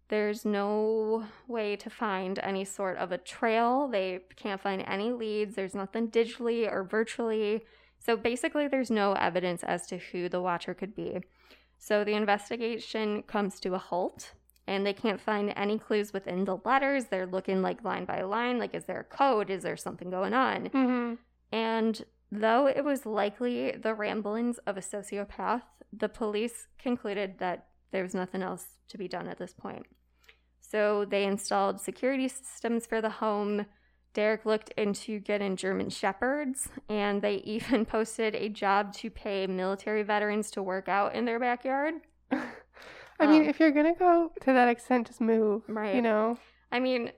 there's 0.09 0.45
no 0.45 1.25
way 1.49 1.75
to 1.77 1.89
find 1.89 2.39
any 2.43 2.65
sort 2.65 2.99
of 2.99 3.13
a 3.13 3.19
trail. 3.19 3.89
They 3.89 4.21
can't 4.37 4.61
find 4.61 4.85
any 4.87 5.11
leads. 5.11 5.55
There's 5.55 5.75
nothing 5.75 6.09
digitally 6.09 6.71
or 6.71 6.85
virtually. 6.85 7.63
So 7.99 8.17
basically, 8.17 8.69
there's 8.69 8.91
no 8.91 9.15
evidence 9.15 9.63
as 9.63 9.87
to 9.87 9.97
who 9.97 10.29
the 10.29 10.43
watcher 10.43 10.75
could 10.75 10.95
be. 10.95 11.21
So 11.79 12.05
the 12.05 12.13
investigation 12.13 13.23
comes 13.23 13.59
to 13.61 13.75
a 13.75 13.79
halt, 13.79 14.33
and 14.67 14.87
they 14.87 14.93
can't 14.93 15.21
find 15.21 15.53
any 15.57 15.79
clues 15.79 16.13
within 16.13 16.45
the 16.45 16.59
letters. 16.65 17.07
They're 17.07 17.27
looking 17.27 17.63
like 17.63 17.85
line 17.85 18.05
by 18.05 18.23
line, 18.23 18.59
like, 18.59 18.75
is 18.75 18.85
there 18.85 19.01
a 19.01 19.05
code? 19.05 19.51
Is 19.51 19.63
there 19.63 19.77
something 19.77 20.11
going 20.11 20.35
on? 20.35 20.69
Mm-hmm. 20.69 21.15
And 21.51 22.05
though 22.31 22.67
it 22.67 22.85
was 22.85 23.05
likely 23.05 23.73
the 23.73 23.95
ramblings 23.95 24.59
of 24.67 24.77
a 24.77 24.81
sociopath, 24.81 25.63
the 25.93 26.09
police 26.09 26.69
concluded 26.79 27.39
that 27.39 27.67
there 27.91 28.03
was 28.03 28.15
nothing 28.15 28.43
else 28.43 28.67
to 28.89 28.99
be 28.99 29.09
done 29.09 29.29
at 29.29 29.39
this 29.39 29.53
point. 29.53 29.87
So 30.61 31.05
they 31.05 31.25
installed 31.25 31.81
security 31.81 32.29
systems 32.29 32.87
for 32.87 33.03
the 33.03 33.11
home. 33.11 33.67
Derek 34.15 34.47
looked 34.47 34.71
into 34.71 35.19
getting 35.19 35.57
German 35.57 35.91
shepherds, 35.91 36.69
and 36.89 37.21
they 37.21 37.35
even 37.45 37.85
posted 37.85 38.35
a 38.35 38.49
job 38.49 38.95
to 38.95 39.11
pay 39.11 39.47
military 39.47 40.03
veterans 40.03 40.51
to 40.53 40.63
work 40.63 40.89
out 40.89 41.15
in 41.15 41.27
their 41.27 41.39
backyard. 41.39 41.95
I 43.21 43.27
mean, 43.27 43.43
Um, 43.43 43.49
if 43.49 43.61
you're 43.61 43.71
gonna 43.71 43.95
go 43.95 44.33
to 44.41 44.53
that 44.53 44.69
extent, 44.69 45.07
just 45.09 45.21
move. 45.21 45.63
Right. 45.69 45.95
You 45.95 46.03
know. 46.03 46.39
I 46.71 46.81
mean, 46.81 47.13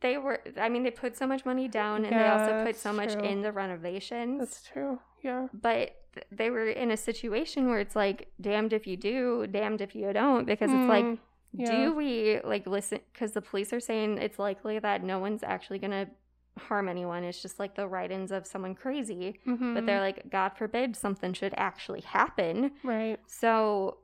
they 0.00 0.18
were, 0.18 0.40
I 0.58 0.68
mean, 0.68 0.82
they 0.82 0.90
put 0.90 1.16
so 1.16 1.26
much 1.26 1.44
money 1.44 1.68
down 1.68 2.04
and 2.04 2.14
they 2.14 2.26
also 2.28 2.64
put 2.64 2.76
so 2.76 2.92
much 2.92 3.14
true. 3.14 3.22
in 3.22 3.42
the 3.42 3.50
renovations. 3.52 4.38
That's 4.40 4.62
true. 4.62 5.00
Yeah. 5.22 5.48
but 5.52 5.96
th- 6.14 6.26
they 6.30 6.50
were 6.50 6.68
in 6.68 6.92
a 6.92 6.96
situation 6.96 7.68
where 7.68 7.80
it's 7.80 7.96
like 7.96 8.28
damned 8.40 8.72
if 8.72 8.86
you 8.86 8.96
do 8.96 9.46
damned 9.48 9.80
if 9.80 9.94
you 9.96 10.12
don't 10.12 10.44
because 10.46 10.70
it's 10.70 10.88
like 10.88 11.04
Mm, 11.04 11.18
yeah. 11.54 11.70
do 11.72 11.94
we 11.96 12.40
like 12.44 12.64
listen 12.66 13.00
because 13.12 13.32
the 13.32 13.42
police 13.42 13.72
are 13.72 13.80
saying 13.80 14.18
it's 14.18 14.38
likely 14.38 14.78
that 14.78 15.02
no 15.02 15.18
one's 15.18 15.42
actually 15.42 15.80
gonna 15.80 16.06
harm 16.68 16.88
anyone 16.88 17.24
it's 17.24 17.42
just 17.42 17.58
like 17.58 17.74
the 17.74 17.88
write-ins 17.88 18.30
of 18.30 18.46
someone 18.46 18.74
crazy 18.76 19.40
Mhm. 19.46 19.74
but 19.74 19.84
they're 19.84 20.00
like 20.00 20.30
god 20.30 20.50
forbid 20.56 20.94
something 20.94 21.32
should 21.32 21.54
actually 21.56 22.02
happen 22.02 22.70
right. 22.84 23.18
so 23.26 23.98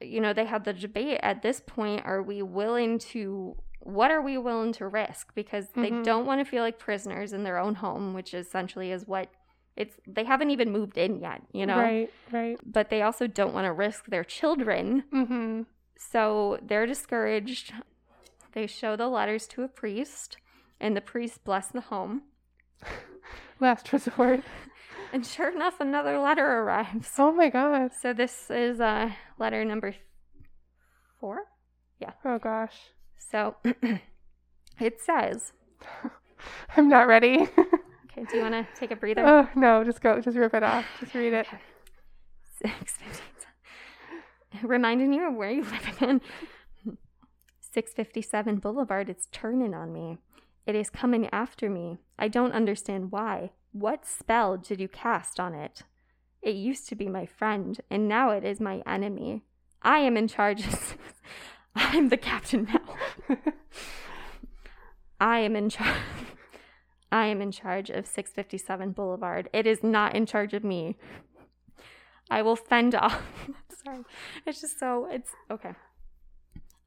you 0.00 0.20
know 0.20 0.32
they 0.32 0.44
had 0.44 0.64
the 0.64 0.72
debate 0.72 1.18
at 1.22 1.42
this 1.42 1.60
point 1.60 2.02
are 2.04 2.22
we 2.22 2.40
willing 2.42 2.98
to 2.98 3.56
what 3.80 4.10
are 4.10 4.20
we 4.22 4.36
willing 4.38 4.72
to 4.72 4.86
risk 4.86 5.34
because 5.34 5.68
they 5.74 5.90
Mhm. 5.90 6.04
don't 6.04 6.26
want 6.26 6.40
to 6.40 6.44
feel 6.44 6.62
like 6.62 6.78
prisoners 6.78 7.32
in 7.32 7.42
their 7.44 7.58
own 7.58 7.76
home 7.76 8.14
which 8.14 8.34
essentially 8.34 8.90
is 8.92 9.06
what 9.06 9.28
it's 9.76 9.96
they 10.06 10.24
haven't 10.24 10.50
even 10.50 10.70
moved 10.70 10.98
in 10.98 11.18
yet 11.20 11.42
you 11.52 11.66
know 11.66 11.78
Right. 11.78 12.10
Right. 12.32 12.58
but 12.64 12.90
they 12.90 13.02
also 13.02 13.26
don't 13.26 13.54
want 13.54 13.64
to 13.66 13.72
risk 13.72 14.06
their 14.06 14.24
children 14.24 15.04
Mm-hmm. 15.12 15.62
so 15.96 16.58
they're 16.62 16.86
discouraged 16.86 17.72
they 18.52 18.66
show 18.66 18.96
the 18.96 19.08
letters 19.08 19.46
to 19.48 19.62
a 19.62 19.68
priest 19.68 20.36
and 20.80 20.96
the 20.96 21.00
priest 21.00 21.44
bless 21.44 21.68
the 21.68 21.80
home 21.82 22.22
Last 23.60 23.92
resort. 23.92 24.42
and 25.12 25.26
sure 25.26 25.54
enough 25.54 25.80
another 25.80 26.18
letter 26.18 26.44
arrives 26.44 27.10
Oh 27.18 27.32
my 27.32 27.48
god. 27.48 27.90
so 27.98 28.12
this 28.12 28.50
is 28.50 28.80
uh 28.80 29.10
letter 29.38 29.64
number 29.64 29.94
four? 31.20 31.44
Yeah. 32.00 32.12
Oh 32.24 32.38
gosh. 32.38 32.76
So 33.18 33.56
it 34.80 35.00
says, 35.00 35.52
I'm 36.76 36.88
not 36.88 37.08
ready. 37.08 37.48
okay, 37.58 38.24
do 38.30 38.36
you 38.36 38.42
want 38.42 38.54
to 38.54 38.66
take 38.78 38.90
a 38.90 38.96
breather? 38.96 39.24
oh 39.26 39.48
no, 39.56 39.84
just 39.84 40.00
go. 40.00 40.20
Just 40.20 40.36
rip 40.36 40.54
it 40.54 40.62
off. 40.62 40.84
Just 41.00 41.14
read 41.14 41.32
it. 41.32 41.46
Okay. 41.46 41.58
657. 42.62 44.68
Reminding 44.68 45.12
you 45.12 45.28
of 45.28 45.34
where 45.34 45.50
you 45.50 45.62
live 45.62 45.88
again. 45.96 46.20
657 47.60 48.56
Boulevard, 48.56 49.08
it's 49.08 49.28
turning 49.30 49.74
on 49.74 49.92
me. 49.92 50.18
It 50.66 50.74
is 50.74 50.90
coming 50.90 51.28
after 51.32 51.70
me. 51.70 51.98
I 52.18 52.28
don't 52.28 52.52
understand 52.52 53.12
why. 53.12 53.50
What 53.78 54.04
spell 54.04 54.56
did 54.56 54.80
you 54.80 54.88
cast 54.88 55.38
on 55.38 55.54
it? 55.54 55.82
It 56.42 56.56
used 56.56 56.88
to 56.88 56.96
be 56.96 57.08
my 57.08 57.26
friend, 57.26 57.80
and 57.88 58.08
now 58.08 58.30
it 58.30 58.44
is 58.44 58.58
my 58.58 58.82
enemy. 58.84 59.42
I 59.82 59.98
am 59.98 60.16
in 60.16 60.26
charge. 60.26 60.64
I'm 61.76 62.08
the 62.08 62.16
captain 62.16 62.66
now. 62.72 63.36
I 65.20 65.38
am 65.40 65.54
in 65.54 65.70
charge. 65.70 65.96
I 67.12 67.26
am 67.26 67.40
in 67.40 67.52
charge 67.52 67.88
of 67.88 68.06
657 68.06 68.90
Boulevard. 68.92 69.48
It 69.52 69.64
is 69.64 69.84
not 69.84 70.16
in 70.16 70.26
charge 70.26 70.54
of 70.54 70.64
me. 70.64 70.96
I 72.28 72.42
will 72.42 72.56
fend 72.56 72.96
off. 72.96 73.22
Sorry. 73.84 74.00
It's 74.44 74.60
just 74.60 74.80
so, 74.80 75.06
it's 75.08 75.30
okay. 75.50 75.74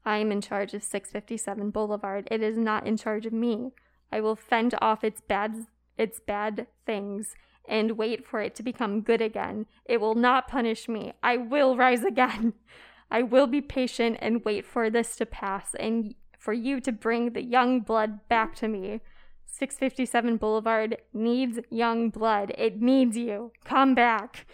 I 0.04 0.18
am 0.18 0.30
in 0.30 0.42
charge 0.42 0.74
of 0.74 0.82
657 0.82 1.70
Boulevard. 1.70 2.28
It 2.30 2.42
is 2.42 2.58
not 2.58 2.86
in 2.86 2.98
charge 2.98 3.24
of 3.24 3.32
me. 3.32 3.72
I 4.12 4.20
will 4.20 4.36
fend 4.36 4.74
off 4.82 5.02
its 5.02 5.22
bad 5.22 5.66
its 5.98 6.20
bad 6.20 6.66
things 6.86 7.34
and 7.68 7.96
wait 7.96 8.26
for 8.26 8.40
it 8.40 8.54
to 8.56 8.62
become 8.62 9.00
good 9.00 9.20
again. 9.20 9.66
It 9.84 10.00
will 10.00 10.14
not 10.14 10.48
punish 10.48 10.88
me. 10.88 11.12
I 11.22 11.36
will 11.36 11.76
rise 11.76 12.04
again. 12.04 12.54
I 13.10 13.22
will 13.22 13.46
be 13.46 13.60
patient 13.60 14.18
and 14.20 14.44
wait 14.44 14.64
for 14.64 14.88
this 14.88 15.16
to 15.16 15.26
pass 15.26 15.74
and 15.78 16.14
for 16.38 16.52
you 16.52 16.80
to 16.80 16.90
bring 16.90 17.32
the 17.32 17.42
young 17.42 17.80
blood 17.80 18.26
back 18.28 18.56
to 18.56 18.68
me. 18.68 19.00
657 19.46 20.38
Boulevard 20.38 20.96
needs 21.12 21.60
young 21.70 22.08
blood. 22.08 22.54
It 22.56 22.80
needs 22.80 23.16
you. 23.16 23.52
Come 23.64 23.94
back. 23.94 24.46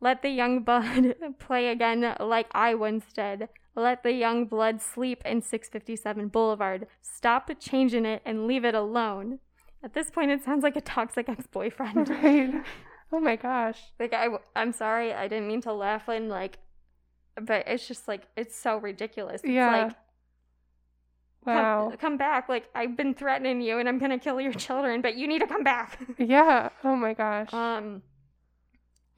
Let 0.00 0.22
the 0.22 0.30
young 0.30 0.60
blood 0.60 1.14
play 1.38 1.68
again 1.68 2.16
like 2.18 2.48
I 2.52 2.74
once 2.74 3.04
did. 3.14 3.48
Let 3.74 4.02
the 4.02 4.12
young 4.12 4.46
blood 4.46 4.80
sleep 4.80 5.22
in 5.26 5.42
657 5.42 6.28
Boulevard. 6.28 6.86
Stop 7.02 7.50
changing 7.60 8.06
it 8.06 8.22
and 8.24 8.46
leave 8.46 8.64
it 8.64 8.74
alone. 8.74 9.38
At 9.82 9.94
this 9.94 10.10
point, 10.10 10.30
it 10.30 10.42
sounds 10.44 10.62
like 10.62 10.76
a 10.76 10.80
toxic 10.80 11.28
ex 11.28 11.46
boyfriend. 11.46 12.08
right. 12.22 12.62
Oh 13.12 13.20
my 13.20 13.36
gosh. 13.36 13.80
like, 14.00 14.12
I, 14.12 14.28
I'm 14.56 14.72
sorry, 14.72 15.12
I 15.12 15.28
didn't 15.28 15.46
mean 15.46 15.60
to 15.62 15.72
laugh 15.72 16.08
and 16.08 16.28
like, 16.28 16.58
but 17.40 17.64
it's 17.68 17.86
just 17.86 18.08
like, 18.08 18.22
it's 18.36 18.56
so 18.56 18.78
ridiculous. 18.78 19.42
It's 19.44 19.50
Yeah. 19.52 19.70
like, 19.86 19.96
come, 21.44 21.54
Wow. 21.54 21.92
come 22.00 22.16
back. 22.16 22.48
Like, 22.48 22.64
I've 22.74 22.96
been 22.96 23.14
threatening 23.14 23.60
you 23.60 23.78
and 23.78 23.88
I'm 23.88 23.98
gonna 23.98 24.18
kill 24.18 24.40
your 24.40 24.52
children, 24.52 25.02
but 25.02 25.16
you 25.16 25.28
need 25.28 25.38
to 25.40 25.46
come 25.46 25.62
back. 25.62 25.98
Yeah. 26.18 26.70
Oh 26.82 26.96
my 26.96 27.12
gosh. 27.14 27.52
Um, 27.54 28.02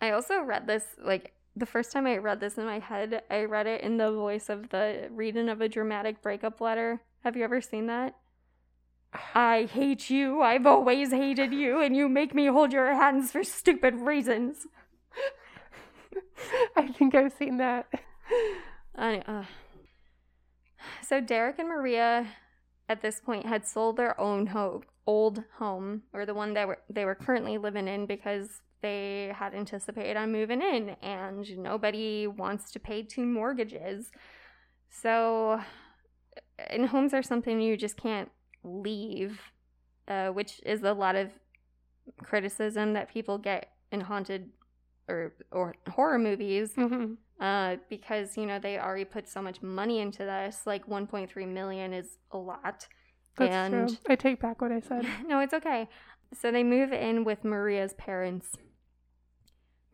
I 0.01 0.11
also 0.11 0.43
read 0.43 0.67
this 0.67 0.85
like 1.03 1.33
the 1.57 1.67
first 1.67 1.91
time 1.91 2.07
I 2.07 2.19
read 2.19 2.41
this 2.41 2.59
in 2.59 2.65
my 2.67 2.79
head. 2.79 3.23
I 3.31 3.45
read 3.45 3.67
it 3.67 3.81
in 3.83 3.97
the 3.97 4.13
voice 4.13 4.49
of 4.49 4.69
the 4.69 5.09
reading 5.11 5.49
of 5.49 5.61
a 5.61 5.69
dramatic 5.69 6.21
breakup 6.23 6.61
letter. 6.61 7.01
Have 7.25 7.37
you 7.37 7.45
ever 7.45 7.61
seen 7.61 7.87
that? 7.87 8.15
I 9.35 9.69
hate 9.73 10.11
you. 10.11 10.43
I've 10.43 10.67
always 10.67 11.11
hated 11.11 11.53
you, 11.53 11.81
and 11.81 11.97
you 11.97 12.09
make 12.09 12.35
me 12.35 12.47
hold 12.47 12.73
your 12.73 12.95
hands 12.95 13.33
for 13.33 13.43
stupid 13.43 13.95
reasons. 13.95 14.67
I 16.77 16.89
think 16.89 17.15
I've 17.15 17.33
seen 17.33 17.57
that. 17.59 17.87
I- 18.97 19.23
uh. 19.27 19.45
So 21.07 21.21
Derek 21.21 21.59
and 21.59 21.69
Maria, 21.69 22.27
at 22.89 23.03
this 23.03 23.21
point, 23.21 23.47
had 23.47 23.67
sold 23.67 23.97
their 23.97 24.19
own 24.21 24.49
home, 24.49 24.83
old 25.07 25.43
home, 25.59 26.03
or 26.13 26.27
the 26.27 26.35
one 26.35 26.55
that 26.55 26.69
were, 26.69 26.79
they 26.91 27.05
were 27.05 27.15
currently 27.15 27.59
living 27.59 27.89
in, 27.89 28.07
because 28.07 28.61
they 28.83 29.33
had 29.35 29.55
anticipated 29.55 30.17
on 30.17 30.31
moving 30.33 30.61
in, 30.63 30.91
and 31.03 31.59
nobody 31.59 32.27
wants 32.27 32.71
to 32.73 32.79
pay 32.79 33.03
two 33.03 33.25
mortgages. 33.25 34.11
So, 34.91 35.61
and 36.59 36.87
homes 36.87 37.15
are 37.15 37.23
something 37.23 37.61
you 37.61 37.77
just 37.77 37.97
can't 37.97 38.31
leave, 38.69 39.40
uh, 40.07 40.28
which 40.28 40.61
is 40.65 40.82
a 40.82 40.93
lot 40.93 41.16
of 41.16 41.31
criticism 42.23 42.93
that 42.95 43.11
people 43.12 43.39
get 43.39 43.73
in 43.93 44.01
haunted 44.01 44.51
or 45.09 45.35
or 45.51 45.74
horror 45.89 46.19
movies 46.19 46.73
hmm 46.74 47.15
uh, 47.40 47.77
because 47.89 48.36
you 48.36 48.47
know 48.47 48.59
they 48.59 48.78
already 48.78 49.05
put 49.05 49.28
so 49.28 49.40
much 49.40 49.62
money 49.62 50.01
into 50.01 50.24
this. 50.24 50.62
Like 50.66 50.86
1.3 50.89 51.49
million 51.49 51.93
is 51.93 52.19
a 52.32 52.39
lot. 52.39 52.86
That's 53.36 53.55
and 53.55 53.89
true. 53.89 53.99
I 54.09 54.16
take 54.16 54.40
back 54.40 54.61
what 54.61 54.73
I 54.73 54.81
said. 54.81 55.07
no, 55.27 55.40
it's 55.40 55.55
okay. 55.55 55.89
So 56.35 56.51
they 56.51 56.65
move 56.65 56.93
in 56.93 57.24
with 57.24 57.45
Maria's 57.45 57.95
parents. 57.95 58.57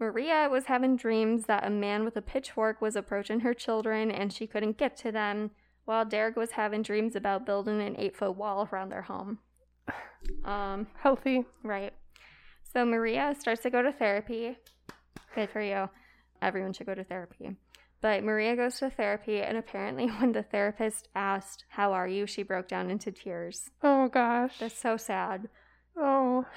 Maria 0.01 0.49
was 0.51 0.65
having 0.67 0.97
dreams 0.97 1.45
that 1.45 1.65
a 1.65 1.71
man 1.71 2.05
with 2.05 2.17
a 2.17 2.23
pitchfork 2.23 2.81
was 2.81 2.97
approaching 2.97 3.41
her 3.41 3.55
children 3.55 4.11
and 4.11 4.33
she 4.33 4.47
couldn't 4.47 4.77
get 4.77 4.97
to 4.97 5.13
them, 5.13 5.53
while 5.85 6.05
Derek 6.05 6.37
was 6.37 6.53
having 6.53 6.83
dreams 6.83 7.15
about 7.17 7.47
building 7.47 7.81
an 7.81 7.97
eight 7.99 8.17
foot 8.17 8.37
wall 8.37 8.69
around 8.73 8.91
their 8.91 9.03
home. 9.03 9.39
Um, 10.43 10.87
Healthy. 11.03 11.45
right. 11.63 11.93
So 12.73 12.87
Maria 12.87 13.35
starts 13.39 13.61
to 13.63 13.71
go 13.71 13.83
to 13.83 13.93
therapy. 13.93 14.57
Good 15.35 15.51
for 15.51 15.61
you. 15.61 15.91
Everyone 16.41 16.73
should 16.73 16.87
go 16.87 16.95
to 16.95 17.05
therapy. 17.05 17.57
But 18.01 18.25
Maria 18.25 18.57
goes 18.57 18.79
to 18.79 18.89
therapy, 18.91 19.41
and 19.43 19.57
apparently, 19.59 20.07
when 20.19 20.33
the 20.33 20.43
therapist 20.43 21.09
asked, 21.15 21.65
How 21.69 21.93
are 21.93 22.09
you? 22.09 22.27
she 22.27 22.43
broke 22.43 22.69
down 22.69 22.91
into 22.91 23.13
tears. 23.13 23.71
Oh 23.83 24.09
gosh. 24.09 24.59
That's 24.59 24.79
so 24.79 24.97
sad. 24.97 25.49
Oh. 25.97 26.47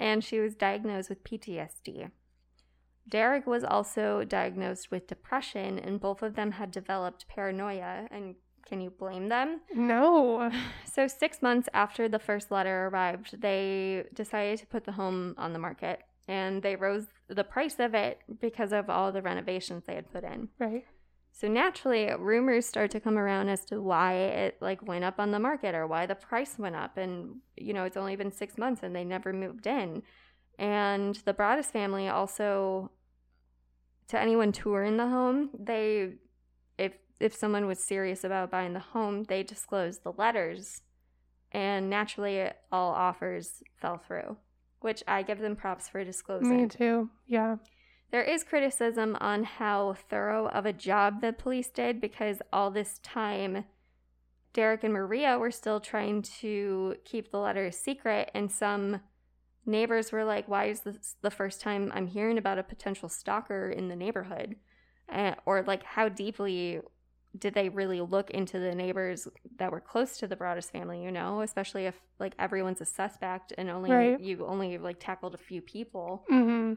And 0.00 0.24
she 0.24 0.40
was 0.40 0.56
diagnosed 0.56 1.10
with 1.10 1.22
PTSD. 1.22 2.10
Derek 3.08 3.46
was 3.46 3.62
also 3.62 4.24
diagnosed 4.24 4.90
with 4.90 5.06
depression, 5.06 5.78
and 5.78 6.00
both 6.00 6.22
of 6.22 6.34
them 6.34 6.52
had 6.52 6.72
developed 6.72 7.28
paranoia. 7.28 8.08
And 8.10 8.34
can 8.66 8.80
you 8.80 8.90
blame 8.90 9.28
them? 9.28 9.60
No. 9.74 10.50
So, 10.92 11.06
six 11.06 11.40
months 11.40 11.70
after 11.72 12.06
the 12.06 12.18
first 12.18 12.50
letter 12.50 12.88
arrived, 12.88 13.40
they 13.40 14.04
decided 14.12 14.58
to 14.58 14.66
put 14.66 14.84
the 14.84 14.92
home 14.92 15.34
on 15.38 15.54
the 15.54 15.58
market 15.58 16.02
and 16.28 16.62
they 16.62 16.76
rose 16.76 17.06
the 17.28 17.44
price 17.44 17.76
of 17.78 17.94
it 17.94 18.18
because 18.42 18.72
of 18.72 18.90
all 18.90 19.10
the 19.10 19.22
renovations 19.22 19.84
they 19.86 19.94
had 19.94 20.12
put 20.12 20.22
in. 20.22 20.48
Right. 20.58 20.84
So 21.32 21.48
naturally, 21.48 22.10
rumors 22.18 22.66
start 22.66 22.90
to 22.90 23.00
come 23.00 23.16
around 23.16 23.48
as 23.48 23.64
to 23.66 23.80
why 23.80 24.14
it 24.14 24.58
like 24.60 24.86
went 24.86 25.04
up 25.04 25.18
on 25.18 25.30
the 25.30 25.38
market 25.38 25.74
or 25.74 25.86
why 25.86 26.04
the 26.04 26.14
price 26.14 26.58
went 26.58 26.76
up. 26.76 26.98
And 26.98 27.36
you 27.56 27.72
know, 27.72 27.84
it's 27.84 27.96
only 27.96 28.16
been 28.16 28.32
six 28.32 28.58
months 28.58 28.82
and 28.82 28.94
they 28.94 29.04
never 29.04 29.32
moved 29.32 29.66
in. 29.66 30.02
And 30.58 31.14
the 31.24 31.32
Broaddus 31.32 31.66
family 31.66 32.08
also, 32.08 32.90
to 34.08 34.20
anyone 34.20 34.52
touring 34.52 34.98
the 34.98 35.08
home, 35.08 35.50
they, 35.58 36.12
if 36.78 36.92
if 37.22 37.34
someone 37.34 37.66
was 37.66 37.78
serious 37.78 38.24
about 38.24 38.50
buying 38.50 38.72
the 38.72 38.80
home, 38.80 39.24
they 39.24 39.42
disclosed 39.42 40.02
the 40.02 40.12
letters, 40.12 40.82
and 41.52 41.88
naturally, 41.88 42.48
all 42.70 42.92
offers 42.92 43.62
fell 43.76 43.98
through. 43.98 44.36
Which 44.80 45.02
I 45.06 45.22
give 45.22 45.38
them 45.38 45.54
props 45.54 45.88
for 45.88 46.02
disclosing. 46.02 46.62
Me 46.62 46.66
too. 46.66 47.08
Yeah. 47.26 47.56
There 48.10 48.22
is 48.22 48.42
criticism 48.42 49.16
on 49.20 49.44
how 49.44 49.94
thorough 50.10 50.48
of 50.48 50.66
a 50.66 50.72
job 50.72 51.20
the 51.20 51.32
police 51.32 51.70
did 51.70 52.00
because 52.00 52.42
all 52.52 52.70
this 52.70 52.98
time, 53.02 53.64
Derek 54.52 54.84
and 54.84 54.92
Maria 54.92 55.38
were 55.38 55.50
still 55.50 55.80
trying 55.80 56.22
to 56.40 56.96
keep 57.04 57.30
the 57.30 57.38
letters 57.38 57.76
secret, 57.76 58.30
and 58.34 58.50
some 58.50 59.00
neighbors 59.64 60.12
were 60.12 60.24
like, 60.24 60.48
Why 60.48 60.66
is 60.66 60.80
this 60.80 61.16
the 61.22 61.30
first 61.30 61.60
time 61.60 61.90
I'm 61.94 62.08
hearing 62.08 62.36
about 62.36 62.58
a 62.58 62.62
potential 62.62 63.08
stalker 63.08 63.70
in 63.70 63.88
the 63.88 63.96
neighborhood? 63.96 64.56
Uh, 65.08 65.34
or, 65.46 65.62
like, 65.62 65.82
how 65.84 66.08
deeply 66.08 66.80
did 67.38 67.54
they 67.54 67.68
really 67.68 68.00
look 68.00 68.30
into 68.30 68.58
the 68.58 68.74
neighbors 68.74 69.26
that 69.58 69.72
were 69.72 69.80
close 69.80 70.18
to 70.18 70.26
the 70.26 70.36
Broaddus 70.36 70.70
family, 70.70 71.02
you 71.02 71.10
know, 71.10 71.40
especially 71.40 71.86
if 71.86 71.98
like 72.18 72.34
everyone's 72.38 72.80
a 72.80 72.84
suspect 72.84 73.52
and 73.56 73.70
only 73.70 73.90
Right. 73.90 74.20
you 74.20 74.46
only 74.46 74.76
like 74.78 75.00
tackled 75.00 75.34
a 75.34 75.38
few 75.38 75.62
people. 75.62 76.24
Mm-hmm. 76.30 76.74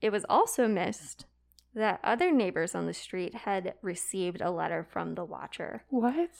It 0.00 0.10
was 0.10 0.24
also 0.28 0.68
missed 0.68 1.26
that 1.74 2.00
other 2.02 2.30
neighbors 2.32 2.74
on 2.74 2.86
the 2.86 2.94
street 2.94 3.34
had 3.34 3.74
received 3.82 4.40
a 4.40 4.50
letter 4.50 4.84
from 4.88 5.14
the 5.14 5.24
watcher. 5.24 5.84
What? 5.88 6.30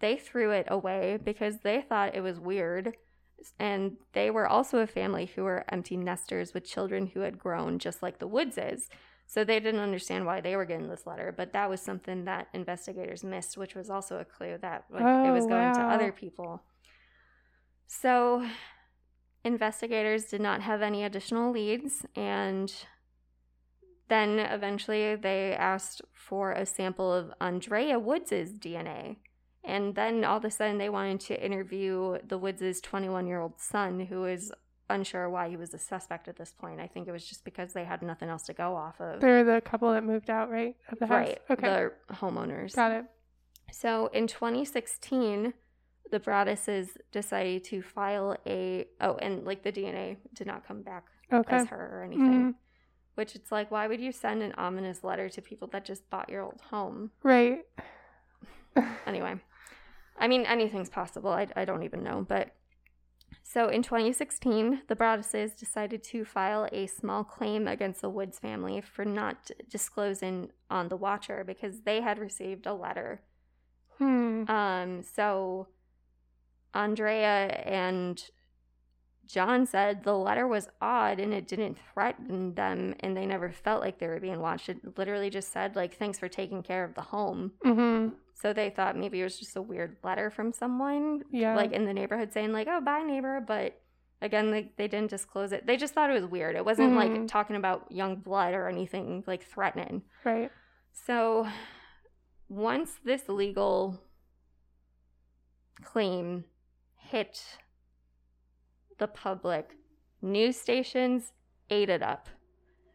They 0.00 0.16
threw 0.16 0.50
it 0.50 0.66
away 0.68 1.18
because 1.22 1.58
they 1.58 1.82
thought 1.82 2.14
it 2.14 2.20
was 2.22 2.40
weird. 2.40 2.96
And 3.58 3.96
they 4.12 4.30
were 4.30 4.46
also 4.46 4.78
a 4.78 4.86
family 4.86 5.26
who 5.26 5.42
were 5.42 5.64
empty 5.68 5.96
nesters 5.96 6.54
with 6.54 6.64
children 6.64 7.08
who 7.08 7.20
had 7.20 7.38
grown 7.38 7.78
just 7.78 8.02
like 8.02 8.18
the 8.18 8.28
Woodses. 8.28 8.88
So 9.26 9.44
they 9.44 9.60
didn't 9.60 9.80
understand 9.80 10.26
why 10.26 10.40
they 10.40 10.56
were 10.56 10.64
getting 10.66 10.88
this 10.88 11.06
letter, 11.06 11.32
but 11.34 11.52
that 11.54 11.70
was 11.70 11.80
something 11.80 12.26
that 12.26 12.48
investigators 12.52 13.24
missed, 13.24 13.56
which 13.56 13.74
was 13.74 13.88
also 13.88 14.18
a 14.18 14.24
clue 14.24 14.58
that 14.60 14.84
like, 14.90 15.26
it 15.26 15.30
was 15.30 15.44
Oh, 15.46 15.48
going 15.48 15.72
to 15.74 15.80
other 15.80 16.12
people. 16.12 16.62
So 17.86 18.46
investigators 19.44 20.24
did 20.24 20.40
not 20.40 20.62
have 20.62 20.82
any 20.82 21.04
additional 21.04 21.50
leads, 21.50 22.04
and 22.14 22.72
then 24.08 24.38
eventually 24.38 25.14
they 25.16 25.54
asked 25.54 26.02
for 26.12 26.52
a 26.52 26.66
sample 26.66 27.12
of 27.12 27.32
Andrea 27.40 27.98
Woods' 27.98 28.52
DNA. 28.52 29.16
And 29.64 29.94
then 29.94 30.24
all 30.24 30.38
of 30.38 30.44
a 30.44 30.50
sudden 30.50 30.78
they 30.78 30.88
wanted 30.88 31.20
to 31.20 31.44
interview 31.44 32.18
the 32.26 32.36
Woods' 32.36 32.80
21 32.80 33.26
year 33.26 33.40
old 33.40 33.60
son, 33.60 34.00
who 34.00 34.24
is 34.24 34.52
unsure 34.90 35.28
why 35.30 35.48
he 35.48 35.56
was 35.56 35.72
a 35.74 35.78
suspect 35.78 36.28
at 36.28 36.36
this 36.36 36.52
point. 36.52 36.80
I 36.80 36.86
think 36.86 37.08
it 37.08 37.12
was 37.12 37.26
just 37.26 37.44
because 37.44 37.72
they 37.72 37.84
had 37.84 38.02
nothing 38.02 38.28
else 38.28 38.42
to 38.44 38.52
go 38.52 38.74
off 38.76 39.00
of. 39.00 39.20
They're 39.20 39.44
the 39.44 39.60
couple 39.60 39.92
that 39.92 40.04
moved 40.04 40.28
out, 40.30 40.50
right? 40.50 40.76
Of 40.90 40.98
the 40.98 41.06
house. 41.06 41.28
right. 41.28 41.38
Okay. 41.50 41.68
The 42.08 42.14
homeowners. 42.14 42.74
Got 42.74 42.92
it. 42.92 43.04
So 43.70 44.08
in 44.08 44.26
2016, 44.26 45.54
the 46.10 46.20
Broadduses 46.20 46.88
decided 47.10 47.64
to 47.64 47.80
file 47.80 48.36
a 48.46 48.86
oh, 49.00 49.16
and 49.16 49.44
like 49.44 49.62
the 49.62 49.72
DNA 49.72 50.18
did 50.34 50.46
not 50.46 50.66
come 50.66 50.82
back 50.82 51.04
Okay. 51.32 51.56
as 51.56 51.68
her 51.68 51.90
or 52.00 52.02
anything. 52.04 52.52
Mhm. 52.52 52.54
Which 53.14 53.34
it's 53.34 53.50
like, 53.52 53.70
why 53.70 53.86
would 53.86 54.00
you 54.00 54.10
send 54.12 54.42
an 54.42 54.52
ominous 54.58 55.02
letter 55.04 55.28
to 55.30 55.40
people 55.42 55.68
that 55.68 55.84
just 55.84 56.08
bought 56.10 56.28
your 56.28 56.42
old 56.42 56.60
home? 56.70 57.10
Right. 57.22 57.64
Anyway, 59.06 59.34
I 60.18 60.28
mean, 60.28 60.46
anything's 60.46 60.88
possible. 60.88 61.30
I, 61.30 61.46
I 61.56 61.64
don't 61.66 61.82
even 61.82 62.02
know. 62.02 62.24
But 62.26 62.54
so 63.52 63.68
in 63.68 63.82
2016, 63.82 64.82
the 64.88 64.96
Broadduses 64.96 65.56
decided 65.56 66.02
to 66.04 66.24
file 66.24 66.68
a 66.72 66.86
small 66.86 67.24
claim 67.24 67.66
against 67.66 68.00
the 68.00 68.10
Woods 68.10 68.38
family 68.38 68.80
for 68.80 69.04
not 69.04 69.50
disclosing 69.68 70.50
on 70.70 70.88
the 70.88 70.96
Watcher 70.96 71.44
because 71.44 71.82
they 71.82 72.00
had 72.00 72.18
received 72.18 72.66
a 72.66 72.74
letter 72.74 73.20
Hmm. 74.02 74.50
Um, 74.50 75.02
so 75.02 75.68
Andrea 76.74 77.62
and 77.64 78.22
John 79.26 79.66
said 79.66 80.02
the 80.02 80.16
letter 80.16 80.46
was 80.46 80.68
odd 80.80 81.20
and 81.20 81.32
it 81.32 81.46
didn't 81.46 81.78
threaten 81.92 82.54
them 82.54 82.94
and 83.00 83.16
they 83.16 83.26
never 83.26 83.50
felt 83.50 83.80
like 83.80 83.98
they 83.98 84.08
were 84.08 84.20
being 84.20 84.40
watched. 84.40 84.68
It 84.68 84.98
literally 84.98 85.30
just 85.30 85.52
said 85.52 85.76
like 85.76 85.96
thanks 85.96 86.18
for 86.18 86.28
taking 86.28 86.62
care 86.62 86.84
of 86.84 86.94
the 86.94 87.02
home. 87.02 87.52
Mm-hmm. 87.64 88.14
So 88.34 88.52
they 88.52 88.70
thought 88.70 88.96
maybe 88.96 89.20
it 89.20 89.24
was 89.24 89.38
just 89.38 89.56
a 89.56 89.62
weird 89.62 89.96
letter 90.02 90.30
from 90.30 90.52
someone 90.52 91.22
Yeah. 91.30 91.54
like 91.54 91.72
in 91.72 91.84
the 91.84 91.94
neighborhood 91.94 92.32
saying 92.32 92.52
like, 92.52 92.66
"Oh, 92.68 92.80
bye 92.80 93.02
neighbor," 93.02 93.40
but 93.40 93.80
again, 94.20 94.50
like 94.50 94.76
they 94.76 94.88
didn't 94.88 95.10
disclose 95.10 95.52
it. 95.52 95.66
They 95.66 95.76
just 95.76 95.94
thought 95.94 96.10
it 96.10 96.14
was 96.14 96.26
weird. 96.26 96.56
It 96.56 96.64
wasn't 96.64 96.94
like 96.94 97.10
Mhm. 97.12 97.28
talking 97.28 97.56
about 97.56 97.90
young 97.92 98.16
blood 98.16 98.54
or 98.54 98.68
anything 98.68 99.22
like 99.26 99.42
threatening. 99.44 100.02
Right. 100.24 100.50
So, 100.92 101.46
once 102.48 102.98
this 103.04 103.28
legal 103.28 104.02
claim 105.82 106.44
hit 106.96 107.58
the 108.98 109.08
public, 109.08 109.76
news 110.20 110.56
stations 110.60 111.32
ate 111.70 111.88
it 111.88 112.02
up 112.02 112.28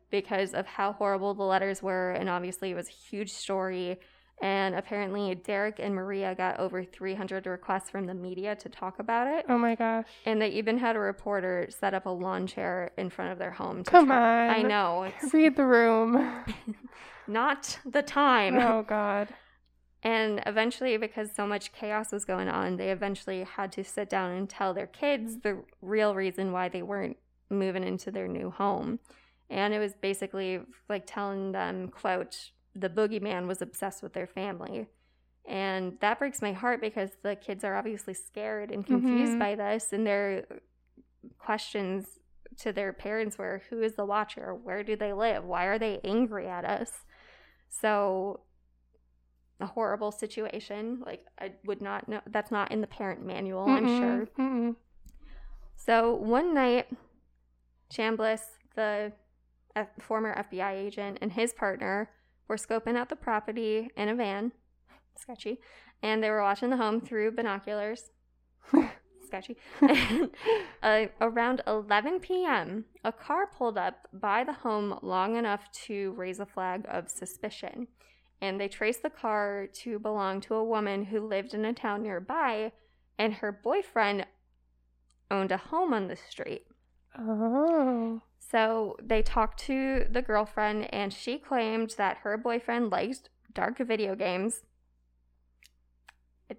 because 0.10 0.54
of 0.54 0.66
how 0.66 0.94
horrible 0.94 1.34
the 1.34 1.44
letters 1.44 1.84
were. 1.84 2.12
And 2.12 2.30
obviously, 2.30 2.72
it 2.72 2.76
was 2.76 2.88
a 2.88 2.92
huge 2.92 3.32
story. 3.34 4.00
And 4.40 4.76
apparently, 4.76 5.34
Derek 5.34 5.80
and 5.80 5.96
Maria 5.96 6.36
got 6.36 6.60
over 6.60 6.84
300 6.84 7.48
requests 7.48 7.90
from 7.90 8.06
the 8.06 8.14
media 8.14 8.56
to 8.58 8.70
talk 8.70 9.00
about 9.00 9.26
it. 9.28 9.46
Oh 9.50 9.58
my 9.58 9.74
gosh. 9.74 10.06
And 10.26 10.40
they 10.40 10.50
even 10.50 10.78
had 10.78 10.96
a 10.96 11.00
reporter 11.00 11.68
set 11.70 11.96
up 11.96 12.06
a 12.06 12.10
lawn 12.10 12.46
chair 12.46 12.92
in 12.98 13.10
front 13.10 13.32
of 13.32 13.40
their 13.40 13.50
home. 13.52 13.84
To 13.84 13.90
Come 13.90 14.08
try- 14.08 14.50
on. 14.50 14.56
I 14.56 14.62
know. 14.62 15.04
It's 15.04 15.34
Read 15.34 15.56
the 15.56 15.66
room. 15.66 16.44
not 17.28 17.80
the 17.86 18.04
time. 18.04 18.58
oh 18.58 18.84
God. 18.88 19.30
And 20.04 20.42
eventually, 20.46 20.96
because 20.98 21.30
so 21.36 21.48
much 21.48 21.74
chaos 21.74 22.12
was 22.12 22.24
going 22.24 22.48
on, 22.48 22.78
they 22.78 22.92
eventually 22.92 23.44
had 23.44 23.72
to 23.74 23.84
sit 23.84 24.10
down 24.10 24.32
and 24.32 24.48
tell 24.48 24.74
their 24.74 24.88
kids 24.88 25.40
the 25.42 25.64
real 25.82 26.14
reason 26.14 26.52
why 26.52 26.70
they 26.70 26.84
weren't 26.84 27.18
moving 27.50 27.84
into 27.84 28.12
their 28.12 28.28
new 28.28 28.52
home. 28.52 29.00
And 29.50 29.74
it 29.74 29.80
was 29.80 29.94
basically 29.96 30.60
like 30.88 31.04
telling 31.08 31.52
them, 31.54 31.88
quote, 31.88 32.52
the 32.78 32.90
boogeyman 32.90 33.48
was 33.48 33.62
obsessed 33.62 34.04
with 34.04 34.14
their 34.14 34.28
family. 34.28 34.88
And 35.46 35.98
that 36.02 36.20
breaks 36.20 36.42
my 36.42 36.52
heart 36.52 36.82
because 36.82 37.12
the 37.24 37.36
kids 37.36 37.64
are 37.64 37.76
obviously 37.76 38.14
scared 38.14 38.70
and 38.72 38.86
confused 38.86 39.34
Mhm. 39.34 39.40
by 39.40 39.56
this. 39.56 39.94
And 39.94 40.06
their 40.06 40.46
questions 41.40 42.20
to 42.58 42.72
their 42.74 42.92
parents 42.94 43.38
were 43.38 43.62
who 43.70 43.82
is 43.82 43.96
the 43.96 44.06
watcher? 44.06 44.54
Where 44.54 44.84
do 44.84 44.96
they 44.96 45.14
live? 45.14 45.46
Why 45.46 45.66
are 45.66 45.80
they 45.80 46.00
angry 46.04 46.48
at 46.48 46.66
us? 46.66 46.92
So 47.70 48.42
a 49.60 49.66
horrible 49.68 50.12
situation. 50.12 51.02
Like 51.06 51.26
I 51.40 51.54
would 51.66 51.82
not 51.82 52.08
know 52.10 52.22
that's 52.28 52.52
not 52.52 52.72
in 52.72 52.82
the 52.82 52.88
parent 52.88 53.26
manual, 53.26 53.66
I'm 53.70 53.88
sure. 53.88 54.28
mm-mm. 54.38 54.76
So 55.78 56.14
one 56.16 56.54
night, 56.54 56.88
Chambliss, 57.92 58.42
the 58.76 59.14
F- 59.76 59.90
former 60.00 60.34
FBI 60.36 60.74
agent, 60.74 61.20
and 61.22 61.32
his 61.32 61.54
partner 61.54 62.10
were 62.48 62.58
scoping 62.58 62.96
out 62.96 63.10
the 63.10 63.16
property 63.16 63.90
in 63.96 64.10
a 64.10 64.16
van, 64.16 64.52
sketchy, 65.18 65.60
and 66.02 66.24
they 66.24 66.30
were 66.30 66.42
watching 66.42 66.70
the 66.70 66.78
home 66.78 67.02
through 67.02 67.32
binoculars. 67.32 68.12
sketchy. 69.26 69.58
uh, 70.84 71.06
around 71.22 71.62
11 71.68 72.20
p.m., 72.20 72.86
a 73.04 73.12
car 73.12 73.48
pulled 73.48 73.78
up 73.78 74.08
by 74.14 74.44
the 74.44 74.54
home 74.54 74.98
long 75.02 75.36
enough 75.36 75.72
to 75.86 76.14
raise 76.18 76.40
a 76.40 76.46
flag 76.46 76.86
of 76.88 77.10
suspicion. 77.10 77.88
And 78.42 78.60
they 78.60 78.68
traced 78.68 79.04
the 79.04 79.10
car 79.10 79.68
to 79.82 80.00
belong 80.00 80.42
to 80.42 80.56
a 80.56 80.64
woman 80.64 81.06
who 81.06 81.28
lived 81.28 81.54
in 81.54 81.66
a 81.66 81.74
town 81.74 82.04
nearby, 82.04 82.72
and 83.18 83.34
her 83.34 83.52
boyfriend 83.52 84.26
owned 85.30 85.52
a 85.52 85.58
home 85.58 85.94
on 85.94 86.08
the 86.08 86.16
street. 86.16 86.68
Oh. 87.18 88.22
So 88.50 88.96
they 89.02 89.22
talked 89.22 89.60
to 89.66 90.06
the 90.10 90.22
girlfriend, 90.22 90.94
and 90.94 91.12
she 91.12 91.38
claimed 91.38 91.96
that 91.98 92.18
her 92.18 92.38
boyfriend 92.38 92.92
liked 92.92 93.30
dark 93.54 93.78
video 93.80 94.16
games. 94.16 94.62
It, 96.50 96.58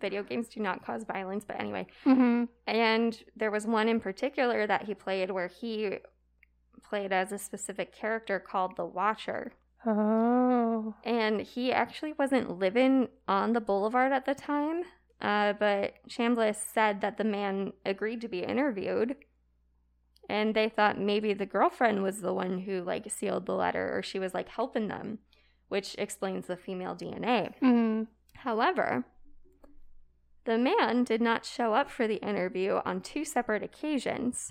video 0.00 0.22
games 0.22 0.48
do 0.48 0.60
not 0.60 0.84
cause 0.84 1.04
violence, 1.04 1.44
but 1.46 1.58
anyway. 1.58 1.86
Mm-hmm. 2.04 2.44
And 2.66 3.18
there 3.34 3.50
was 3.50 3.66
one 3.66 3.88
in 3.88 4.00
particular 4.00 4.66
that 4.66 4.84
he 4.84 4.94
played 4.94 5.30
where 5.30 5.48
he 5.48 5.98
played 6.82 7.12
as 7.12 7.32
a 7.32 7.38
specific 7.38 7.94
character 7.94 8.38
called 8.38 8.76
the 8.76 8.84
Watcher. 8.84 9.52
Oh. 9.86 10.94
And 11.04 11.40
he 11.40 11.72
actually 11.72 12.12
wasn't 12.18 12.58
living 12.58 13.08
on 13.26 13.52
the 13.52 13.60
boulevard 13.60 14.12
at 14.12 14.26
the 14.26 14.34
time, 14.34 14.82
uh, 15.20 15.54
but 15.54 15.94
Chambliss 16.08 16.56
said 16.56 17.00
that 17.00 17.16
the 17.16 17.24
man 17.24 17.72
agreed 17.86 18.20
to 18.20 18.28
be 18.28 18.40
interviewed. 18.40 19.16
And 20.28 20.54
they 20.54 20.68
thought 20.68 21.00
maybe 21.00 21.32
the 21.32 21.46
girlfriend 21.46 22.02
was 22.02 22.20
the 22.20 22.34
one 22.34 22.60
who 22.60 22.82
like 22.82 23.10
sealed 23.10 23.46
the 23.46 23.54
letter 23.54 23.96
or 23.96 24.02
she 24.02 24.18
was 24.18 24.34
like 24.34 24.48
helping 24.48 24.88
them, 24.88 25.18
which 25.68 25.94
explains 25.96 26.46
the 26.46 26.56
female 26.56 26.94
DNA. 26.94 27.54
Mm-hmm. 27.62 28.02
However, 28.34 29.04
the 30.44 30.58
man 30.58 31.04
did 31.04 31.20
not 31.20 31.44
show 31.44 31.74
up 31.74 31.90
for 31.90 32.06
the 32.06 32.16
interview 32.16 32.80
on 32.84 33.00
two 33.00 33.24
separate 33.24 33.62
occasions, 33.62 34.50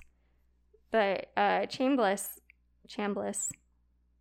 but 0.92 1.32
uh, 1.36 1.62
Chambliss, 1.68 2.40
Chambliss, 2.88 3.52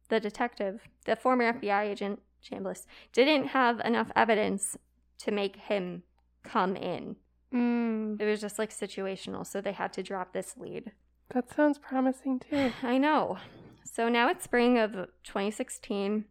the 0.08 0.20
detective, 0.20 0.82
the 1.04 1.16
former 1.16 1.52
FBI 1.52 1.82
agent 1.82 2.20
Chambliss, 2.42 2.86
didn't 3.12 3.48
have 3.48 3.80
enough 3.80 4.10
evidence 4.14 4.76
to 5.18 5.30
make 5.30 5.56
him 5.56 6.02
come 6.42 6.76
in. 6.76 7.16
Mm. 7.52 8.20
It 8.20 8.24
was 8.24 8.40
just 8.40 8.58
like 8.58 8.70
situational, 8.70 9.46
so 9.46 9.60
they 9.60 9.72
had 9.72 9.92
to 9.94 10.02
drop 10.02 10.32
this 10.32 10.54
lead. 10.56 10.92
That 11.30 11.52
sounds 11.54 11.78
promising 11.78 12.38
too. 12.40 12.72
I 12.82 12.98
know. 12.98 13.38
So 13.84 14.08
now 14.08 14.28
it's 14.28 14.44
spring 14.44 14.78
of 14.78 14.92
2016. 15.24 16.24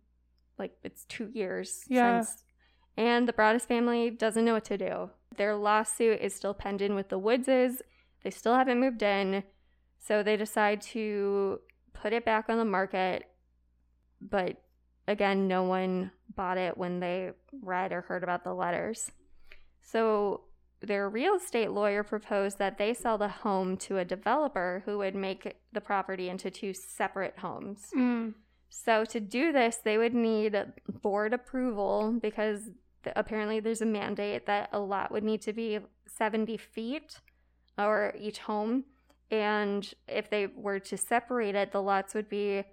Like 0.57 0.73
it's 0.83 1.05
two 1.05 1.29
years 1.33 1.83
Yeah. 1.87 2.21
since. 2.21 2.43
And 2.97 3.27
the 3.27 3.33
Broaddus 3.33 3.65
family 3.67 4.09
doesn't 4.09 4.45
know 4.45 4.53
what 4.53 4.65
to 4.65 4.77
do. 4.77 5.09
Their 5.35 5.55
lawsuit 5.55 6.21
is 6.21 6.33
still 6.33 6.53
pending 6.53 6.95
with 6.95 7.09
the 7.09 7.19
Woodses. 7.19 7.81
They 8.23 8.29
still 8.31 8.55
haven't 8.55 8.79
moved 8.79 9.03
in. 9.03 9.43
So 9.99 10.23
they 10.23 10.37
decide 10.37 10.81
to 10.93 11.59
put 11.93 12.13
it 12.13 12.23
back 12.23 12.45
on 12.47 12.57
the 12.57 12.63
market. 12.65 13.25
But 14.21 14.61
again, 15.09 15.47
no 15.47 15.63
one 15.63 16.11
bought 16.35 16.57
it 16.57 16.77
when 16.77 17.01
they 17.01 17.31
read 17.61 17.91
or 17.91 18.01
heard 18.01 18.23
about 18.23 18.43
the 18.45 18.53
letters. 18.53 19.11
So 19.81 20.41
their 20.81 21.09
real 21.09 21.35
estate 21.35 21.71
lawyer 21.71 22.03
proposed 22.03 22.59
that 22.59 22.77
they 22.77 22.93
sell 22.93 23.17
the 23.17 23.27
home 23.27 23.77
to 23.77 23.97
a 23.97 24.05
developer 24.05 24.83
who 24.85 24.97
would 24.99 25.15
make 25.15 25.55
the 25.71 25.81
property 25.81 26.29
into 26.29 26.51
two 26.51 26.73
separate 26.73 27.39
homes. 27.39 27.87
Mm. 27.95 28.33
So 28.69 29.05
to 29.05 29.19
do 29.19 29.51
this, 29.51 29.77
they 29.77 29.97
would 29.97 30.13
need 30.13 30.57
board 31.01 31.33
approval 31.33 32.17
because 32.21 32.69
apparently 33.15 33.59
there's 33.59 33.81
a 33.81 33.85
mandate 33.85 34.45
that 34.47 34.69
a 34.71 34.79
lot 34.79 35.11
would 35.11 35.23
need 35.23 35.41
to 35.43 35.53
be 35.53 35.79
70 36.07 36.57
feet 36.57 37.19
or 37.77 38.13
each 38.19 38.39
home. 38.39 38.85
And 39.31 39.91
if 40.07 40.29
they 40.29 40.47
were 40.47 40.79
to 40.79 40.97
separate 40.97 41.55
it, 41.55 41.71
the 41.71 41.81
lots 41.81 42.13
would 42.13 42.29
be 42.29 42.63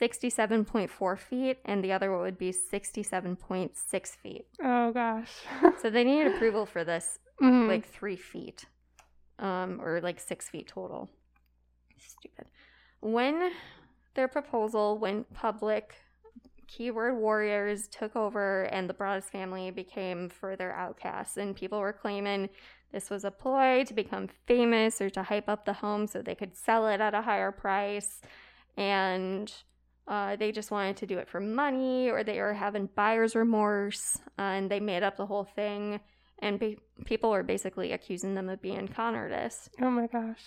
67.4 0.00 1.18
feet 1.18 1.58
and 1.64 1.82
the 1.82 1.92
other 1.92 2.10
one 2.12 2.20
would 2.20 2.38
be 2.38 2.52
67.6 2.52 4.06
feet. 4.16 4.46
Oh 4.62 4.92
gosh. 4.92 5.30
So 5.80 5.90
they 5.90 6.04
needed 6.04 6.34
approval 6.34 6.66
for 6.66 6.84
this 6.84 7.18
Mhm. 7.40 7.68
like 7.68 7.86
three 7.86 8.16
feet, 8.16 8.66
um, 9.38 9.80
or 9.80 10.00
like 10.00 10.18
six 10.20 10.48
feet 10.48 10.66
total. 10.66 11.08
Stupid. 11.96 12.46
When 13.00 13.52
their 14.14 14.28
proposal 14.28 14.98
went 14.98 15.32
public, 15.32 15.94
keyword 16.66 17.16
warriors 17.16 17.88
took 17.88 18.14
over, 18.16 18.64
and 18.64 18.88
the 18.88 18.94
Broaddus 18.94 19.24
family 19.30 19.70
became 19.70 20.28
further 20.28 20.72
outcasts. 20.72 21.36
And 21.36 21.56
people 21.56 21.80
were 21.80 21.92
claiming 21.92 22.50
this 22.92 23.10
was 23.10 23.24
a 23.24 23.30
ploy 23.30 23.84
to 23.84 23.94
become 23.94 24.28
famous 24.46 25.00
or 25.00 25.10
to 25.10 25.22
hype 25.22 25.48
up 25.48 25.64
the 25.64 25.74
home 25.74 26.06
so 26.06 26.20
they 26.22 26.34
could 26.34 26.56
sell 26.56 26.88
it 26.88 27.00
at 27.00 27.14
a 27.14 27.22
higher 27.22 27.52
price. 27.52 28.20
And 28.76 29.52
uh, 30.06 30.36
they 30.36 30.52
just 30.52 30.70
wanted 30.70 30.96
to 30.98 31.06
do 31.06 31.18
it 31.18 31.28
for 31.28 31.40
money, 31.40 32.10
or 32.10 32.24
they 32.24 32.40
were 32.40 32.54
having 32.54 32.88
buyer's 32.94 33.34
remorse, 33.34 34.18
uh, 34.38 34.42
and 34.42 34.70
they 34.70 34.80
made 34.80 35.02
up 35.02 35.16
the 35.16 35.26
whole 35.26 35.44
thing 35.44 36.00
and 36.40 36.76
people 37.04 37.30
were 37.30 37.42
basically 37.42 37.92
accusing 37.92 38.34
them 38.34 38.48
of 38.48 38.60
being 38.62 38.88
con 38.88 39.14
artists. 39.14 39.68
oh 39.80 39.90
my 39.90 40.06
gosh. 40.06 40.42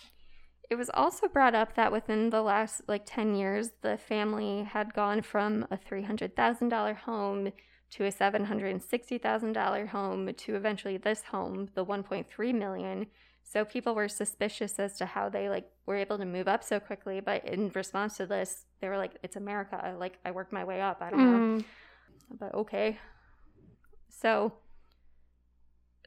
It 0.70 0.76
was 0.76 0.90
also 0.94 1.28
brought 1.28 1.54
up 1.54 1.76
that 1.76 1.92
within 1.92 2.30
the 2.30 2.42
last 2.42 2.84
like 2.88 3.04
10 3.06 3.36
years, 3.36 3.72
the 3.82 3.98
family 3.98 4.64
had 4.64 4.94
gone 4.94 5.22
from 5.22 5.68
a 5.70 5.76
$300,000 5.78 6.96
home 6.96 7.52
to 7.92 8.06
a 8.06 8.12
$760,000 8.12 9.88
home 9.90 10.34
to 10.34 10.56
eventually 10.56 10.96
this 10.98 11.24
home, 11.24 11.68
the 11.76 11.86
1.3 11.86 12.54
million. 12.56 13.08
So 13.44 13.66
people 13.66 13.96
were 13.96 14.08
suspicious 14.08 14.80
as 14.80 14.96
to 15.00 15.06
how 15.06 15.28
they 15.28 15.50
like 15.50 15.70
were 15.86 15.98
able 15.98 16.18
to 16.18 16.26
move 16.26 16.48
up 16.48 16.64
so 16.64 16.80
quickly, 16.80 17.20
but 17.20 17.44
in 17.46 17.70
response 17.76 18.16
to 18.18 18.26
this, 18.26 18.66
they 18.80 18.88
were 18.88 18.98
like 18.98 19.18
it's 19.24 19.36
America. 19.36 19.94
Like 20.00 20.20
I 20.24 20.32
worked 20.32 20.54
my 20.54 20.64
way 20.64 20.80
up. 20.80 21.02
I 21.02 21.10
don't 21.10 21.20
know 21.20 21.58
Mm. 21.58 21.66
but 22.40 22.54
okay. 22.56 22.98
So 24.10 24.54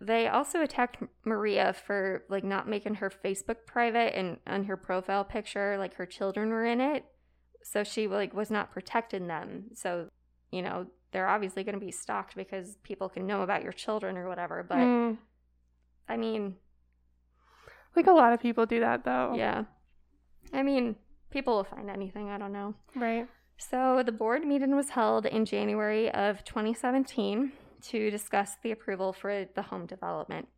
they 0.01 0.27
also 0.29 0.61
attacked 0.61 0.99
Maria 1.25 1.73
for 1.73 2.25
like 2.29 2.45
not 2.45 2.69
making 2.69 2.97
her 2.97 3.11
Facebook 3.11 3.65
private 3.67 4.17
and 4.19 4.39
on 4.47 4.65
her 4.65 4.77
profile 4.77 5.25
picture 5.25 5.77
like 5.79 5.95
her 5.95 6.07
children 6.07 6.49
were 6.51 6.65
in 6.67 6.81
it. 6.81 7.05
So 7.63 7.85
she 7.85 8.09
like 8.09 8.35
was 8.35 8.51
not 8.51 8.73
protecting 8.73 9.27
them. 9.29 9.67
So, 9.75 10.09
you 10.51 10.63
know, 10.63 10.87
they're 11.13 11.29
obviously 11.29 11.63
going 11.65 11.79
to 11.79 11.85
be 11.85 11.93
stalked 11.93 12.35
because 12.35 12.77
people 12.83 13.09
can 13.09 13.27
know 13.27 13.43
about 13.43 13.63
your 13.63 13.73
children 13.73 14.17
or 14.17 14.29
whatever, 14.29 14.65
but 14.69 14.79
Mm. 14.79 15.19
I 16.09 16.17
mean, 16.17 16.57
Like 17.97 18.09
a 18.09 18.13
lot 18.13 18.33
of 18.33 18.41
people 18.41 18.67
do 18.67 18.81
that 18.81 19.05
though. 19.05 19.35
yeah. 19.37 19.65
I 20.53 20.63
mean, 20.63 20.97
people 21.31 21.57
will 21.57 21.65
find 21.65 21.89
anything, 21.89 22.29
I 22.31 22.39
don't 22.39 22.53
know. 22.53 22.75
Right. 22.97 23.27
So 23.57 24.03
the 24.05 24.13
board 24.13 24.45
meeting 24.45 24.75
was 24.75 24.91
held 24.91 25.25
in 25.27 25.45
January 25.45 26.11
of 26.11 26.43
2017 26.45 27.53
to 27.91 28.11
discuss 28.11 28.57
the 28.63 28.71
approval 28.71 29.13
for 29.13 29.47
the 29.55 29.63
home 29.63 29.87
development. 29.87 30.49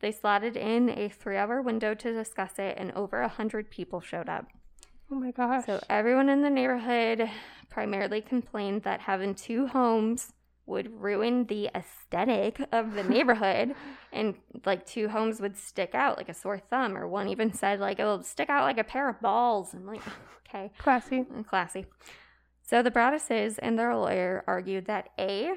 They 0.00 0.12
slotted 0.12 0.56
in 0.56 0.90
a 0.90 1.08
three 1.08 1.36
hour 1.36 1.62
window 1.62 1.94
to 1.94 2.12
discuss 2.12 2.58
it, 2.58 2.76
and 2.78 2.92
over 2.92 3.20
100 3.20 3.70
people 3.70 4.00
showed 4.00 4.28
up. 4.28 4.46
Oh 5.10 5.16
my 5.16 5.30
gosh. 5.30 5.66
So 5.66 5.80
everyone 5.88 6.28
in 6.28 6.42
the 6.42 6.50
neighborhood 6.50 7.28
primarily 7.70 8.20
complained 8.20 8.82
that 8.82 9.00
having 9.00 9.34
two 9.34 9.66
homes 9.66 10.32
would 10.66 11.00
ruin 11.00 11.44
the 11.46 11.70
aesthetic 11.74 12.58
of 12.72 12.94
the 12.94 13.02
neighborhood 13.14 13.74
and 14.12 14.34
like 14.64 14.86
two 14.86 15.08
homes 15.08 15.40
would 15.40 15.56
stick 15.56 15.94
out 15.94 16.16
like 16.16 16.28
a 16.28 16.34
sore 16.34 16.58
thumb 16.58 16.96
or 16.96 17.06
one 17.06 17.28
even 17.28 17.52
said 17.52 17.80
like 17.80 17.98
it'll 17.98 18.22
stick 18.22 18.48
out 18.48 18.64
like 18.64 18.78
a 18.78 18.84
pair 18.84 19.08
of 19.08 19.20
balls 19.20 19.74
and 19.74 19.86
like 19.86 20.00
okay 20.48 20.72
Classy. 20.78 21.20
Mm, 21.20 21.46
classy. 21.46 21.86
So 22.62 22.82
the 22.82 22.90
Broadduses 22.90 23.58
and 23.60 23.78
their 23.78 23.94
lawyer 23.94 24.42
argued 24.46 24.86
that 24.86 25.10
A, 25.18 25.52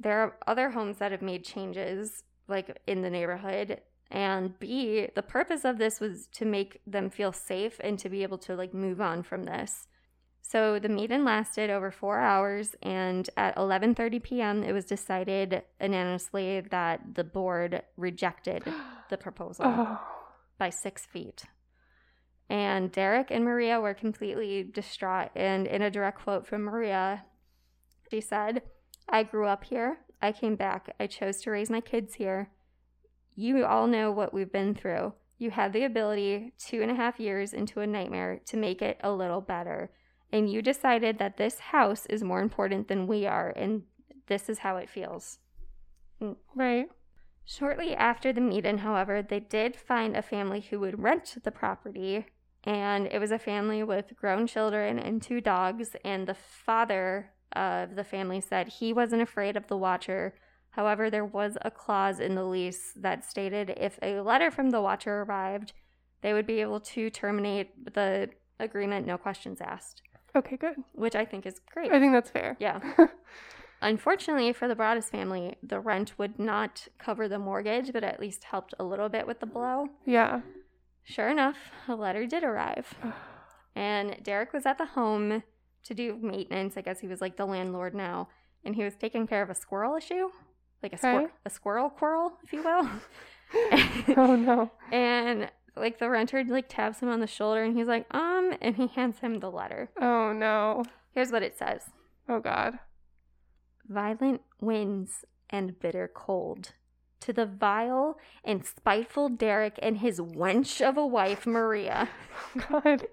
there 0.00 0.20
are 0.22 0.36
other 0.46 0.70
homes 0.70 0.98
that 0.98 1.12
have 1.12 1.22
made 1.22 1.44
changes 1.44 2.22
like 2.48 2.78
in 2.86 3.02
the 3.02 3.10
neighborhood, 3.10 3.80
and 4.10 4.58
B, 4.58 5.08
the 5.14 5.22
purpose 5.22 5.64
of 5.64 5.78
this 5.78 5.98
was 5.98 6.26
to 6.34 6.44
make 6.44 6.80
them 6.86 7.10
feel 7.10 7.32
safe 7.32 7.80
and 7.82 7.98
to 7.98 8.08
be 8.08 8.22
able 8.22 8.38
to 8.38 8.54
like 8.54 8.74
move 8.74 9.00
on 9.00 9.22
from 9.22 9.44
this. 9.44 9.88
So 10.42 10.78
the 10.78 10.90
meeting 10.90 11.24
lasted 11.24 11.70
over 11.70 11.90
4 11.90 12.20
hours 12.20 12.76
and 12.82 13.28
at 13.36 13.56
11:30 13.56 14.22
p.m. 14.22 14.62
it 14.62 14.72
was 14.72 14.84
decided 14.84 15.62
unanimously 15.80 16.60
that 16.70 17.14
the 17.14 17.24
board 17.24 17.82
rejected 17.96 18.62
the 19.10 19.16
proposal 19.16 19.64
Oh. 19.66 20.00
by 20.58 20.68
six 20.70 21.06
feet. 21.06 21.44
And 22.50 22.92
Derek 22.92 23.30
and 23.30 23.42
Maria 23.42 23.80
were 23.80 23.94
completely 23.94 24.62
distraught. 24.62 25.30
And 25.34 25.66
in 25.66 25.80
a 25.80 25.90
direct 25.90 26.20
quote 26.20 26.46
from 26.46 26.62
Maria, 26.64 27.24
she 28.10 28.20
said, 28.20 28.62
I 29.08 29.22
grew 29.22 29.46
up 29.46 29.64
here. 29.64 29.98
I 30.20 30.32
came 30.32 30.56
back. 30.56 30.94
I 30.98 31.06
chose 31.06 31.40
to 31.42 31.50
raise 31.50 31.70
my 31.70 31.80
kids 31.80 32.14
here. 32.14 32.50
You 33.36 33.64
all 33.64 33.86
know 33.86 34.10
what 34.10 34.32
we've 34.32 34.52
been 34.52 34.74
through. 34.74 35.12
You 35.38 35.50
had 35.50 35.72
the 35.72 35.84
ability, 35.84 36.52
two 36.58 36.82
and 36.82 36.90
a 36.90 36.94
half 36.94 37.18
years 37.18 37.52
into 37.52 37.80
a 37.80 37.86
nightmare, 37.86 38.40
to 38.46 38.56
make 38.56 38.80
it 38.80 38.98
a 39.02 39.12
little 39.12 39.40
better. 39.40 39.90
And 40.32 40.50
you 40.50 40.62
decided 40.62 41.18
that 41.18 41.36
this 41.36 41.58
house 41.58 42.06
is 42.06 42.22
more 42.22 42.40
important 42.40 42.88
than 42.88 43.06
we 43.06 43.26
are. 43.26 43.52
And 43.54 43.82
this 44.26 44.48
is 44.48 44.60
how 44.60 44.76
it 44.76 44.88
feels. 44.88 45.38
Mm. 46.20 46.36
Right. 46.54 46.88
Shortly 47.44 47.94
after 47.94 48.32
the 48.32 48.40
meeting, 48.40 48.78
however, 48.78 49.20
they 49.20 49.40
did 49.40 49.76
find 49.76 50.16
a 50.16 50.22
family 50.22 50.62
who 50.62 50.80
would 50.80 51.02
rent 51.02 51.36
the 51.44 51.50
property, 51.50 52.26
and 52.64 53.06
it 53.06 53.18
was 53.18 53.30
a 53.30 53.38
family 53.38 53.82
with 53.82 54.16
grown 54.16 54.46
children 54.46 54.98
and 54.98 55.20
two 55.20 55.42
dogs. 55.42 55.94
And 56.04 56.26
the 56.26 56.34
father 56.34 57.33
of 57.54 57.94
the 57.96 58.04
family 58.04 58.40
said 58.40 58.68
he 58.68 58.92
wasn't 58.92 59.22
afraid 59.22 59.56
of 59.56 59.66
the 59.68 59.76
watcher. 59.76 60.34
However, 60.70 61.08
there 61.10 61.24
was 61.24 61.56
a 61.62 61.70
clause 61.70 62.18
in 62.20 62.34
the 62.34 62.44
lease 62.44 62.92
that 62.96 63.24
stated 63.24 63.74
if 63.76 63.98
a 64.02 64.20
letter 64.20 64.50
from 64.50 64.70
the 64.70 64.80
watcher 64.80 65.22
arrived, 65.22 65.72
they 66.22 66.32
would 66.32 66.46
be 66.46 66.60
able 66.60 66.80
to 66.80 67.10
terminate 67.10 67.94
the 67.94 68.30
agreement, 68.58 69.06
no 69.06 69.16
questions 69.18 69.60
asked, 69.60 70.02
Okay, 70.34 70.56
good. 70.56 70.74
which 70.92 71.14
I 71.14 71.24
think 71.24 71.46
is 71.46 71.60
great. 71.72 71.92
I 71.92 72.00
think 72.00 72.12
that's 72.12 72.30
fair. 72.30 72.56
Yeah. 72.58 72.80
Unfortunately 73.82 74.52
for 74.52 74.66
the 74.66 74.74
Broaddus 74.74 75.10
family, 75.10 75.56
the 75.62 75.78
rent 75.78 76.18
would 76.18 76.38
not 76.38 76.88
cover 76.98 77.28
the 77.28 77.38
mortgage, 77.38 77.92
but 77.92 78.02
at 78.02 78.18
least 78.18 78.44
helped 78.44 78.72
a 78.78 78.84
little 78.84 79.08
bit 79.08 79.26
with 79.26 79.40
the 79.40 79.46
blow. 79.46 79.88
Yeah. 80.06 80.40
Sure 81.02 81.28
enough, 81.28 81.56
a 81.86 81.94
letter 81.94 82.26
did 82.26 82.42
arrive. 82.44 82.94
And 83.76 84.22
Derek 84.22 84.52
was 84.52 84.66
at 84.66 84.78
the 84.78 84.86
home 84.86 85.42
to 85.84 85.94
do 85.94 86.16
maintenance. 86.20 86.76
I 86.76 86.80
guess 86.82 87.00
he 87.00 87.06
was 87.08 87.20
like 87.20 87.36
the 87.36 87.46
landlord 87.46 87.94
now. 87.94 88.28
And 88.64 88.74
he 88.74 88.82
was 88.84 88.94
taking 88.94 89.26
care 89.26 89.42
of 89.42 89.50
a 89.50 89.54
squirrel 89.54 89.96
issue, 89.96 90.28
like 90.82 90.92
a, 90.94 90.96
squir- 90.96 91.24
Okay. 91.24 91.32
a 91.44 91.50
squirrel 91.50 91.90
quarrel, 91.90 92.32
if 92.42 92.52
you 92.52 92.62
will. 92.62 92.88
oh 94.16 94.34
no. 94.36 94.70
and 94.90 95.50
like 95.76 95.98
the 95.98 96.08
renter 96.08 96.42
like 96.44 96.68
taps 96.68 97.00
him 97.00 97.08
on 97.08 97.20
the 97.20 97.26
shoulder 97.26 97.62
and 97.62 97.76
he's 97.76 97.86
like, 97.86 98.06
um, 98.14 98.54
and 98.62 98.76
he 98.76 98.86
hands 98.88 99.18
him 99.18 99.40
the 99.40 99.50
letter. 99.50 99.90
Oh 100.00 100.32
no. 100.32 100.82
Here's 101.12 101.30
what 101.30 101.42
it 101.42 101.58
says. 101.58 101.82
Oh 102.28 102.40
god. 102.40 102.78
violent 103.88 104.40
winds 104.60 105.24
and 105.50 105.78
bitter 105.78 106.10
cold. 106.12 106.72
To 107.24 107.32
the 107.32 107.46
vile 107.46 108.18
and 108.44 108.66
spiteful 108.66 109.30
Derek 109.30 109.78
and 109.80 109.96
his 109.96 110.20
wench 110.20 110.86
of 110.86 110.98
a 110.98 111.06
wife, 111.06 111.46
Maria. 111.46 112.10
God. 112.68 113.06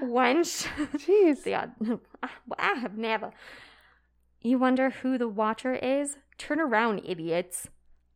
Wench. 0.00 0.68
Jeez. 0.94 1.42
the. 1.42 1.54
I 2.56 2.74
have 2.76 2.92
ah, 2.92 2.94
never. 2.94 3.32
You 4.40 4.60
wonder 4.60 4.90
who 4.90 5.18
the 5.18 5.26
watcher 5.26 5.74
is? 5.74 6.18
Turn 6.38 6.60
around, 6.60 7.02
idiots. 7.04 7.68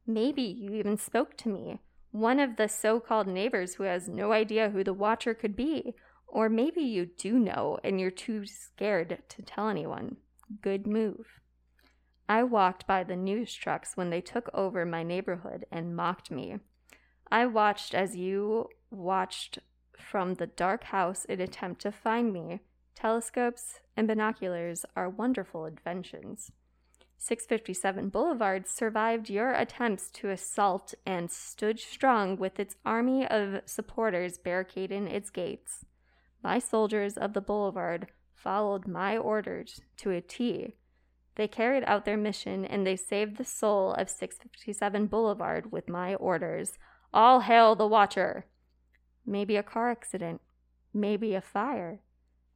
Maybe 0.07 0.43
you 0.43 0.75
even 0.75 0.97
spoke 0.97 1.37
to 1.39 1.49
me, 1.49 1.81
one 2.13 2.39
of 2.39 2.55
the 2.55 2.69
so 2.69 3.01
called 3.01 3.27
neighbors 3.27 3.75
who 3.75 3.83
has 3.83 4.09
no 4.09 4.31
idea 4.31 4.71
who 4.71 4.85
the 4.85 4.95
watcher 4.95 5.35
could 5.35 5.57
be. 5.57 5.95
Or 6.29 6.49
maybe 6.49 6.83
you 6.83 7.07
do 7.07 7.37
know 7.37 7.81
and 7.83 8.01
you're 8.01 8.13
too 8.13 8.47
scared 8.47 9.19
to 9.29 9.43
tell 9.43 9.69
anyone. 9.69 10.19
Good 10.63 10.87
move. 10.87 11.42
I 12.29 12.43
walked 12.43 12.87
by 12.87 13.05
the 13.05 13.17
news 13.17 13.53
trucks 13.55 13.97
when 13.97 14.11
they 14.11 14.21
took 14.21 14.49
over 14.55 14.85
my 14.85 15.03
neighborhood 15.03 15.67
and 15.71 15.97
mocked 15.97 16.31
me. 16.31 16.59
I 17.31 17.47
watched 17.47 17.95
as 17.95 18.17
you 18.17 18.69
watched 18.91 19.59
from 19.99 20.35
the 20.35 20.47
dark 20.47 20.85
house 20.85 21.25
in 21.25 21.41
attempt 21.41 21.81
to 21.83 21.93
find 21.93 22.33
me. 22.33 22.61
Telescopes 22.95 23.81
and 23.97 24.07
binoculars 24.07 24.85
are 24.95 25.09
wonderful 25.09 25.65
inventions. 25.65 26.53
657 27.19 28.09
Boulevard 28.09 28.67
survived 28.67 29.31
your 29.31 29.53
attempts 29.53 30.11
to 30.11 30.31
assault 30.31 30.93
and 31.07 31.31
stood 31.31 31.79
strong 31.79 32.37
with 32.37 32.59
its 32.59 32.75
army 32.85 33.27
of 33.27 33.63
supporters 33.65 34.39
barricading 34.39 35.07
its 35.07 35.31
gates. 35.31 35.85
My 36.43 36.59
soldiers 36.59 37.17
of 37.17 37.33
the 37.33 37.41
boulevard 37.41 38.09
followed 38.35 38.89
my 38.89 39.17
orders 39.17 39.81
to 39.99 40.11
a 40.11 40.21
T. 40.21 40.75
They 41.35 41.49
carried 41.49 41.85
out 41.87 42.05
their 42.05 42.17
mission 42.17 42.65
and 42.65 42.87
they 42.87 42.97
saved 42.97 43.37
the 43.37 43.45
soul 43.45 43.95
of 43.95 44.11
657 44.11 45.07
Boulevard 45.07 45.73
with 45.73 45.89
my 45.89 46.15
orders. 46.17 46.79
All 47.13 47.41
hail 47.41 47.75
the 47.75 47.87
Watcher! 47.87 48.47
Maybe 49.25 49.57
a 49.57 49.63
car 49.63 49.91
accident. 49.91 50.41
Maybe 50.93 51.35
a 51.35 51.41
fire. 51.41 52.01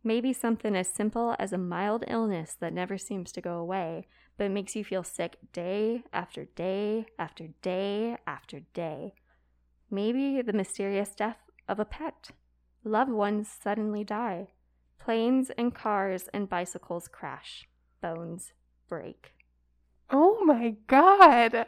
Maybe 0.05 0.33
something 0.33 0.77
as 0.77 0.89
simple 0.89 1.35
as 1.39 1.53
a 1.53 1.59
mild 1.59 2.05
illness 2.07 2.57
that 2.61 2.73
never 2.73 2.99
seems 2.99 3.33
to 3.33 3.41
go 3.41 3.57
away, 3.57 4.07
but 4.37 4.51
makes 4.51 4.77
you 4.77 4.85
feel 4.85 5.03
sick 5.03 5.37
day 5.53 6.05
after 6.13 6.45
day 6.45 7.07
after 7.19 7.49
day 7.63 8.17
after 8.27 8.61
day. 8.75 9.15
Maybe 9.91 10.43
the 10.43 10.53
mysterious 10.53 11.11
death 11.11 11.39
of 11.67 11.81
a 11.81 11.85
pet. 11.85 12.31
Loved 12.85 13.11
ones 13.11 13.49
suddenly 13.49 14.05
die. 14.05 14.49
Planes 14.99 15.51
and 15.57 15.75
cars 15.75 16.29
and 16.33 16.49
bicycles 16.49 17.09
crash. 17.09 17.69
Bones 18.01 18.53
break. 18.89 19.33
Oh 20.11 20.43
my 20.45 20.77
god. 20.87 21.67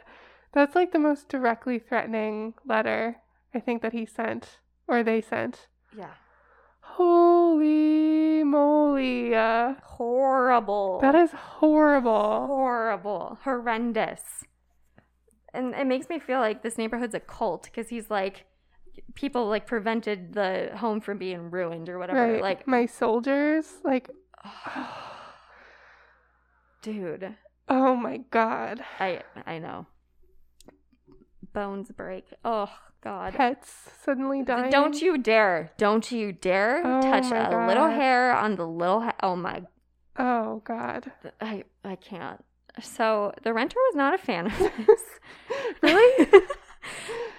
That's 0.53 0.75
like 0.75 0.91
the 0.91 0.99
most 0.99 1.29
directly 1.29 1.77
threatening 1.79 2.53
letter 2.65 3.17
I 3.53 3.59
think 3.59 3.81
that 3.81 3.93
he 3.93 4.05
sent 4.05 4.59
or 4.87 5.03
they 5.03 5.21
sent. 5.21 5.67
Yeah. 5.95 6.11
Holy 6.81 8.43
moly. 8.43 9.35
Uh, 9.35 9.75
Horrible. 9.83 10.99
that 11.01 11.15
is 11.15 11.31
horrible. 11.31 12.47
horrible, 12.47 13.37
horrendous. 13.43 14.21
And 15.53 15.73
it 15.73 15.87
makes 15.87 16.09
me 16.09 16.19
feel 16.19 16.39
like 16.39 16.61
this 16.61 16.77
neighborhood's 16.77 17.15
a 17.15 17.19
cult 17.19 17.63
because 17.63 17.89
he's 17.89 18.09
like, 18.09 18.45
people 19.15 19.47
like 19.47 19.65
prevented 19.65 20.33
the 20.33 20.71
home 20.75 21.01
from 21.01 21.17
being 21.17 21.49
ruined 21.51 21.89
or 21.89 21.97
whatever. 21.99 22.33
Right. 22.33 22.41
Like, 22.41 22.67
my 22.67 22.85
soldiers, 22.85 23.65
like, 23.83 24.09
dude, 26.81 27.35
oh 27.67 27.95
my 27.95 28.17
god. 28.31 28.83
I 28.99 29.21
I 29.45 29.59
know. 29.59 29.87
Bones 31.53 31.91
break. 31.91 32.25
Oh 32.43 32.69
God. 33.01 33.33
Pets 33.33 33.89
suddenly 34.03 34.43
dying. 34.43 34.71
Don't 34.71 35.01
you 35.01 35.17
dare! 35.17 35.71
Don't 35.77 36.11
you 36.11 36.31
dare 36.31 36.81
Oh 36.85 37.01
touch 37.01 37.31
a 37.31 37.67
little 37.67 37.89
hair 37.89 38.35
on 38.35 38.55
the 38.55 38.67
little. 38.67 39.01
Ha- 39.01 39.15
oh 39.23 39.35
my! 39.35 39.63
Oh 40.17 40.61
god. 40.65 41.11
I 41.41 41.63
I 41.83 41.95
can't. 41.95 42.43
So 42.81 43.33
the 43.43 43.53
renter 43.53 43.77
was 43.89 43.95
not 43.95 44.13
a 44.13 44.17
fan 44.17 44.47
of 44.47 44.57
this. 44.59 45.01
Really? 45.81 46.25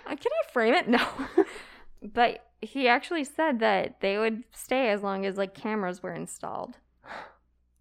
Can 0.07 0.33
I 0.33 0.53
frame 0.53 0.75
it? 0.75 0.89
No. 0.89 1.07
but 2.03 2.45
he 2.61 2.89
actually 2.89 3.25
said 3.25 3.61
that 3.61 4.01
they 4.01 4.19
would 4.19 4.43
stay 4.53 4.91
as 4.91 5.03
long 5.03 5.25
as 5.25 5.37
like 5.37 5.55
cameras 5.55 6.03
were 6.03 6.13
installed. 6.13 6.77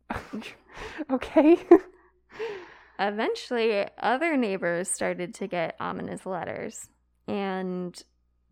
okay. 1.11 1.57
Eventually, 2.99 3.87
other 3.97 4.35
neighbors 4.35 4.89
started 4.89 5.33
to 5.35 5.47
get 5.47 5.75
ominous 5.79 6.25
letters. 6.25 6.89
And 7.27 8.01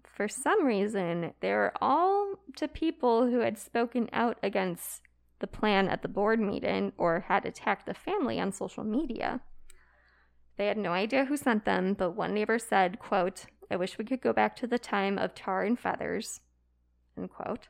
for 0.03 0.27
some 0.27 0.65
reason, 0.65 1.33
they 1.41 1.51
were 1.51 1.73
all 1.81 2.35
to 2.55 2.67
people 2.67 3.27
who 3.27 3.39
had 3.39 3.57
spoken 3.57 4.09
out 4.13 4.37
against 4.41 5.01
the 5.39 5.47
plan 5.47 5.87
at 5.87 6.01
the 6.01 6.07
board 6.07 6.39
meeting 6.39 6.93
or 6.97 7.25
had 7.27 7.45
attacked 7.45 7.85
the 7.85 7.93
family 7.93 8.39
on 8.39 8.51
social 8.51 8.83
media. 8.83 9.41
They 10.57 10.67
had 10.67 10.77
no 10.77 10.91
idea 10.91 11.25
who 11.25 11.37
sent 11.37 11.65
them, 11.65 11.93
but 11.93 12.15
one 12.15 12.33
neighbor 12.33 12.57
said, 12.57 12.99
quote, 12.99 13.45
I 13.69 13.75
wish 13.75 13.97
we 13.97 14.05
could 14.05 14.21
go 14.21 14.33
back 14.33 14.55
to 14.57 14.67
the 14.67 14.79
time 14.79 15.19
of 15.19 15.35
tar 15.35 15.63
and 15.63 15.77
feathers, 15.77 16.39
end 17.15 17.29
quote. 17.29 17.67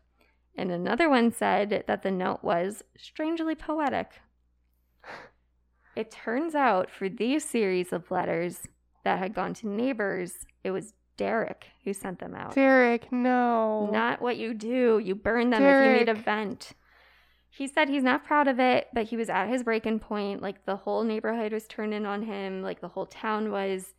And 0.57 0.71
another 0.71 1.07
one 1.07 1.31
said 1.31 1.83
that 1.85 2.01
the 2.01 2.11
note 2.11 2.39
was 2.43 2.83
strangely 2.97 3.53
poetic. 3.53 4.21
It 5.95 6.11
turns 6.11 6.55
out 6.55 6.89
for 6.89 7.09
these 7.09 7.45
series 7.45 7.93
of 7.93 8.09
letters 8.11 8.67
that 9.03 9.19
had 9.19 9.33
gone 9.33 9.53
to 9.55 9.67
neighbors, 9.67 10.45
it 10.63 10.71
was 10.71 10.93
Derek 11.15 11.67
who 11.83 11.93
sent 11.93 12.19
them 12.19 12.35
out. 12.35 12.55
Derek, 12.55 13.11
no. 13.11 13.89
Not 13.91 14.21
what 14.21 14.37
you 14.37 14.53
do. 14.53 14.99
You 15.03 15.15
burn 15.15 15.49
them 15.49 15.63
if 15.63 15.85
you 15.85 15.99
need 15.99 16.09
a 16.09 16.13
vent. 16.13 16.73
He 17.49 17.67
said 17.67 17.89
he's 17.89 18.03
not 18.03 18.25
proud 18.25 18.47
of 18.47 18.59
it, 18.59 18.87
but 18.93 19.05
he 19.05 19.17
was 19.17 19.29
at 19.29 19.47
his 19.47 19.63
breaking 19.63 19.99
point. 19.99 20.41
Like 20.41 20.65
the 20.65 20.75
whole 20.75 21.03
neighborhood 21.03 21.53
was 21.53 21.67
turning 21.67 22.05
on 22.05 22.23
him, 22.23 22.61
like 22.61 22.81
the 22.81 22.89
whole 22.89 23.07
town 23.07 23.51
was. 23.51 23.93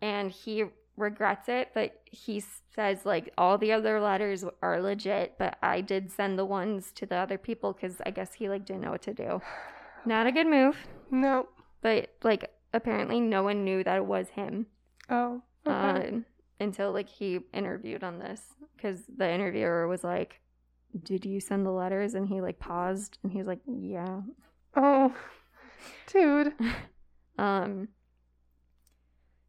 And 0.00 0.30
he 0.30 0.64
regrets 0.96 1.48
it, 1.48 1.70
but 1.74 2.00
he 2.04 2.42
says, 2.74 3.04
like, 3.04 3.32
all 3.36 3.58
the 3.58 3.72
other 3.72 4.00
letters 4.00 4.44
are 4.62 4.80
legit, 4.80 5.34
but 5.38 5.56
I 5.62 5.80
did 5.80 6.10
send 6.10 6.38
the 6.38 6.44
ones 6.44 6.92
to 6.96 7.06
the 7.06 7.16
other 7.16 7.38
people 7.38 7.72
because 7.72 8.00
I 8.06 8.10
guess 8.10 8.34
he, 8.34 8.48
like, 8.48 8.64
didn't 8.64 8.82
know 8.82 8.90
what 8.92 9.02
to 9.02 9.14
do. 9.14 9.40
Not 10.06 10.26
a 10.26 10.32
good 10.32 10.46
move, 10.46 10.76
No. 11.10 11.48
but, 11.80 12.10
like, 12.22 12.50
apparently 12.72 13.20
no 13.20 13.42
one 13.42 13.64
knew 13.64 13.82
that 13.84 13.96
it 13.96 14.04
was 14.04 14.28
him 14.30 14.66
Oh. 15.08 15.42
Okay. 15.66 16.08
uh, 16.16 16.20
until 16.60 16.92
like 16.92 17.08
he 17.08 17.38
interviewed 17.52 18.02
on 18.04 18.18
this 18.18 18.40
because 18.76 19.02
the 19.16 19.30
interviewer 19.30 19.86
was 19.86 20.02
like 20.04 20.40
did 21.04 21.24
you 21.24 21.40
send 21.40 21.64
the 21.64 21.70
letters 21.70 22.14
and 22.14 22.28
he 22.28 22.40
like 22.40 22.58
paused 22.58 23.18
and 23.22 23.30
he 23.32 23.38
was 23.38 23.46
like 23.46 23.60
yeah 23.66 24.20
oh. 24.76 25.14
Dude. 26.06 26.52
um 27.38 27.88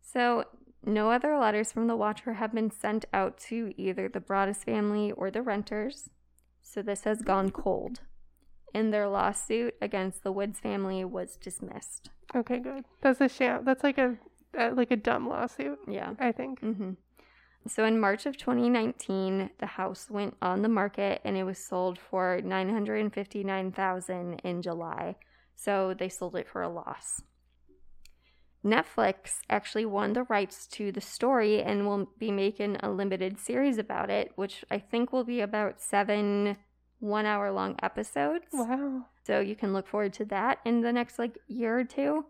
so 0.02 0.46
no 0.86 1.12
other 1.12 1.38
letters 1.38 1.72
from 1.72 1.88
the 1.88 1.96
watcher 1.96 2.34
have 2.34 2.54
been 2.54 2.72
sent 2.72 3.06
out 3.14 3.38
to 3.38 3.74
either 3.78 4.08
the 4.08 4.20
Broaddus 4.20 4.64
family 4.64 5.12
or 5.12 5.32
the 5.32 5.42
renters 5.42 6.10
so 6.62 6.82
this 6.82 7.04
has 7.04 7.22
gone 7.22 7.52
cold 7.52 8.02
and 8.74 8.94
their 8.94 9.08
lawsuit 9.08 9.76
against 9.82 10.24
the 10.24 10.32
woods 10.32 10.60
family 10.60 11.04
was 11.06 11.36
dismissed 11.38 12.10
Okay, 12.36 12.60
good. 12.60 12.84
That's 13.02 13.22
a 13.22 13.30
sham. 13.30 13.64
That's 13.64 13.84
like 13.84 13.98
a 13.98 14.16
uh, 14.58 14.72
like 14.74 14.92
a 14.92 14.96
dumb 14.96 15.28
lawsuit. 15.28 15.80
Yeah. 15.88 16.14
I 16.20 16.32
think. 16.32 16.60
hmm 16.60 16.92
So 17.68 17.86
in 17.86 18.00
March 18.00 18.26
of 18.26 18.38
2019, 18.38 19.50
the 19.60 19.66
house 19.66 20.10
went 20.10 20.36
on 20.42 20.62
the 20.62 20.70
market 20.70 21.22
and 21.24 21.38
it 21.38 21.44
was 21.44 21.58
sold 21.58 22.00
for 22.00 22.42
959,000 22.44 24.40
in 24.44 24.62
July. 24.62 25.16
So 25.56 25.94
they 25.98 26.10
sold 26.10 26.36
it 26.36 26.48
for 26.48 26.62
a 26.62 26.70
loss. 26.70 27.22
Netflix 28.66 29.42
actually 29.50 29.86
won 29.86 30.14
the 30.14 30.24
rights 30.24 30.66
to 30.68 30.92
the 30.92 31.02
story 31.02 31.62
and 31.62 31.86
will 31.86 32.10
be 32.18 32.32
making 32.32 32.78
a 32.82 32.90
limited 32.90 33.38
series 33.40 33.78
about 33.78 34.10
it, 34.10 34.32
which 34.36 34.66
I 34.72 34.80
think 34.80 35.14
will 35.14 35.24
be 35.24 35.40
about 35.42 35.80
seven 35.80 36.58
one 37.00 37.26
hour 37.28 37.52
long 37.52 37.76
episodes. 37.84 38.48
Wow. 38.52 39.06
So 39.28 39.40
you 39.40 39.56
can 39.56 39.74
look 39.74 39.88
forward 39.88 40.14
to 40.14 40.26
that 40.26 40.60
in 40.66 40.82
the 40.82 40.92
next 40.92 41.20
like 41.20 41.38
year 41.48 41.78
or 41.80 41.84
two. 41.84 42.26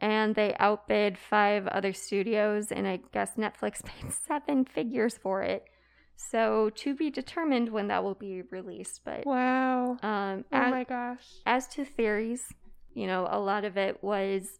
And 0.00 0.34
they 0.34 0.54
outbid 0.58 1.16
five 1.16 1.68
other 1.68 1.92
studios, 1.92 2.72
and 2.72 2.88
I 2.88 3.00
guess 3.12 3.32
Netflix 3.36 3.84
paid 3.84 4.12
seven 4.12 4.64
figures 4.64 5.16
for 5.16 5.42
it. 5.42 5.64
So 6.16 6.70
to 6.76 6.94
be 6.94 7.10
determined 7.10 7.68
when 7.70 7.88
that 7.88 8.02
will 8.04 8.14
be 8.14 8.42
released. 8.50 9.02
But 9.04 9.26
Wow. 9.26 9.98
um, 10.02 10.44
Oh 10.52 10.56
as, 10.56 10.70
my 10.70 10.84
gosh. 10.84 11.26
as 11.46 11.66
to 11.68 11.84
theories, 11.84 12.52
you 12.94 13.06
know, 13.06 13.26
a 13.30 13.38
lot 13.38 13.64
of 13.64 13.76
it 13.76 14.02
was 14.02 14.58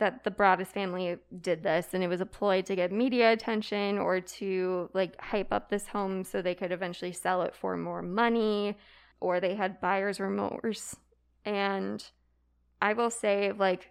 that 0.00 0.24
the 0.24 0.30
Broaddus 0.30 0.66
family 0.68 1.16
did 1.40 1.62
this 1.62 1.94
and 1.94 2.02
it 2.02 2.08
was 2.08 2.20
a 2.20 2.26
ploy 2.26 2.62
to 2.62 2.74
get 2.74 2.90
media 2.90 3.32
attention 3.32 3.98
or 3.98 4.20
to 4.20 4.90
like 4.92 5.18
hype 5.20 5.52
up 5.52 5.70
this 5.70 5.86
home 5.86 6.24
so 6.24 6.42
they 6.42 6.54
could 6.54 6.72
eventually 6.72 7.12
sell 7.12 7.42
it 7.42 7.54
for 7.54 7.76
more 7.76 8.02
money 8.02 8.76
or 9.20 9.38
they 9.38 9.54
had 9.54 9.80
buyer's 9.80 10.18
remorse. 10.18 10.96
And 11.44 12.04
I 12.82 12.94
will 12.94 13.10
say, 13.10 13.52
like, 13.52 13.90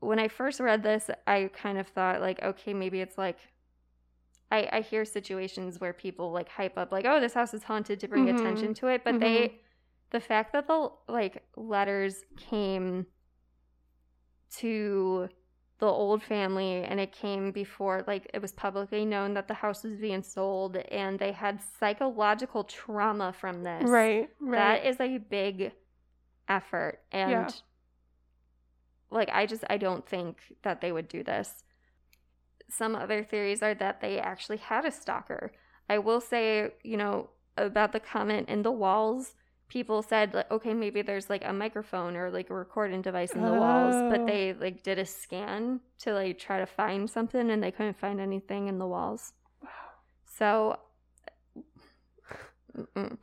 when 0.00 0.18
I 0.18 0.28
first 0.28 0.60
read 0.60 0.82
this, 0.82 1.10
I 1.26 1.50
kind 1.54 1.78
of 1.78 1.86
thought, 1.88 2.20
like, 2.20 2.42
okay, 2.42 2.72
maybe 2.74 3.00
it's 3.00 3.18
like 3.18 3.38
I, 4.50 4.68
I 4.72 4.80
hear 4.80 5.04
situations 5.04 5.80
where 5.80 5.92
people 5.92 6.32
like 6.32 6.48
hype 6.48 6.78
up 6.78 6.90
like 6.90 7.04
oh 7.04 7.20
this 7.20 7.34
house 7.34 7.52
is 7.52 7.64
haunted 7.64 8.00
to 8.00 8.08
bring 8.08 8.26
Mhm. 8.26 8.40
attention 8.40 8.74
to 8.74 8.86
it 8.88 9.04
but 9.04 9.16
Mhm. 9.16 9.20
they 9.20 9.60
the 10.10 10.20
fact 10.20 10.52
that 10.54 10.66
the 10.66 10.90
like 11.06 11.44
letters 11.56 12.24
came 12.36 13.06
to 14.56 15.28
the 15.78 15.86
old 15.86 16.22
family 16.22 16.82
and 16.82 16.98
it 16.98 17.12
came 17.12 17.52
before 17.52 18.02
like 18.08 18.28
it 18.34 18.42
was 18.42 18.52
publicly 18.52 19.04
known 19.04 19.34
that 19.34 19.46
the 19.46 19.54
house 19.54 19.84
was 19.84 19.94
being 19.96 20.22
sold 20.22 20.76
and 20.76 21.18
they 21.20 21.30
had 21.30 21.60
psychological 21.78 22.64
trauma 22.64 23.32
from 23.32 23.62
this 23.62 23.88
Right. 23.88 24.28
Right. 24.40 24.82
that 24.82 24.84
is 24.86 25.00
a 25.00 25.18
big 25.18 25.72
effort 26.48 27.00
and 27.12 27.30
Yeah. 27.30 27.48
like 29.10 29.28
i 29.32 29.46
just 29.46 29.64
i 29.70 29.76
don't 29.76 30.06
think 30.06 30.38
that 30.62 30.80
they 30.80 30.90
would 30.90 31.06
do 31.08 31.22
this 31.22 31.62
some 32.68 32.94
other 32.96 33.22
theories 33.22 33.62
are 33.62 33.74
that 33.74 34.00
they 34.00 34.18
actually 34.18 34.56
had 34.58 34.84
a 34.84 34.90
stalker 34.90 35.52
i 35.88 35.98
will 35.98 36.20
say 36.20 36.72
you 36.82 36.96
know 36.96 37.30
about 37.56 37.92
the 37.92 38.00
comment 38.00 38.48
in 38.48 38.62
the 38.62 38.72
walls 38.72 39.34
people 39.68 40.02
said 40.02 40.32
like 40.34 40.50
okay 40.50 40.72
maybe 40.74 41.02
there's 41.02 41.28
like 41.28 41.44
a 41.44 41.52
microphone 41.52 42.16
or 42.16 42.30
like 42.30 42.48
a 42.50 42.54
recording 42.54 43.02
device 43.02 43.32
in 43.32 43.42
the 43.42 43.52
walls 43.52 43.94
but 44.10 44.20
Oh. 44.20 44.26
they 44.26 44.54
like 44.54 44.82
did 44.82 44.98
a 44.98 45.04
scan 45.04 45.80
to 46.00 46.14
like 46.14 46.38
try 46.38 46.58
to 46.58 46.66
find 46.66 47.08
something 47.10 47.50
and 47.50 47.62
they 47.62 47.70
couldn't 47.70 47.98
find 47.98 48.20
anything 48.20 48.68
in 48.68 48.78
the 48.78 48.86
walls 48.86 49.32
so 50.24 50.78
Mm-mm. 52.76 53.16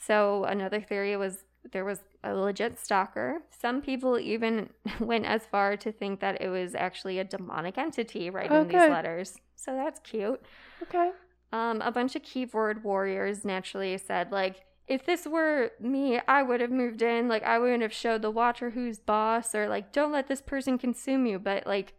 So 0.00 0.44
another 0.44 0.80
theory 0.80 1.16
was 1.16 1.44
there 1.72 1.84
was 1.84 2.00
a 2.22 2.34
legit 2.34 2.78
stalker. 2.78 3.42
Some 3.50 3.80
people 3.80 4.18
even 4.18 4.70
went 5.00 5.24
as 5.26 5.46
far 5.46 5.76
to 5.78 5.92
think 5.92 6.20
that 6.20 6.40
it 6.40 6.48
was 6.48 6.74
actually 6.74 7.18
a 7.18 7.24
demonic 7.24 7.78
entity 7.78 8.30
writing 8.30 8.68
these 8.68 8.74
letters. 8.90 9.34
So 9.56 9.74
that's 9.74 10.00
cute. 10.00 10.40
okay. 10.82 11.10
Um, 11.52 11.80
a 11.82 11.92
bunch 11.92 12.16
of 12.16 12.22
keyboard 12.22 12.82
warriors 12.84 13.44
naturally 13.44 13.96
said 13.98 14.32
like, 14.32 14.64
if 14.86 15.04
this 15.06 15.26
were 15.26 15.70
me, 15.80 16.20
I 16.28 16.42
would 16.42 16.60
have 16.60 16.70
moved 16.70 17.00
in. 17.02 17.28
Like, 17.28 17.42
I 17.42 17.58
wouldn't 17.58 17.82
have 17.82 17.92
showed 17.92 18.22
the 18.22 18.30
watcher 18.30 18.70
who's 18.70 18.98
boss, 18.98 19.54
or 19.54 19.68
like, 19.68 19.92
don't 19.92 20.12
let 20.12 20.28
this 20.28 20.42
person 20.42 20.76
consume 20.78 21.24
you. 21.26 21.38
But 21.38 21.66
like, 21.66 21.94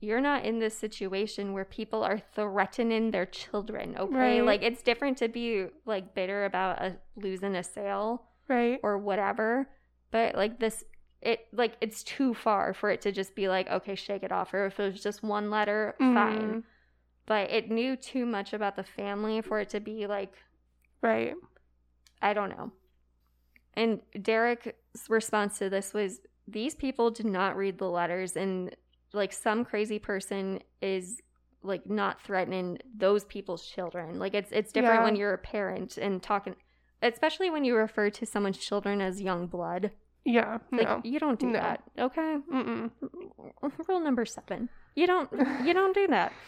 you're 0.00 0.20
not 0.20 0.44
in 0.44 0.58
this 0.58 0.76
situation 0.76 1.54
where 1.54 1.64
people 1.64 2.02
are 2.02 2.20
threatening 2.34 3.10
their 3.10 3.24
children. 3.24 3.96
Okay, 3.98 4.40
Right. 4.40 4.44
like 4.44 4.62
it's 4.62 4.82
different 4.82 5.16
to 5.18 5.28
be 5.28 5.66
like 5.86 6.14
bitter 6.14 6.44
about 6.44 6.82
a, 6.82 6.96
losing 7.16 7.56
a 7.56 7.62
sale 7.64 8.24
Right. 8.48 8.78
or 8.82 8.98
whatever. 8.98 9.66
But 10.10 10.34
like 10.34 10.60
this, 10.60 10.84
it 11.22 11.46
like 11.54 11.76
it's 11.80 12.02
too 12.02 12.34
far 12.34 12.74
for 12.74 12.90
it 12.90 13.00
to 13.02 13.12
just 13.12 13.34
be 13.34 13.48
like, 13.48 13.70
okay, 13.70 13.94
shake 13.94 14.22
it 14.22 14.30
off. 14.30 14.52
Or 14.52 14.66
if 14.66 14.78
it 14.78 14.92
was 14.92 15.02
just 15.02 15.22
one 15.22 15.48
letter, 15.50 15.94
fine. 15.98 16.12
Mhm. 16.56 16.62
But 17.24 17.50
it 17.50 17.70
knew 17.70 17.96
too 17.96 18.26
much 18.26 18.52
about 18.52 18.76
the 18.76 18.84
family 18.84 19.40
for 19.40 19.58
it 19.60 19.70
to 19.70 19.80
be 19.80 20.06
like 20.06 20.34
Right. 21.00 21.34
I 22.24 22.32
don't 22.32 22.48
know. 22.50 22.72
And 23.74 24.00
Derek's 24.20 24.68
response 25.08 25.58
to 25.58 25.68
this 25.68 25.92
was 25.92 26.20
these 26.48 26.74
people 26.74 27.10
did 27.10 27.26
not 27.26 27.56
read 27.56 27.78
the 27.78 27.88
letters 27.88 28.36
and 28.36 28.74
like 29.12 29.32
some 29.32 29.64
crazy 29.64 29.98
person 29.98 30.60
is 30.80 31.20
like 31.62 31.88
not 31.88 32.20
threatening 32.22 32.78
those 32.96 33.24
people's 33.24 33.64
children. 33.66 34.18
Like 34.18 34.34
it's 34.34 34.50
it's 34.52 34.72
different 34.72 35.00
Yeah. 35.00 35.04
when 35.04 35.16
you're 35.16 35.34
a 35.34 35.38
parent 35.38 35.96
and 35.98 36.22
talking 36.22 36.56
especially 37.02 37.50
when 37.50 37.64
you 37.64 37.76
refer 37.76 38.08
to 38.10 38.24
someone's 38.24 38.58
children 38.58 39.00
as 39.00 39.20
young 39.20 39.46
blood. 39.46 39.90
Yeah. 40.24 40.58
Like 40.72 40.88
no. 40.88 41.00
you 41.04 41.18
don't 41.20 41.38
do 41.38 41.48
No. 41.48 41.60
that. 41.60 41.82
Okay? 41.98 42.36
Mm-mm. 42.52 42.90
Rule 43.88 44.00
number 44.00 44.24
7. 44.24 44.68
You 44.96 45.06
don't 45.06 45.30
you 45.64 45.74
don't 45.74 45.94
do 45.94 46.06
that. 46.08 46.32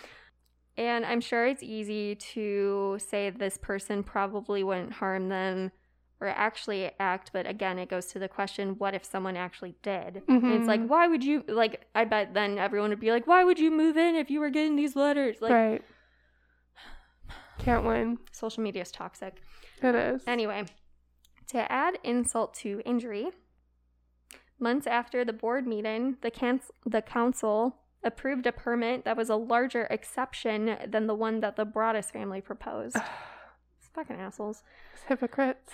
And 0.78 1.06
I'm 1.06 1.20
sure 1.20 1.46
it's 1.46 1.62
easy 1.62 2.14
to 2.34 2.98
say 3.00 3.30
this 3.30 3.56
person 3.56 4.02
probably 4.02 4.62
wouldn't 4.62 4.92
harm 4.92 5.28
them 5.30 5.72
or 6.20 6.28
actually 6.28 6.90
act, 6.98 7.30
but 7.32 7.46
again, 7.46 7.78
it 7.78 7.88
goes 7.90 8.06
to 8.06 8.18
the 8.18 8.28
question 8.28 8.76
what 8.78 8.94
if 8.94 9.04
someone 9.04 9.36
actually 9.36 9.74
did? 9.82 10.22
And 10.28 10.52
it's 10.52 10.66
like, 10.66 10.80
Mhm. 10.80 10.88
why 10.88 11.06
would 11.08 11.22
you, 11.24 11.44
like, 11.46 11.86
I 11.94 12.04
bet 12.04 12.32
then 12.34 12.58
everyone 12.58 12.90
would 12.90 13.00
be 13.00 13.10
like, 13.10 13.26
why 13.26 13.44
would 13.44 13.58
you 13.58 13.70
move 13.70 13.96
in 13.98 14.14
if 14.16 14.30
you 14.30 14.40
were 14.40 14.48
getting 14.50 14.76
these 14.76 14.96
letters? 14.96 15.40
Like, 15.42 15.52
right. 15.52 15.82
Can't 17.58 17.84
win. 17.84 18.18
social 18.32 18.62
media 18.62 18.82
is 18.82 18.90
toxic. 18.92 19.42
It 19.82 19.94
is. 19.94 20.22
Anyway, 20.26 20.64
to 21.48 21.70
add 21.72 21.98
insult 22.04 22.54
to 22.54 22.80
injury, 22.84 23.28
months 24.58 24.86
after 24.86 25.24
the 25.24 25.32
board 25.32 25.66
meeting, 25.66 26.16
the, 26.22 26.30
can- 26.30 26.60
the 26.84 27.02
council 27.02 27.76
approved 28.06 28.46
a 28.46 28.52
permit 28.52 29.04
that 29.04 29.16
was 29.16 29.28
a 29.28 29.36
larger 29.36 29.86
exception 29.90 30.78
than 30.86 31.06
the 31.06 31.14
one 31.14 31.40
that 31.40 31.56
the 31.56 31.66
Broaddus 31.66 32.10
family 32.10 32.40
proposed. 32.40 32.96
It's 33.78 33.90
fucking 33.94 34.16
assholes. 34.16 34.62
It's 34.94 35.02
hypocrites. 35.04 35.70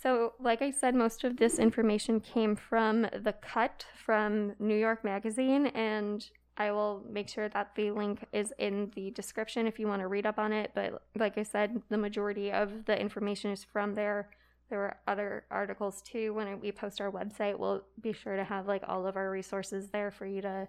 So, 0.00 0.34
like 0.40 0.62
I 0.62 0.70
said, 0.70 0.94
most 0.94 1.24
of 1.24 1.36
this 1.36 1.58
information 1.58 2.20
came 2.20 2.54
from 2.54 3.02
The 3.02 3.34
Cut 3.40 3.86
from 4.04 4.54
New 4.58 4.76
York 4.76 5.04
Magazine, 5.04 5.66
and 5.66 6.28
I 6.56 6.70
will 6.70 7.02
make 7.10 7.28
sure 7.28 7.48
that 7.48 7.74
the 7.74 7.90
link 7.90 8.24
is 8.32 8.52
in 8.58 8.90
the 8.94 9.10
description 9.10 9.66
if 9.66 9.78
you 9.78 9.86
want 9.86 10.00
to 10.00 10.08
read 10.08 10.26
up 10.26 10.38
on 10.38 10.52
it. 10.52 10.72
But, 10.74 11.02
like 11.18 11.36
I 11.38 11.42
said, 11.42 11.82
the 11.88 11.98
majority 11.98 12.52
of 12.52 12.84
the 12.84 12.98
information 12.98 13.50
is 13.50 13.64
from 13.64 13.94
there. 13.94 14.30
There 14.68 14.78
were 14.78 14.96
other 15.06 15.44
articles 15.50 16.02
too. 16.02 16.34
When 16.34 16.60
we 16.60 16.72
post 16.72 17.00
our 17.00 17.10
website, 17.10 17.58
we'll 17.58 17.82
be 18.00 18.12
sure 18.12 18.36
to 18.36 18.44
have 18.44 18.66
like 18.66 18.82
all 18.86 19.06
of 19.06 19.16
our 19.16 19.30
resources 19.30 19.88
there 19.88 20.10
for 20.10 20.26
you 20.26 20.42
to 20.42 20.68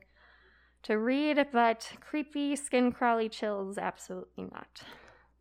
to 0.87 0.95
read. 0.95 1.45
But 1.51 1.91
creepy, 2.01 2.55
skin 2.55 2.91
crawly 2.91 3.29
chills, 3.29 3.77
absolutely 3.77 4.45
not. 4.45 4.81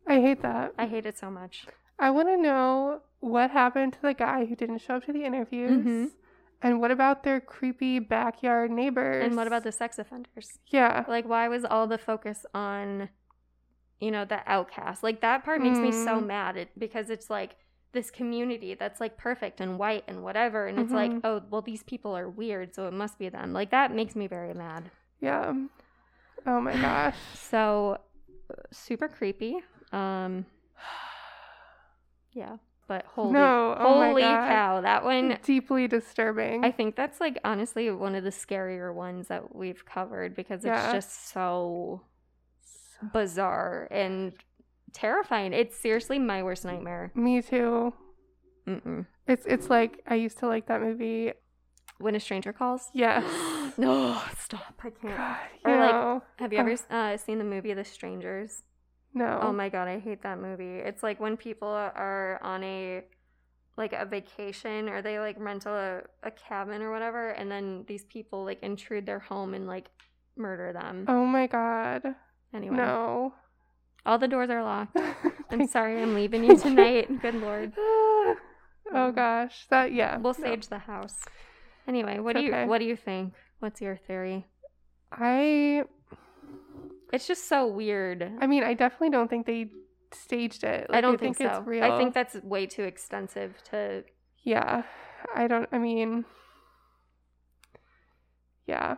I 0.07 0.21
hate 0.21 0.41
that. 0.41 0.73
I 0.77 0.85
hate 0.85 1.05
it 1.05 1.17
so 1.17 1.29
much. 1.29 1.65
I 1.99 2.09
want 2.11 2.27
to 2.29 2.37
know 2.37 3.01
what 3.19 3.51
happened 3.51 3.93
to 3.93 4.01
the 4.01 4.13
guy 4.13 4.45
who 4.45 4.55
didn't 4.55 4.79
show 4.79 4.95
up 4.97 5.05
to 5.05 5.13
the 5.13 5.23
interviews. 5.25 5.85
Mhm. 5.85 6.11
And 6.61 6.79
what 6.81 6.91
about 6.91 7.23
their 7.23 7.39
creepy 7.39 7.99
backyard 7.99 8.71
neighbors? 8.71 9.25
And 9.25 9.35
what 9.35 9.47
about 9.47 9.63
the 9.63 9.71
sex 9.71 9.99
offenders? 9.99 10.59
Yeah. 10.67 11.05
Like, 11.07 11.25
why 11.27 11.47
was 11.47 11.65
all 11.65 11.85
the 11.87 11.97
focus 11.97 12.45
on, 12.53 13.09
you 13.99 14.11
know, 14.11 14.25
the 14.25 14.39
outcast? 14.47 15.03
Like, 15.03 15.21
that 15.21 15.43
part 15.43 15.61
makes 15.61 15.79
me 15.79 15.91
so 15.91 16.19
Mm. 16.21 16.27
mad 16.27 16.57
it, 16.57 16.69
because 16.77 17.09
it's 17.09 17.29
like 17.29 17.57
this 17.93 18.09
community 18.11 18.73
that's 18.75 18.99
like 18.99 19.17
perfect 19.17 19.59
and 19.61 19.77
white 19.79 20.03
and 20.07 20.23
whatever. 20.23 20.67
And 20.67 20.77
it's 20.79 20.91
like, 20.93 21.11
Mhm. 21.11 21.21
oh, 21.23 21.41
well, 21.49 21.61
these 21.61 21.83
people 21.83 22.15
are 22.17 22.29
weird, 22.29 22.73
so 22.75 22.87
it 22.87 22.93
must 22.93 23.17
be 23.19 23.29
them. 23.29 23.53
Like, 23.53 23.69
that 23.71 23.91
makes 23.93 24.15
me 24.15 24.27
very 24.27 24.53
mad. 24.53 24.89
Yeah. 25.21 25.53
Oh 26.45 26.61
my 26.61 26.73
gosh. 26.73 27.15
So, 27.49 27.97
super 28.71 29.07
creepy. 29.07 29.57
Um, 29.93 30.45
yeah, 32.33 32.57
but 32.87 33.05
holy, 33.05 33.33
no. 33.33 33.75
Oh 33.79 34.01
holy 34.05 34.21
cow. 34.21 34.81
That 34.81 35.03
one, 35.03 35.37
Deeply 35.43 35.87
disturbing. 35.87 36.63
I 36.63 36.71
think 36.71 36.95
that's 36.95 37.19
like 37.19 37.39
honestly 37.43 37.89
one 37.91 38.15
of 38.15 38.23
the 38.23 38.29
scarier 38.29 38.93
ones 38.93 39.27
that 39.29 39.55
we've 39.55 39.85
covered 39.85 40.35
because 40.35 40.59
it's 40.59 40.65
Yeah. 40.67 40.91
just 40.91 41.29
so 41.29 42.01
bizarre 43.13 43.87
and 43.91 44.33
terrifying. 44.93 45.53
It's 45.53 45.77
seriously 45.77 46.19
my 46.19 46.43
worst 46.43 46.65
nightmare. 46.65 47.11
Me 47.15 47.41
too. 47.41 47.93
Mm-mm. 48.67 49.05
It's 49.27 49.45
it's 49.45 49.69
like 49.69 50.01
I 50.05 50.15
used 50.15 50.37
to 50.39 50.47
like 50.47 50.67
that 50.67 50.81
movie. 50.81 51.31
When 51.99 52.13
a 52.13 52.19
stranger 52.19 52.53
calls. 52.53 52.89
Yes. 52.93 53.23
No, 53.77 54.19
stop! 54.39 54.73
I 54.83 54.89
can't. 54.89 55.17
God, 55.17 55.37
Or, 55.65 55.79
like, 55.79 55.91
know. 55.91 56.23
Have 56.39 56.51
you 56.53 56.59
ever 56.59 56.75
uh, 56.89 57.17
seen 57.17 57.37
the 57.37 57.43
movie 57.43 57.73
The 57.73 57.83
Strangers? 57.83 58.63
no. 59.13 59.39
Oh 59.41 59.51
my 59.53 59.69
god, 59.69 59.87
I 59.87 59.99
hate 59.99 60.21
that 60.23 60.39
movie. 60.39 60.77
It's 60.77 61.01
like 61.03 61.19
when 61.19 61.37
people 61.37 61.69
are 61.69 62.39
on 62.43 62.63
a 62.63 63.03
like 63.77 63.93
a 63.93 64.05
vacation 64.05 64.89
or 64.89 65.01
they 65.03 65.19
like 65.19 65.35
rent 65.39 65.65
a, 65.67 66.01
a 66.23 66.31
cabin 66.31 66.81
or 66.81 66.91
whatever 66.91 67.29
and 67.29 67.49
then 67.49 67.85
these 67.87 68.03
people 68.05 68.43
like 68.43 68.59
intrude 68.63 69.05
their 69.05 69.19
home 69.19 69.53
and 69.53 69.67
like 69.67 69.89
murder 70.35 70.73
them. 70.73 71.05
Oh 71.07 71.25
my 71.25 71.45
god. 71.47 72.01
anyway, 72.53 72.75
No. 72.75 73.33
all 74.05 74.17
the 74.17 74.27
doors 74.27 74.49
are 74.49 74.63
locked. 74.63 74.97
I'm 75.51 75.67
sorry 75.67 76.01
I'm 76.01 76.15
leaving 76.15 76.43
you 76.43 76.57
tonight. 76.67 77.21
Good 77.21 77.35
lord. 77.35 77.73
oh 77.77 79.11
gosh. 79.15 79.67
That 79.69 79.93
yeah. 79.93 80.17
We'll 80.17 80.33
no. 80.39 80.55
the 80.69 80.79
house. 80.79 81.23
Anyway, 81.87 82.19
what 82.19 82.35
It's 82.35 82.41
do 82.41 82.45
you 82.47 82.53
okay. 82.53 82.65
what 82.65 82.79
do 82.79 82.85
you 82.85 82.95
think? 82.95 83.33
What's 83.59 83.81
your 83.81 83.97
theory? 83.97 84.45
I 85.11 85.83
It's 87.11 87.27
just 87.27 87.47
so 87.47 87.67
weird. 87.67 88.31
I 88.39 88.47
mean, 88.47 88.63
I 88.63 88.73
definitely 88.73 89.09
don't 89.09 89.29
think 89.29 89.45
they 89.45 89.69
staged 90.13 90.63
it. 90.63 90.87
I 90.89 91.01
don't 91.01 91.19
think, 91.19 91.37
so. 91.37 91.45
it's 91.45 91.67
real. 91.67 91.83
I 91.83 91.97
think 91.97 92.13
that's 92.13 92.35
way 92.35 92.65
too 92.65 92.83
extensive 92.83 93.61
to 93.71 94.03
Yeah. 94.43 94.83
I 95.35 95.47
don't 95.47 95.67
I 95.71 95.77
mean 95.77 96.25
Yeah. 98.65 98.95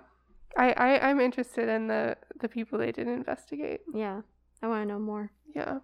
I, 0.57 0.71
I 0.73 1.09
I'm 1.09 1.19
interested 1.19 1.69
in 1.69 1.87
the 1.87 2.17
the 2.41 2.49
people 2.49 2.79
they 2.79 2.91
did 2.91 3.07
investigate. 3.07 3.81
yeah. 3.93 4.21
I 4.61 4.67
want 4.67 4.83
to 4.83 4.93
know 4.93 4.99
more. 4.99 5.31
Yeah. 5.55 5.79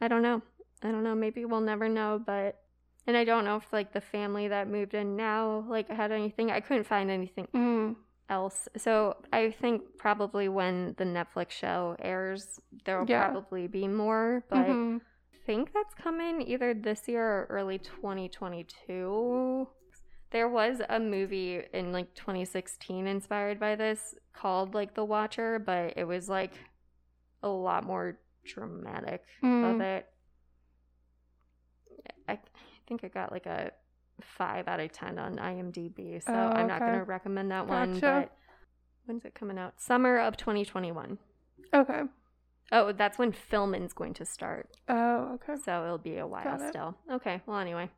I 0.00 0.08
don't 0.08 0.22
know. 0.22 0.42
I 0.82 0.90
don't 0.90 1.04
know. 1.04 1.14
Maybe 1.14 1.44
we'll 1.44 1.60
never 1.60 1.88
know, 1.88 2.20
but 2.24 2.61
and 3.06 3.16
I 3.16 3.24
don't 3.24 3.44
know 3.44 3.56
if 3.56 3.72
like 3.72 3.92
the 3.92 4.00
family 4.00 4.48
that 4.48 4.68
moved 4.68 4.94
in 4.94 5.16
now 5.16 5.64
like 5.68 5.88
had 5.90 6.12
anything. 6.12 6.50
I 6.50 6.60
couldn't 6.60 6.84
find 6.84 7.10
anything 7.10 7.46
Mm. 7.54 7.96
else. 8.28 8.68
So 8.76 9.16
I 9.32 9.50
think 9.50 9.82
probably 9.98 10.48
when 10.48 10.94
the 10.98 11.04
Netflix 11.04 11.50
show 11.50 11.96
airs, 11.98 12.60
there 12.84 12.98
will 13.00 13.08
Yeah. 13.08 13.30
probably 13.30 13.66
be 13.66 13.88
more. 13.88 14.44
But 14.48 14.66
Mhm. 14.66 15.00
I 15.00 15.36
think 15.46 15.72
that's 15.72 15.94
coming 15.94 16.42
either 16.42 16.72
this 16.74 17.08
year 17.08 17.24
or 17.40 17.46
early 17.50 17.78
2022. 17.78 19.68
There 20.30 20.48
was 20.48 20.80
a 20.88 20.98
movie 20.98 21.62
in 21.74 21.92
like 21.92 22.14
2016 22.14 23.06
inspired 23.06 23.58
by 23.60 23.74
this 23.76 24.14
called 24.32 24.74
like 24.74 24.94
The 24.94 25.04
Watcher, 25.04 25.58
but 25.58 25.94
it 25.96 26.04
was 26.04 26.28
like 26.28 26.52
a 27.42 27.48
lot 27.48 27.84
more 27.84 28.18
dramatic 28.44 29.22
of 29.42 29.48
Mm. 29.76 29.80
it. 29.82 30.08
I, 32.28 32.38
I 32.82 32.88
think 32.88 33.04
I 33.04 33.08
got 33.08 33.30
like 33.30 33.46
a 33.46 33.70
5 34.20 34.68
out 34.68 34.80
of 34.80 34.92
10 34.92 35.18
on 35.18 35.36
IMDb, 35.36 36.22
so 36.22 36.32
Oh, 36.32 36.48
I'm 36.48 36.66
not 36.66 36.80
going 36.80 36.98
to 36.98 37.04
recommend 37.04 37.50
that 37.50 37.66
one. 37.66 38.00
But 38.00 38.32
when's 39.06 39.24
it 39.24 39.34
coming 39.34 39.58
out? 39.58 39.80
Summer 39.80 40.18
of 40.18 40.36
2021. 40.36 41.18
Okay. 41.72 42.02
Oh, 42.72 42.92
that's 42.92 43.18
when 43.18 43.32
filming's 43.32 43.92
going 43.92 44.14
to 44.14 44.24
start. 44.24 44.76
Oh, 44.88 45.34
okay. 45.34 45.60
So 45.64 45.84
it'll 45.84 45.98
be 45.98 46.18
a 46.18 46.26
while 46.26 46.58
still. 46.68 46.96
Okay, 47.10 47.40
well, 47.46 47.58
anyway. 47.58 47.90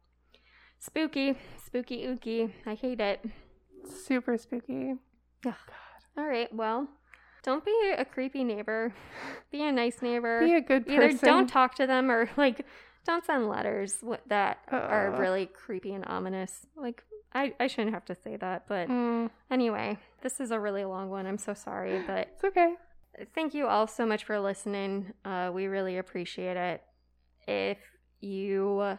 Spooky. 0.78 1.36
Spooky 1.64 2.06
ooky. 2.06 2.52
I 2.66 2.74
hate 2.74 3.00
it. 3.00 3.24
Super 3.88 4.36
spooky. 4.36 4.94
Yeah 5.44 5.54
all 6.16 6.26
right, 6.26 6.52
well, 6.54 6.88
don't 7.42 7.64
be 7.64 7.94
a 7.96 8.04
creepy 8.04 8.44
neighbor. 8.44 8.94
Be 9.50 9.62
a 9.62 9.72
nice 9.72 10.00
neighbor. 10.00 10.40
Be 10.40 10.54
a 10.54 10.60
good 10.60 10.86
person. 10.86 11.02
Either 11.02 11.26
don't 11.26 11.48
talk 11.48 11.74
to 11.76 11.86
them 11.86 12.10
or, 12.10 12.30
like, 12.36 12.64
don't 13.04 13.24
send 13.24 13.48
letters 13.48 14.02
that 14.28 14.58
are 14.70 15.14
Uh. 15.14 15.18
really 15.18 15.46
creepy 15.46 15.92
and 15.92 16.04
ominous. 16.06 16.66
Like, 16.76 17.02
I, 17.34 17.52
I 17.58 17.66
shouldn't 17.66 17.92
have 17.94 18.04
to 18.06 18.14
say 18.14 18.36
that, 18.36 18.66
but 18.68 18.88
Mm. 18.88 19.30
anyway, 19.50 19.98
this 20.22 20.40
is 20.40 20.50
a 20.50 20.60
really 20.60 20.84
long 20.84 21.10
one. 21.10 21.26
I'm 21.26 21.38
so 21.38 21.52
sorry, 21.54 22.02
but 22.06 22.28
It's 22.34 22.44
okay. 22.44 22.74
thank 23.34 23.54
you 23.54 23.66
all 23.66 23.86
so 23.86 24.06
much 24.06 24.24
for 24.24 24.38
listening. 24.40 25.12
Uh, 25.24 25.50
we 25.52 25.66
really 25.66 25.98
appreciate 25.98 26.56
it. 26.56 26.82
If 27.46 27.78
you 28.20 28.98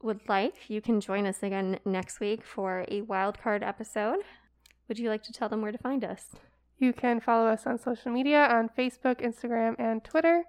would 0.00 0.20
like, 0.28 0.70
you 0.70 0.80
can 0.80 1.00
join 1.00 1.26
us 1.26 1.42
again 1.42 1.80
next 1.84 2.20
week 2.20 2.44
for 2.44 2.84
a 2.88 3.02
wild 3.02 3.38
card 3.40 3.62
episode. 3.62 4.20
Would 4.86 4.98
you 4.98 5.08
like 5.10 5.22
to 5.24 5.32
tell 5.32 5.48
them 5.48 5.60
where 5.60 5.72
to 5.72 5.78
find 5.78 6.04
us? 6.04 6.36
You 6.78 6.92
can 6.92 7.20
follow 7.20 7.48
us 7.48 7.66
on 7.66 7.78
social 7.78 8.12
media 8.12 8.46
on 8.46 8.68
Facebook, 8.68 9.20
Instagram, 9.20 9.74
and 9.78 10.02
Twitter. 10.04 10.44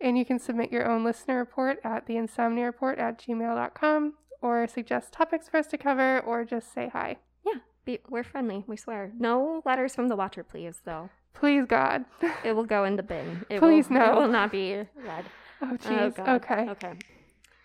And 0.00 0.16
you 0.16 0.24
can 0.24 0.38
submit 0.38 0.70
your 0.72 0.88
own 0.88 1.04
listener 1.04 1.38
report 1.38 1.78
at 1.84 2.06
theinsomniareport 2.06 2.98
at 2.98 3.18
gmail.com 3.20 4.14
or 4.40 4.66
suggest 4.68 5.12
topics 5.12 5.48
for 5.48 5.56
us 5.58 5.66
to 5.68 5.78
cover 5.78 6.20
or 6.20 6.44
just 6.44 6.72
say 6.72 6.88
hi. 6.92 7.16
Yeah, 7.44 7.60
be, 7.84 7.98
we're 8.08 8.22
friendly, 8.22 8.64
we 8.68 8.76
swear. 8.76 9.12
No 9.18 9.62
letters 9.66 9.94
from 9.96 10.08
the 10.08 10.14
Watcher, 10.16 10.44
please, 10.44 10.80
though. 10.84 11.10
Please, 11.34 11.66
God. 11.66 12.04
It 12.44 12.52
will 12.54 12.64
go 12.64 12.84
in 12.84 12.96
the 12.96 13.02
bin. 13.02 13.44
It 13.50 13.60
Please, 13.60 13.88
will, 13.88 13.98
no. 13.98 14.12
It 14.12 14.20
will 14.20 14.28
not 14.28 14.50
be 14.52 14.74
read. 14.96 15.24
Oh, 15.62 15.70
Oh, 15.72 15.76
jeez. 15.76 16.14
God. 16.16 16.28
okay. 16.28 16.68
Okay. 16.70 16.92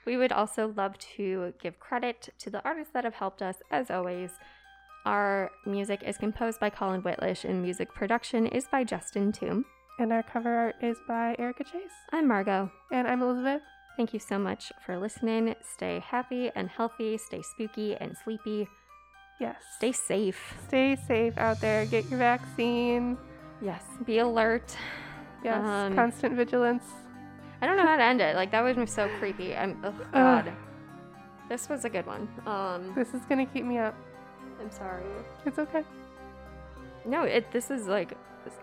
We 0.05 0.17
would 0.17 0.31
also 0.31 0.73
love 0.75 0.97
to 1.15 1.53
give 1.61 1.79
credit 1.79 2.29
to 2.39 2.49
the 2.49 2.63
artists 2.65 2.91
that 2.93 3.03
have 3.03 3.13
helped 3.13 3.41
us, 3.41 3.57
as 3.71 3.89
always. 3.91 4.31
Our 5.05 5.51
music 5.65 6.01
is 6.05 6.17
composed 6.17 6.59
by 6.59 6.69
Colin 6.71 7.01
Whitlish, 7.03 7.45
and 7.45 7.61
music 7.61 7.93
production 7.93 8.47
is 8.47 8.65
by 8.67 8.83
Justin 8.83 9.31
Toom. 9.31 9.65
And 9.99 10.11
our 10.11 10.23
cover 10.23 10.49
art 10.53 10.75
is 10.81 10.97
by 11.07 11.35
Erica 11.37 11.63
Chase. 11.63 11.91
I'm 12.11 12.27
Margot. 12.27 12.71
And 12.91 13.07
I'm 13.07 13.21
Elizabeth. 13.21 13.61
Thank 13.95 14.13
you 14.13 14.19
so 14.19 14.39
much 14.39 14.71
for 14.85 14.97
listening. 14.97 15.53
Stay 15.61 15.99
happy 15.99 16.49
and 16.55 16.67
healthy, 16.67 17.17
stay 17.17 17.43
spooky 17.43 17.95
and 17.95 18.15
sleepy, 18.23 18.67
Yes. 19.39 19.57
stay 19.77 19.91
safe. 19.91 20.55
Stay 20.67 20.95
safe 20.95 21.37
out 21.37 21.61
there. 21.61 21.85
Get 21.85 22.09
your 22.09 22.17
vaccine. 22.17 23.17
Yes, 23.61 23.83
be 24.05 24.17
alert. 24.17 24.75
Yes. 25.43 25.63
Um, 25.63 25.93
Constant 25.95 26.35
vigilance. 26.35 26.85
I 27.61 27.67
don't 27.67 27.77
know 27.77 27.85
how 27.85 27.97
to 27.97 28.03
end 28.03 28.19
it. 28.19 28.35
Like, 28.35 28.51
that 28.51 28.61
was 28.61 28.89
so 28.91 29.07
creepy. 29.19 29.55
I'm, 29.55 29.79
oh, 29.85 29.93
God. 30.11 30.51
This 31.49 31.69
was 31.69 31.85
a 31.85 31.89
good 31.89 32.05
one. 32.07 32.27
Um, 32.47 32.93
This 32.95 33.13
is 33.13 33.21
going 33.25 33.45
to 33.45 33.53
keep 33.53 33.63
me 33.63 33.77
up. 33.77 33.95
I'm 34.59 34.71
sorry. 34.71 35.03
It's 35.45 35.59
okay. 35.59 35.83
No, 37.05 37.23
it. 37.23 37.51
This 37.51 37.69
is 37.69 37.87
like 37.87 38.17
this- 38.43 38.57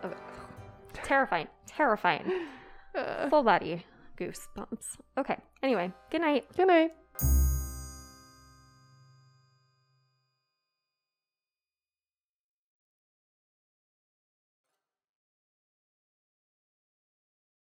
terrifying, 0.93 1.49
terrifying. 1.67 2.47
Uh, 2.95 3.29
Full 3.31 3.43
body 3.43 3.85
goosebumps. 4.19 4.97
Okay. 5.19 5.37
Anyway, 5.63 5.93
good 6.11 6.21
night. 6.21 6.45
good 6.57 6.69
night. 6.69 6.93